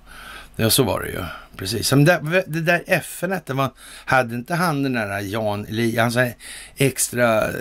Ja, 0.55 0.69
så 0.69 0.83
var 0.83 1.01
det 1.01 1.09
ju. 1.09 1.23
Precis. 1.55 1.91
Men 1.91 2.05
det, 2.05 2.43
det 2.47 2.61
där 2.61 2.83
FN, 2.87 3.39
det 3.45 3.53
var, 3.53 3.69
hade 4.05 4.35
inte 4.35 4.55
han 4.55 4.83
den 4.83 4.93
där 4.93 5.19
Jan 5.19 5.65
Eliasson, 5.65 6.23
han 6.23 6.33
extra 6.77 7.47
eh, 7.47 7.53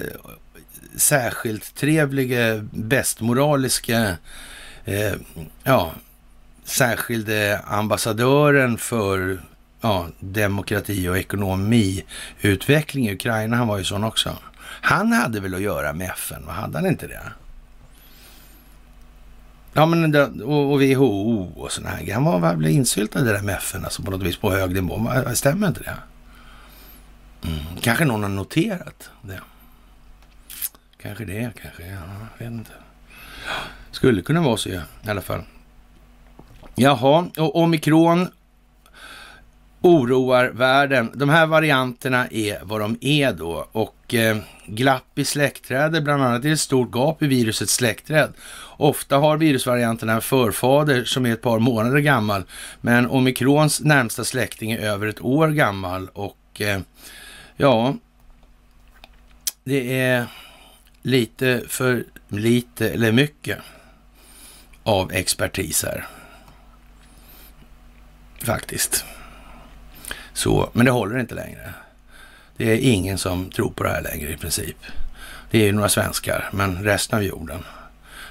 särskilt 0.97 1.75
trevlige, 1.75 2.67
bästmoraliske, 2.73 4.17
eh, 4.85 5.13
ja, 5.65 5.93
särskilde 6.69 7.53
eh, 7.53 7.73
ambassadören 7.73 8.79
för 8.79 9.41
ja, 9.81 10.09
demokrati 10.21 11.09
och 11.09 11.19
ekonomiutveckling 11.19 13.09
i 13.09 13.15
Ukraina, 13.15 13.57
han 13.57 13.69
var 13.69 13.79
ju 13.79 13.85
sån 13.85 14.05
också. 14.05 14.37
Han 14.61 15.13
hade 15.13 15.41
väl 15.41 15.55
att 15.55 15.61
göra 15.61 15.93
med 15.93 16.11
FN, 16.11 16.43
vad 16.47 16.55
hade 16.55 16.79
han 16.79 16.87
inte 16.87 17.07
det? 17.07 17.23
Ja, 19.73 19.87
men 19.87 20.17
och, 20.43 20.73
och 20.73 20.83
WHO 20.83 21.53
och 21.57 21.73
sådana 21.73 21.91
här 21.91 22.03
grejer. 22.03 22.15
Han 22.15 22.25
var 22.25 22.41
väl 22.41 22.67
insyltad 22.67 23.21
i 23.21 23.25
det 23.25 23.33
där 23.33 23.43
med 23.43 23.55
FN, 23.55 23.85
alltså 23.85 24.03
på 24.03 24.11
något 24.11 24.23
vis 24.23 24.37
på 24.37 24.53
hög 24.53 24.75
nivå. 24.75 25.13
Eh, 25.13 25.33
stämmer 25.33 25.69
inte 25.69 25.81
det? 25.81 25.97
Mm. 27.49 27.61
Kanske 27.81 28.05
någon 28.05 28.23
har 28.23 28.31
noterat 28.31 29.11
det. 29.23 29.41
Kanske 31.03 31.25
det, 31.25 31.53
kanske. 31.63 31.87
Ja, 31.87 31.97
jag 32.39 32.45
vet 32.45 32.53
inte. 32.53 32.73
Skulle 33.91 34.23
kunna 34.23 34.41
vara 34.41 34.57
så 34.57 34.69
i 34.69 34.81
alla 35.07 35.21
fall. 35.21 35.43
Jaha, 36.81 37.27
och 37.37 37.57
omikron 37.57 38.29
oroar 39.81 40.49
världen. 40.49 41.11
De 41.15 41.29
här 41.29 41.47
varianterna 41.47 42.27
är 42.31 42.59
vad 42.63 42.81
de 42.81 42.99
är 43.01 43.33
då 43.33 43.69
och 43.73 44.15
eh, 44.15 44.37
glapp 44.67 45.19
i 45.19 45.25
släktträdet, 45.25 46.05
bland 46.05 46.23
annat 46.23 46.45
är 46.45 46.49
det 46.49 46.53
ett 46.53 46.61
stort 46.61 46.95
gap 46.95 47.23
i 47.23 47.27
virusets 47.27 47.75
släktträd. 47.75 48.33
Ofta 48.77 49.17
har 49.17 49.37
virusvarianterna 49.37 50.13
en 50.13 50.21
förfader 50.21 51.05
som 51.05 51.27
är 51.27 51.33
ett 51.33 51.43
par 51.43 51.59
månader 51.59 51.99
gammal, 51.99 52.43
men 52.81 53.11
omikrons 53.11 53.81
närmsta 53.81 54.25
släkting 54.25 54.73
är 54.73 54.79
över 54.79 55.07
ett 55.07 55.21
år 55.21 55.49
gammal 55.49 56.09
och 56.13 56.61
eh, 56.61 56.81
ja, 57.57 57.95
det 59.65 60.01
är 60.01 60.27
lite 61.03 61.63
för 61.69 62.05
lite 62.29 62.89
eller 62.91 63.13
mycket 63.13 63.59
av 64.83 65.13
expertis 65.13 65.85
här. 65.85 66.07
Faktiskt. 68.39 69.05
Så, 70.33 70.71
men 70.73 70.87
det 70.87 70.93
håller 70.93 71.19
inte 71.19 71.35
längre. 71.35 71.75
Det 72.57 72.73
är 72.73 72.79
ingen 72.79 73.19
som 73.19 73.51
tror 73.51 73.71
på 73.71 73.85
det 73.85 73.91
här 73.91 74.03
längre 74.03 74.33
i 74.33 74.37
princip. 74.37 74.77
Det 75.51 75.59
är 75.59 75.67
ju 75.67 75.73
några 75.73 75.89
svenskar, 75.89 76.51
men 76.53 76.85
resten 76.85 77.19
av 77.19 77.25
jorden, 77.25 77.65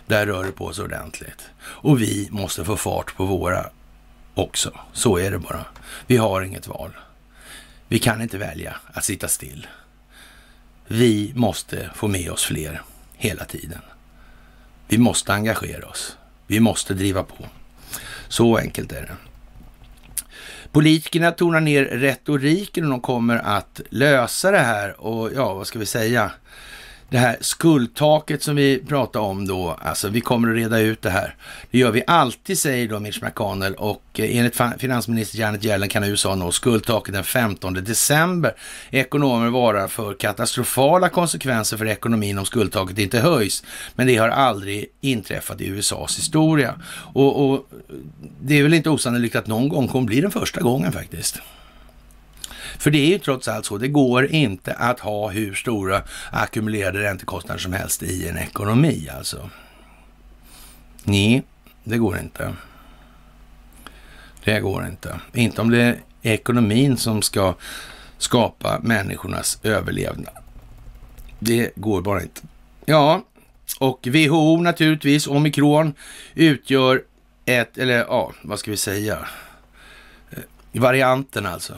där 0.07 0.25
rör 0.25 0.43
det 0.43 0.51
på 0.51 0.73
sig 0.73 0.83
ordentligt. 0.83 1.49
Och 1.59 2.01
vi 2.01 2.27
måste 2.31 2.65
få 2.65 2.77
fart 2.77 3.15
på 3.15 3.25
våra 3.25 3.69
också. 4.33 4.79
Så 4.93 5.17
är 5.17 5.31
det 5.31 5.39
bara. 5.39 5.65
Vi 6.07 6.17
har 6.17 6.41
inget 6.41 6.67
val. 6.67 6.91
Vi 7.87 7.99
kan 7.99 8.21
inte 8.21 8.37
välja 8.37 8.75
att 8.93 9.03
sitta 9.03 9.27
still. 9.27 9.67
Vi 10.87 11.31
måste 11.35 11.89
få 11.95 12.07
med 12.07 12.31
oss 12.31 12.45
fler 12.45 12.81
hela 13.13 13.45
tiden. 13.45 13.81
Vi 14.87 14.97
måste 14.97 15.33
engagera 15.33 15.87
oss. 15.87 16.17
Vi 16.47 16.59
måste 16.59 16.93
driva 16.93 17.23
på. 17.23 17.45
Så 18.27 18.57
enkelt 18.57 18.91
är 18.91 19.01
det. 19.01 19.15
Politikerna 20.71 21.31
tonar 21.31 21.59
ner 21.59 21.85
retoriken 21.85 22.83
och 22.83 22.89
de 22.89 23.01
kommer 23.01 23.37
att 23.37 23.81
lösa 23.89 24.51
det 24.51 24.59
här 24.59 25.01
och 25.01 25.33
ja, 25.35 25.53
vad 25.53 25.67
ska 25.67 25.79
vi 25.79 25.85
säga? 25.85 26.31
Det 27.09 27.17
här 27.17 27.37
skuldtaket 27.41 28.43
som 28.43 28.55
vi 28.55 28.83
pratade 28.87 29.25
om 29.25 29.47
då, 29.47 29.77
alltså 29.81 30.09
vi 30.09 30.21
kommer 30.21 30.49
att 30.49 30.55
reda 30.55 30.79
ut 30.79 31.01
det 31.01 31.09
här. 31.09 31.35
Det 31.71 31.77
gör 31.77 31.91
vi 31.91 32.03
alltid, 32.07 32.59
säger 32.59 32.87
då 32.87 32.99
Mitch 32.99 33.21
McConnell 33.21 33.73
och 33.73 34.03
eh, 34.13 34.37
enligt 34.37 34.61
finansminister 34.77 35.39
Janet 35.39 35.65
Yellen 35.65 35.89
kan 35.89 36.03
USA 36.03 36.35
nå 36.35 36.51
skuldtaket 36.51 37.13
den 37.13 37.23
15 37.23 37.73
december. 37.73 38.53
Ekonomer 38.91 39.49
varar 39.49 39.87
för 39.87 40.13
katastrofala 40.13 41.09
konsekvenser 41.09 41.77
för 41.77 41.87
ekonomin 41.87 42.37
om 42.37 42.45
skuldtaket 42.45 42.97
inte 42.97 43.19
höjs, 43.19 43.63
men 43.95 44.07
det 44.07 44.15
har 44.15 44.29
aldrig 44.29 44.85
inträffat 45.01 45.61
i 45.61 45.67
USAs 45.67 46.17
historia. 46.17 46.75
Och, 47.13 47.49
och 47.49 47.69
det 48.41 48.59
är 48.59 48.63
väl 48.63 48.73
inte 48.73 48.89
osannolikt 48.89 49.35
att 49.35 49.47
någon 49.47 49.69
gång 49.69 49.87
kommer 49.87 50.07
bli 50.07 50.21
den 50.21 50.31
första 50.31 50.61
gången 50.61 50.91
faktiskt. 50.91 51.41
För 52.77 52.91
det 52.91 52.97
är 52.97 53.07
ju 53.07 53.19
trots 53.19 53.47
allt 53.47 53.65
så, 53.65 53.77
det 53.77 53.87
går 53.87 54.27
inte 54.27 54.73
att 54.73 54.99
ha 54.99 55.29
hur 55.29 55.53
stora 55.53 56.01
ackumulerade 56.31 57.01
räntekostnader 57.01 57.59
som 57.59 57.73
helst 57.73 58.03
i 58.03 58.27
en 58.27 58.37
ekonomi 58.37 59.09
alltså. 59.17 59.49
Nej, 61.03 61.43
det 61.83 61.97
går 61.97 62.19
inte. 62.19 62.53
Det 64.43 64.59
går 64.59 64.85
inte. 64.85 65.19
Inte 65.33 65.61
om 65.61 65.69
det 65.69 65.81
är 65.81 65.97
ekonomin 66.21 66.97
som 66.97 67.21
ska 67.21 67.55
skapa 68.17 68.79
människornas 68.83 69.59
överlevnad. 69.63 70.33
Det 71.39 71.71
går 71.75 72.01
bara 72.01 72.21
inte. 72.21 72.41
Ja, 72.85 73.23
och 73.79 74.07
WHO 74.07 74.61
naturligtvis, 74.61 75.27
omikron, 75.27 75.93
utgör 76.35 77.03
ett, 77.45 77.77
eller 77.77 77.97
ja, 77.97 78.31
vad 78.41 78.59
ska 78.59 78.71
vi 78.71 78.77
säga? 78.77 79.27
Eh, 80.29 80.39
varianten 80.81 81.45
alltså 81.45 81.73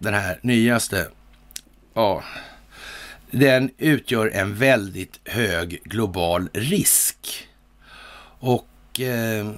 den 0.00 0.14
här 0.14 0.38
nyaste, 0.42 1.08
ja, 1.94 2.24
den 3.30 3.70
utgör 3.78 4.30
en 4.34 4.54
väldigt 4.54 5.20
hög 5.24 5.80
global 5.84 6.48
risk. 6.52 7.48
Och 8.40 9.00
eh, 9.00 9.50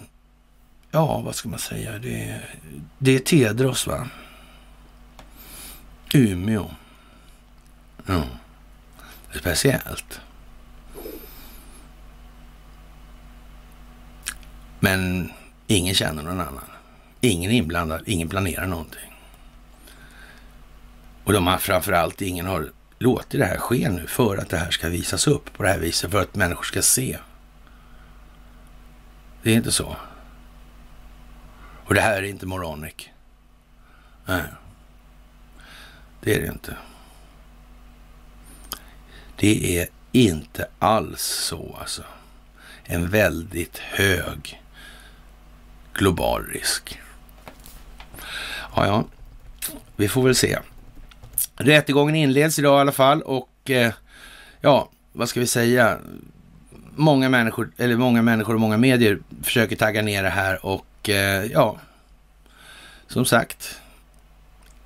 ja, 0.90 1.20
vad 1.20 1.34
ska 1.34 1.48
man 1.48 1.58
säga? 1.58 1.98
Det, 1.98 2.40
det 2.98 3.14
är 3.14 3.18
Tedros, 3.18 3.86
va? 3.86 4.08
Umeå. 6.14 6.70
Ja, 8.06 8.24
speciellt. 9.34 10.20
Men 14.80 15.32
ingen 15.66 15.94
känner 15.94 16.22
någon 16.22 16.40
annan. 16.40 16.64
Ingen 17.20 17.50
inblandad, 17.50 18.02
ingen 18.06 18.28
planerar 18.28 18.66
någonting. 18.66 19.11
Och 21.32 21.36
de 21.36 21.46
har 21.46 21.58
framförallt, 21.58 22.22
ingen 22.22 22.46
har 22.46 22.72
låtit 22.98 23.40
det 23.40 23.46
här 23.46 23.56
ske 23.56 23.88
nu 23.88 24.06
för 24.06 24.36
att 24.36 24.48
det 24.48 24.56
här 24.56 24.70
ska 24.70 24.88
visas 24.88 25.26
upp 25.26 25.52
på 25.52 25.62
det 25.62 25.68
här 25.68 25.78
viset, 25.78 26.10
för 26.10 26.22
att 26.22 26.34
människor 26.34 26.62
ska 26.62 26.82
se. 26.82 27.18
Det 29.42 29.52
är 29.52 29.56
inte 29.56 29.72
så. 29.72 29.96
Och 31.84 31.94
det 31.94 32.00
här 32.00 32.16
är 32.16 32.22
inte 32.22 32.46
moronic. 32.46 32.94
Nej. 34.26 34.42
Det 36.20 36.34
är 36.34 36.40
det 36.40 36.46
inte. 36.46 36.76
Det 39.36 39.78
är 39.78 39.88
inte 40.12 40.68
alls 40.78 41.22
så 41.22 41.76
alltså. 41.80 42.02
En 42.84 43.08
väldigt 43.08 43.78
hög 43.78 44.62
global 45.94 46.46
risk. 46.46 47.00
Ja, 48.76 48.86
ja, 48.86 49.04
vi 49.96 50.08
får 50.08 50.22
väl 50.22 50.34
se. 50.34 50.58
Rättegången 51.62 52.14
inleds 52.14 52.58
idag 52.58 52.78
i 52.78 52.80
alla 52.80 52.92
fall 52.92 53.22
och 53.22 53.70
eh, 53.70 53.92
ja, 54.60 54.88
vad 55.12 55.28
ska 55.28 55.40
vi 55.40 55.46
säga? 55.46 55.98
Många 56.96 57.28
människor, 57.28 57.72
eller 57.76 57.96
många 57.96 58.22
människor 58.22 58.54
och 58.54 58.60
många 58.60 58.76
medier 58.76 59.18
försöker 59.42 59.76
tagga 59.76 60.02
ner 60.02 60.22
det 60.22 60.30
här 60.30 60.66
och 60.66 61.08
eh, 61.08 61.44
ja, 61.44 61.76
som 63.06 63.24
sagt, 63.24 63.80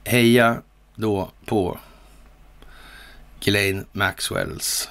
heja 0.04 0.62
då 0.94 1.30
på 1.44 1.78
Ghislaine 3.40 3.86
Maxwells 3.92 4.90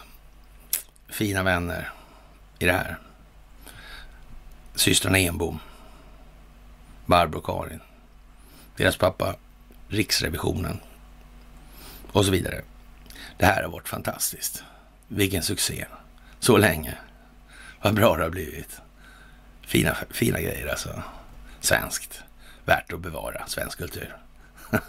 fina 1.10 1.44
vänner 1.44 1.91
i 2.60 2.66
det 2.66 2.72
här. 2.72 2.98
Systrarna 4.76 5.18
Enbom, 5.18 5.60
Barbro 7.06 7.38
och 7.38 7.45
Karin, 7.45 7.80
deras 8.78 8.98
pappa 8.98 9.36
Riksrevisionen 9.88 10.80
och 12.16 12.26
så 12.26 12.32
vidare. 12.32 12.62
Det 13.38 13.46
här 13.46 13.64
har 13.64 13.72
varit 13.72 13.88
fantastiskt. 13.88 14.64
Vilken 15.08 15.44
succé. 15.44 15.86
Så 16.40 16.58
länge. 16.58 16.98
Vad 17.82 17.94
bra 17.94 18.18
det 18.18 18.24
har 18.24 18.30
blivit. 18.30 18.82
Fina, 19.62 19.96
fina 20.10 20.42
grejer 20.42 20.68
alltså. 20.68 21.04
Svenskt. 21.60 22.20
Värt 22.66 22.94
att 22.94 23.00
bevara 23.00 23.48
svensk 23.48 23.78
kultur. 23.78 24.16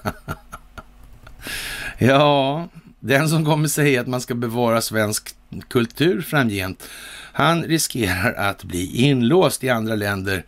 ja, 1.98 2.68
den 3.00 3.28
som 3.28 3.44
kommer 3.44 3.68
säga 3.68 4.00
att 4.00 4.06
man 4.06 4.20
ska 4.20 4.34
bevara 4.34 4.80
svensk 4.80 5.34
kultur 5.68 6.22
framgent, 6.22 6.88
han 7.32 7.64
riskerar 7.64 8.32
att 8.32 8.64
bli 8.64 8.96
inlåst 8.96 9.64
i 9.64 9.68
andra 9.68 9.94
länder 9.94 10.44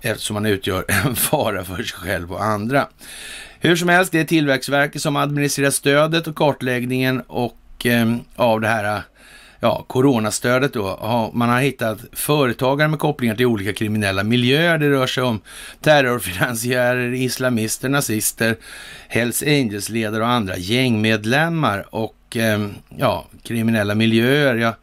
eftersom 0.00 0.36
han 0.36 0.46
utgör 0.46 0.84
en 0.88 1.16
fara 1.16 1.64
för 1.64 1.76
sig 1.76 1.98
själv 1.98 2.32
och 2.32 2.44
andra. 2.44 2.88
Hur 3.60 3.76
som 3.76 3.88
helst, 3.88 4.12
det 4.12 4.20
är 4.20 4.24
Tillväxtverket 4.24 5.02
som 5.02 5.16
administrerar 5.16 5.70
stödet 5.70 6.26
och 6.26 6.36
kartläggningen 6.36 7.20
och 7.20 7.86
eh, 7.86 8.16
av 8.36 8.60
det 8.60 8.68
här 8.68 9.02
ja, 9.60 9.84
coronastödet 9.88 10.72
då. 10.72 11.30
Man 11.34 11.48
har 11.48 11.60
hittat 11.60 11.98
företagare 12.12 12.88
med 12.88 12.98
kopplingar 12.98 13.34
till 13.34 13.46
olika 13.46 13.72
kriminella 13.72 14.24
miljöer. 14.24 14.78
Det 14.78 14.90
rör 14.90 15.06
sig 15.06 15.22
om 15.22 15.40
terrorfinansiärer, 15.80 17.14
islamister, 17.14 17.88
nazister, 17.88 18.56
Hells 19.08 19.42
Angels-ledare 19.42 20.22
och 20.22 20.28
andra 20.28 20.56
gängmedlemmar 20.56 21.94
och 21.94 22.36
eh, 22.36 22.68
ja, 22.96 23.26
kriminella 23.42 23.94
miljöer. 23.94 24.54
Ja, 24.54 24.74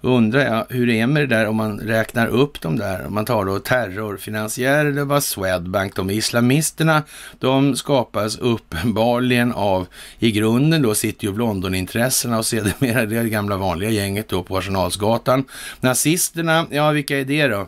undrar 0.00 0.40
jag 0.40 0.66
hur 0.68 0.86
det 0.86 1.00
är 1.00 1.06
med 1.06 1.22
det 1.22 1.36
där 1.36 1.46
om 1.46 1.56
man 1.56 1.80
räknar 1.80 2.26
upp 2.26 2.60
de 2.60 2.78
där. 2.78 3.06
Om 3.06 3.14
man 3.14 3.24
tar 3.24 3.44
då 3.44 3.58
terrorfinansiärer, 3.58 4.92
det 4.92 5.04
var 5.04 5.20
Swedbank, 5.20 5.96
de 5.96 6.10
islamisterna, 6.10 7.02
de 7.38 7.76
skapas 7.76 8.38
uppenbarligen 8.38 9.52
av, 9.52 9.86
i 10.18 10.30
grunden 10.30 10.82
då, 10.82 10.94
City 10.94 11.28
of 11.28 11.38
London-intressena 11.38 12.38
och 12.38 12.46
sedermera 12.46 13.06
det 13.06 13.28
gamla 13.28 13.56
vanliga 13.56 13.90
gänget 13.90 14.28
då 14.28 14.42
på 14.42 14.58
Arsenalsgatan. 14.58 15.44
Nazisterna, 15.80 16.66
ja 16.70 16.90
vilka 16.90 17.18
är 17.18 17.24
det 17.24 17.48
då? 17.48 17.66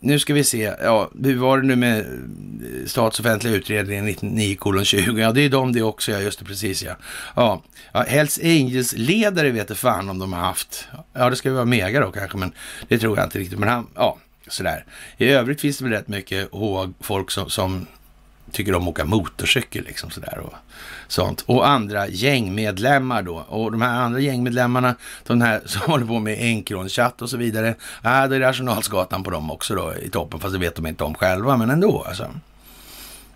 nu 0.00 0.18
ska 0.18 0.34
vi 0.34 0.44
se, 0.44 0.72
ja, 0.82 1.10
hur 1.24 1.36
var 1.36 1.58
det 1.58 1.66
nu 1.66 1.76
med 1.76 2.06
statsoffentliga 2.86 3.54
utredningen 3.54 4.04
99 4.04 4.84
20? 4.84 5.20
Ja, 5.20 5.32
det 5.32 5.40
är 5.40 5.48
de 5.48 5.72
det 5.72 5.82
också, 5.82 6.12
ja, 6.12 6.20
just 6.20 6.38
det, 6.38 6.44
precis 6.44 6.82
ja. 6.82 6.96
Ja, 7.36 7.62
ja 7.92 8.02
Hells 8.02 8.38
Angels-ledare 8.38 9.50
vet 9.50 9.68
jag 9.68 9.78
fan 9.78 10.08
om 10.08 10.18
de 10.18 10.32
har 10.32 10.40
haft. 10.40 10.88
Ja, 11.12 11.30
det 11.30 11.36
ska 11.36 11.52
vara 11.52 11.64
Mega 11.64 12.00
då 12.00 12.12
kanske, 12.12 12.38
men 12.38 12.52
det 12.88 12.98
tror 12.98 13.18
jag 13.18 13.26
inte 13.26 13.38
riktigt. 13.38 13.58
Men 13.58 13.68
han, 13.68 13.86
ja, 13.94 14.18
sådär. 14.48 14.84
I 15.16 15.28
övrigt 15.28 15.60
finns 15.60 15.78
det 15.78 15.84
väl 15.84 15.92
rätt 15.92 16.08
mycket 16.08 16.50
folk 17.00 17.30
som, 17.30 17.50
som 17.50 17.86
tycker 18.52 18.74
om 18.74 18.82
att 18.82 18.88
åka 18.88 19.04
motorcykel 19.04 19.84
liksom 19.84 20.10
sådär 20.10 20.38
och 20.38 20.54
sånt. 21.08 21.44
Och 21.46 21.68
andra 21.68 22.08
gängmedlemmar 22.08 23.22
då. 23.22 23.36
Och 23.36 23.72
de 23.72 23.82
här 23.82 24.00
andra 24.00 24.20
gängmedlemmarna, 24.20 24.94
de 25.26 25.40
här 25.40 25.62
som 25.66 25.80
håller 25.80 26.06
på 26.06 26.18
med 26.18 26.38
enkronchatt 26.38 27.22
och 27.22 27.30
så 27.30 27.36
vidare. 27.36 27.74
Ja, 28.02 28.28
det 28.28 28.36
är 28.36 28.40
Rationalsgatan 28.40 29.22
på 29.22 29.30
dem 29.30 29.50
också 29.50 29.74
då 29.74 29.94
i 30.02 30.10
toppen, 30.10 30.40
fast 30.40 30.52
det 30.52 30.58
vet 30.58 30.74
de 30.74 30.86
inte 30.86 31.04
om 31.04 31.14
själva, 31.14 31.56
men 31.56 31.70
ändå 31.70 32.02
alltså. 32.08 32.30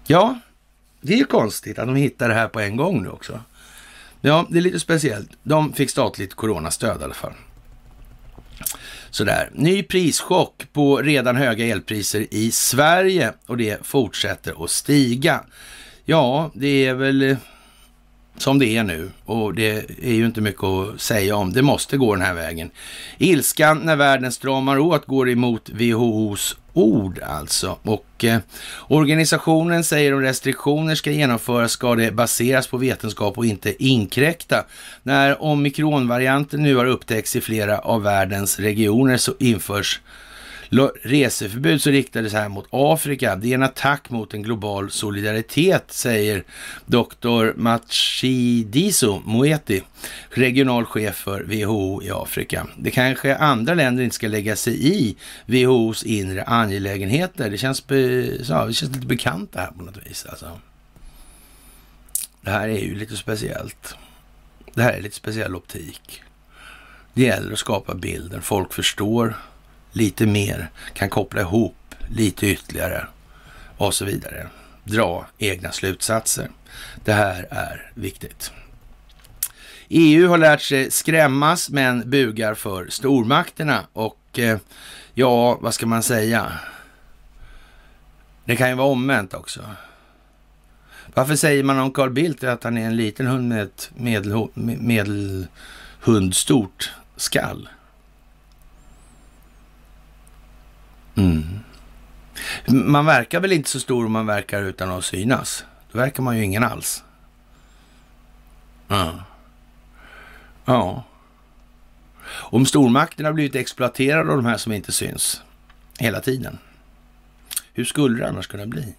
Ja, 0.07 0.39
det 1.01 1.13
är 1.13 1.19
ju 1.19 1.25
konstigt 1.25 1.79
att 1.79 1.87
de 1.87 1.97
hittar 1.97 2.29
det 2.29 2.35
här 2.35 2.49
på 2.49 2.61
en 2.61 2.77
gång 2.77 3.03
nu 3.03 3.09
också. 3.09 3.41
Ja, 4.21 4.47
det 4.51 4.59
är 4.59 4.63
lite 4.63 4.81
speciellt. 4.81 5.31
De 5.43 5.73
fick 5.73 5.91
statligt 5.91 6.35
coronastöd 6.35 7.01
i 7.01 7.05
alla 7.05 7.15
fall. 7.15 7.33
Sådär. 9.11 9.51
Ny 9.55 9.83
prischock 9.83 10.67
på 10.73 10.97
redan 10.97 11.37
höga 11.37 11.67
elpriser 11.67 12.27
i 12.31 12.51
Sverige 12.51 13.33
och 13.47 13.57
det 13.57 13.87
fortsätter 13.87 14.65
att 14.65 14.71
stiga. 14.71 15.41
Ja, 16.05 16.51
det 16.55 16.87
är 16.87 16.95
väl 16.95 17.23
eh, 17.23 17.37
som 18.37 18.59
det 18.59 18.77
är 18.77 18.83
nu 18.83 19.11
och 19.25 19.55
det 19.55 19.91
är 20.03 20.13
ju 20.13 20.27
inte 20.27 20.41
mycket 20.41 20.65
att 20.65 21.01
säga 21.01 21.37
om. 21.37 21.53
Det 21.53 21.63
måste 21.63 21.97
gå 21.97 22.15
den 22.15 22.25
här 22.25 22.35
vägen. 22.35 22.71
Ilskan 23.19 23.79
när 23.79 23.97
världen 23.97 24.33
stramar 24.33 24.79
åt 24.79 25.07
går 25.07 25.31
emot 25.31 25.71
WHOs 25.71 26.57
ord 26.73 27.21
alltså. 27.23 27.79
Och 27.83 28.25
eh, 28.25 28.39
organisationen 28.89 29.85
säger 29.85 30.15
om 30.15 30.21
restriktioner 30.21 30.95
ska 30.95 31.11
genomföras 31.11 31.73
ska 31.73 31.95
det 31.95 32.11
baseras 32.11 32.67
på 32.67 32.77
vetenskap 32.77 33.39
och 33.39 33.47
inte 33.47 33.85
inkräkta. 33.85 34.65
När 35.03 35.43
omikronvarianten 35.43 36.63
nu 36.63 36.77
har 36.77 36.87
upptäckts 36.87 37.37
i 37.37 37.41
flera 37.41 37.79
av 37.79 38.03
världens 38.03 38.59
regioner 38.59 39.17
så 39.17 39.35
införs 39.39 40.01
reseförbud 41.03 41.83
så 41.83 41.91
riktades 41.91 42.33
här 42.33 42.49
mot 42.49 42.67
Afrika. 42.71 43.37
Det 43.37 43.51
är 43.51 43.55
en 43.55 43.63
attack 43.63 44.11
mot 44.11 44.35
en 44.35 44.43
global 44.43 44.91
solidaritet, 44.91 45.85
säger 45.89 46.45
Dr. 46.87 47.57
Matshidiso 47.57 49.23
Moeti, 49.25 49.83
regional 50.31 50.85
chef 50.85 51.17
för 51.17 51.43
WHO 51.43 52.03
i 52.03 52.11
Afrika. 52.11 52.67
Det 52.79 52.91
kanske 52.91 53.37
andra 53.37 53.75
länder 53.75 54.05
inte 54.05 54.17
ska 54.17 54.29
lägga 54.29 54.57
sig 54.57 54.87
i 54.87 55.17
WHOs 55.47 56.03
inre 56.03 56.43
angelägenheter. 56.43 57.51
Det 57.51 57.59
känns, 57.59 57.85
ja, 58.49 58.65
det 58.67 58.73
känns 58.73 58.83
lite 58.83 59.07
bekant 59.07 59.53
det 59.53 59.61
här 59.61 59.71
på 59.71 59.83
något 59.83 60.07
vis. 60.07 60.27
Alltså. 60.31 60.61
Det 62.41 62.51
här 62.51 62.69
är 62.69 62.79
ju 62.79 62.95
lite 62.95 63.17
speciellt. 63.17 63.95
Det 64.75 64.83
här 64.83 64.93
är 64.93 65.01
lite 65.01 65.17
speciell 65.17 65.57
optik. 65.57 66.23
Det 67.15 67.23
gäller 67.23 67.53
att 67.53 67.59
skapa 67.59 67.95
bilden. 67.95 68.43
Folk 68.43 68.73
förstår 68.73 69.35
lite 69.93 70.27
mer, 70.27 70.71
kan 70.93 71.11
koppla 71.11 71.41
ihop 71.41 71.95
lite 72.09 72.47
ytterligare 72.47 73.07
och 73.77 73.95
så 73.95 74.05
vidare. 74.05 74.47
Dra 74.85 75.27
egna 75.39 75.73
slutsatser. 75.73 76.49
Det 77.05 77.13
här 77.13 77.47
är 77.51 77.93
viktigt. 77.95 78.53
EU 79.89 80.29
har 80.29 80.39
lärt 80.39 80.63
sig 80.63 80.91
skrämmas 80.91 81.71
men 81.71 82.11
bugar 82.11 82.55
för 82.55 82.87
stormakterna 82.89 83.87
och 83.93 84.39
eh, 84.39 84.59
ja, 85.15 85.59
vad 85.61 85.75
ska 85.75 85.87
man 85.87 86.03
säga? 86.03 86.53
Det 88.45 88.57
kan 88.57 88.69
ju 88.69 88.75
vara 88.75 88.89
omvänt 88.89 89.35
också. 89.35 89.61
Varför 91.15 91.37
säger 91.37 91.63
man 91.63 91.79
om 91.79 91.93
Carl 91.93 92.11
Bildt 92.11 92.45
att 92.45 92.65
han 92.65 92.79
är 92.79 92.87
en 92.87 92.97
liten 92.97 93.27
hund 93.27 93.49
med 93.49 93.63
ett 93.63 93.91
medelhundstort 93.95 96.93
skall? 97.17 97.69
Mm. 101.15 101.61
Man 102.69 103.07
verkar 103.07 103.41
väl 103.41 103.53
inte 103.53 103.71
så 103.71 103.81
stor 103.81 104.07
om 104.07 104.13
man 104.13 104.27
verkar 104.27 104.63
utan 104.63 104.91
att 104.91 105.05
synas. 105.05 105.65
Då 105.93 105.99
verkar 105.99 106.23
man 106.23 106.37
ju 106.37 106.45
ingen 106.45 106.65
alls. 106.65 107.05
Ja. 108.89 109.25
Ja. 110.65 111.05
Om 112.31 112.67
stormakterna 112.67 113.29
har 113.29 113.35
blivit 113.35 113.55
exploaterade 113.55 114.31
av 114.31 114.37
de 114.37 114.47
här 114.47 114.57
som 114.57 114.73
inte 114.73 114.93
syns 114.93 115.43
hela 115.99 116.21
tiden. 116.21 116.59
Hur 117.73 117.85
skulle 117.85 118.19
det 118.19 118.29
annars 118.29 118.47
kunna 118.47 118.67
bli? 118.67 118.95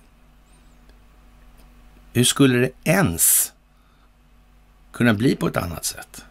Hur 2.14 2.24
skulle 2.24 2.58
det 2.58 2.72
ens 2.84 3.54
kunna 4.92 5.14
bli 5.14 5.36
på 5.36 5.48
ett 5.48 5.58
annat 5.58 5.86
sätt? 5.86 6.26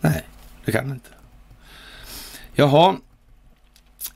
Nej, 0.00 0.26
det 0.64 0.72
kan 0.72 0.88
det 0.88 0.94
inte. 0.94 1.10
Jaha, 2.54 2.96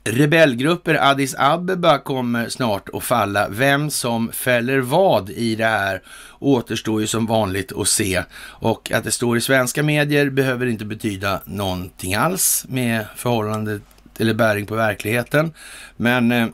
Rebellgrupper 0.03 1.11
Addis 1.11 1.35
Abeba 1.37 1.97
kommer 1.97 2.49
snart 2.49 2.89
att 2.93 3.03
falla. 3.03 3.49
Vem 3.49 3.89
som 3.89 4.31
fäller 4.31 4.79
vad 4.79 5.29
i 5.29 5.55
det 5.55 5.65
här 5.65 6.01
återstår 6.39 7.01
ju 7.01 7.07
som 7.07 7.25
vanligt 7.25 7.71
att 7.71 7.87
se. 7.87 8.23
Och 8.41 8.91
att 8.91 9.03
det 9.03 9.11
står 9.11 9.37
i 9.37 9.41
svenska 9.41 9.83
medier 9.83 10.29
behöver 10.29 10.65
inte 10.65 10.85
betyda 10.85 11.41
någonting 11.45 12.15
alls 12.15 12.65
med 12.69 13.05
förhållandet 13.15 13.81
eller 14.19 14.33
bäring 14.33 14.65
på 14.65 14.75
verkligheten. 14.75 15.53
Men 15.97 16.31
eh, 16.31 16.47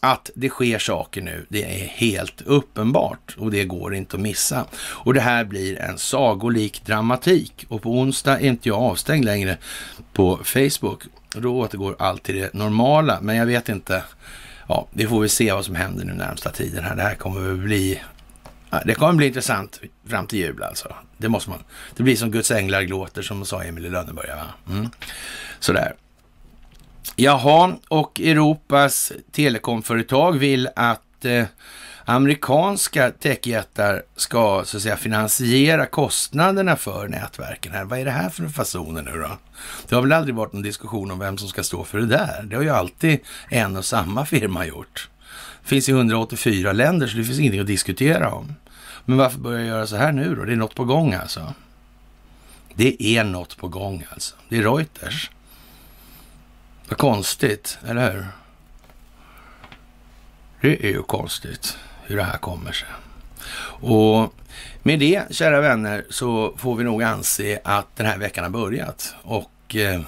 att 0.00 0.30
det 0.34 0.48
sker 0.48 0.78
saker 0.78 1.22
nu, 1.22 1.46
det 1.48 1.82
är 1.82 1.86
helt 1.86 2.42
uppenbart 2.42 3.36
och 3.38 3.50
det 3.50 3.64
går 3.64 3.94
inte 3.94 4.16
att 4.16 4.22
missa. 4.22 4.66
Och 4.76 5.14
det 5.14 5.20
här 5.20 5.44
blir 5.44 5.80
en 5.80 5.98
sagolik 5.98 6.82
dramatik 6.86 7.66
och 7.68 7.82
på 7.82 7.90
onsdag 7.90 8.40
är 8.40 8.46
inte 8.46 8.68
jag 8.68 8.82
avstängd 8.82 9.24
längre 9.24 9.56
på 10.12 10.40
Facebook. 10.44 11.02
Och 11.34 11.42
då 11.42 11.58
återgår 11.58 11.96
allt 11.98 12.22
till 12.22 12.34
det 12.34 12.54
normala. 12.54 13.18
Men 13.20 13.36
jag 13.36 13.46
vet 13.46 13.68
inte. 13.68 14.02
Ja, 14.68 14.86
vi 14.90 15.06
får 15.06 15.20
väl 15.20 15.30
se 15.30 15.52
vad 15.52 15.64
som 15.64 15.74
händer 15.74 16.04
nu 16.04 16.12
närmsta 16.12 16.50
tiden 16.50 16.84
här. 16.84 16.96
Det 16.96 17.02
här 17.02 17.14
kommer 17.14 17.40
väl 17.40 17.56
bli 17.56 18.00
det 18.84 18.94
kommer 18.94 19.12
bli 19.12 19.26
intressant 19.26 19.80
fram 20.06 20.26
till 20.26 20.38
jul 20.38 20.62
alltså. 20.62 20.94
Det 21.16 21.28
måste 21.28 21.50
man. 21.50 21.64
Det 21.96 22.02
blir 22.02 22.16
som 22.16 22.30
Guds 22.30 22.50
änglar 22.50 22.82
gråter 22.82 23.22
som 23.22 23.44
sa 23.44 23.62
Emil 23.62 23.86
i 23.86 23.90
Lönneberga. 23.90 24.36
Va? 24.36 24.72
Mm. 24.74 24.90
Sådär. 25.60 25.94
Jaha, 27.16 27.76
och 27.88 28.20
Europas 28.20 29.12
telekomföretag 29.32 30.32
vill 30.32 30.68
att 30.76 31.24
eh, 31.24 31.44
amerikanska 32.04 33.10
techjättar 33.10 34.02
ska 34.16 34.62
så 34.64 34.76
att 34.76 34.82
säga 34.82 34.96
finansiera 34.96 35.86
kostnaderna 35.86 36.76
för 36.76 37.08
nätverken 37.08 37.72
här. 37.72 37.84
Vad 37.84 37.98
är 37.98 38.04
det 38.04 38.10
här 38.10 38.28
för 38.30 38.48
fasoner 38.48 39.02
nu 39.02 39.10
då? 39.10 39.38
Det 39.88 39.94
har 39.94 40.02
väl 40.02 40.12
aldrig 40.12 40.34
varit 40.34 40.52
någon 40.52 40.62
diskussion 40.62 41.10
om 41.10 41.18
vem 41.18 41.38
som 41.38 41.48
ska 41.48 41.62
stå 41.62 41.84
för 41.84 41.98
det 41.98 42.06
där. 42.06 42.42
Det 42.42 42.56
har 42.56 42.62
ju 42.62 42.70
alltid 42.70 43.20
en 43.48 43.76
och 43.76 43.84
samma 43.84 44.26
firma 44.26 44.66
gjort. 44.66 45.08
Det 45.62 45.68
finns 45.68 45.88
i 45.88 45.92
184 45.92 46.72
länder 46.72 47.06
så 47.06 47.16
det 47.16 47.24
finns 47.24 47.38
ingenting 47.38 47.60
att 47.60 47.66
diskutera 47.66 48.34
om. 48.34 48.54
Men 49.04 49.18
varför 49.18 49.38
börja 49.38 49.66
göra 49.66 49.86
så 49.86 49.96
här 49.96 50.12
nu 50.12 50.34
då? 50.34 50.44
Det 50.44 50.52
är 50.52 50.56
något 50.56 50.74
på 50.74 50.84
gång 50.84 51.14
alltså. 51.14 51.54
Det 52.74 53.02
är 53.02 53.24
något 53.24 53.56
på 53.56 53.68
gång 53.68 54.04
alltså. 54.12 54.34
Det 54.48 54.56
är 54.56 54.62
Reuters. 54.62 55.30
Vad 56.88 56.98
konstigt, 56.98 57.78
eller 57.86 58.12
hur? 58.12 58.26
Det 60.60 60.86
är 60.86 60.90
ju 60.90 61.02
konstigt 61.02 61.78
hur 62.06 62.16
det 62.16 62.22
här 62.22 62.38
kommer 62.38 62.72
sig. 62.72 62.88
Och 63.80 64.34
med 64.82 64.98
det, 64.98 65.22
kära 65.30 65.60
vänner, 65.60 66.04
så 66.10 66.54
får 66.56 66.76
vi 66.76 66.84
nog 66.84 67.02
anse 67.02 67.60
att 67.64 67.96
den 67.96 68.06
här 68.06 68.18
veckan 68.18 68.44
har 68.44 68.50
börjat. 68.50 69.14
Och 69.22 69.76
eh, 69.76 70.00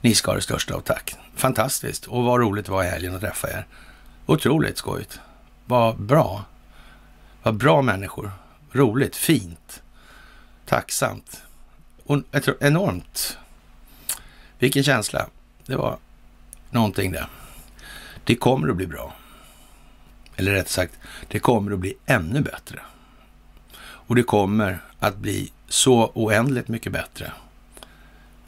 ni 0.00 0.14
ska 0.14 0.30
ha 0.30 0.36
det 0.36 0.42
största 0.42 0.74
av 0.74 0.80
tack. 0.80 1.16
Fantastiskt. 1.34 2.06
Och 2.06 2.24
vad 2.24 2.40
roligt 2.40 2.66
det 2.66 2.72
var 2.72 2.84
i 2.84 2.88
helgen 2.88 3.14
att 3.14 3.20
träffa 3.20 3.50
er. 3.50 3.66
Otroligt 4.26 4.78
skojigt. 4.78 5.20
Vad 5.66 6.00
bra. 6.00 6.44
Vad 7.42 7.54
bra 7.54 7.82
människor. 7.82 8.32
Roligt, 8.72 9.16
fint, 9.16 9.82
tacksamt. 10.66 11.42
Och 12.04 12.22
enormt. 12.60 13.38
Vilken 14.58 14.82
känsla. 14.82 15.26
Det 15.66 15.76
var 15.76 15.98
någonting 16.70 17.12
det. 17.12 17.26
Det 18.24 18.34
kommer 18.34 18.68
att 18.68 18.76
bli 18.76 18.86
bra. 18.86 19.12
Eller 20.38 20.52
rätt 20.52 20.68
sagt, 20.68 20.94
det 21.28 21.38
kommer 21.38 21.72
att 21.72 21.78
bli 21.78 21.94
ännu 22.06 22.40
bättre. 22.40 22.80
Och 23.80 24.14
det 24.14 24.22
kommer 24.22 24.78
att 24.98 25.16
bli 25.16 25.52
så 25.68 26.10
oändligt 26.14 26.68
mycket 26.68 26.92
bättre 26.92 27.32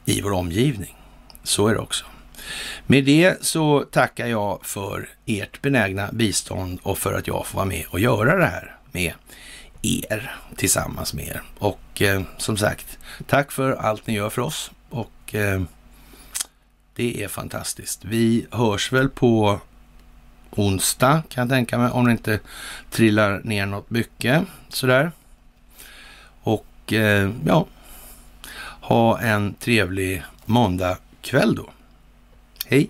i 0.05 0.21
vår 0.21 0.31
omgivning. 0.31 0.95
Så 1.43 1.67
är 1.67 1.73
det 1.73 1.79
också. 1.79 2.05
Med 2.87 3.05
det 3.05 3.45
så 3.45 3.85
tackar 3.91 4.27
jag 4.27 4.65
för 4.65 5.09
ert 5.25 5.61
benägna 5.61 6.09
bistånd 6.11 6.79
och 6.83 6.97
för 6.97 7.13
att 7.13 7.27
jag 7.27 7.47
får 7.47 7.55
vara 7.55 7.65
med 7.65 7.85
och 7.89 7.99
göra 7.99 8.37
det 8.37 8.45
här 8.45 8.75
med 8.91 9.13
er, 9.81 10.35
tillsammans 10.55 11.13
med 11.13 11.27
er. 11.27 11.41
Och 11.57 12.01
eh, 12.01 12.21
som 12.37 12.57
sagt, 12.57 12.97
tack 13.27 13.51
för 13.51 13.71
allt 13.71 14.07
ni 14.07 14.13
gör 14.13 14.29
för 14.29 14.41
oss 14.41 14.71
och 14.89 15.35
eh, 15.35 15.61
det 16.95 17.23
är 17.23 17.27
fantastiskt. 17.27 18.05
Vi 18.05 18.45
hörs 18.51 18.91
väl 18.91 19.09
på 19.09 19.59
onsdag 20.51 21.23
kan 21.29 21.41
jag 21.41 21.49
tänka 21.49 21.77
mig, 21.77 21.91
om 21.91 22.05
det 22.05 22.11
inte 22.11 22.39
trillar 22.89 23.41
ner 23.43 23.65
något 23.65 23.89
mycket 23.89 24.43
sådär. 24.69 25.11
Och 26.43 26.93
eh, 26.93 27.31
ja, 27.45 27.65
ha 28.81 29.19
en 29.19 29.53
trevlig 29.53 30.23
måndagkväll 30.45 31.55
då. 31.55 31.69
Hej! 32.65 32.89